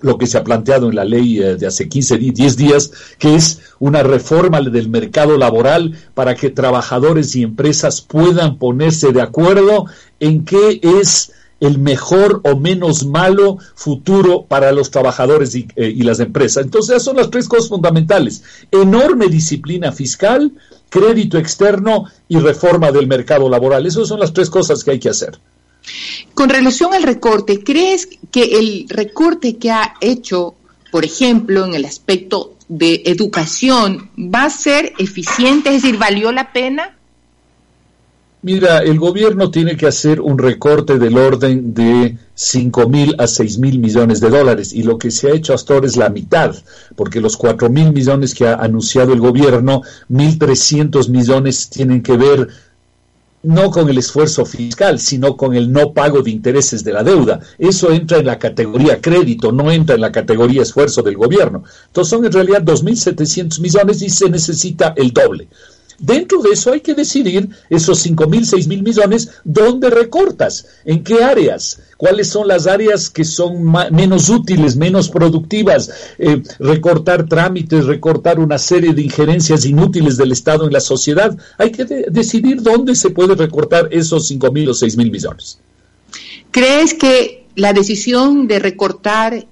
lo 0.00 0.16
que 0.16 0.28
se 0.28 0.38
ha 0.38 0.44
planteado 0.44 0.88
en 0.88 0.94
la 0.94 1.04
ley 1.04 1.38
de 1.38 1.66
hace 1.66 1.88
15 1.88 2.18
días, 2.18 2.34
10 2.36 2.56
días, 2.56 2.92
que 3.18 3.34
es 3.34 3.60
una 3.80 4.04
reforma 4.04 4.60
del 4.60 4.88
mercado 4.88 5.36
laboral 5.36 5.98
para 6.14 6.36
que 6.36 6.50
trabajadores 6.50 7.34
y 7.34 7.42
empresas 7.42 8.00
puedan 8.00 8.58
ponerse 8.58 9.10
de 9.10 9.22
acuerdo 9.22 9.86
en 10.20 10.44
qué 10.44 10.80
es 10.80 11.32
el 11.58 11.80
mejor 11.80 12.40
o 12.44 12.56
menos 12.56 13.04
malo 13.04 13.58
futuro 13.74 14.44
para 14.46 14.70
los 14.70 14.92
trabajadores 14.92 15.56
y, 15.56 15.66
y 15.74 16.02
las 16.02 16.20
empresas. 16.20 16.62
Entonces, 16.62 16.90
esas 16.90 17.02
son 17.02 17.16
las 17.16 17.30
tres 17.30 17.48
cosas 17.48 17.68
fundamentales. 17.68 18.44
Enorme 18.70 19.26
disciplina 19.26 19.90
fiscal, 19.90 20.52
crédito 20.88 21.38
externo 21.38 22.06
y 22.28 22.38
reforma 22.38 22.92
del 22.92 23.06
mercado 23.06 23.48
laboral. 23.48 23.86
Esas 23.86 24.08
son 24.08 24.20
las 24.20 24.32
tres 24.32 24.50
cosas 24.50 24.82
que 24.84 24.92
hay 24.92 24.98
que 24.98 25.10
hacer. 25.10 25.38
Con 26.34 26.48
relación 26.48 26.94
al 26.94 27.02
recorte, 27.02 27.62
¿crees 27.62 28.08
que 28.30 28.58
el 28.58 28.86
recorte 28.88 29.56
que 29.56 29.70
ha 29.70 29.94
hecho, 30.00 30.54
por 30.90 31.04
ejemplo, 31.04 31.64
en 31.64 31.74
el 31.74 31.84
aspecto 31.84 32.54
de 32.68 33.02
educación, 33.06 34.10
va 34.16 34.44
a 34.44 34.50
ser 34.50 34.92
eficiente? 34.98 35.74
Es 35.74 35.82
decir, 35.82 35.98
¿valió 35.98 36.32
la 36.32 36.52
pena? 36.52 36.96
Mira, 38.42 38.78
el 38.78 38.98
gobierno 38.98 39.50
tiene 39.50 39.76
que 39.76 39.86
hacer 39.86 40.20
un 40.20 40.38
recorte 40.38 40.98
del 40.98 41.18
orden 41.18 41.74
de 41.74 42.16
5 42.40 42.88
mil 42.88 43.16
a 43.18 43.26
6 43.26 43.58
mil 43.58 43.80
millones 43.80 44.20
de 44.20 44.30
dólares 44.30 44.72
y 44.72 44.84
lo 44.84 44.96
que 44.96 45.10
se 45.10 45.26
ha 45.26 45.34
hecho 45.34 45.54
hasta 45.54 45.74
ahora 45.74 45.88
es 45.88 45.96
la 45.96 46.08
mitad, 46.08 46.54
porque 46.94 47.20
los 47.20 47.36
4 47.36 47.68
mil 47.68 47.92
millones 47.92 48.32
que 48.32 48.46
ha 48.46 48.54
anunciado 48.54 49.12
el 49.12 49.18
gobierno, 49.18 49.82
1.300 50.08 51.08
millones 51.08 51.68
tienen 51.68 52.00
que 52.00 52.16
ver 52.16 52.48
no 53.42 53.72
con 53.72 53.88
el 53.88 53.98
esfuerzo 53.98 54.44
fiscal, 54.44 55.00
sino 55.00 55.36
con 55.36 55.56
el 55.56 55.72
no 55.72 55.92
pago 55.92 56.22
de 56.22 56.30
intereses 56.30 56.84
de 56.84 56.92
la 56.92 57.02
deuda. 57.02 57.40
Eso 57.58 57.90
entra 57.90 58.18
en 58.18 58.26
la 58.26 58.38
categoría 58.38 59.00
crédito, 59.00 59.50
no 59.50 59.72
entra 59.72 59.96
en 59.96 60.00
la 60.00 60.12
categoría 60.12 60.62
esfuerzo 60.62 61.02
del 61.02 61.16
gobierno. 61.16 61.64
Entonces 61.88 62.10
son 62.10 62.24
en 62.24 62.32
realidad 62.32 62.62
2.700 62.62 63.60
millones 63.60 64.00
y 64.02 64.10
se 64.10 64.30
necesita 64.30 64.94
el 64.96 65.10
doble. 65.10 65.48
Dentro 66.00 66.40
de 66.42 66.50
eso 66.50 66.72
hay 66.72 66.80
que 66.80 66.94
decidir 66.94 67.48
esos 67.68 67.98
5 67.98 68.26
mil, 68.28 68.46
6 68.46 68.68
mil 68.68 68.82
millones, 68.84 69.30
¿dónde 69.44 69.90
recortas? 69.90 70.66
¿En 70.84 71.02
qué 71.02 71.24
áreas? 71.24 71.80
¿Cuáles 71.96 72.28
son 72.28 72.46
las 72.46 72.68
áreas 72.68 73.10
que 73.10 73.24
son 73.24 73.64
menos 73.90 74.28
útiles, 74.28 74.76
menos 74.76 75.08
productivas? 75.08 75.90
Eh, 76.18 76.40
recortar 76.60 77.26
trámites, 77.28 77.84
recortar 77.86 78.38
una 78.38 78.58
serie 78.58 78.94
de 78.94 79.02
injerencias 79.02 79.64
inútiles 79.64 80.16
del 80.16 80.30
Estado 80.30 80.66
en 80.66 80.72
la 80.72 80.80
sociedad. 80.80 81.36
Hay 81.58 81.72
que 81.72 81.84
de- 81.84 82.06
decidir 82.10 82.62
dónde 82.62 82.94
se 82.94 83.10
puede 83.10 83.34
recortar 83.34 83.88
esos 83.90 84.28
5 84.28 84.52
mil 84.52 84.68
o 84.70 84.74
6 84.74 84.96
mil 84.96 85.10
millones. 85.10 85.58
¿Crees 86.52 86.94
que 86.94 87.46
la 87.56 87.72
decisión 87.72 88.46
de 88.46 88.60
recortar 88.60 89.46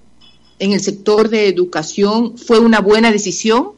en 0.61 0.73
el 0.73 0.81
sector 0.81 1.29
de 1.29 1.49
educación 1.49 2.39
fue 2.39 2.61
una 2.61 2.81
buena 2.81 3.11
decisión? 3.11 3.71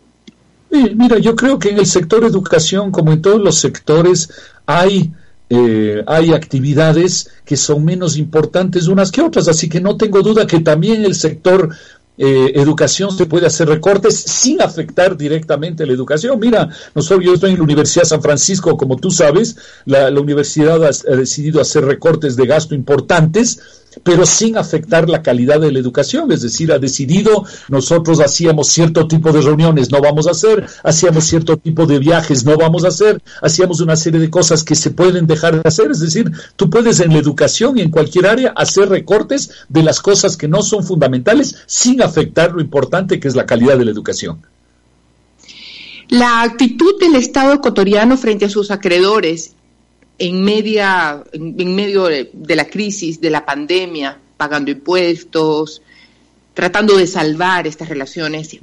Mira, 0.70 1.19
yo 1.19 1.35
creo 1.35 1.59
que 1.59 1.70
en 1.70 1.78
el 1.78 1.86
sector 1.86 2.24
educación, 2.24 2.90
como 2.90 3.12
en 3.12 3.23
todos 3.23 3.40
los 3.40 3.59
sectores, 3.59 4.31
hay, 4.66 5.12
eh, 5.49 6.03
hay 6.07 6.32
actividades 6.32 7.31
que 7.45 7.57
son 7.57 7.85
menos 7.85 8.16
importantes 8.16 8.86
unas 8.86 9.11
que 9.11 9.23
otras, 9.23 9.49
así 9.49 9.69
que 9.69 9.81
no 9.81 9.97
tengo 9.97 10.23
duda 10.23 10.47
que 10.47 10.61
también 10.61 11.05
el 11.05 11.15
sector 11.15 11.70
eh, 12.19 12.53
educación 12.57 13.12
se 13.12 13.27
puede 13.27 13.47
hacer 13.47 13.69
recortes 13.69 14.19
sin 14.19 14.61
afectar 14.61 15.16
directamente 15.16 15.86
la 15.86 15.93
educación. 15.93 16.39
Mira, 16.40 16.69
nosotros 16.95 17.24
yo 17.24 17.35
estoy 17.35 17.53
en 17.53 17.59
la 17.59 17.62
Universidad 17.62 18.03
de 18.03 18.09
San 18.09 18.23
Francisco, 18.23 18.77
como 18.77 18.97
tú 18.97 19.11
sabes, 19.11 19.57
la, 19.86 20.11
la 20.11 20.20
universidad 20.20 20.85
ha 20.85 21.16
decidido 21.16 21.61
hacer 21.61 21.85
recortes 21.85 22.35
de 22.36 22.47
gasto 22.47 22.74
importantes 22.74 23.61
pero 24.02 24.27
sin 24.27 24.56
afectar 24.56 25.09
la 25.09 25.23
calidad 25.23 25.60
de 25.60 25.73
la 25.73 25.78
educación, 25.78 26.31
es 26.32 26.43
decir, 26.43 26.73
ha 26.73 26.78
decidido, 26.78 27.44
nosotros 27.69 28.20
hacíamos 28.20 28.69
cierto 28.69 29.09
tipo 29.09 29.32
de 29.32 29.40
reuniones, 29.40 29.90
no 29.90 30.01
vamos 30.01 30.27
a 30.27 30.32
hacer, 30.32 30.66
hacíamos 30.82 31.24
cierto 31.24 31.56
tipo 31.56 31.86
de 31.86 31.98
viajes, 31.98 32.44
no 32.44 32.56
vamos 32.56 32.85
a 32.85 32.89
hacer, 32.89 33.23
hacíamos 33.43 33.81
una 33.81 33.97
serie 33.97 34.20
de 34.20 34.31
cosas 34.31 34.62
que 34.62 34.74
se 34.74 34.90
pueden 34.90 35.27
dejar 35.27 35.62
de 35.62 35.69
hacer, 35.69 35.90
es 35.90 36.01
decir, 36.01 36.31
tú 36.56 36.70
puedes 36.70 37.01
en 37.01 37.12
la 37.12 37.19
educación 37.19 37.78
y 37.78 37.82
en 37.82 37.90
cualquier 37.90 38.27
área 38.27 38.52
hacer 38.56 38.89
recortes 38.89 39.51
de 39.69 39.82
las 39.82 40.01
cosas 40.01 40.36
que 40.36 40.48
no 40.48 40.62
son 40.62 40.85
fundamentales 40.85 41.56
sin 41.66 42.02
afectar 42.02 42.52
lo 42.52 42.60
importante 42.60 43.20
que 43.20 43.28
es 43.28 43.36
la 43.36 43.47
calidad 43.47 43.78
de 43.78 43.85
la 43.85 43.90
educación. 43.90 44.40
La 46.09 46.40
actitud 46.40 46.98
del 46.98 47.16
Estado 47.16 47.52
ecuatoriano 47.52 48.16
frente 48.16 48.47
a 48.47 48.48
sus 48.48 48.70
acreedores 48.70 49.52
en, 50.19 50.45
media, 50.45 51.23
en, 51.32 51.74
medio 51.74 52.05
de, 52.05 52.31
de 52.32 52.57
la 52.57 52.66
crisis, 52.66 53.20
de 53.20 53.31
la 53.31 53.47
pandemia, 53.47 54.19
pagando 54.36 54.70
impuestos, 54.70 55.82
tratando 56.55 56.97
de 56.97 57.07
salvar 57.07 57.66
estas 57.66 57.89
relaciones 57.89 58.59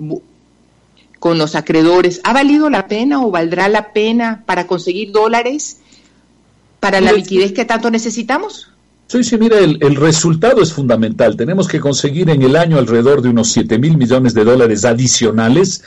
con 1.19 1.37
los 1.37 1.55
acreedores, 1.55 2.21
¿ha 2.23 2.33
valido 2.33 2.69
la 2.69 2.87
pena 2.87 3.23
o 3.23 3.31
valdrá 3.31 3.69
la 3.69 3.93
pena 3.93 4.43
para 4.45 4.67
conseguir 4.67 5.11
dólares 5.11 5.79
para 6.79 7.01
la 7.01 7.13
liquidez 7.13 7.53
que 7.53 7.65
tanto 7.65 7.89
necesitamos? 7.89 8.69
Sí, 9.07 9.23
sí, 9.23 9.37
mira, 9.37 9.59
el, 9.59 9.77
el 9.81 9.95
resultado 9.95 10.61
es 10.61 10.73
fundamental. 10.73 11.37
Tenemos 11.37 11.67
que 11.67 11.79
conseguir 11.79 12.29
en 12.29 12.41
el 12.41 12.55
año 12.55 12.77
alrededor 12.77 13.21
de 13.21 13.29
unos 13.29 13.51
7 13.51 13.77
mil 13.79 13.97
millones 13.97 14.33
de 14.33 14.43
dólares 14.43 14.83
adicionales. 14.83 15.83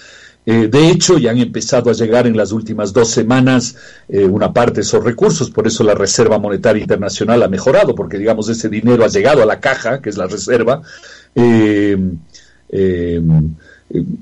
Eh, 0.51 0.67
de 0.67 0.89
hecho, 0.89 1.19
ya 1.19 1.31
han 1.31 1.37
empezado 1.37 1.91
a 1.91 1.93
llegar 1.93 2.27
en 2.27 2.35
las 2.35 2.53
últimas 2.53 2.95
dos 2.95 3.11
semanas 3.11 3.77
eh, 4.09 4.25
una 4.25 4.51
parte 4.51 4.77
de 4.77 4.81
esos 4.81 5.05
recursos, 5.05 5.51
por 5.51 5.67
eso 5.67 5.85
la 5.85 5.93
Reserva 5.93 6.39
Monetaria 6.39 6.81
Internacional 6.81 7.43
ha 7.43 7.49
mejorado, 7.49 7.95
porque 7.95 8.17
digamos 8.17 8.49
ese 8.49 8.71
dinero 8.71 9.05
ha 9.05 9.09
llegado 9.09 9.43
a 9.43 9.47
la 9.47 9.61
caja, 9.61 10.01
que 10.01 10.09
es 10.09 10.17
la 10.17 10.27
reserva. 10.27 10.81
Eh, 11.35 11.99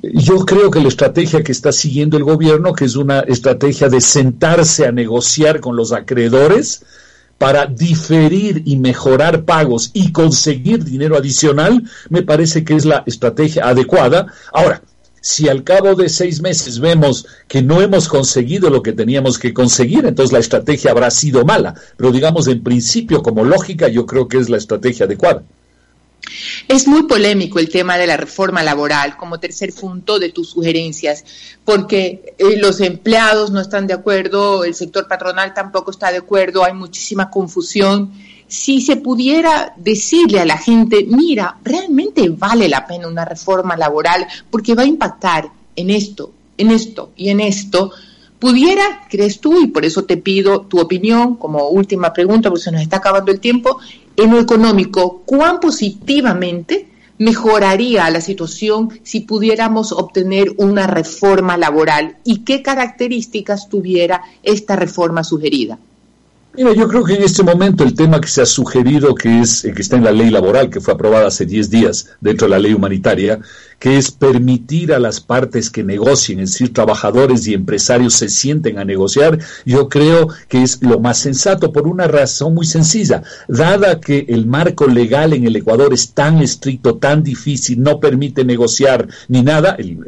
yo 0.03 0.45
creo 0.45 0.69
que 0.69 0.81
la 0.81 0.89
estrategia 0.89 1.45
que 1.45 1.53
está 1.53 1.71
siguiendo 1.71 2.17
el 2.17 2.25
gobierno, 2.25 2.73
que 2.73 2.87
es 2.87 2.97
una 2.97 3.21
estrategia 3.21 3.89
de 3.89 4.01
sentarse 4.01 4.85
a 4.85 4.91
negociar 4.91 5.61
con 5.61 5.77
los 5.77 5.93
acreedores, 5.93 6.83
para 7.39 7.67
diferir 7.67 8.63
y 8.65 8.77
mejorar 8.77 9.45
pagos 9.45 9.93
y 9.93 10.11
conseguir 10.11 10.83
dinero 10.83 11.17
adicional, 11.17 11.85
me 12.09 12.23
parece 12.23 12.65
que 12.65 12.75
es 12.75 12.85
la 12.85 13.05
estrategia 13.07 13.69
adecuada. 13.69 14.27
Ahora, 14.53 14.83
si 15.27 15.49
al 15.49 15.65
cabo 15.65 15.97
de 15.97 16.09
seis 16.09 16.41
meses 16.41 16.79
vemos 16.79 17.27
que 17.49 17.61
no 17.61 17.83
hemos 17.83 18.07
conseguido 18.07 18.71
lo 18.71 18.81
que 18.81 18.93
teníamos 18.93 19.41
que 19.41 19.53
conseguir, 19.53 20.07
entonces 20.07 20.33
la 20.33 20.39
estrategia 20.39 20.93
habrá 20.93 21.11
sido 21.11 21.45
mala. 21.45 21.75
Pero 21.97 22.13
digamos, 22.13 22.47
en 22.47 22.63
principio, 22.63 23.25
como 23.25 23.43
lógica, 23.43 23.89
yo 23.89 24.07
creo 24.07 24.29
que 24.29 24.39
es 24.39 24.49
la 24.49 24.57
estrategia 24.57 25.07
adecuada. 25.07 25.43
Es 26.69 26.87
muy 26.87 27.09
polémico 27.09 27.59
el 27.59 27.69
tema 27.69 27.99
de 27.99 28.07
la 28.07 28.17
reforma 28.17 28.63
laboral 28.63 29.17
como 29.17 29.41
tercer 29.41 29.73
punto 29.73 30.21
de 30.21 30.31
tus 30.31 30.51
sugerencias, 30.51 31.25
porque 31.65 32.37
eh, 32.39 32.57
los 32.59 32.81
empleados 32.81 33.51
no 33.51 33.61
están 33.61 33.89
de 33.89 33.95
acuerdo, 33.95 34.63
el 34.63 34.77
sector 34.77 35.09
patronal 35.09 35.53
tampoco 35.55 35.91
está 35.91 36.13
de 36.13 36.19
acuerdo, 36.19 36.63
hay 36.63 36.75
muchísima 36.75 37.31
confusión. 37.31 38.13
Si 38.49 38.81
se 38.81 38.97
pudiera 38.97 39.75
decirle 39.77 40.41
a 40.41 40.47
la 40.47 40.59
gente, 40.59 41.07
mira, 41.09 41.59
realmente 41.65 42.29
vale 42.29 42.69
la 42.69 42.87
pena 42.87 43.09
una 43.09 43.25
reforma 43.25 43.77
laboral 43.77 44.27
porque 44.51 44.75
va 44.75 44.83
a 44.83 44.87
impactar 44.87 45.51
en 45.75 45.91
esto, 45.91 46.33
en 46.57 46.71
esto 46.71 47.11
y 47.17 47.31
en 47.31 47.41
esto, 47.41 47.91
pudiera, 48.39 49.07
crees 49.09 49.41
tú, 49.41 49.61
y 49.61 49.67
por 49.69 49.85
eso 49.85 50.05
te 50.05 50.17
pido 50.17 50.63
tu 50.63 50.79
opinión 50.79 51.37
como 51.37 51.69
última 51.69 52.13
pregunta, 52.13 52.49
porque 52.49 52.65
se 52.65 52.73
nos 52.73 52.83
está 52.83 52.99
acabando 52.99 53.33
el 53.33 53.41
tiempo, 53.41 53.79
en 54.17 54.31
lo 54.31 54.41
económico, 54.41 55.23
¿cuán 55.27 55.61
positivamente 55.61 56.89
mejoraría 57.19 58.11
la 58.11 58.21
situación 58.21 59.01
si 59.03 59.21
pudiéramos 59.21 59.93
obtener 59.93 60.53
una 60.59 60.87
reforma 60.87 61.57
laboral 61.57 62.19
y 62.25 62.45
qué 62.45 62.63
características 62.63 63.69
tuviera 63.69 64.23
esta 64.43 64.77
reforma 64.77 65.25
sugerida? 65.25 65.79
Mira, 66.57 66.73
yo 66.73 66.89
creo 66.89 67.05
que 67.05 67.13
en 67.13 67.23
este 67.23 67.43
momento 67.43 67.85
el 67.85 67.95
tema 67.95 68.19
que 68.19 68.29
se 68.29 68.41
ha 68.41 68.47
sugerido, 68.47 69.15
que 69.15 69.41
es 69.41 69.61
que 69.63 69.83
está 69.83 69.97
en 69.97 70.05
la 70.05 70.11
ley 70.11 70.31
laboral, 70.31 70.71
que 70.71 70.81
fue 70.81 70.95
aprobada 70.95 71.27
hace 71.27 71.45
10 71.45 71.69
días 71.69 72.17
dentro 72.21 72.47
de 72.47 72.51
la 72.53 72.59
ley 72.59 72.73
humanitaria, 72.73 73.41
que 73.79 73.99
es 73.99 74.11
permitir 74.11 74.93
a 74.93 74.99
las 74.99 75.21
partes 75.21 75.71
que 75.71 75.85
negocien, 75.85 76.41
es 76.41 76.53
decir, 76.53 76.73
trabajadores 76.73 77.47
y 77.47 77.55
empresarios 77.55 78.15
se 78.15 78.29
sienten 78.29 78.79
a 78.79 78.85
negociar, 78.85 79.39
yo 79.65 79.89
creo 79.89 80.29
que 80.49 80.63
es 80.63 80.83
lo 80.83 80.99
más 80.99 81.19
sensato 81.19 81.73
por 81.73 81.87
una 81.87 82.07
razón 82.07 82.55
muy 82.55 82.67
sencilla. 82.67 83.23
Dada 83.49 84.01
que 84.01 84.25
el 84.29 84.47
marco 84.47 84.87
legal 84.87 85.35
en 85.35 85.47
el 85.47 85.57
Ecuador 85.57 85.93
es 85.93 86.13
tan 86.13 86.39
estricto, 86.39 86.97
tan 86.97 87.23
difícil, 87.23 87.83
no 87.83 88.01
permite 88.01 88.45
negociar 88.45 89.07
ni 89.29 89.43
nada, 89.43 89.77
el, 89.79 89.99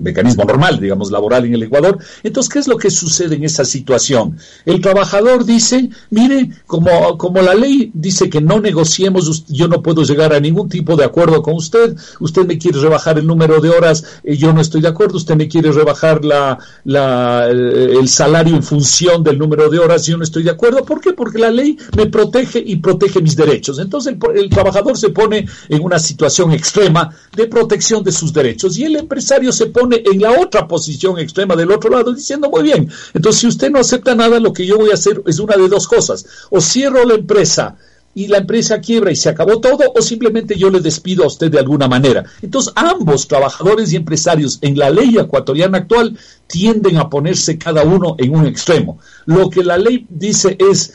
mecanismo 0.00 0.44
normal, 0.44 0.80
digamos, 0.80 1.10
laboral 1.10 1.44
en 1.44 1.54
el 1.54 1.64
Ecuador, 1.64 1.98
entonces, 2.22 2.52
¿qué 2.52 2.58
es 2.58 2.68
lo 2.68 2.78
que 2.78 2.90
sucede 2.90 3.36
en 3.36 3.44
esa 3.44 3.64
situación? 3.64 4.38
El 4.64 4.80
trabajador 4.80 5.44
dice, 5.44 5.90
mire, 6.10 6.50
como, 6.66 7.18
como 7.18 7.42
la 7.42 7.54
ley 7.54 7.90
dice 7.92 8.30
que 8.30 8.40
no 8.40 8.60
negociemos, 8.60 9.44
yo 9.48 9.68
no 9.68 9.82
puedo 9.82 10.02
llegar 10.04 10.32
a 10.32 10.40
ningún 10.40 10.68
tipo 10.68 10.96
de 10.96 11.04
acuerdo 11.04 11.42
con 11.42 11.54
usted, 11.54 11.96
usted 12.20 12.45
me 12.46 12.58
quiere 12.58 12.80
rebajar 12.80 13.18
el 13.18 13.26
número 13.26 13.60
de 13.60 13.70
horas, 13.70 14.04
eh, 14.24 14.36
yo 14.36 14.52
no 14.52 14.60
estoy 14.60 14.80
de 14.80 14.88
acuerdo, 14.88 15.16
usted 15.16 15.36
me 15.36 15.48
quiere 15.48 15.72
rebajar 15.72 16.24
la, 16.24 16.58
la, 16.84 17.48
el 17.48 18.08
salario 18.08 18.56
en 18.56 18.62
función 18.62 19.22
del 19.22 19.38
número 19.38 19.68
de 19.68 19.78
horas, 19.78 20.06
yo 20.06 20.16
no 20.16 20.24
estoy 20.24 20.42
de 20.42 20.50
acuerdo. 20.50 20.84
¿Por 20.84 21.00
qué? 21.00 21.12
Porque 21.12 21.38
la 21.38 21.50
ley 21.50 21.76
me 21.96 22.06
protege 22.06 22.62
y 22.64 22.76
protege 22.76 23.20
mis 23.20 23.36
derechos. 23.36 23.78
Entonces 23.78 24.16
el 24.34 24.48
trabajador 24.48 24.96
se 24.96 25.10
pone 25.10 25.46
en 25.68 25.82
una 25.82 25.98
situación 25.98 26.52
extrema 26.52 27.10
de 27.34 27.46
protección 27.46 28.02
de 28.02 28.12
sus 28.12 28.32
derechos 28.32 28.78
y 28.78 28.84
el 28.84 28.96
empresario 28.96 29.52
se 29.52 29.66
pone 29.66 30.02
en 30.04 30.20
la 30.20 30.40
otra 30.40 30.66
posición 30.66 31.18
extrema 31.18 31.56
del 31.56 31.70
otro 31.70 31.90
lado 31.90 32.12
diciendo, 32.12 32.50
muy 32.50 32.62
bien, 32.62 32.88
entonces 33.14 33.40
si 33.40 33.46
usted 33.46 33.70
no 33.70 33.80
acepta 33.80 34.14
nada, 34.14 34.40
lo 34.40 34.52
que 34.52 34.66
yo 34.66 34.76
voy 34.76 34.90
a 34.90 34.94
hacer 34.94 35.22
es 35.26 35.38
una 35.38 35.56
de 35.56 35.68
dos 35.68 35.86
cosas. 35.86 36.26
O 36.50 36.60
cierro 36.60 37.04
la 37.04 37.14
empresa 37.14 37.76
y 38.16 38.28
la 38.28 38.38
empresa 38.38 38.80
quiebra 38.80 39.12
y 39.12 39.16
se 39.16 39.28
acabó 39.28 39.60
todo, 39.60 39.92
o 39.94 40.00
simplemente 40.00 40.56
yo 40.56 40.70
le 40.70 40.80
despido 40.80 41.22
a 41.22 41.26
usted 41.26 41.50
de 41.50 41.58
alguna 41.58 41.86
manera. 41.86 42.24
Entonces, 42.40 42.72
ambos, 42.74 43.28
trabajadores 43.28 43.92
y 43.92 43.96
empresarios, 43.96 44.58
en 44.62 44.78
la 44.78 44.88
ley 44.88 45.18
ecuatoriana 45.18 45.78
actual, 45.78 46.18
tienden 46.46 46.96
a 46.96 47.10
ponerse 47.10 47.58
cada 47.58 47.84
uno 47.84 48.16
en 48.16 48.34
un 48.34 48.46
extremo. 48.46 48.98
Lo 49.26 49.50
que 49.50 49.62
la 49.62 49.76
ley 49.76 50.06
dice 50.08 50.56
es, 50.58 50.94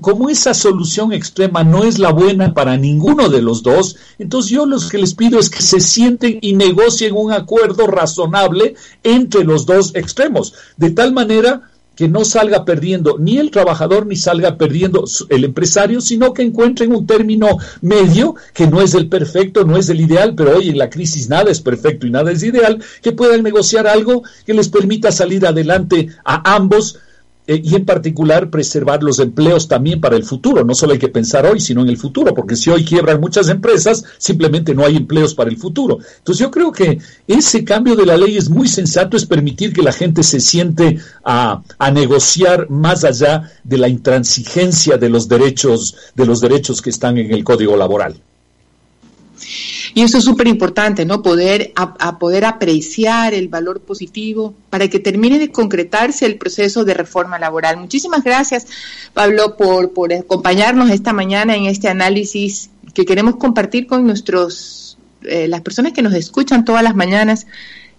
como 0.00 0.28
esa 0.28 0.54
solución 0.54 1.12
extrema 1.12 1.62
no 1.62 1.84
es 1.84 2.00
la 2.00 2.10
buena 2.10 2.52
para 2.52 2.76
ninguno 2.76 3.28
de 3.28 3.42
los 3.42 3.62
dos, 3.62 3.94
entonces 4.18 4.50
yo 4.50 4.66
lo 4.66 4.80
que 4.80 4.98
les 4.98 5.14
pido 5.14 5.38
es 5.38 5.48
que 5.48 5.62
se 5.62 5.78
sienten 5.78 6.40
y 6.40 6.54
negocien 6.54 7.14
un 7.14 7.30
acuerdo 7.30 7.86
razonable 7.86 8.74
entre 9.04 9.44
los 9.44 9.66
dos 9.66 9.94
extremos, 9.94 10.52
de 10.76 10.90
tal 10.90 11.12
manera 11.12 11.70
que 11.96 12.08
no 12.08 12.24
salga 12.24 12.64
perdiendo 12.64 13.16
ni 13.18 13.38
el 13.38 13.50
trabajador 13.50 14.06
ni 14.06 14.16
salga 14.16 14.56
perdiendo 14.56 15.04
el 15.30 15.44
empresario, 15.44 16.00
sino 16.00 16.32
que 16.32 16.42
encuentren 16.42 16.94
un 16.94 17.06
término 17.06 17.58
medio 17.80 18.36
que 18.54 18.66
no 18.66 18.82
es 18.82 18.94
el 18.94 19.08
perfecto, 19.08 19.64
no 19.64 19.76
es 19.76 19.88
el 19.88 20.00
ideal, 20.00 20.34
pero 20.36 20.56
hoy 20.56 20.68
en 20.68 20.78
la 20.78 20.90
crisis 20.90 21.28
nada 21.28 21.50
es 21.50 21.60
perfecto 21.60 22.06
y 22.06 22.10
nada 22.10 22.30
es 22.30 22.42
ideal, 22.42 22.82
que 23.02 23.12
puedan 23.12 23.42
negociar 23.42 23.86
algo 23.86 24.22
que 24.44 24.54
les 24.54 24.68
permita 24.68 25.10
salir 25.10 25.46
adelante 25.46 26.08
a 26.24 26.54
ambos 26.54 26.98
eh, 27.46 27.60
y 27.62 27.74
en 27.74 27.84
particular 27.84 28.50
preservar 28.50 29.02
los 29.02 29.18
empleos 29.18 29.68
también 29.68 30.00
para 30.00 30.16
el 30.16 30.24
futuro. 30.24 30.64
No 30.64 30.74
solo 30.74 30.92
hay 30.92 30.98
que 30.98 31.08
pensar 31.08 31.46
hoy, 31.46 31.60
sino 31.60 31.82
en 31.82 31.88
el 31.88 31.96
futuro, 31.96 32.34
porque 32.34 32.56
si 32.56 32.70
hoy 32.70 32.84
quiebran 32.84 33.20
muchas 33.20 33.48
empresas, 33.48 34.04
simplemente 34.18 34.74
no 34.74 34.84
hay 34.84 34.96
empleos 34.96 35.34
para 35.34 35.50
el 35.50 35.56
futuro. 35.56 35.98
Entonces 36.18 36.40
yo 36.40 36.50
creo 36.50 36.72
que 36.72 36.98
ese 37.26 37.64
cambio 37.64 37.94
de 37.94 38.06
la 38.06 38.16
ley 38.16 38.36
es 38.36 38.48
muy 38.48 38.68
sensato, 38.68 39.16
es 39.16 39.26
permitir 39.26 39.72
que 39.72 39.82
la 39.82 39.92
gente 39.92 40.22
se 40.22 40.40
siente 40.40 40.98
a, 41.24 41.62
a 41.78 41.90
negociar 41.90 42.68
más 42.70 43.04
allá 43.04 43.52
de 43.64 43.78
la 43.78 43.88
intransigencia 43.88 44.96
de 44.96 45.08
los 45.08 45.28
derechos, 45.28 45.96
de 46.14 46.26
los 46.26 46.40
derechos 46.40 46.82
que 46.82 46.90
están 46.90 47.18
en 47.18 47.32
el 47.32 47.44
código 47.44 47.76
laboral. 47.76 48.16
Y 49.96 50.02
eso 50.02 50.18
es 50.18 50.24
súper 50.24 50.46
importante, 50.46 51.06
¿no? 51.06 51.22
Poder, 51.22 51.72
a, 51.74 52.18
poder 52.18 52.44
apreciar 52.44 53.32
el 53.32 53.48
valor 53.48 53.80
positivo 53.80 54.52
para 54.68 54.88
que 54.88 54.98
termine 54.98 55.38
de 55.38 55.50
concretarse 55.50 56.26
el 56.26 56.36
proceso 56.36 56.84
de 56.84 56.92
reforma 56.92 57.38
laboral. 57.38 57.78
Muchísimas 57.78 58.22
gracias, 58.22 58.66
Pablo, 59.14 59.56
por, 59.56 59.94
por 59.94 60.12
acompañarnos 60.12 60.90
esta 60.90 61.14
mañana 61.14 61.56
en 61.56 61.64
este 61.64 61.88
análisis 61.88 62.68
que 62.92 63.06
queremos 63.06 63.36
compartir 63.36 63.86
con 63.86 64.06
nuestros, 64.06 64.98
eh, 65.22 65.48
las 65.48 65.62
personas 65.62 65.94
que 65.94 66.02
nos 66.02 66.12
escuchan 66.12 66.66
todas 66.66 66.82
las 66.82 66.94
mañanas 66.94 67.46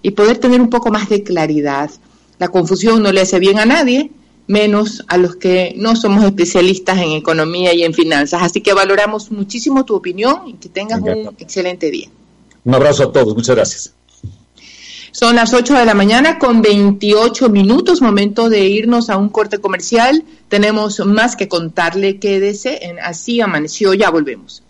y 0.03 0.11
poder 0.11 0.37
tener 0.37 0.61
un 0.61 0.69
poco 0.69 0.91
más 0.91 1.09
de 1.09 1.23
claridad. 1.23 1.89
La 2.37 2.49
confusión 2.49 3.01
no 3.01 3.11
le 3.11 3.21
hace 3.21 3.39
bien 3.39 3.57
a 3.57 3.65
nadie, 3.65 4.11
menos 4.47 5.03
a 5.07 5.17
los 5.17 5.35
que 5.35 5.73
no 5.77 5.95
somos 5.95 6.23
especialistas 6.23 6.97
en 6.97 7.11
economía 7.11 7.73
y 7.73 7.83
en 7.83 7.93
finanzas. 7.93 8.41
Así 8.41 8.61
que 8.61 8.73
valoramos 8.73 9.31
muchísimo 9.31 9.85
tu 9.85 9.95
opinión 9.95 10.47
y 10.47 10.53
que 10.53 10.69
tengas 10.69 11.01
un 11.01 11.35
excelente 11.37 11.91
día. 11.91 12.09
Un 12.63 12.75
abrazo 12.75 13.03
a 13.03 13.11
todos, 13.11 13.35
muchas 13.35 13.55
gracias. 13.55 13.93
Son 15.11 15.35
las 15.35 15.53
8 15.53 15.73
de 15.73 15.85
la 15.85 15.95
mañana 15.95 16.37
con 16.37 16.61
28 16.61 17.49
minutos, 17.49 18.01
momento 18.01 18.49
de 18.49 18.67
irnos 18.67 19.09
a 19.09 19.17
un 19.17 19.29
corte 19.29 19.57
comercial. 19.57 20.23
Tenemos 20.47 20.99
más 20.99 21.35
que 21.35 21.47
contarle, 21.47 22.19
quédese 22.19 22.85
en 22.85 22.99
Así 22.99 23.41
Amaneció, 23.41 23.95
ya 23.95 24.11
volvemos. 24.11 24.61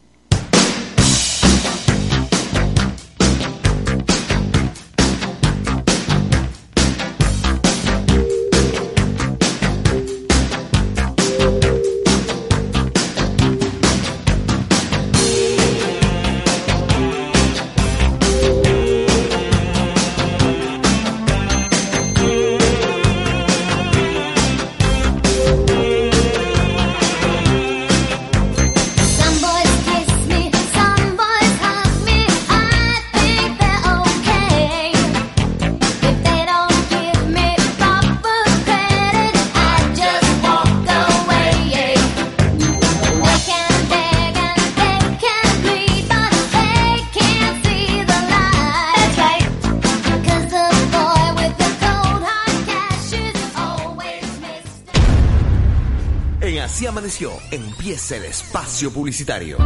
El 58.11 58.23
espacio 58.23 58.89
publicitario. 58.89 59.57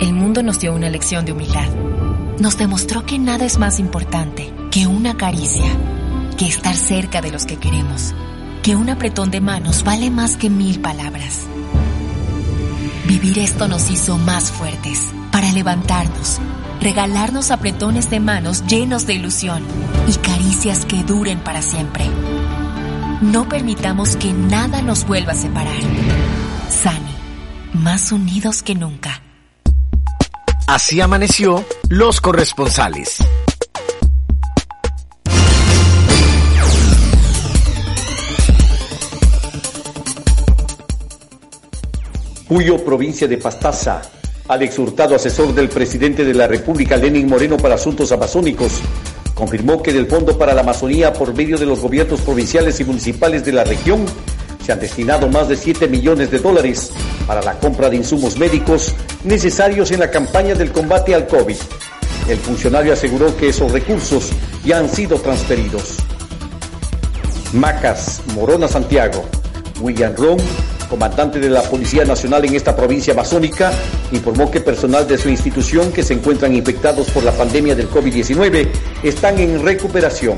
El 0.00 0.14
mundo 0.14 0.42
nos 0.42 0.58
dio 0.58 0.72
una 0.72 0.88
lección 0.88 1.26
de 1.26 1.32
humildad. 1.32 1.68
Nos 2.38 2.56
demostró 2.56 3.04
que 3.04 3.18
nada 3.18 3.44
es 3.44 3.58
más 3.58 3.78
importante 3.78 4.50
que 4.70 4.86
una 4.86 5.18
caricia, 5.18 5.70
que 6.38 6.46
estar 6.46 6.74
cerca 6.74 7.20
de 7.20 7.30
los 7.30 7.44
que 7.44 7.58
queremos, 7.58 8.14
que 8.62 8.76
un 8.76 8.88
apretón 8.88 9.30
de 9.30 9.42
manos 9.42 9.84
vale 9.84 10.10
más 10.10 10.38
que 10.38 10.48
mil 10.48 10.80
palabras. 10.80 11.40
Vivir 13.06 13.38
esto 13.40 13.68
nos 13.68 13.90
hizo 13.90 14.16
más 14.16 14.50
fuertes 14.50 15.10
para 15.30 15.52
levantarnos, 15.52 16.40
regalarnos 16.80 17.50
apretones 17.50 18.08
de 18.08 18.20
manos 18.20 18.64
llenos 18.66 19.06
de 19.06 19.14
ilusión 19.14 19.62
y 20.08 20.14
caricias 20.14 20.86
que 20.86 21.04
duren 21.04 21.40
para 21.40 21.60
siempre. 21.60 22.06
No 23.20 23.48
permitamos 23.50 24.16
que 24.16 24.32
nada 24.32 24.80
nos 24.80 25.06
vuelva 25.06 25.32
a 25.32 25.36
separar. 25.36 25.76
Sani, 26.70 27.11
más 27.74 28.12
unidos 28.12 28.62
que 28.62 28.74
nunca. 28.74 29.22
Así 30.66 31.00
amaneció 31.00 31.64
los 31.88 32.20
corresponsales. 32.20 33.18
Puyo, 42.48 42.84
provincia 42.84 43.26
de 43.26 43.38
Pastaza. 43.38 44.02
Alex 44.48 44.78
Hurtado, 44.78 45.14
asesor 45.14 45.54
del 45.54 45.68
presidente 45.68 46.24
de 46.24 46.34
la 46.34 46.46
República, 46.46 46.96
Lenin 46.96 47.26
Moreno, 47.26 47.56
para 47.56 47.76
asuntos 47.76 48.12
amazónicos, 48.12 48.80
confirmó 49.34 49.82
que 49.82 49.92
del 49.92 50.06
Fondo 50.06 50.36
para 50.36 50.52
la 50.52 50.60
Amazonía, 50.60 51.12
por 51.12 51.34
medio 51.34 51.56
de 51.56 51.64
los 51.64 51.80
gobiernos 51.80 52.20
provinciales 52.20 52.78
y 52.80 52.84
municipales 52.84 53.44
de 53.44 53.52
la 53.52 53.64
región, 53.64 54.04
se 54.62 54.72
han 54.72 54.80
destinado 54.80 55.28
más 55.28 55.48
de 55.48 55.56
7 55.56 55.88
millones 55.88 56.30
de 56.30 56.38
dólares 56.38 56.92
para 57.26 57.42
la 57.42 57.58
compra 57.58 57.88
de 57.88 57.96
insumos 57.96 58.38
médicos 58.38 58.94
necesarios 59.24 59.90
en 59.90 60.00
la 60.00 60.10
campaña 60.10 60.54
del 60.54 60.72
combate 60.72 61.14
al 61.14 61.26
COVID. 61.26 61.56
El 62.28 62.38
funcionario 62.38 62.92
aseguró 62.92 63.36
que 63.36 63.48
esos 63.48 63.72
recursos 63.72 64.30
ya 64.64 64.78
han 64.78 64.88
sido 64.88 65.16
transferidos. 65.20 65.96
Macas, 67.52 68.22
Morona, 68.34 68.68
Santiago. 68.68 69.24
William 69.80 70.14
Rom, 70.16 70.38
comandante 70.88 71.40
de 71.40 71.50
la 71.50 71.62
Policía 71.62 72.04
Nacional 72.04 72.44
en 72.44 72.54
esta 72.54 72.76
provincia 72.76 73.12
amazónica, 73.12 73.72
informó 74.12 74.50
que 74.50 74.60
personal 74.60 75.06
de 75.08 75.18
su 75.18 75.28
institución 75.28 75.92
que 75.92 76.02
se 76.02 76.14
encuentran 76.14 76.54
infectados 76.54 77.10
por 77.10 77.24
la 77.24 77.32
pandemia 77.32 77.74
del 77.74 77.90
COVID-19 77.90 78.68
están 79.02 79.38
en 79.40 79.62
recuperación. 79.62 80.36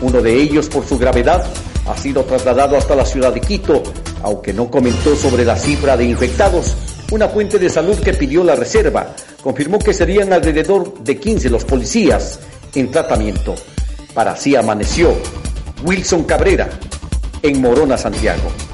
Uno 0.00 0.22
de 0.22 0.34
ellos, 0.34 0.68
por 0.68 0.86
su 0.86 0.98
gravedad, 0.98 1.44
ha 1.86 1.96
sido 1.96 2.24
trasladado 2.24 2.76
hasta 2.76 2.94
la 2.94 3.04
ciudad 3.04 3.32
de 3.32 3.40
Quito, 3.40 3.82
aunque 4.22 4.52
no 4.52 4.70
comentó 4.70 5.16
sobre 5.16 5.44
la 5.44 5.56
cifra 5.56 5.96
de 5.96 6.04
infectados. 6.04 6.74
Una 7.10 7.28
fuente 7.28 7.58
de 7.58 7.68
salud 7.68 7.98
que 7.98 8.14
pidió 8.14 8.42
la 8.42 8.56
reserva 8.56 9.14
confirmó 9.42 9.78
que 9.78 9.92
serían 9.92 10.32
alrededor 10.32 10.98
de 11.04 11.18
15 11.18 11.50
los 11.50 11.64
policías 11.64 12.40
en 12.74 12.90
tratamiento. 12.90 13.54
Para 14.14 14.32
así 14.32 14.56
amaneció 14.56 15.14
Wilson 15.84 16.24
Cabrera 16.24 16.68
en 17.42 17.60
Morona, 17.60 17.96
Santiago. 17.96 18.65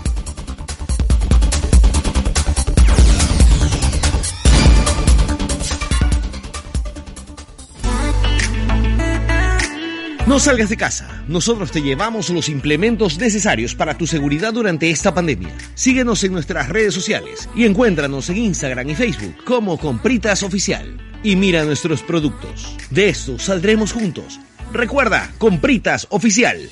No 10.27 10.39
salgas 10.39 10.69
de 10.69 10.77
casa. 10.77 11.25
Nosotros 11.27 11.73
te 11.73 11.83
llevamos 11.83 12.31
los 12.31 12.49
implementos 12.49 13.19
necesarios 13.19 13.75
para 13.75 13.99
tu 13.99 14.07
seguridad 14.07 14.53
durante 14.53 14.89
esta 14.89 15.13
pandemia. 15.13 15.51
Síguenos 15.75 16.23
en 16.23 16.33
nuestras 16.33 16.69
redes 16.69 16.95
sociales 16.95 17.49
y 17.57 17.65
encuéntranos 17.65 18.31
en 18.31 18.37
Instagram 18.37 18.89
y 18.91 18.95
Facebook 18.95 19.43
como 19.45 19.77
Compritas 19.79 20.45
Oficial. 20.45 20.97
Y 21.25 21.35
mira 21.35 21.65
nuestros 21.65 22.03
productos. 22.03 22.77
De 22.91 23.09
esto 23.09 23.37
saldremos 23.41 23.93
juntos. 23.93 24.39
Recuerda, 24.73 25.33
Compritas 25.39 26.07
Oficial. 26.11 26.71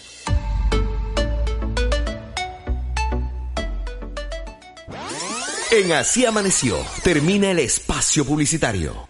En 5.72 5.93
Así 5.93 6.24
Amaneció, 6.24 6.78
termina 7.02 7.51
el 7.51 7.59
espacio 7.59 8.24
publicitario. 8.24 9.09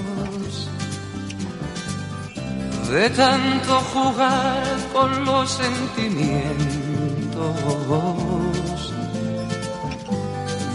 De 2.91 3.09
tanto 3.11 3.79
jugar 3.93 4.63
con 4.91 5.23
los 5.23 5.49
sentimientos, 5.49 6.53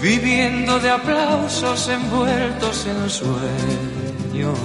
viviendo 0.01 0.79
de 0.79 0.91
aplausos 0.91 1.89
envueltos 1.91 2.87
en 2.87 3.11
sueños. 3.11 4.59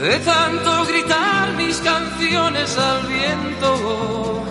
De 0.00 0.18
tanto 0.20 0.84
gritar 0.86 1.52
mis 1.56 1.78
canciones 1.78 2.78
al 2.78 3.04
viento, 3.08 4.44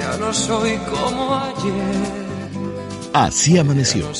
ya 0.00 0.16
no 0.18 0.34
soy 0.34 0.76
como 0.90 1.36
ayer. 1.36 2.20
Así 3.12 3.56
amaneció. 3.56 4.10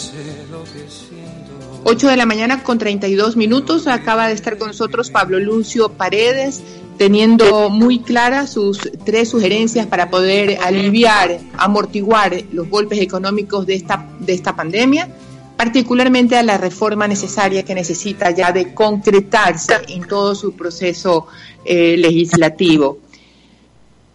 8 1.84 2.08
de 2.08 2.16
la 2.16 2.26
mañana 2.26 2.62
con 2.62 2.78
32 2.78 3.36
minutos. 3.36 3.86
Acaba 3.86 4.28
de 4.28 4.34
estar 4.34 4.58
con 4.58 4.68
nosotros 4.68 5.10
Pablo 5.10 5.38
Lucio 5.40 5.88
Paredes, 5.90 6.62
teniendo 6.98 7.70
muy 7.70 8.00
claras 8.00 8.52
sus 8.52 8.78
tres 9.04 9.30
sugerencias 9.30 9.86
para 9.86 10.10
poder 10.10 10.58
aliviar, 10.62 11.38
amortiguar 11.56 12.44
los 12.52 12.68
golpes 12.68 13.00
económicos 13.00 13.66
de 13.66 13.74
esta, 13.74 14.06
de 14.18 14.34
esta 14.34 14.54
pandemia, 14.54 15.08
particularmente 15.56 16.36
a 16.36 16.42
la 16.42 16.58
reforma 16.58 17.08
necesaria 17.08 17.64
que 17.64 17.74
necesita 17.74 18.30
ya 18.30 18.52
de 18.52 18.74
concretarse 18.74 19.74
en 19.88 20.06
todo 20.06 20.34
su 20.34 20.52
proceso 20.52 21.26
eh, 21.64 21.96
legislativo. 21.96 22.98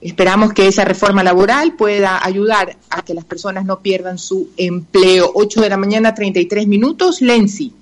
Esperamos 0.01 0.53
que 0.53 0.67
esa 0.67 0.85
reforma 0.85 1.23
laboral 1.23 1.73
pueda 1.75 2.23
ayudar 2.23 2.77
a 2.89 3.01
que 3.03 3.13
las 3.13 3.25
personas 3.25 3.65
no 3.65 3.79
pierdan 3.79 4.17
su 4.19 4.49
empleo. 4.57 5.31
8 5.33 5.61
de 5.61 5.69
la 5.69 5.77
mañana, 5.77 6.13
33 6.13 6.67
minutos. 6.67 7.21
Lenzi. 7.21 7.73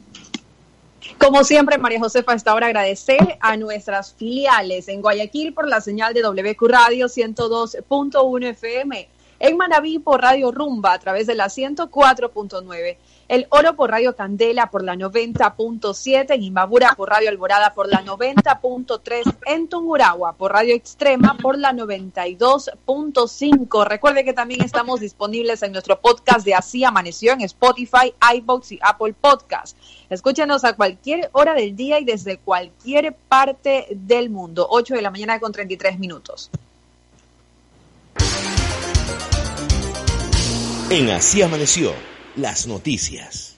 Como 1.17 1.43
siempre, 1.43 1.77
María 1.77 1.99
Josefa, 1.99 2.33
a 2.33 2.35
esta 2.35 2.53
hora 2.53 2.67
agradecer 2.67 3.37
a 3.39 3.55
nuestras 3.57 4.13
filiales 4.13 4.87
en 4.87 5.01
Guayaquil 5.01 5.53
por 5.53 5.67
la 5.67 5.81
señal 5.81 6.13
de 6.13 6.21
WQ 6.21 6.67
Radio 6.67 7.07
102.1 7.07 8.45
FM, 8.47 9.09
en 9.39 9.57
Manabí 9.57 9.99
por 9.99 10.21
Radio 10.21 10.51
Rumba 10.51 10.93
a 10.93 10.99
través 10.99 11.27
de 11.27 11.35
la 11.35 11.45
104.9, 11.45 12.97
el 13.27 13.47
Oro 13.49 13.75
por 13.75 13.91
Radio 13.91 14.15
Candela 14.15 14.69
por 14.69 14.83
la 14.83 14.95
90.7, 14.95 16.33
en 16.33 16.43
Imbabura 16.43 16.93
por 16.95 17.09
Radio 17.09 17.29
Alborada 17.29 17.73
por 17.73 17.89
la 17.89 18.03
90.3, 18.03 19.35
en 19.45 19.67
Tunguragua 19.67 20.33
por 20.33 20.51
Radio 20.51 20.75
Extrema 20.75 21.37
por 21.37 21.57
la 21.57 21.73
92.5. 21.73 23.85
Recuerde 23.85 24.23
que 24.23 24.33
también 24.33 24.61
estamos 24.61 24.99
disponibles 24.99 25.63
en 25.63 25.71
nuestro 25.71 25.99
podcast 25.99 26.45
de 26.45 26.53
Así 26.53 26.83
Amaneció 26.83 27.33
en 27.33 27.41
Spotify, 27.41 28.13
iBox 28.35 28.73
y 28.73 28.79
Apple 28.81 29.15
Podcast. 29.19 29.77
Escúchenos 30.09 30.63
a 30.63 30.75
cualquier 30.75 31.29
hora 31.31 31.53
del 31.53 31.75
día 31.75 31.99
y 31.99 32.05
desde 32.05 32.37
cualquier 32.37 33.13
parte 33.13 33.87
del 33.91 34.29
mundo. 34.29 34.67
8 34.69 34.95
de 34.95 35.01
la 35.01 35.11
mañana 35.11 35.39
con 35.39 35.51
33 35.51 35.99
minutos. 35.99 36.49
En 40.89 41.09
Así 41.09 41.41
Amaneció, 41.41 41.93
las 42.35 42.67
noticias. 42.67 43.57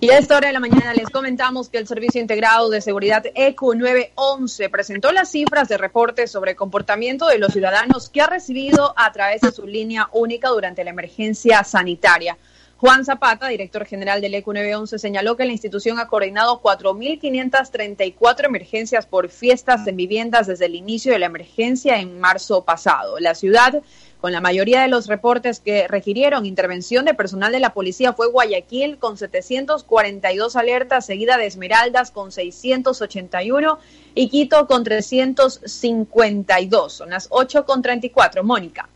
Y 0.00 0.10
a 0.10 0.18
esta 0.18 0.36
hora 0.36 0.48
de 0.48 0.52
la 0.52 0.60
mañana 0.60 0.92
les 0.92 1.08
comentamos 1.08 1.70
que 1.70 1.78
el 1.78 1.86
Servicio 1.86 2.20
Integrado 2.20 2.68
de 2.68 2.82
Seguridad 2.82 3.24
ECO 3.34 3.74
911 3.74 4.68
presentó 4.68 5.12
las 5.12 5.30
cifras 5.30 5.68
de 5.68 5.78
reportes 5.78 6.30
sobre 6.30 6.54
comportamiento 6.54 7.26
de 7.26 7.38
los 7.38 7.54
ciudadanos 7.54 8.10
que 8.10 8.20
ha 8.20 8.26
recibido 8.26 8.92
a 8.98 9.10
través 9.12 9.40
de 9.40 9.50
su 9.50 9.66
línea 9.66 10.10
única 10.12 10.50
durante 10.50 10.84
la 10.84 10.90
emergencia 10.90 11.64
sanitaria. 11.64 12.36
Juan 12.76 13.06
Zapata, 13.06 13.48
director 13.48 13.86
general 13.86 14.20
del 14.20 14.34
ECO 14.34 14.52
911, 14.52 14.98
señaló 14.98 15.38
que 15.38 15.46
la 15.46 15.52
institución 15.52 15.98
ha 15.98 16.06
coordinado 16.06 16.60
4.534 16.60 18.44
emergencias 18.44 19.06
por 19.06 19.30
fiestas 19.30 19.86
en 19.86 19.96
viviendas 19.96 20.48
desde 20.48 20.66
el 20.66 20.74
inicio 20.74 21.12
de 21.12 21.20
la 21.20 21.26
emergencia 21.26 21.98
en 21.98 22.20
marzo 22.20 22.62
pasado. 22.62 23.18
La 23.20 23.34
ciudad 23.34 23.82
Con 24.24 24.32
la 24.32 24.40
mayoría 24.40 24.80
de 24.80 24.88
los 24.88 25.06
reportes 25.06 25.60
que 25.60 25.86
requirieron 25.86 26.46
intervención 26.46 27.04
de 27.04 27.12
personal 27.12 27.52
de 27.52 27.60
la 27.60 27.74
policía 27.74 28.14
fue 28.14 28.30
Guayaquil 28.30 28.96
con 28.96 29.18
742 29.18 30.56
alertas, 30.56 31.04
seguida 31.04 31.36
de 31.36 31.44
Esmeraldas 31.44 32.10
con 32.10 32.32
681 32.32 33.78
y 34.14 34.30
Quito 34.30 34.66
con 34.66 34.82
352. 34.82 36.90
Son 36.90 37.10
las 37.10 37.26
8 37.28 37.66
con 37.66 37.82
34. 37.82 38.42
Mónica. 38.42 38.88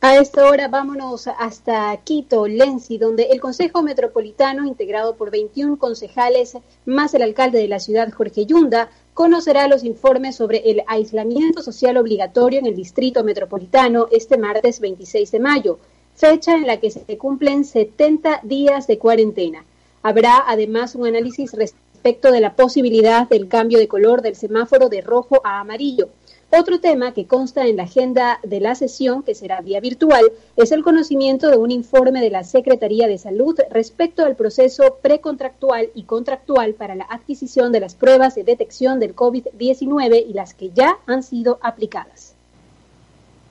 A 0.00 0.16
esta 0.16 0.46
hora 0.46 0.68
vámonos 0.68 1.28
hasta 1.28 1.94
Quito, 1.98 2.46
Lenzi, 2.46 2.96
donde 2.96 3.24
el 3.32 3.42
Consejo 3.42 3.82
Metropolitano, 3.82 4.66
integrado 4.66 5.16
por 5.16 5.30
21 5.30 5.78
concejales 5.78 6.56
más 6.86 7.12
el 7.12 7.20
alcalde 7.20 7.58
de 7.58 7.68
la 7.68 7.80
ciudad, 7.80 8.10
Jorge 8.12 8.46
Yunda, 8.46 8.88
conocerá 9.14 9.68
los 9.68 9.84
informes 9.84 10.34
sobre 10.34 10.58
el 10.70 10.82
aislamiento 10.88 11.62
social 11.62 11.96
obligatorio 11.96 12.58
en 12.58 12.66
el 12.66 12.74
Distrito 12.74 13.22
Metropolitano 13.22 14.08
este 14.10 14.36
martes 14.36 14.80
26 14.80 15.30
de 15.30 15.40
mayo, 15.40 15.78
fecha 16.16 16.54
en 16.54 16.66
la 16.66 16.78
que 16.78 16.90
se 16.90 17.16
cumplen 17.16 17.64
70 17.64 18.40
días 18.42 18.88
de 18.88 18.98
cuarentena. 18.98 19.64
Habrá 20.02 20.42
además 20.46 20.96
un 20.96 21.06
análisis 21.06 21.52
respecto 21.52 22.32
de 22.32 22.40
la 22.40 22.56
posibilidad 22.56 23.28
del 23.28 23.48
cambio 23.48 23.78
de 23.78 23.88
color 23.88 24.20
del 24.20 24.34
semáforo 24.34 24.88
de 24.88 25.00
rojo 25.00 25.40
a 25.44 25.60
amarillo. 25.60 26.08
Otro 26.56 26.78
tema 26.78 27.12
que 27.12 27.26
consta 27.26 27.66
en 27.66 27.78
la 27.78 27.82
agenda 27.82 28.38
de 28.44 28.60
la 28.60 28.76
sesión, 28.76 29.24
que 29.24 29.34
será 29.34 29.60
vía 29.60 29.80
virtual, 29.80 30.22
es 30.54 30.70
el 30.70 30.84
conocimiento 30.84 31.50
de 31.50 31.56
un 31.56 31.72
informe 31.72 32.20
de 32.20 32.30
la 32.30 32.44
Secretaría 32.44 33.08
de 33.08 33.18
Salud 33.18 33.58
respecto 33.70 34.24
al 34.24 34.36
proceso 34.36 34.98
precontractual 35.02 35.90
y 35.96 36.04
contractual 36.04 36.74
para 36.74 36.94
la 36.94 37.08
adquisición 37.10 37.72
de 37.72 37.80
las 37.80 37.96
pruebas 37.96 38.36
de 38.36 38.44
detección 38.44 39.00
del 39.00 39.16
COVID-19 39.16 40.26
y 40.28 40.32
las 40.32 40.54
que 40.54 40.70
ya 40.70 40.96
han 41.06 41.24
sido 41.24 41.58
aplicadas. 41.60 42.33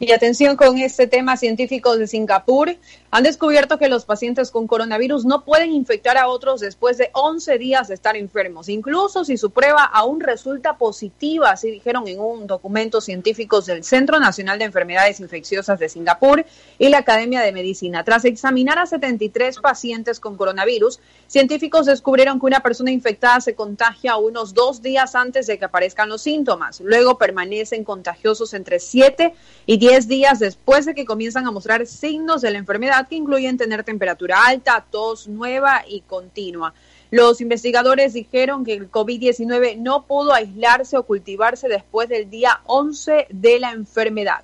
Y 0.05 0.11
atención 0.11 0.57
con 0.57 0.77
este 0.79 1.07
tema, 1.07 1.37
científicos 1.37 1.97
de 1.97 2.07
Singapur 2.07 2.75
han 3.09 3.23
descubierto 3.23 3.77
que 3.77 3.87
los 3.87 4.03
pacientes 4.03 4.51
con 4.51 4.67
coronavirus 4.67 5.23
no 5.23 5.45
pueden 5.45 5.71
infectar 5.71 6.17
a 6.17 6.27
otros 6.27 6.59
después 6.59 6.97
de 6.97 7.09
11 7.13 7.57
días 7.57 7.87
de 7.87 7.93
estar 7.93 8.17
enfermos, 8.17 8.67
incluso 8.67 9.23
si 9.23 9.37
su 9.37 9.51
prueba 9.51 9.83
aún 9.83 10.19
resulta 10.19 10.77
positiva, 10.77 11.51
así 11.51 11.71
dijeron 11.71 12.05
en 12.09 12.19
un 12.19 12.47
documento 12.47 12.99
científicos 12.99 13.65
del 13.65 13.85
Centro 13.85 14.19
Nacional 14.19 14.59
de 14.59 14.65
Enfermedades 14.65 15.21
Infecciosas 15.21 15.79
de 15.79 15.87
Singapur 15.87 16.43
y 16.77 16.89
la 16.89 16.97
Academia 16.97 17.39
de 17.39 17.53
Medicina. 17.53 18.03
Tras 18.03 18.25
examinar 18.25 18.79
a 18.79 18.87
73 18.87 19.59
pacientes 19.59 20.19
con 20.19 20.35
coronavirus, 20.35 20.99
científicos 21.27 21.85
descubrieron 21.85 22.41
que 22.41 22.47
una 22.47 22.59
persona 22.59 22.91
infectada 22.91 23.39
se 23.39 23.55
contagia 23.55 24.17
unos 24.17 24.53
dos 24.53 24.81
días 24.81 25.15
antes 25.15 25.47
de 25.47 25.57
que 25.57 25.65
aparezcan 25.65 26.09
los 26.09 26.23
síntomas. 26.23 26.81
Luego 26.81 27.17
permanecen 27.17 27.85
contagiosos 27.85 28.53
entre 28.53 28.79
7 28.79 29.33
y 29.65 29.77
10 29.77 29.92
días 30.01 30.39
después 30.39 30.85
de 30.85 30.95
que 30.95 31.05
comienzan 31.05 31.45
a 31.45 31.51
mostrar 31.51 31.85
signos 31.85 32.41
de 32.41 32.49
la 32.49 32.57
enfermedad 32.57 33.07
que 33.07 33.15
incluyen 33.15 33.57
tener 33.57 33.83
temperatura 33.83 34.45
alta, 34.45 34.85
tos 34.89 35.27
nueva 35.27 35.83
y 35.87 36.01
continua. 36.01 36.73
Los 37.11 37.41
investigadores 37.41 38.13
dijeron 38.13 38.65
que 38.65 38.73
el 38.73 38.89
COVID-19 38.89 39.77
no 39.77 40.07
pudo 40.07 40.33
aislarse 40.33 40.97
o 40.97 41.03
cultivarse 41.03 41.67
después 41.67 42.09
del 42.09 42.29
día 42.29 42.61
11 42.65 43.27
de 43.29 43.59
la 43.59 43.71
enfermedad. 43.71 44.43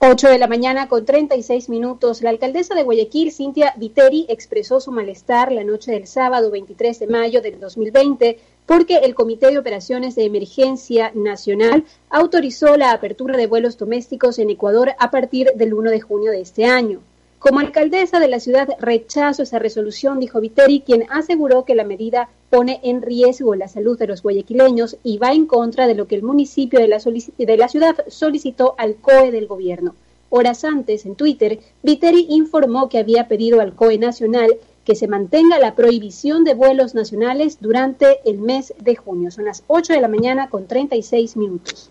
8 0.00 0.28
de 0.28 0.38
la 0.38 0.46
mañana 0.46 0.88
con 0.88 1.04
36 1.04 1.68
minutos. 1.68 2.22
La 2.22 2.30
alcaldesa 2.30 2.76
de 2.76 2.84
Guayaquil, 2.84 3.32
Cintia 3.32 3.74
Viteri, 3.76 4.26
expresó 4.28 4.78
su 4.78 4.92
malestar 4.92 5.50
la 5.50 5.64
noche 5.64 5.90
del 5.90 6.06
sábado 6.06 6.52
23 6.52 7.00
de 7.00 7.06
mayo 7.08 7.42
del 7.42 7.58
2020 7.58 8.38
porque 8.64 8.98
el 8.98 9.16
Comité 9.16 9.50
de 9.50 9.58
Operaciones 9.58 10.14
de 10.14 10.26
Emergencia 10.26 11.10
Nacional 11.16 11.84
autorizó 12.10 12.76
la 12.76 12.92
apertura 12.92 13.36
de 13.36 13.48
vuelos 13.48 13.76
domésticos 13.76 14.38
en 14.38 14.50
Ecuador 14.50 14.92
a 15.00 15.10
partir 15.10 15.50
del 15.56 15.74
1 15.74 15.90
de 15.90 16.00
junio 16.00 16.30
de 16.30 16.42
este 16.42 16.66
año. 16.66 17.00
Como 17.38 17.60
alcaldesa 17.60 18.18
de 18.18 18.26
la 18.26 18.40
ciudad 18.40 18.68
rechazo 18.80 19.44
esa 19.44 19.60
resolución, 19.60 20.18
dijo 20.18 20.40
Viteri, 20.40 20.80
quien 20.80 21.04
aseguró 21.08 21.64
que 21.64 21.76
la 21.76 21.84
medida 21.84 22.28
pone 22.50 22.80
en 22.82 23.00
riesgo 23.00 23.54
la 23.54 23.68
salud 23.68 23.96
de 23.96 24.08
los 24.08 24.22
guayaquileños 24.22 24.96
y 25.04 25.18
va 25.18 25.32
en 25.32 25.46
contra 25.46 25.86
de 25.86 25.94
lo 25.94 26.08
que 26.08 26.16
el 26.16 26.24
municipio 26.24 26.80
de 26.80 26.88
la, 26.88 27.68
ciudad 27.68 27.96
solicitó 28.08 28.74
al 28.76 28.96
COE 28.96 29.30
del 29.30 29.46
gobierno. 29.46 29.94
Horas 30.30 30.64
antes, 30.64 31.06
en 31.06 31.14
Twitter, 31.14 31.60
Viteri 31.84 32.26
informó 32.28 32.88
que 32.88 32.98
había 32.98 33.28
pedido 33.28 33.60
al 33.60 33.74
COE 33.74 33.98
nacional 33.98 34.56
que 34.84 34.96
se 34.96 35.06
mantenga 35.06 35.60
la 35.60 35.76
prohibición 35.76 36.42
de 36.42 36.54
vuelos 36.54 36.96
nacionales 36.96 37.58
durante 37.60 38.18
el 38.28 38.38
mes 38.40 38.74
de 38.80 38.96
junio. 38.96 39.30
Son 39.30 39.44
las 39.44 39.62
8 39.68 39.92
de 39.92 40.00
la 40.00 40.08
mañana 40.08 40.50
con 40.50 40.66
36 40.66 41.36
minutos. 41.36 41.90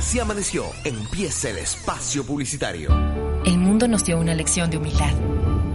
Así 0.00 0.18
Amaneció, 0.18 0.64
empieza 0.82 1.50
el 1.50 1.58
espacio 1.58 2.24
publicitario. 2.24 2.90
El 3.44 3.58
mundo 3.58 3.86
nos 3.86 4.02
dio 4.02 4.18
una 4.18 4.32
lección 4.32 4.70
de 4.70 4.78
humildad. 4.78 5.12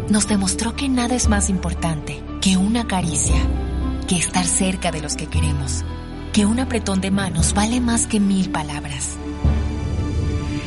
Nos 0.09 0.27
demostró 0.27 0.75
que 0.75 0.89
nada 0.89 1.13
es 1.13 1.29
más 1.29 1.47
importante 1.47 2.23
que 2.41 2.57
una 2.57 2.87
caricia, 2.87 3.35
que 4.07 4.17
estar 4.17 4.43
cerca 4.43 4.91
de 4.91 4.99
los 4.99 5.15
que 5.15 5.27
queremos, 5.27 5.85
que 6.33 6.47
un 6.47 6.59
apretón 6.59 7.01
de 7.01 7.11
manos 7.11 7.53
vale 7.53 7.79
más 7.79 8.07
que 8.07 8.19
mil 8.19 8.49
palabras. 8.49 9.11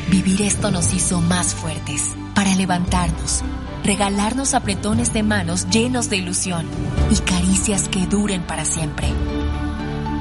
Vivir 0.08 0.42
esto 0.42 0.70
nos 0.70 0.94
hizo 0.94 1.20
más 1.20 1.52
fuertes 1.52 2.14
para 2.36 2.54
levantarnos, 2.54 3.42
regalarnos 3.82 4.54
apretones 4.54 5.12
de 5.12 5.24
manos 5.24 5.68
llenos 5.68 6.08
de 6.08 6.18
ilusión 6.18 6.64
y 7.10 7.16
caricias 7.16 7.88
que 7.88 8.06
duren 8.06 8.46
para 8.46 8.64
siempre. 8.64 9.08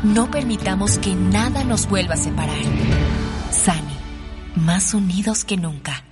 No 0.04 0.32
permitamos 0.32 0.98
que 0.98 1.14
nada 1.14 1.64
nos 1.64 1.88
vuelva 1.88 2.16
a 2.16 2.18
separar. 2.18 3.07
Sani, 3.58 3.98
más 4.56 4.94
unidos 4.94 5.44
que 5.44 5.58
nunca. 5.58 6.04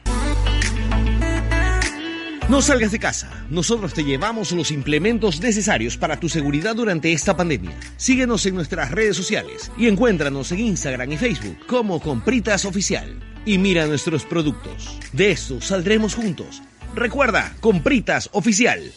No 2.50 2.62
salgas 2.62 2.92
de 2.92 3.00
casa. 3.00 3.46
Nosotros 3.50 3.94
te 3.94 4.04
llevamos 4.04 4.52
los 4.52 4.72
implementos 4.72 5.40
necesarios 5.42 5.98
para 5.98 6.20
tu 6.20 6.28
seguridad 6.28 6.76
durante 6.76 7.12
esta 7.12 7.36
pandemia. 7.36 7.72
Síguenos 7.98 8.46
en 8.46 8.56
nuestras 8.56 8.92
redes 8.92 9.16
sociales 9.16 9.72
y 9.78 9.88
encuéntranos 9.88 10.52
en 10.52 10.60
Instagram 10.60 11.12
y 11.12 11.18
Facebook 11.18 11.58
como 11.68 12.00
Compritas 12.00 12.66
Oficial. 12.66 13.20
Y 13.46 13.58
mira 13.58 13.86
nuestros 13.86 14.26
productos. 14.26 15.00
De 15.14 15.32
esto 15.32 15.62
saldremos 15.62 16.16
juntos. 16.16 16.62
Recuerda, 16.96 17.56
Compritas 17.62 18.30
Oficial. 18.32 18.92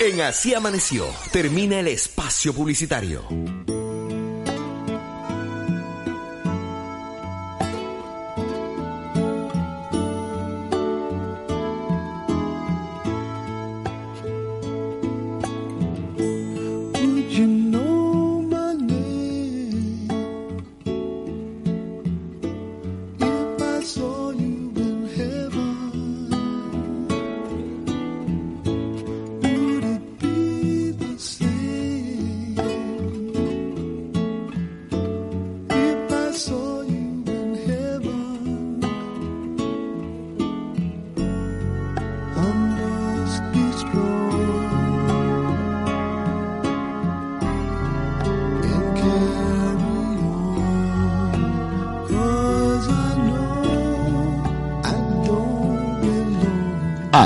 En 0.00 0.22
Así 0.22 0.54
Amaneció, 0.54 1.04
termina 1.30 1.78
el 1.78 1.88
espacio 1.88 2.54
publicitario. 2.54 3.22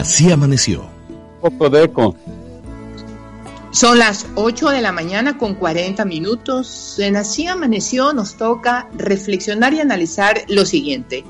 Así 0.04 0.30
amaneció. 0.30 0.84
poco 1.40 1.70
de 1.70 1.84
eco. 1.84 2.14
Son 3.70 3.98
las 3.98 4.26
8 4.34 4.68
de 4.68 4.82
la 4.82 4.92
mañana 4.92 5.38
con 5.38 5.54
40 5.54 6.04
minutos. 6.04 6.98
En 6.98 7.16
Así 7.16 7.46
Amaneció 7.46 8.12
nos 8.12 8.34
toca 8.34 8.86
reflexionar 8.98 9.72
y 9.72 9.80
analizar 9.80 10.44
lo 10.48 10.66
siguiente. 10.66 11.24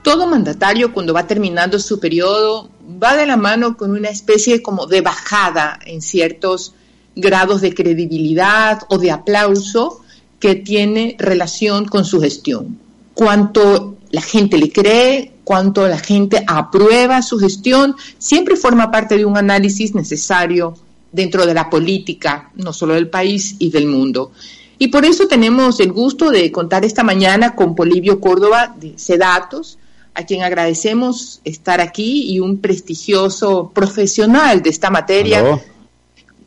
Todo 0.00 0.26
mandatario 0.26 0.94
cuando 0.94 1.12
va 1.12 1.26
terminando 1.26 1.78
su 1.78 2.00
periodo 2.00 2.70
va 2.90 3.16
de 3.16 3.26
la 3.26 3.36
mano 3.36 3.76
con 3.76 3.90
una 3.90 4.08
especie 4.08 4.62
como 4.62 4.86
de 4.86 5.02
bajada 5.02 5.78
en 5.84 6.00
ciertos 6.00 6.72
grados 7.16 7.60
de 7.60 7.74
credibilidad 7.74 8.80
o 8.88 8.96
de 8.96 9.10
aplauso 9.10 10.00
que 10.40 10.54
tiene 10.54 11.16
relación 11.18 11.84
con 11.84 12.06
su 12.06 12.22
gestión. 12.22 12.78
Cuánto 13.12 13.98
la 14.10 14.22
gente 14.22 14.56
le 14.56 14.72
cree, 14.72 15.35
cuánto 15.46 15.86
la 15.86 16.00
gente 16.00 16.42
aprueba 16.48 17.22
su 17.22 17.38
gestión, 17.38 17.94
siempre 18.18 18.56
forma 18.56 18.90
parte 18.90 19.16
de 19.16 19.24
un 19.24 19.36
análisis 19.36 19.94
necesario 19.94 20.76
dentro 21.12 21.46
de 21.46 21.54
la 21.54 21.70
política, 21.70 22.50
no 22.56 22.72
solo 22.72 22.94
del 22.94 23.08
país 23.08 23.54
y 23.60 23.70
del 23.70 23.86
mundo. 23.86 24.32
Y 24.80 24.88
por 24.88 25.04
eso 25.04 25.28
tenemos 25.28 25.78
el 25.78 25.92
gusto 25.92 26.30
de 26.32 26.50
contar 26.50 26.84
esta 26.84 27.04
mañana 27.04 27.54
con 27.54 27.76
Polivio 27.76 28.20
Córdoba 28.20 28.74
de 28.76 28.98
Sedatos, 28.98 29.78
a 30.14 30.24
quien 30.24 30.42
agradecemos 30.42 31.40
estar 31.44 31.80
aquí 31.80 32.24
y 32.28 32.40
un 32.40 32.58
prestigioso 32.58 33.70
profesional 33.72 34.62
de 34.62 34.70
esta 34.70 34.90
materia. 34.90 35.38
Aló. 35.38 35.62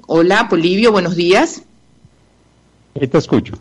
Hola, 0.07 0.49
Polivio, 0.49 0.91
buenos 0.91 1.15
días. 1.15 1.61
Ahí 2.99 3.07
te 3.07 3.17
escucho. 3.17 3.53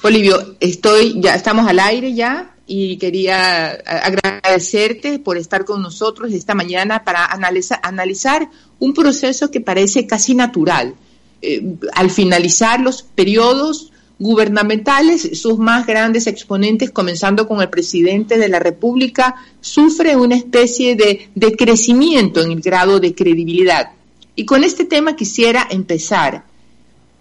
Polivio, 0.00 0.54
estoy, 0.60 1.20
ya 1.20 1.34
estamos 1.34 1.66
al 1.66 1.80
aire 1.80 2.14
ya 2.14 2.49
y 2.72 2.98
quería 2.98 3.70
agradecerte 3.70 5.18
por 5.18 5.36
estar 5.36 5.64
con 5.64 5.82
nosotros 5.82 6.32
esta 6.32 6.54
mañana 6.54 7.02
para 7.02 7.26
analiza- 7.26 7.80
analizar 7.82 8.48
un 8.78 8.94
proceso 8.94 9.50
que 9.50 9.60
parece 9.60 10.06
casi 10.06 10.36
natural. 10.36 10.94
Eh, 11.42 11.64
al 11.94 12.10
finalizar 12.10 12.78
los 12.78 13.02
periodos 13.02 13.90
gubernamentales, 14.20 15.40
sus 15.40 15.58
más 15.58 15.84
grandes 15.84 16.28
exponentes, 16.28 16.92
comenzando 16.92 17.48
con 17.48 17.60
el 17.60 17.70
presidente 17.70 18.38
de 18.38 18.48
la 18.48 18.60
República, 18.60 19.34
sufre 19.60 20.14
una 20.14 20.36
especie 20.36 20.94
de, 20.94 21.28
de 21.34 21.56
crecimiento 21.56 22.40
en 22.40 22.52
el 22.52 22.60
grado 22.60 23.00
de 23.00 23.16
credibilidad. 23.16 23.90
Y 24.36 24.44
con 24.44 24.62
este 24.62 24.84
tema 24.84 25.16
quisiera 25.16 25.66
empezar. 25.68 26.44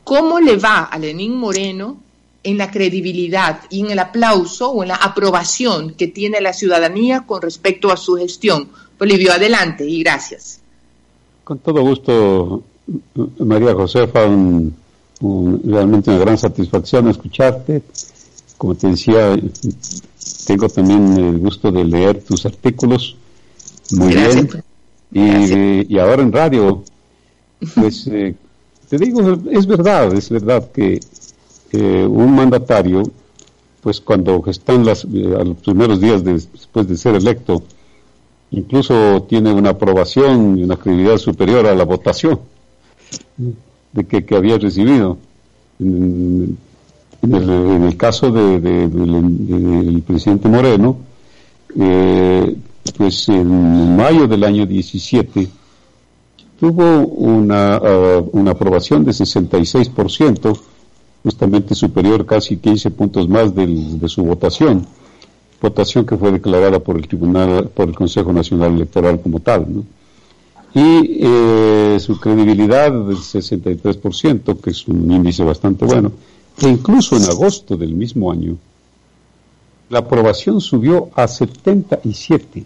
¿Cómo 0.03 0.39
le 0.39 0.57
va 0.57 0.83
a 0.83 0.99
Lenín 0.99 1.35
Moreno 1.35 1.97
en 2.49 2.57
la 2.57 2.69
credibilidad 2.71 3.61
y 3.69 3.81
en 3.81 3.91
el 3.91 3.99
aplauso 3.99 4.71
o 4.71 4.83
en 4.83 4.89
la 4.89 4.95
aprobación 4.95 5.93
que 5.93 6.07
tiene 6.07 6.41
la 6.41 6.53
ciudadanía 6.53 7.25
con 7.25 7.41
respecto 7.41 7.91
a 7.91 7.97
su 7.97 8.15
gestión? 8.15 8.69
Bolivio, 8.97 9.31
adelante 9.31 9.85
y 9.87 10.03
gracias. 10.03 10.59
Con 11.43 11.59
todo 11.59 11.81
gusto, 11.81 12.63
María 13.39 13.73
Josefa, 13.73 14.25
un- 14.25 14.75
un- 15.21 15.61
realmente 15.65 16.09
una 16.11 16.19
gran 16.19 16.37
satisfacción 16.37 17.07
escucharte. 17.09 17.81
Como 18.57 18.75
te 18.75 18.87
decía, 18.87 19.37
tengo 20.45 20.67
también 20.67 21.13
el 21.17 21.37
gusto 21.39 21.71
de 21.71 21.83
leer 21.85 22.21
tus 22.23 22.45
artículos. 22.45 23.15
Muy 23.91 24.13
bien. 24.15 24.49
Y, 25.11 25.93
y 25.95 25.97
ahora 25.99 26.21
en 26.21 26.31
radio, 26.31 26.83
pues 27.75 28.05
eh, 28.07 28.35
te 28.89 28.97
digo, 28.97 29.21
es 29.51 29.65
verdad, 29.65 30.13
es 30.13 30.29
verdad 30.29 30.71
que 30.71 30.99
eh, 31.73 32.05
un 32.09 32.35
mandatario, 32.35 33.03
pues 33.81 34.01
cuando 34.01 34.43
están 34.47 34.85
las, 34.85 35.05
eh, 35.05 35.35
a 35.39 35.43
los 35.43 35.57
primeros 35.57 35.99
días 36.01 36.23
de- 36.23 36.33
después 36.33 36.87
de 36.87 36.97
ser 36.97 37.15
electo, 37.15 37.63
incluso 38.51 39.23
tiene 39.29 39.53
una 39.53 39.69
aprobación 39.71 40.57
y 40.57 40.63
una 40.63 40.75
credibilidad 40.77 41.17
superior 41.17 41.65
a 41.67 41.75
la 41.75 41.85
votación 41.85 42.39
de 43.93 44.03
que, 44.05 44.25
que 44.25 44.35
había 44.35 44.57
recibido. 44.57 45.17
En, 45.79 46.57
el, 47.21 47.95
caso 47.97 48.31
de, 48.31 48.59
de- 48.59 48.87
del- 48.87 49.47
del 49.47 50.01
presidente 50.01 50.47
Moreno, 50.47 50.97
eh, 51.77 52.55
pues 52.97 53.27
en 53.29 53.95
mayo 53.95 54.27
del 54.27 54.43
año 54.43 54.65
17 54.65 55.47
tuvo 56.59 57.07
una, 57.07 57.75
ah, 57.75 58.23
una 58.31 58.51
aprobación 58.51 59.03
de 59.05 59.11
66%, 59.11 60.57
justamente 61.23 61.75
superior 61.75 62.25
casi 62.25 62.57
15 62.57 62.91
puntos 62.91 63.27
más 63.27 63.53
del- 63.53 63.99
de 63.99 64.07
su 64.07 64.23
votación, 64.23 64.85
votación 65.61 66.05
que 66.05 66.15
fue 66.17 66.31
declarada 66.31 66.79
por 66.79 66.95
el 66.97 67.07
Tribunal, 67.07 67.69
por 67.69 67.89
el 67.89 67.95
Consejo 67.95 68.31
Nacional 68.31 68.73
Electoral 68.75 69.19
como 69.21 69.39
tal. 69.39 69.65
Y 70.73 71.17
eh, 71.21 71.97
su 71.99 72.19
credibilidad 72.19 72.91
del 72.91 73.17
63%, 73.17 74.59
que 74.61 74.69
es 74.69 74.87
un 74.87 75.11
índice 75.11 75.43
bastante 75.43 75.83
bueno, 75.85 76.11
e 76.61 76.67
incluso 76.69 77.17
en 77.17 77.23
agosto 77.23 77.75
del 77.75 77.93
mismo 77.93 78.31
año, 78.31 78.55
la 79.89 79.99
aprobación 79.99 80.61
subió 80.61 81.09
a 81.15 81.27
77 81.27 82.63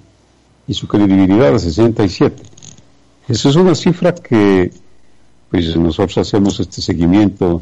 y 0.68 0.74
su 0.74 0.88
credibilidad 0.88 1.56
a 1.56 1.60
67. 1.60 2.44
Esa 3.30 3.50
es 3.50 3.56
una 3.56 3.74
cifra 3.76 4.14
que 4.14 4.72
pues 5.50 5.76
nosotros 5.78 6.18
hacemos 6.18 6.60
este 6.60 6.82
seguimiento 6.82 7.62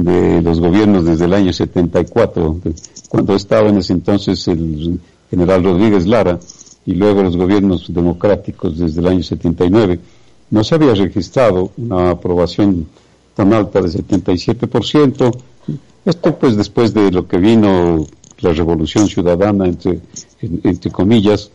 de 0.00 0.40
los 0.42 0.58
gobiernos 0.60 1.04
desde 1.04 1.26
el 1.26 1.34
año 1.34 1.52
74, 1.52 2.58
de- 2.64 2.74
cuando 3.08 3.34
estaba 3.34 3.68
en 3.68 3.78
ese 3.78 3.92
entonces 3.92 4.46
el 4.48 4.98
general 5.30 5.62
Rodríguez 5.64 6.06
Lara 6.06 6.38
y 6.86 6.94
luego 6.94 7.22
los 7.22 7.36
gobiernos 7.36 7.92
democráticos 7.92 8.78
desde 8.78 9.00
el 9.00 9.06
año 9.06 9.22
79, 9.22 10.00
no 10.50 10.64
se 10.64 10.74
había 10.74 10.94
registrado 10.94 11.72
una 11.76 12.10
aprobación 12.10 12.86
tan 13.34 13.52
alta 13.52 13.80
de 13.80 13.88
77%. 13.88 15.30
Esto 16.04 16.36
pues 16.38 16.56
después 16.56 16.92
de 16.94 17.10
lo 17.10 17.26
que 17.28 17.38
vino 17.38 18.06
la 18.40 18.52
revolución 18.52 19.06
ciudadana, 19.08 19.66
entre, 19.66 20.00
en- 20.40 20.60
entre 20.64 20.90
comillas, 20.90 21.50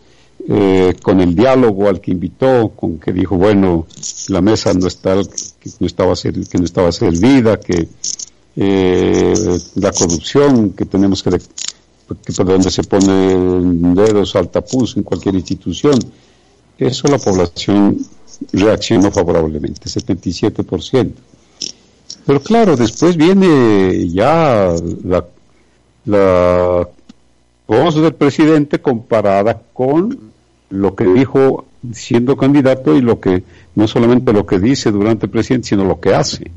eh, 0.47 0.93
con 1.01 1.19
el 1.19 1.35
diálogo 1.35 1.89
al 1.89 1.99
que 1.99 2.11
invitó, 2.11 2.69
con 2.69 2.99
que 2.99 3.11
dijo, 3.11 3.35
bueno, 3.35 3.85
la 4.30 4.39
mesa 4.41 4.73
no 4.73 4.88
está, 4.88 5.15
que 5.59 5.69
no 5.80 5.88
estaba, 5.88 6.15
ser- 6.15 6.47
que 6.47 6.57
no 6.59 6.64
estaba 6.65 6.91
servida, 6.91 7.59
que 7.59 7.88
eh, 8.60 9.60
la 9.76 9.92
corrupción, 9.92 10.72
que 10.72 10.86
tenemos 10.86 11.22
que, 11.22 11.40
por 12.08 12.46
donde 12.46 12.72
se 12.72 12.84
pone 12.84 13.94
dedos 13.94 14.36
al 14.36 14.50
tapuz 14.50 14.98
en 14.98 15.04
cualquier 15.04 15.36
institución, 15.36 15.94
eso 16.78 17.08
la 17.08 17.20
población 17.20 17.98
reaccionó 18.52 19.12
favorablemente, 19.12 19.88
77%. 19.88 21.12
Pero 22.26 22.42
claro, 22.42 22.76
después 22.76 23.16
viene 23.16 24.10
ya 24.10 24.74
la, 25.04 25.26
la 26.06 26.90
a 27.68 27.92
ser 27.92 28.16
presidente 28.16 28.82
comparada 28.82 29.62
con 29.72 30.32
lo 30.70 30.96
que 30.96 31.06
dijo 31.06 31.66
siendo 31.94 32.36
candidato 32.36 32.96
y 32.96 33.02
lo 33.02 33.20
que, 33.20 33.44
no 33.76 33.88
solamente 33.88 34.34
lo 34.34 34.46
que 34.48 34.60
dice 34.60 34.92
durante 34.92 35.28
el 35.28 35.32
presidente, 35.32 35.70
sino 35.70 35.86
lo 35.86 36.00
que 36.00 36.16
hace. 36.16 36.52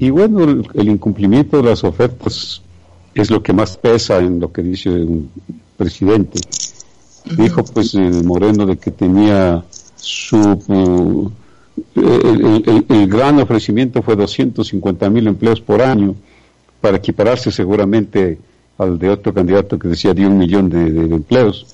Y 0.00 0.08
bueno, 0.08 0.64
el, 0.72 0.88
incumplimiento 0.88 1.58
de 1.58 1.64
las 1.64 1.84
ofertas 1.84 2.62
es 3.14 3.30
lo 3.30 3.42
que 3.42 3.52
más 3.52 3.76
pesa 3.76 4.18
en 4.18 4.40
lo 4.40 4.50
que 4.50 4.62
dice 4.62 4.88
un 4.88 5.30
presidente. 5.76 6.40
Dijo 7.36 7.62
pues 7.64 7.92
el 7.94 8.24
Moreno 8.24 8.64
de 8.64 8.78
que 8.78 8.92
tenía 8.92 9.62
su... 9.96 11.30
el, 11.94 12.84
el, 12.88 13.08
gran 13.08 13.40
ofrecimiento 13.40 14.00
fue 14.00 14.16
250 14.16 15.10
mil 15.10 15.26
empleos 15.26 15.60
por 15.60 15.82
año 15.82 16.14
para 16.80 16.96
equipararse 16.96 17.52
seguramente 17.52 18.38
al 18.78 18.98
de 18.98 19.10
otro 19.10 19.34
candidato 19.34 19.78
que 19.78 19.88
decía 19.88 20.14
de 20.14 20.26
un 20.26 20.38
millón 20.38 20.70
de, 20.70 20.86
empleos. 21.14 21.66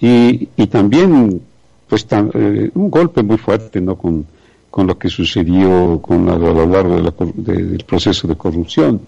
Y, 0.00 0.48
y, 0.56 0.68
también, 0.68 1.42
pues, 1.88 2.06
eh, 2.12 2.70
un 2.74 2.90
golpe 2.90 3.24
muy 3.24 3.38
fuerte, 3.38 3.80
¿no? 3.80 3.96
Con, 3.96 4.24
con 4.72 4.86
lo 4.86 4.98
que 4.98 5.10
sucedió 5.10 6.00
con 6.00 6.30
a, 6.30 6.36
lo 6.38 6.66
largo 6.66 6.96
del 7.34 7.84
proceso 7.86 8.26
de 8.26 8.36
corrupción, 8.36 9.02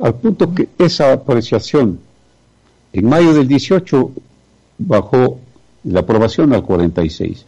al 0.00 0.14
punto 0.16 0.52
que 0.52 0.68
esa 0.78 1.12
apreciación 1.12 2.00
en 2.92 3.08
mayo 3.08 3.32
del 3.32 3.46
18 3.46 4.10
bajó 4.78 5.38
la 5.84 6.00
aprobación 6.00 6.52
al 6.52 6.64
46. 6.64 7.46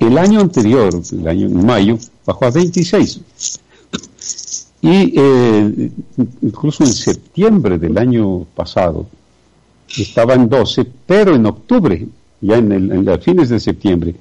El 0.00 0.18
año 0.18 0.40
anterior, 0.40 0.90
el 1.12 1.28
año 1.28 1.46
en 1.46 1.64
mayo, 1.64 1.96
bajó 2.26 2.46
a 2.46 2.50
26. 2.50 3.20
Y 4.82 5.12
eh, 5.16 5.90
incluso 6.42 6.82
en 6.82 6.92
septiembre 6.92 7.78
del 7.78 7.96
año 7.98 8.44
pasado 8.56 9.06
estaba 9.96 10.34
en 10.34 10.48
12, 10.48 10.84
pero 11.06 11.36
en 11.36 11.46
octubre, 11.46 12.04
ya 12.40 12.56
en, 12.56 12.72
el, 12.72 12.90
en 12.90 13.04
los 13.04 13.22
fines 13.22 13.48
de 13.48 13.60
septiembre, 13.60 14.16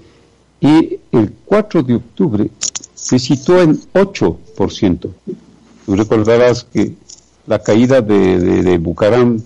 y 0.59 0.99
el 1.11 1.33
4 1.45 1.83
de 1.83 1.95
octubre 1.95 2.49
se 2.93 3.19
situó 3.19 3.61
en 3.61 3.79
8%. 3.93 5.09
Tú 5.85 5.95
recordarás 5.95 6.63
que 6.63 6.93
la 7.45 7.59
caída 7.59 8.01
de, 8.01 8.39
de, 8.39 8.77
Bucaram 8.77 9.39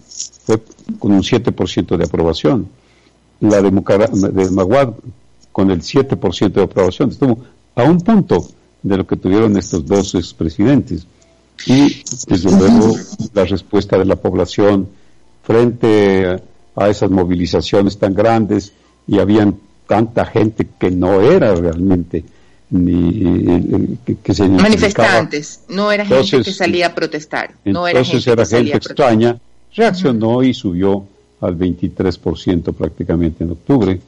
fue 0.44 0.62
con 0.98 1.12
un 1.12 1.22
7% 1.22 1.98
de 1.98 2.04
aprobación, 2.04 2.68
la 3.40 3.62
de, 3.62 3.72
de 3.72 4.52
Maguad 4.52 4.94
con 5.52 5.70
el 5.70 5.82
7% 5.82 6.52
de 6.52 6.64
aprobación. 6.64 7.10
Estuvo 7.10 7.40
a 7.76 7.84
un 7.84 8.02
punto 8.02 8.48
de 8.82 8.98
lo 8.98 9.06
que 9.06 9.18
tuvieron 9.18 9.58
estos 9.58 9.86
dos 9.86 10.16
expresidentes. 10.16 11.06
Y, 11.68 12.04
desde 12.28 12.58
luego, 12.58 12.96
la 13.34 13.46
respuesta 13.46 13.98
de 13.98 14.06
la 14.06 14.16
población 14.16 14.88
frente 15.44 16.42
a, 16.76 16.90
esas 16.90 17.12
movilizaciones 17.12 17.98
tan 18.00 18.16
grandes 18.16 18.74
y 19.06 19.20
habían 19.20 19.60
tanta 19.92 20.26
gente 20.26 20.66
que 20.80 20.90
no 20.90 21.20
era 21.20 21.54
realmente 21.54 22.24
ni 22.70 23.98
que, 24.24 24.34
se 24.34 24.48
manifestantes, 24.48 25.64
no 25.68 25.92
era 25.92 26.06
gente 26.06 26.44
que 26.44 26.54
salía 26.54 26.88
a 26.88 26.96
protestar, 26.96 27.56
no 27.66 27.86
era 27.90 28.02
gente, 28.02 28.32
era 28.32 28.46
gente 28.46 28.78
extraña, 28.78 29.38
reaccionó 29.76 30.44
y 30.44 30.54
subió 30.54 31.06
al 31.42 31.58
23% 31.58 32.74
prácticamente 32.74 33.44
en 33.44 33.52
octubre. 33.52 34.00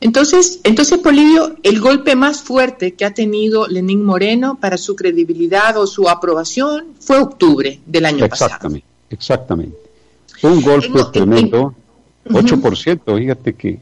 Entonces, 0.00 0.60
entonces, 0.64 1.00
Polivio, 1.00 1.56
el 1.62 1.80
golpe 1.80 2.16
más 2.16 2.40
fuerte 2.40 2.94
que 2.94 3.04
ha 3.04 3.12
tenido 3.12 3.66
Lenín 3.66 4.02
Moreno 4.02 4.56
para 4.58 4.78
su 4.78 4.96
credibilidad 4.96 5.76
o 5.76 5.86
su 5.86 6.08
aprobación 6.08 6.94
fue 6.98 7.18
octubre 7.18 7.78
del 7.84 8.06
año 8.06 8.24
exactamente, 8.24 8.86
pasado. 8.86 9.10
Exactamente. 9.10 9.76
Fue 10.40 10.50
un 10.50 10.62
golpe 10.62 10.98
tremendo, 11.12 11.74
8%, 12.24 13.18
fíjate 13.18 13.52
que 13.52 13.78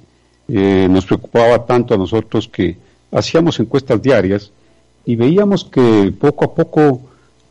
eh, 0.49 0.87
nos 0.91 1.07
preocupaba 1.07 1.65
tanto 1.65 1.95
a 1.95 1.99
nosotros 1.99 2.49
que 2.49 2.77
hacíamos 3.11 3.59
encuestas 3.61 4.03
diarias 4.03 4.51
y 5.05 5.17
veíamos 5.17 5.65
que 5.65 6.13
poco 6.19 6.45
a 6.45 6.55
poco 6.55 7.01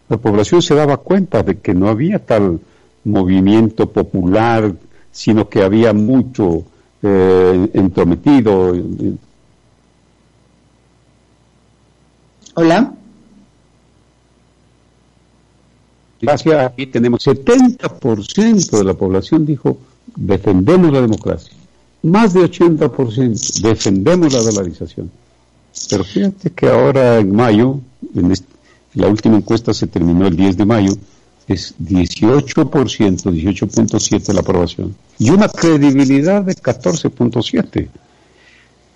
la 0.09 0.17
población 0.17 0.61
se 0.61 0.75
daba 0.75 0.97
cuenta 0.97 1.43
de 1.43 1.59
que 1.59 1.73
no 1.73 1.87
había 1.87 2.19
tal 2.19 2.59
movimiento 3.03 3.89
popular, 3.89 4.73
sino 5.11 5.49
que 5.49 5.63
había 5.63 5.93
mucho 5.93 6.63
eh, 7.01 7.69
entrometido. 7.73 8.75
Hola. 12.55 12.93
Gracias, 16.21 16.65
aquí 16.65 16.87
tenemos 16.87 17.25
70% 17.27 18.77
de 18.77 18.83
la 18.83 18.93
población 18.93 19.45
dijo 19.45 19.77
defendemos 20.15 20.91
la 20.91 21.01
democracia. 21.01 21.53
Más 22.03 22.33
de 22.33 22.41
80% 22.41 23.61
defendemos 23.61 24.33
la 24.33 24.41
dolarización. 24.41 25.09
Pero 25.89 26.03
fíjate 26.03 26.51
que 26.51 26.67
ahora 26.67 27.17
en 27.19 27.33
mayo, 27.33 27.79
en 28.13 28.33
la 28.93 29.07
última 29.07 29.37
encuesta 29.37 29.73
se 29.73 29.87
terminó 29.87 30.27
el 30.27 30.35
10 30.35 30.57
de 30.57 30.65
mayo, 30.65 30.93
es 31.47 31.75
18%, 31.79 32.65
18.7 32.65 34.33
la 34.33 34.41
aprobación. 34.41 34.95
Y 35.17 35.29
una 35.29 35.47
credibilidad 35.47 36.43
de 36.43 36.55
14.7. 36.55 37.87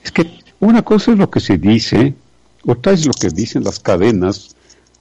Es 0.04 0.12
que 0.12 0.30
una 0.60 0.82
cosa 0.82 1.12
es 1.12 1.18
lo 1.18 1.30
que 1.30 1.40
se 1.40 1.58
dice, 1.58 2.14
otra 2.66 2.92
es 2.92 3.06
lo 3.06 3.14
que 3.14 3.30
dicen 3.30 3.64
las 3.64 3.80
cadenas, 3.80 4.56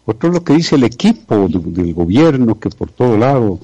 otra 0.04 0.28
es 0.28 0.34
lo 0.34 0.44
que 0.44 0.54
dice 0.54 0.76
el 0.76 0.84
equipo 0.84 1.48
del 1.48 1.92
gobierno 1.92 2.60
que 2.60 2.70
por 2.70 2.90
todo 2.90 3.16
lado 3.18 3.58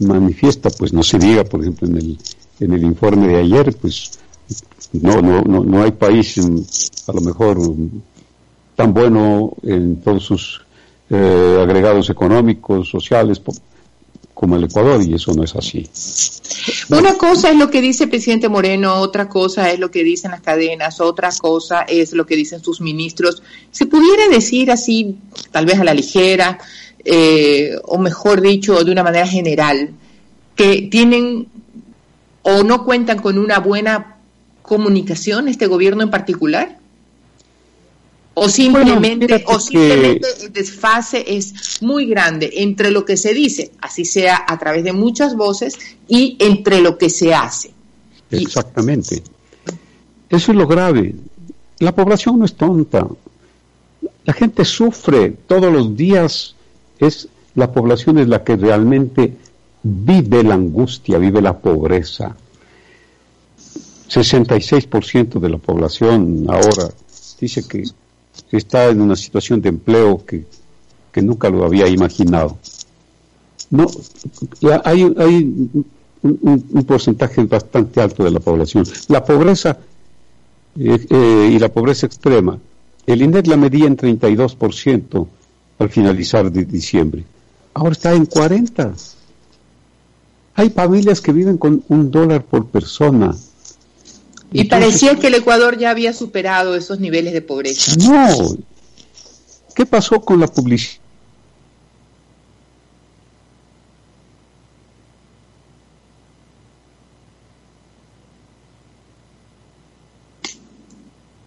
manifiesta, 0.00 0.70
pues 0.70 0.92
no 0.92 1.02
se 1.02 1.18
diga, 1.18 1.42
por 1.44 1.60
ejemplo, 1.60 1.88
en 1.88 1.96
el, 1.96 2.18
en 2.60 2.72
el 2.72 2.82
informe 2.82 3.28
de 3.28 3.36
ayer, 3.36 3.76
pues 3.76 4.18
no, 4.92 5.20
no, 5.20 5.42
no, 5.42 5.64
no 5.64 5.82
hay 5.82 5.92
país 5.92 6.38
a 7.06 7.12
lo 7.12 7.20
mejor 7.20 7.58
tan 8.74 8.94
bueno 8.94 9.52
en 9.62 9.96
todos 9.96 10.24
sus 10.24 10.60
eh, 11.10 11.58
agregados 11.60 12.10
económicos, 12.10 12.88
sociales, 12.88 13.40
como 14.34 14.56
el 14.56 14.64
Ecuador, 14.64 15.02
y 15.02 15.14
eso 15.14 15.32
no 15.32 15.42
es 15.42 15.56
así. 15.56 15.88
Una 16.90 17.14
cosa 17.14 17.50
es 17.50 17.56
lo 17.56 17.70
que 17.70 17.80
dice 17.80 18.04
el 18.04 18.10
presidente 18.10 18.48
Moreno, 18.48 18.94
otra 19.00 19.28
cosa 19.28 19.70
es 19.72 19.80
lo 19.80 19.90
que 19.90 20.04
dicen 20.04 20.30
las 20.30 20.42
cadenas, 20.42 21.00
otra 21.00 21.30
cosa 21.40 21.82
es 21.82 22.12
lo 22.12 22.24
que 22.24 22.36
dicen 22.36 22.62
sus 22.62 22.80
ministros. 22.80 23.42
Se 23.72 23.86
pudiera 23.86 24.28
decir 24.28 24.70
así, 24.70 25.16
tal 25.50 25.66
vez 25.66 25.80
a 25.80 25.84
la 25.84 25.92
ligera, 25.92 26.58
eh, 27.04 27.72
o 27.84 27.98
mejor 27.98 28.40
dicho, 28.40 28.84
de 28.84 28.92
una 28.92 29.02
manera 29.02 29.26
general, 29.26 29.90
que 30.54 30.88
tienen 30.90 31.48
o 32.48 32.64
no 32.64 32.84
cuentan 32.84 33.18
con 33.18 33.38
una 33.38 33.58
buena 33.58 34.16
comunicación 34.62 35.48
este 35.48 35.66
gobierno 35.66 36.02
en 36.02 36.10
particular? 36.10 36.78
o 38.40 38.48
simplemente, 38.48 39.44
o 39.46 39.58
simplemente 39.58 40.28
el 40.42 40.52
desfase 40.52 41.24
es 41.26 41.82
muy 41.82 42.06
grande 42.06 42.50
entre 42.54 42.90
lo 42.90 43.04
que 43.04 43.16
se 43.16 43.34
dice, 43.34 43.72
así 43.80 44.04
sea 44.04 44.44
a 44.46 44.58
través 44.58 44.84
de 44.84 44.92
muchas 44.92 45.36
voces, 45.36 45.76
y 46.06 46.36
entre 46.38 46.80
lo 46.80 46.96
que 46.98 47.10
se 47.10 47.34
hace. 47.34 47.72
Exactamente. 48.30 49.22
Eso 50.28 50.52
es 50.52 50.58
lo 50.58 50.66
grave. 50.66 51.14
La 51.80 51.94
población 51.94 52.38
no 52.38 52.44
es 52.44 52.54
tonta. 52.54 53.06
La 54.24 54.32
gente 54.32 54.64
sufre 54.64 55.30
todos 55.46 55.72
los 55.72 55.96
días. 55.96 56.54
Es 56.98 57.28
la 57.54 57.72
población 57.72 58.18
es 58.18 58.28
la 58.28 58.44
que 58.44 58.56
realmente 58.56 59.36
vive 59.88 60.42
la 60.42 60.54
angustia, 60.54 61.18
vive 61.18 61.40
la 61.40 61.58
pobreza. 61.58 62.36
66% 64.08 65.38
de 65.38 65.48
la 65.48 65.58
población 65.58 66.46
ahora 66.48 66.90
dice 67.40 67.66
que 67.66 67.84
está 68.52 68.86
en 68.86 69.00
una 69.00 69.16
situación 69.16 69.60
de 69.60 69.68
empleo 69.68 70.24
que, 70.24 70.44
nunca 71.20 71.50
lo 71.50 71.64
había 71.64 71.88
imaginado. 71.88 72.58
No, 73.70 73.88
hay, 74.84 75.12
hay 75.18 75.68
un, 76.22 76.84
porcentaje 76.86 77.42
bastante 77.42 78.00
alto 78.00 78.22
de 78.22 78.30
la 78.30 78.38
población. 78.38 78.84
La 79.08 79.24
pobreza 79.24 79.78
eh, 80.78 81.06
eh, 81.10 81.50
y 81.52 81.58
la 81.58 81.70
pobreza 81.70 82.06
extrema, 82.06 82.56
el 83.04 83.20
INEC 83.20 83.48
la 83.48 83.56
medía 83.56 83.86
en 83.86 83.96
32% 83.96 85.26
al 85.80 85.88
finalizar 85.90 86.52
de 86.52 86.64
diciembre. 86.64 87.24
Ahora 87.74 87.92
está 87.92 88.14
en 88.14 88.26
40. 88.26 88.94
Hay 90.58 90.70
familias 90.70 91.20
que 91.20 91.30
viven 91.30 91.56
con 91.56 91.84
un 91.86 92.10
dólar 92.10 92.44
por 92.44 92.66
persona. 92.66 93.32
Y 94.50 94.64
parecía 94.64 95.14
que 95.14 95.28
el 95.28 95.34
Ecuador 95.34 95.78
ya 95.78 95.90
había 95.90 96.12
superado 96.12 96.74
esos 96.74 96.98
niveles 96.98 97.32
de 97.32 97.42
pobreza. 97.42 97.94
No. 97.96 98.56
¿Qué 99.76 99.86
pasó 99.86 100.20
con 100.20 100.40
la 100.40 100.48
publicidad? 100.48 101.00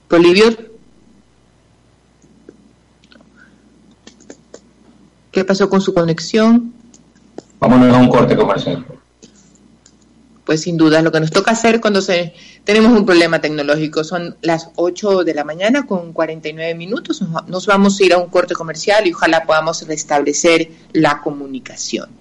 Polivio. 0.08 0.56
¿Qué 5.34 5.44
pasó 5.44 5.70
con 5.70 5.82
su 5.82 5.94
conexión? 5.94 6.74
Vámonos 7.60 7.94
a 7.94 8.00
un 8.00 8.08
corte 8.08 8.38
comercial. 8.38 8.86
Pues 10.46 10.62
sin 10.62 10.78
duda 10.78 11.02
lo 11.02 11.12
que 11.12 11.20
nos 11.20 11.32
toca 11.32 11.52
hacer 11.52 11.82
cuando 11.82 12.02
se, 12.02 12.34
tenemos 12.64 12.92
un 12.98 13.06
problema 13.06 13.42
tecnológico. 13.42 14.04
Son 14.04 14.36
las 14.42 14.70
8 14.76 15.24
de 15.24 15.34
la 15.34 15.44
mañana 15.44 15.86
con 15.86 16.14
49 16.14 16.76
minutos. 16.76 17.24
Nos 17.48 17.66
vamos 17.66 18.00
a 18.00 18.04
ir 18.04 18.14
a 18.14 18.18
un 18.18 18.30
corte 18.30 18.54
comercial 18.54 19.08
y 19.08 19.14
ojalá 19.14 19.46
podamos 19.46 19.86
restablecer 19.88 20.70
la 20.94 21.22
comunicación. 21.22 22.21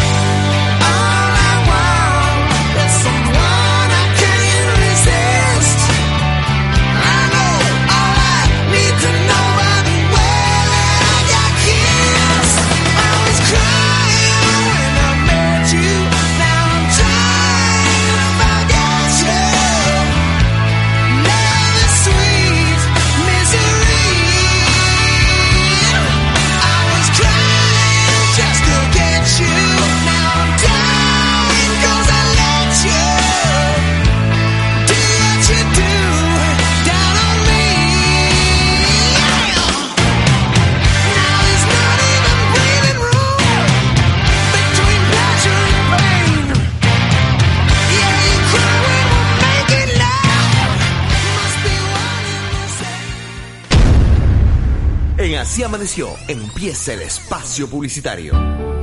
Así 55.51 55.63
amaneció. 55.63 56.07
Empieza 56.29 56.93
el 56.93 57.01
espacio 57.01 57.69
publicitario. 57.69 58.31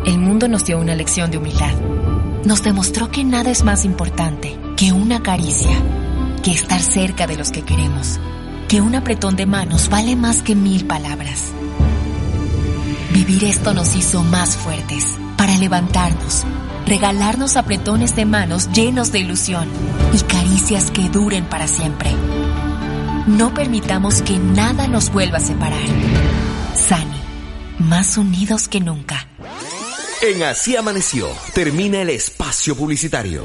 El 0.05 0.19
mundo 0.19 0.49
nos 0.49 0.67
dio 0.67 0.79
una 0.79 0.95
lección 0.95 1.31
de 1.31 1.39
humildad. 1.39 1.73
Nos 2.45 2.63
demostró 2.63 3.11
que 3.11 3.25
nada 3.25 3.51
es 3.51 3.65
más 3.65 3.87
importante 3.87 4.55
que 4.77 4.93
una 4.93 5.23
caricia, 5.23 5.75
que 6.43 6.51
estar 6.51 6.79
cerca 6.83 7.27
de 7.27 7.39
los 7.39 7.53
que 7.53 7.63
queremos, 7.63 8.21
que 8.69 8.83
un 8.83 8.95
apretón 8.95 9.35
de 9.35 9.47
manos 9.47 9.89
vale 9.89 10.15
más 10.15 10.43
que 10.43 10.55
mil 10.55 10.87
palabras. 10.87 11.45
Vivir 13.15 13.45
esto 13.45 13.73
nos 13.73 13.97
hizo 13.97 14.23
más 14.23 14.55
fuertes 14.59 15.17
para 15.39 15.57
levantarnos, 15.57 16.45
regalarnos 16.85 17.57
apretones 17.57 18.15
de 18.15 18.27
manos 18.27 18.71
llenos 18.73 19.11
de 19.11 19.21
ilusión 19.21 19.71
y 20.13 20.19
caricias 20.19 20.91
que 20.91 21.09
duren 21.09 21.47
para 21.47 21.67
siempre. 21.67 22.11
No 23.27 23.55
permitamos 23.55 24.21
que 24.21 24.39
nada 24.39 24.87
nos 24.87 25.11
vuelva 25.11 25.39
a 25.39 25.41
separar. 25.41 26.48
Sani, 26.79 27.21
más 27.79 28.17
unidos 28.17 28.69
que 28.69 28.81
nunca. 28.81 29.29
En 30.23 30.43
Así 30.45 30.77
Amaneció, 30.77 31.29
termina 31.55 32.01
el 32.03 32.11
espacio 32.11 32.77
publicitario. 32.77 33.43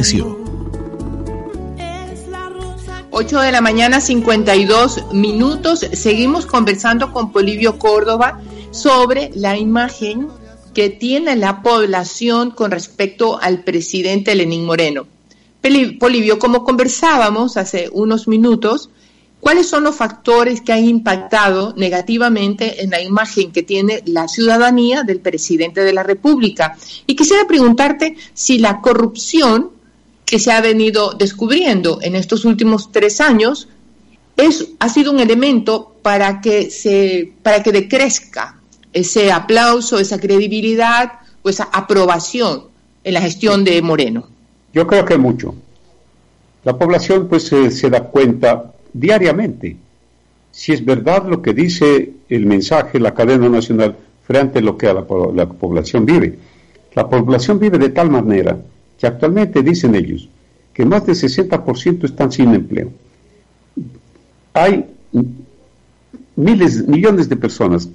Amaneció 0.00 0.38
8 3.10 3.40
de 3.40 3.52
la 3.52 3.60
mañana, 3.60 4.00
52 4.00 5.12
minutos. 5.12 5.80
Seguimos 5.92 6.46
conversando 6.46 7.12
con 7.12 7.32
Polivio 7.32 7.78
Córdoba 7.78 8.40
sobre 8.70 9.30
la 9.34 9.58
imagen 9.58 10.28
que 10.72 10.88
tiene 10.88 11.36
la 11.36 11.60
población 11.60 12.52
con 12.52 12.70
respecto 12.70 13.38
al 13.38 13.62
presidente 13.62 14.34
Lenín 14.34 14.64
Moreno. 14.64 15.06
Polivio, 15.60 16.38
como 16.38 16.64
conversábamos 16.64 17.58
hace 17.58 17.90
unos 17.92 18.26
minutos, 18.26 18.88
¿cuáles 19.40 19.68
son 19.68 19.84
los 19.84 19.96
factores 19.96 20.62
que 20.62 20.72
han 20.72 20.84
impactado 20.84 21.74
negativamente 21.76 22.82
en 22.82 22.90
la 22.90 23.02
imagen 23.02 23.52
que 23.52 23.62
tiene 23.62 24.02
la 24.06 24.28
ciudadanía 24.28 25.02
del 25.02 25.20
presidente 25.20 25.82
de 25.82 25.92
la 25.92 26.04
República? 26.04 26.78
Y 27.06 27.16
quisiera 27.16 27.46
preguntarte 27.46 28.16
si 28.32 28.58
la 28.58 28.80
corrupción 28.80 29.79
que 30.30 30.38
se 30.38 30.52
ha 30.52 30.60
venido 30.60 31.14
descubriendo 31.14 31.98
en 32.02 32.14
estos 32.14 32.44
últimos 32.44 32.92
tres 32.92 33.20
años 33.20 33.68
es, 34.36 34.68
ha 34.78 34.88
sido 34.88 35.10
un 35.10 35.18
elemento 35.18 35.96
para 36.02 36.40
que, 36.40 36.70
se, 36.70 37.32
para 37.42 37.64
que 37.64 37.72
decrezca 37.72 38.60
ese 38.92 39.32
aplauso, 39.32 39.98
esa 39.98 40.20
credibilidad 40.20 41.14
o 41.42 41.48
esa 41.48 41.68
aprobación 41.72 42.66
en 43.02 43.14
la 43.14 43.20
gestión 43.20 43.64
de 43.64 43.82
Moreno. 43.82 44.28
Yo 44.72 44.86
creo 44.86 45.04
que 45.04 45.18
mucho. 45.18 45.52
La 46.62 46.78
población 46.78 47.26
pues 47.26 47.46
se 47.48 47.90
da 47.90 48.04
cuenta 48.04 48.72
diariamente 48.92 49.76
si 50.52 50.72
es 50.72 50.84
verdad 50.84 51.26
lo 51.26 51.42
que 51.42 51.54
dice 51.54 52.12
el 52.28 52.46
mensaje, 52.46 53.00
la 53.00 53.14
cadena 53.14 53.48
nacional, 53.48 53.96
frente 54.28 54.60
a 54.60 54.62
lo 54.62 54.78
que 54.78 54.86
la, 54.86 55.04
la 55.34 55.48
población 55.48 56.06
vive. 56.06 56.38
La 56.94 57.08
población 57.08 57.58
vive 57.58 57.78
de 57.78 57.88
tal 57.88 58.10
manera 58.10 58.56
que 59.00 59.06
actualmente 59.06 59.62
dicen 59.62 59.94
ellos 59.94 60.28
que 60.74 60.84
más 60.84 61.06
del 61.06 61.16
60% 61.16 62.04
están 62.04 62.30
sin 62.30 62.54
empleo. 62.54 62.92
Hay 64.52 64.86
miles, 66.36 66.86
millones 66.86 67.28
de 67.28 67.36
personas 67.36 67.88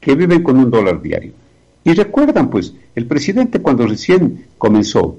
que 0.00 0.14
viven 0.14 0.42
con 0.42 0.56
un 0.56 0.70
dólar 0.70 1.00
diario. 1.00 1.32
Y 1.84 1.92
recuerdan, 1.92 2.50
pues, 2.50 2.74
el 2.94 3.06
presidente 3.06 3.60
cuando 3.60 3.86
recién 3.86 4.46
comenzó, 4.58 5.16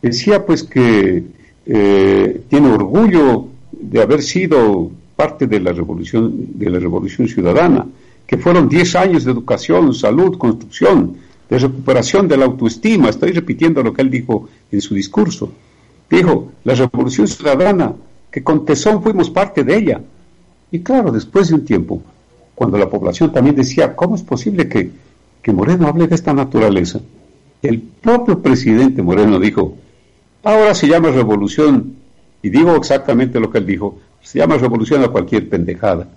decía 0.00 0.44
pues 0.44 0.62
que 0.62 1.24
eh, 1.64 2.40
tiene 2.48 2.68
orgullo 2.68 3.48
de 3.72 4.02
haber 4.02 4.22
sido 4.22 4.90
parte 5.16 5.46
de 5.46 5.60
la 5.60 5.72
revolución, 5.72 6.32
de 6.54 6.70
la 6.70 6.78
revolución 6.78 7.28
ciudadana, 7.28 7.86
que 8.26 8.36
fueron 8.36 8.68
10 8.68 8.96
años 8.96 9.24
de 9.24 9.32
educación, 9.32 9.94
salud, 9.94 10.38
construcción, 10.38 11.16
de 11.52 11.58
recuperación 11.58 12.28
de 12.28 12.38
la 12.38 12.46
autoestima. 12.46 13.10
Estoy 13.10 13.32
repitiendo 13.32 13.82
lo 13.82 13.92
que 13.92 14.00
él 14.00 14.08
dijo 14.08 14.48
en 14.70 14.80
su 14.80 14.94
discurso. 14.94 15.52
Dijo, 16.08 16.50
la 16.64 16.74
revolución 16.74 17.28
ciudadana, 17.28 17.92
que 18.30 18.42
con 18.42 18.64
tesón 18.64 19.02
fuimos 19.02 19.28
parte 19.28 19.62
de 19.62 19.76
ella. 19.76 20.00
Y 20.70 20.80
claro, 20.80 21.12
después 21.12 21.48
de 21.48 21.56
un 21.56 21.66
tiempo, 21.66 22.02
cuando 22.54 22.78
la 22.78 22.88
población 22.88 23.30
también 23.32 23.54
decía, 23.54 23.94
¿cómo 23.94 24.14
es 24.14 24.22
posible 24.22 24.66
que, 24.66 24.92
que 25.42 25.52
Moreno 25.52 25.88
hable 25.88 26.06
de 26.06 26.14
esta 26.14 26.32
naturaleza? 26.32 27.00
El 27.60 27.82
propio 27.82 28.40
presidente 28.40 29.02
Moreno 29.02 29.38
dijo, 29.38 29.76
ahora 30.44 30.74
se 30.74 30.88
llama 30.88 31.10
revolución, 31.10 31.96
y 32.40 32.48
digo 32.48 32.74
exactamente 32.76 33.40
lo 33.40 33.50
que 33.50 33.58
él 33.58 33.66
dijo, 33.66 33.98
se 34.22 34.38
llama 34.38 34.56
revolución 34.56 35.04
a 35.04 35.08
cualquier 35.08 35.50
pendejada. 35.50 36.08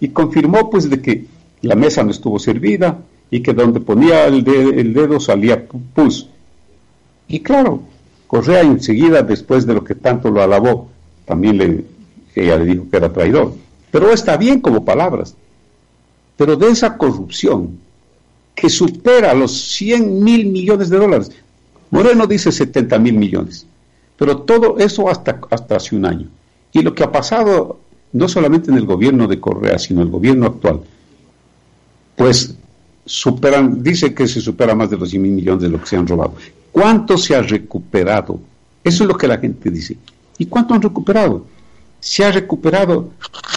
Y 0.00 0.08
confirmó 0.08 0.68
pues 0.70 0.90
de 0.90 1.00
que 1.00 1.26
la 1.62 1.76
mesa 1.76 2.02
no 2.02 2.10
estuvo 2.10 2.40
servida 2.40 2.98
y 3.30 3.42
que 3.42 3.52
donde 3.52 3.80
ponía 3.80 4.26
el, 4.26 4.46
el 4.48 4.94
dedo 4.94 5.18
salía 5.20 5.66
pus. 5.66 6.28
Y 7.28 7.40
claro, 7.40 7.82
Correa 8.26 8.62
enseguida, 8.62 9.22
después 9.22 9.66
de 9.66 9.74
lo 9.74 9.84
que 9.84 9.94
tanto 9.94 10.30
lo 10.30 10.42
alabó, 10.42 10.88
también 11.24 11.58
le, 11.58 11.84
ella 12.34 12.56
le 12.56 12.64
dijo 12.66 12.86
que 12.90 12.96
era 12.96 13.12
traidor. 13.12 13.54
Pero 13.90 14.10
está 14.10 14.36
bien 14.36 14.60
como 14.60 14.84
palabras. 14.84 15.34
Pero 16.36 16.56
de 16.56 16.68
esa 16.68 16.96
corrupción 16.96 17.78
que 18.54 18.68
supera 18.68 19.34
los 19.34 19.52
100 19.52 20.22
mil 20.22 20.46
millones 20.46 20.88
de 20.88 20.98
dólares, 20.98 21.30
Moreno 21.90 22.26
dice 22.26 22.50
70 22.50 22.98
mil 22.98 23.14
millones, 23.14 23.66
pero 24.16 24.38
todo 24.38 24.78
eso 24.78 25.08
hasta, 25.08 25.40
hasta 25.50 25.76
hace 25.76 25.94
un 25.94 26.04
año. 26.04 26.28
Y 26.72 26.82
lo 26.82 26.94
que 26.94 27.04
ha 27.04 27.12
pasado, 27.12 27.78
no 28.12 28.28
solamente 28.28 28.70
en 28.70 28.76
el 28.76 28.86
gobierno 28.86 29.26
de 29.28 29.40
Correa, 29.40 29.78
sino 29.78 30.02
el 30.02 30.08
gobierno 30.08 30.46
actual, 30.46 30.80
pues 32.16 32.56
superan, 33.06 33.82
dice 33.82 34.12
que 34.12 34.26
se 34.26 34.40
supera 34.40 34.74
más 34.74 34.90
de 34.90 34.98
los 34.98 35.08
100 35.08 35.22
mil 35.22 35.32
millones 35.32 35.62
de 35.62 35.68
lo 35.68 35.80
que 35.80 35.86
se 35.86 35.96
han 35.96 36.06
robado. 36.06 36.34
¿Cuánto 36.72 37.16
se 37.16 37.34
ha 37.34 37.40
recuperado? 37.40 38.40
Eso 38.84 39.04
es 39.04 39.08
lo 39.08 39.16
que 39.16 39.28
la 39.28 39.38
gente 39.38 39.70
dice. 39.70 39.96
¿Y 40.36 40.46
cuánto 40.46 40.74
han 40.74 40.82
recuperado? 40.82 41.46
Se 42.00 42.24
ha 42.24 42.32
recuperado 42.32 43.10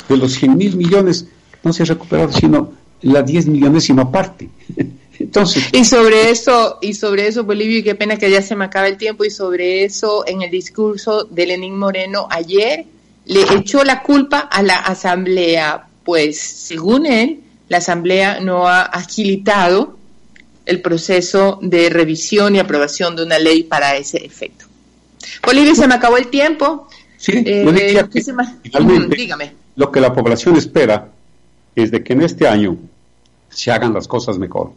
de 0.08 0.18
los 0.18 0.34
100 0.34 0.58
mil 0.58 0.78
millones, 0.78 1.28
no 1.64 1.74
se 1.74 1.84
ha 1.84 1.88
recuperado 1.88 2.32
sino 2.32 2.72
la 3.02 3.22
10 3.22 3.48
millonésima 3.48 4.10
parte. 4.10 4.50
Entonces, 5.20 5.66
y 5.74 5.84
sobre 5.84 6.30
eso, 6.30 6.78
y 6.82 6.94
sobre 6.94 7.28
eso, 7.28 7.44
Bolivia, 7.44 7.80
y 7.80 7.84
qué 7.84 7.94
pena 7.94 8.16
que 8.16 8.32
ya 8.32 8.42
se 8.42 8.56
me 8.56 8.64
acaba 8.64 8.88
el 8.88 8.96
tiempo, 8.96 9.26
y 9.26 9.30
sobre 9.30 9.84
eso, 9.84 10.26
en 10.26 10.44
el 10.44 10.50
discurso 10.50 11.26
de 11.26 11.46
Lenín 11.46 11.78
Moreno 11.78 12.28
ayer, 12.30 12.86
le 13.26 13.42
echó 13.54 13.84
la 13.84 14.02
culpa 14.02 14.40
a 14.40 14.64
la 14.64 14.78
Asamblea, 14.78 15.88
pues 16.06 16.40
según 16.40 17.06
él, 17.06 17.42
la 17.70 17.78
Asamblea 17.78 18.40
no 18.42 18.68
ha 18.68 18.82
agilitado 18.82 19.98
el 20.66 20.82
proceso 20.82 21.60
de 21.62 21.90
revisión 21.90 22.56
y 22.56 22.60
aprobación 22.60 23.16
de 23.16 23.24
una 23.24 23.40
ley 23.40 23.64
para 23.64 23.96
ese 23.96 24.18
efecto. 24.18 24.66
Bolivia, 25.46 25.76
se 25.76 25.88
me 25.88 25.96
acabó 25.96 26.18
el 26.18 26.28
tiempo. 26.28 26.88
Sí, 27.18 27.32
eh, 27.36 28.06
que 28.12 28.22
finalmente, 28.64 29.16
dígame. 29.16 29.54
lo 29.76 29.92
que 29.92 30.00
la 30.00 30.14
población 30.14 30.56
espera 30.58 31.10
es 31.76 31.92
de 31.92 32.04
que 32.04 32.14
en 32.14 32.22
este 32.22 32.48
año 32.48 32.78
se 33.50 33.72
hagan 33.72 33.94
las 33.94 34.08
cosas 34.08 34.38
mejor. 34.38 34.74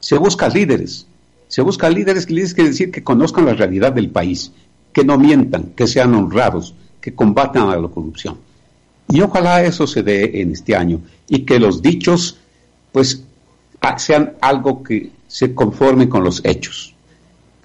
Se 0.00 0.16
busca 0.16 0.48
líderes, 0.48 1.06
se 1.48 1.62
busca 1.62 1.88
líderes, 1.88 2.30
líderes 2.30 2.54
quiere 2.54 2.70
decir 2.70 2.90
que 2.90 3.02
conozcan 3.02 3.46
la 3.46 3.54
realidad 3.54 3.92
del 3.92 4.10
país, 4.10 4.52
que 4.92 5.04
no 5.04 5.18
mientan, 5.18 5.72
que 5.76 5.86
sean 5.86 6.14
honrados, 6.14 6.74
que 7.00 7.14
combatan 7.14 7.70
a 7.70 7.76
la 7.76 7.88
corrupción. 7.88 8.38
Y 9.08 9.20
ojalá 9.20 9.62
eso 9.62 9.86
se 9.86 10.02
dé 10.02 10.40
en 10.40 10.52
este 10.52 10.74
año 10.74 11.00
y 11.28 11.40
que 11.40 11.58
los 11.58 11.82
dichos 11.82 12.38
pues 12.92 13.22
sean 13.98 14.32
algo 14.40 14.82
que 14.82 15.10
se 15.28 15.54
conforme 15.54 16.08
con 16.08 16.24
los 16.24 16.44
hechos. 16.44 16.94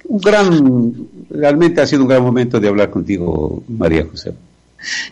Un 0.03 0.19
gran, 0.19 1.07
realmente 1.29 1.81
ha 1.81 1.87
sido 1.87 2.03
un 2.03 2.09
gran 2.09 2.23
momento 2.23 2.59
de 2.59 2.67
hablar 2.67 2.89
contigo, 2.89 3.63
María 3.67 4.05
José. 4.09 4.33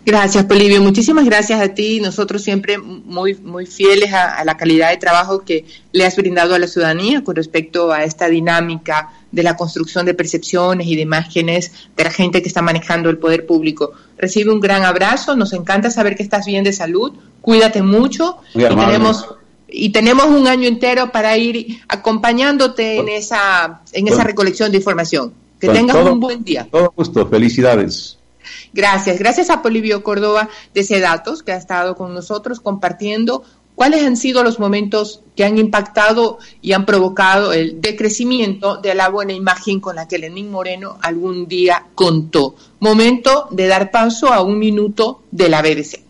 Gracias, 0.05 0.45
Polivio. 0.45 0.81
Muchísimas 0.81 1.25
gracias 1.25 1.61
a 1.61 1.69
ti. 1.69 1.99
Nosotros 1.99 2.41
siempre 2.41 2.77
muy, 2.77 3.35
muy 3.35 3.65
fieles 3.65 4.13
a, 4.13 4.43
la 4.43 4.57
calidad 4.57 4.89
de 4.89 4.97
trabajo 4.97 5.43
que 5.43 5.65
le 5.91 6.05
has 6.05 6.15
brindado 6.15 6.55
a 6.55 6.59
la 6.59 6.67
ciudadanía 6.67 7.23
con 7.23 7.35
respecto 7.35 7.91
a 7.91 8.03
esta 8.03 8.27
dinámica 8.27 9.09
de 9.31 9.43
la 9.43 9.55
construcción 9.55 10.05
de 10.05 10.13
percepciones 10.13 10.87
y 10.87 10.95
de 10.95 11.01
imágenes 11.01 11.71
de 11.95 12.03
la 12.03 12.11
gente 12.11 12.41
que 12.41 12.47
está 12.47 12.61
manejando 12.61 13.09
el 13.09 13.17
poder 13.17 13.45
público. 13.45 13.91
Recibe 14.17 14.51
un 14.51 14.59
gran 14.59 14.83
abrazo. 14.83 15.35
Nos 15.35 15.53
encanta 15.53 15.91
saber 15.91 16.15
que 16.15 16.23
estás 16.23 16.45
bien 16.45 16.63
de 16.63 16.73
salud. 16.73 17.13
Cuídate 17.41 17.81
mucho. 17.81 18.37
y 18.53 18.63
tenemos 18.63 19.35
y 19.71 19.91
tenemos 19.91 20.25
un 20.25 20.47
año 20.47 20.67
entero 20.67 21.11
para 21.11 21.37
ir 21.37 21.81
acompañándote 21.87 22.97
en 22.97 23.09
esa 23.09 23.81
en 23.93 24.07
esa 24.07 24.23
recolección 24.23 24.71
de 24.71 24.77
información. 24.77 25.33
Que 25.59 25.67
tengas 25.67 25.97
un 25.97 26.19
buen 26.19 26.43
día. 26.43 26.67
Todo 26.71 26.93
gusto. 26.95 27.27
Felicidades. 27.27 28.18
Gracias, 28.73 29.19
gracias 29.19 29.49
a 29.49 29.61
Polivio 29.61 30.03
Córdoba 30.03 30.49
de 30.73 30.84
Sedatos, 30.84 31.43
que 31.43 31.51
ha 31.51 31.57
estado 31.57 31.95
con 31.95 32.13
nosotros 32.13 32.59
compartiendo 32.59 33.43
cuáles 33.80 34.03
han 34.03 34.17
sido 34.17 34.43
los 34.43 34.59
momentos 34.59 35.21
que 35.38 35.45
han 35.45 35.57
impactado 35.57 36.38
y 36.61 36.73
han 36.73 36.85
provocado 36.85 37.53
el 37.53 37.80
decrecimiento 37.80 38.76
de 38.76 38.93
la 38.93 39.07
buena 39.07 39.31
imagen 39.31 39.80
con 39.80 39.95
la 39.95 40.05
que 40.05 40.17
Lenín 40.17 40.51
Moreno 40.51 40.97
algún 41.01 41.47
día 41.47 41.85
contó. 41.95 42.55
Momento 42.81 43.47
de 43.51 43.67
dar 43.67 43.89
paso 43.89 44.34
a 44.34 44.43
un 44.43 44.59
minuto 44.59 45.21
de 45.31 45.47
la 45.47 45.61
BBC. 45.61 46.09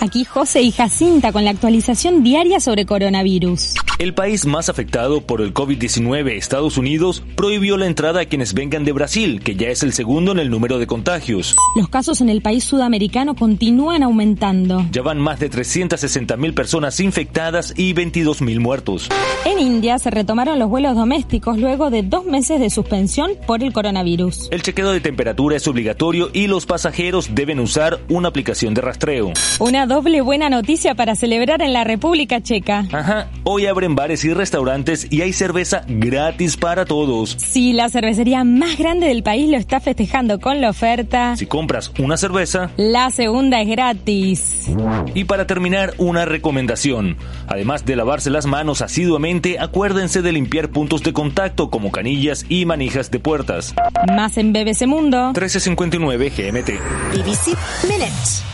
Aquí 0.00 0.24
José 0.24 0.62
y 0.62 0.72
Jacinta 0.72 1.30
con 1.30 1.44
la 1.44 1.50
actualización 1.50 2.22
diaria 2.22 2.58
sobre 2.58 2.86
coronavirus. 2.86 3.74
El 3.98 4.14
país 4.14 4.46
más 4.46 4.70
afectado 4.70 5.20
por 5.20 5.42
el 5.42 5.52
COVID-19, 5.52 6.30
Estados 6.30 6.78
Unidos, 6.78 7.22
prohibió 7.36 7.76
la 7.76 7.86
entrada 7.86 8.22
a 8.22 8.24
quienes 8.24 8.54
vengan 8.54 8.82
de 8.82 8.92
Brasil, 8.92 9.42
que 9.42 9.56
ya 9.56 9.68
es 9.68 9.82
el 9.82 9.92
segundo 9.92 10.32
en 10.32 10.38
el 10.38 10.48
número 10.48 10.78
de 10.78 10.86
contagios. 10.86 11.54
Los 11.76 11.90
casos 11.90 12.22
en 12.22 12.30
el 12.30 12.40
país 12.40 12.64
sudamericano 12.64 13.34
continúan 13.34 14.02
aumentando. 14.02 14.86
Ya 14.90 15.02
van 15.02 15.20
más 15.20 15.38
de 15.38 15.50
360 15.50 16.34
mil 16.38 16.54
personas 16.54 16.98
infectadas 16.98 17.74
y 17.76 17.92
22 17.92 18.40
mil 18.40 18.58
muertos. 18.58 19.10
En 19.44 19.58
India 19.58 19.98
se 19.98 20.08
retomaron 20.08 20.58
los 20.58 20.70
vuelos 20.70 20.96
domésticos 20.96 21.58
luego 21.58 21.90
de 21.90 22.02
dos 22.02 22.24
meses 22.24 22.58
de 22.58 22.70
suspensión 22.70 23.32
por 23.46 23.62
el 23.62 23.74
coronavirus. 23.74 24.48
El 24.50 24.62
chequeo 24.62 24.92
de 24.92 25.02
temperatura 25.02 25.58
es 25.58 25.68
obligatorio 25.68 26.30
y 26.32 26.46
los 26.46 26.64
pasajeros 26.64 27.34
deben 27.34 27.60
usar 27.60 28.00
una 28.08 28.28
aplicación 28.28 28.72
de 28.72 28.80
rastreo. 28.80 29.34
Una 29.58 29.84
doble 29.90 30.20
buena 30.20 30.48
noticia 30.48 30.94
para 30.94 31.16
celebrar 31.16 31.62
en 31.62 31.72
la 31.72 31.82
República 31.82 32.40
Checa. 32.40 32.86
Ajá, 32.92 33.28
hoy 33.42 33.66
abren 33.66 33.96
bares 33.96 34.24
y 34.24 34.32
restaurantes 34.32 35.08
y 35.10 35.22
hay 35.22 35.32
cerveza 35.32 35.82
gratis 35.88 36.56
para 36.56 36.84
todos. 36.84 37.36
Sí, 37.38 37.72
la 37.72 37.88
cervecería 37.88 38.44
más 38.44 38.78
grande 38.78 39.08
del 39.08 39.24
país 39.24 39.50
lo 39.50 39.56
está 39.56 39.80
festejando 39.80 40.38
con 40.38 40.60
la 40.60 40.70
oferta. 40.70 41.34
Si 41.34 41.46
compras 41.46 41.92
una 41.98 42.16
cerveza, 42.16 42.70
la 42.76 43.10
segunda 43.10 43.60
es 43.60 43.68
gratis. 43.68 44.70
Y 45.14 45.24
para 45.24 45.48
terminar, 45.48 45.94
una 45.98 46.24
recomendación. 46.24 47.16
Además 47.48 47.84
de 47.84 47.96
lavarse 47.96 48.30
las 48.30 48.46
manos 48.46 48.82
asiduamente, 48.82 49.58
acuérdense 49.58 50.22
de 50.22 50.30
limpiar 50.30 50.68
puntos 50.68 51.02
de 51.02 51.12
contacto 51.12 51.68
como 51.68 51.90
canillas 51.90 52.46
y 52.48 52.64
manijas 52.64 53.10
de 53.10 53.18
puertas. 53.18 53.74
Más 54.14 54.38
en 54.38 54.52
BBC 54.52 54.86
Mundo. 54.86 55.32
1359 55.32 56.30
GMT. 56.30 56.70
BBC 57.12 57.58
Minutes. 57.88 58.44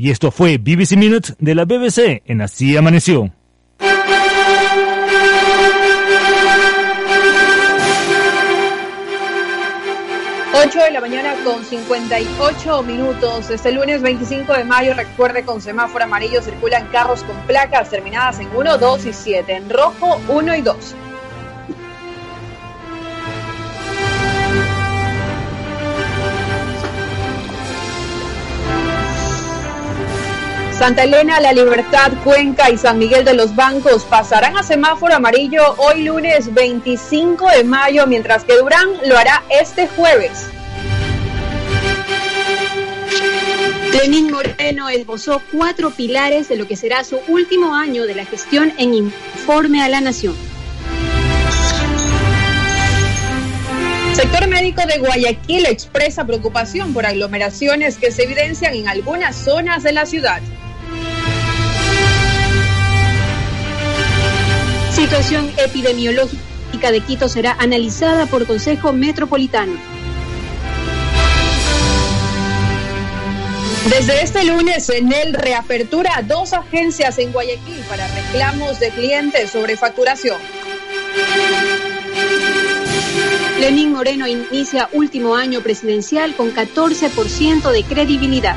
Y 0.00 0.10
esto 0.10 0.30
fue 0.30 0.56
BBC 0.56 0.96
Minute 0.96 1.34
de 1.38 1.54
la 1.54 1.66
BBC 1.66 2.22
en 2.24 2.40
Así 2.40 2.74
Amaneció. 2.74 3.30
De 10.70 10.90
la 10.92 11.00
mañana 11.02 11.34
con 11.44 11.62
58 11.62 12.82
minutos. 12.84 13.50
Este 13.50 13.72
lunes 13.72 14.00
25 14.00 14.54
de 14.54 14.64
mayo, 14.64 14.94
recuerde, 14.94 15.44
con 15.44 15.60
semáforo 15.60 16.04
amarillo 16.04 16.40
circulan 16.40 16.86
carros 16.86 17.22
con 17.24 17.36
placas 17.46 17.90
terminadas 17.90 18.38
en 18.38 18.48
1, 18.56 18.78
2 18.78 19.04
y 19.04 19.12
7. 19.12 19.52
En 19.52 19.68
rojo, 19.68 20.18
1 20.28 20.56
y 20.56 20.62
2. 20.62 20.94
Santa 30.80 31.04
Elena, 31.04 31.40
La 31.40 31.52
Libertad, 31.52 32.10
Cuenca 32.24 32.70
y 32.70 32.78
San 32.78 32.98
Miguel 32.98 33.22
de 33.22 33.34
los 33.34 33.54
Bancos 33.54 34.04
pasarán 34.04 34.56
a 34.56 34.62
semáforo 34.62 35.14
amarillo 35.14 35.74
hoy 35.76 36.04
lunes 36.04 36.54
25 36.54 37.50
de 37.50 37.64
mayo, 37.64 38.06
mientras 38.06 38.44
que 38.44 38.56
Durán 38.56 38.88
lo 39.04 39.18
hará 39.18 39.42
este 39.50 39.88
jueves. 39.88 40.46
Lenín 43.92 44.30
Moreno 44.30 44.88
esbozó 44.88 45.42
cuatro 45.52 45.90
pilares 45.90 46.48
de 46.48 46.56
lo 46.56 46.66
que 46.66 46.76
será 46.76 47.04
su 47.04 47.20
último 47.28 47.74
año 47.74 48.04
de 48.04 48.14
la 48.14 48.24
gestión 48.24 48.72
en 48.78 48.94
Informe 48.94 49.82
a 49.82 49.90
la 49.90 50.00
Nación. 50.00 50.34
Sector 54.14 54.48
médico 54.48 54.80
de 54.86 54.98
Guayaquil 54.98 55.66
expresa 55.66 56.24
preocupación 56.24 56.94
por 56.94 57.04
aglomeraciones 57.04 57.98
que 57.98 58.10
se 58.10 58.22
evidencian 58.22 58.74
en 58.74 58.88
algunas 58.88 59.36
zonas 59.36 59.82
de 59.82 59.92
la 59.92 60.06
ciudad. 60.06 60.40
Situación 65.00 65.50
epidemiológica 65.56 66.92
de 66.92 67.00
Quito 67.00 67.26
será 67.26 67.56
analizada 67.58 68.26
por 68.26 68.46
Consejo 68.46 68.92
Metropolitano. 68.92 69.72
Desde 73.88 74.22
este 74.22 74.44
lunes, 74.44 74.90
en 74.90 75.10
el 75.10 75.32
reapertura 75.32 76.22
dos 76.28 76.52
agencias 76.52 77.18
en 77.18 77.32
Guayaquil 77.32 77.80
para 77.88 78.06
reclamos 78.08 78.78
de 78.78 78.90
clientes 78.90 79.50
sobre 79.50 79.78
facturación. 79.78 80.36
Lenín 83.58 83.92
Moreno 83.92 84.26
inicia 84.26 84.90
último 84.92 85.34
año 85.34 85.62
presidencial 85.62 86.36
con 86.36 86.54
14% 86.54 87.70
de 87.70 87.84
credibilidad. 87.84 88.56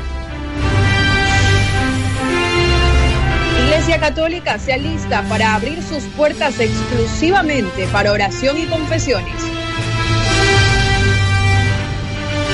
Iglesia 3.74 3.98
Católica 3.98 4.56
se 4.60 4.72
alista 4.72 5.28
para 5.28 5.56
abrir 5.56 5.82
sus 5.82 6.04
puertas 6.16 6.60
exclusivamente 6.60 7.88
para 7.88 8.12
oración 8.12 8.56
y 8.56 8.66
confesiones. 8.66 9.34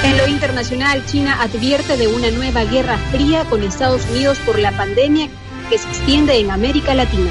En 0.03 0.17
lo 0.17 0.27
internacional, 0.27 1.05
China 1.05 1.43
advierte 1.43 1.99
de 1.99 2.09
una 2.09 2.31
nueva 2.31 2.65
guerra 2.65 2.97
fría 3.13 3.45
con 3.45 3.63
Estados 3.63 4.09
Unidos 4.11 4.39
por 4.47 4.59
la 4.59 4.73
pandemia 4.73 5.29
que 5.69 5.77
se 5.77 5.87
extiende 5.91 6.39
en 6.39 6.51
América 6.51 6.95
Latina. 6.95 7.31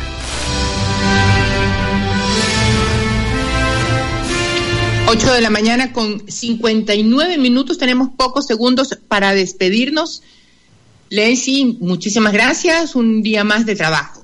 8 5.07 5.34
de 5.34 5.41
la 5.41 5.49
mañana 5.49 5.94
con 5.94 6.30
59 6.30 7.40
minutos. 7.40 7.80
Tenemos 7.80 8.10
pocos 8.16 8.45
segundos 8.45 8.99
para 9.07 9.34
despedirnos. 9.34 10.22
Lency, 11.10 11.77
muchísimas 11.80 12.34
gracias. 12.34 12.95
Un 12.95 13.22
día 13.22 13.44
más 13.44 13.65
de 13.65 13.76
trabajo. 13.76 14.23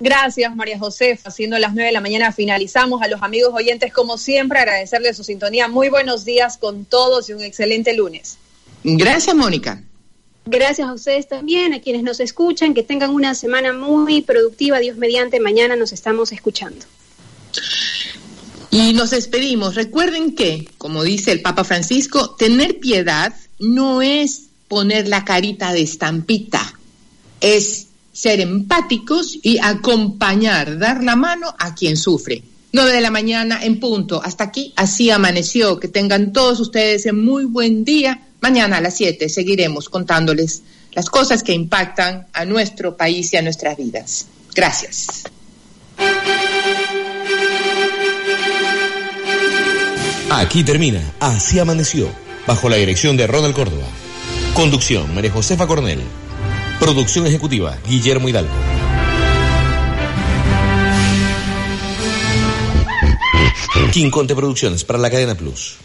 Gracias, 0.00 0.56
María 0.56 0.78
José. 0.78 1.18
Haciendo 1.24 1.58
las 1.58 1.74
9 1.74 1.88
de 1.88 1.92
la 1.92 2.00
mañana 2.00 2.32
finalizamos. 2.32 3.02
A 3.02 3.08
los 3.08 3.22
amigos 3.22 3.52
oyentes, 3.54 3.92
como 3.92 4.16
siempre, 4.18 4.58
agradecerles 4.58 5.16
su 5.16 5.24
sintonía. 5.24 5.68
Muy 5.68 5.90
buenos 5.90 6.24
días 6.24 6.56
con 6.56 6.86
todos 6.86 7.28
y 7.28 7.34
un 7.34 7.42
excelente 7.42 7.94
lunes. 7.94 8.38
Gracias, 8.82 9.36
Mónica. 9.36 9.82
Gracias 10.46 10.88
a 10.88 10.94
ustedes 10.94 11.28
también, 11.28 11.74
a 11.74 11.80
quienes 11.80 12.02
nos 12.02 12.18
escuchan. 12.18 12.72
Que 12.72 12.82
tengan 12.82 13.10
una 13.10 13.34
semana 13.34 13.74
muy 13.74 14.22
productiva. 14.22 14.78
Dios 14.78 14.96
mediante, 14.96 15.38
mañana 15.38 15.76
nos 15.76 15.92
estamos 15.92 16.32
escuchando. 16.32 16.86
Y 18.70 18.94
nos 18.94 19.10
despedimos. 19.10 19.74
Recuerden 19.74 20.34
que, 20.34 20.66
como 20.78 21.02
dice 21.02 21.30
el 21.32 21.42
Papa 21.42 21.62
Francisco, 21.64 22.36
tener 22.36 22.80
piedad 22.80 23.34
no 23.58 24.00
es 24.00 24.49
poner 24.70 25.08
la 25.08 25.24
carita 25.24 25.72
de 25.72 25.82
estampita, 25.82 26.62
es 27.40 27.88
ser 28.12 28.40
empáticos 28.40 29.36
y 29.42 29.58
acompañar, 29.58 30.78
dar 30.78 31.02
la 31.02 31.16
mano 31.16 31.52
a 31.58 31.74
quien 31.74 31.96
sufre. 31.96 32.44
9 32.72 32.92
de 32.92 33.00
la 33.00 33.10
mañana 33.10 33.58
en 33.64 33.80
punto. 33.80 34.22
Hasta 34.22 34.44
aquí, 34.44 34.72
así 34.76 35.10
amaneció. 35.10 35.80
Que 35.80 35.88
tengan 35.88 36.32
todos 36.32 36.60
ustedes 36.60 37.04
un 37.06 37.24
muy 37.24 37.46
buen 37.46 37.84
día. 37.84 38.28
Mañana 38.40 38.76
a 38.76 38.80
las 38.80 38.96
7 38.96 39.28
seguiremos 39.28 39.88
contándoles 39.88 40.62
las 40.92 41.10
cosas 41.10 41.42
que 41.42 41.52
impactan 41.52 42.28
a 42.32 42.44
nuestro 42.44 42.96
país 42.96 43.32
y 43.32 43.38
a 43.38 43.42
nuestras 43.42 43.76
vidas. 43.76 44.26
Gracias. 44.54 45.24
Aquí 50.30 50.62
termina 50.62 51.02
Así 51.18 51.58
Amaneció, 51.58 52.08
bajo 52.46 52.68
la 52.68 52.76
dirección 52.76 53.16
de 53.16 53.26
Ronald 53.26 53.54
Córdoba. 53.54 53.88
Conducción, 54.54 55.14
María 55.14 55.30
Josefa 55.30 55.66
Cornell. 55.66 56.02
Producción 56.78 57.26
ejecutiva, 57.26 57.78
Guillermo 57.86 58.28
Hidalgo. 58.28 58.52
King 63.92 64.10
Conte 64.10 64.34
Producciones 64.34 64.84
para 64.84 64.98
la 64.98 65.10
cadena 65.10 65.34
Plus. 65.34 65.78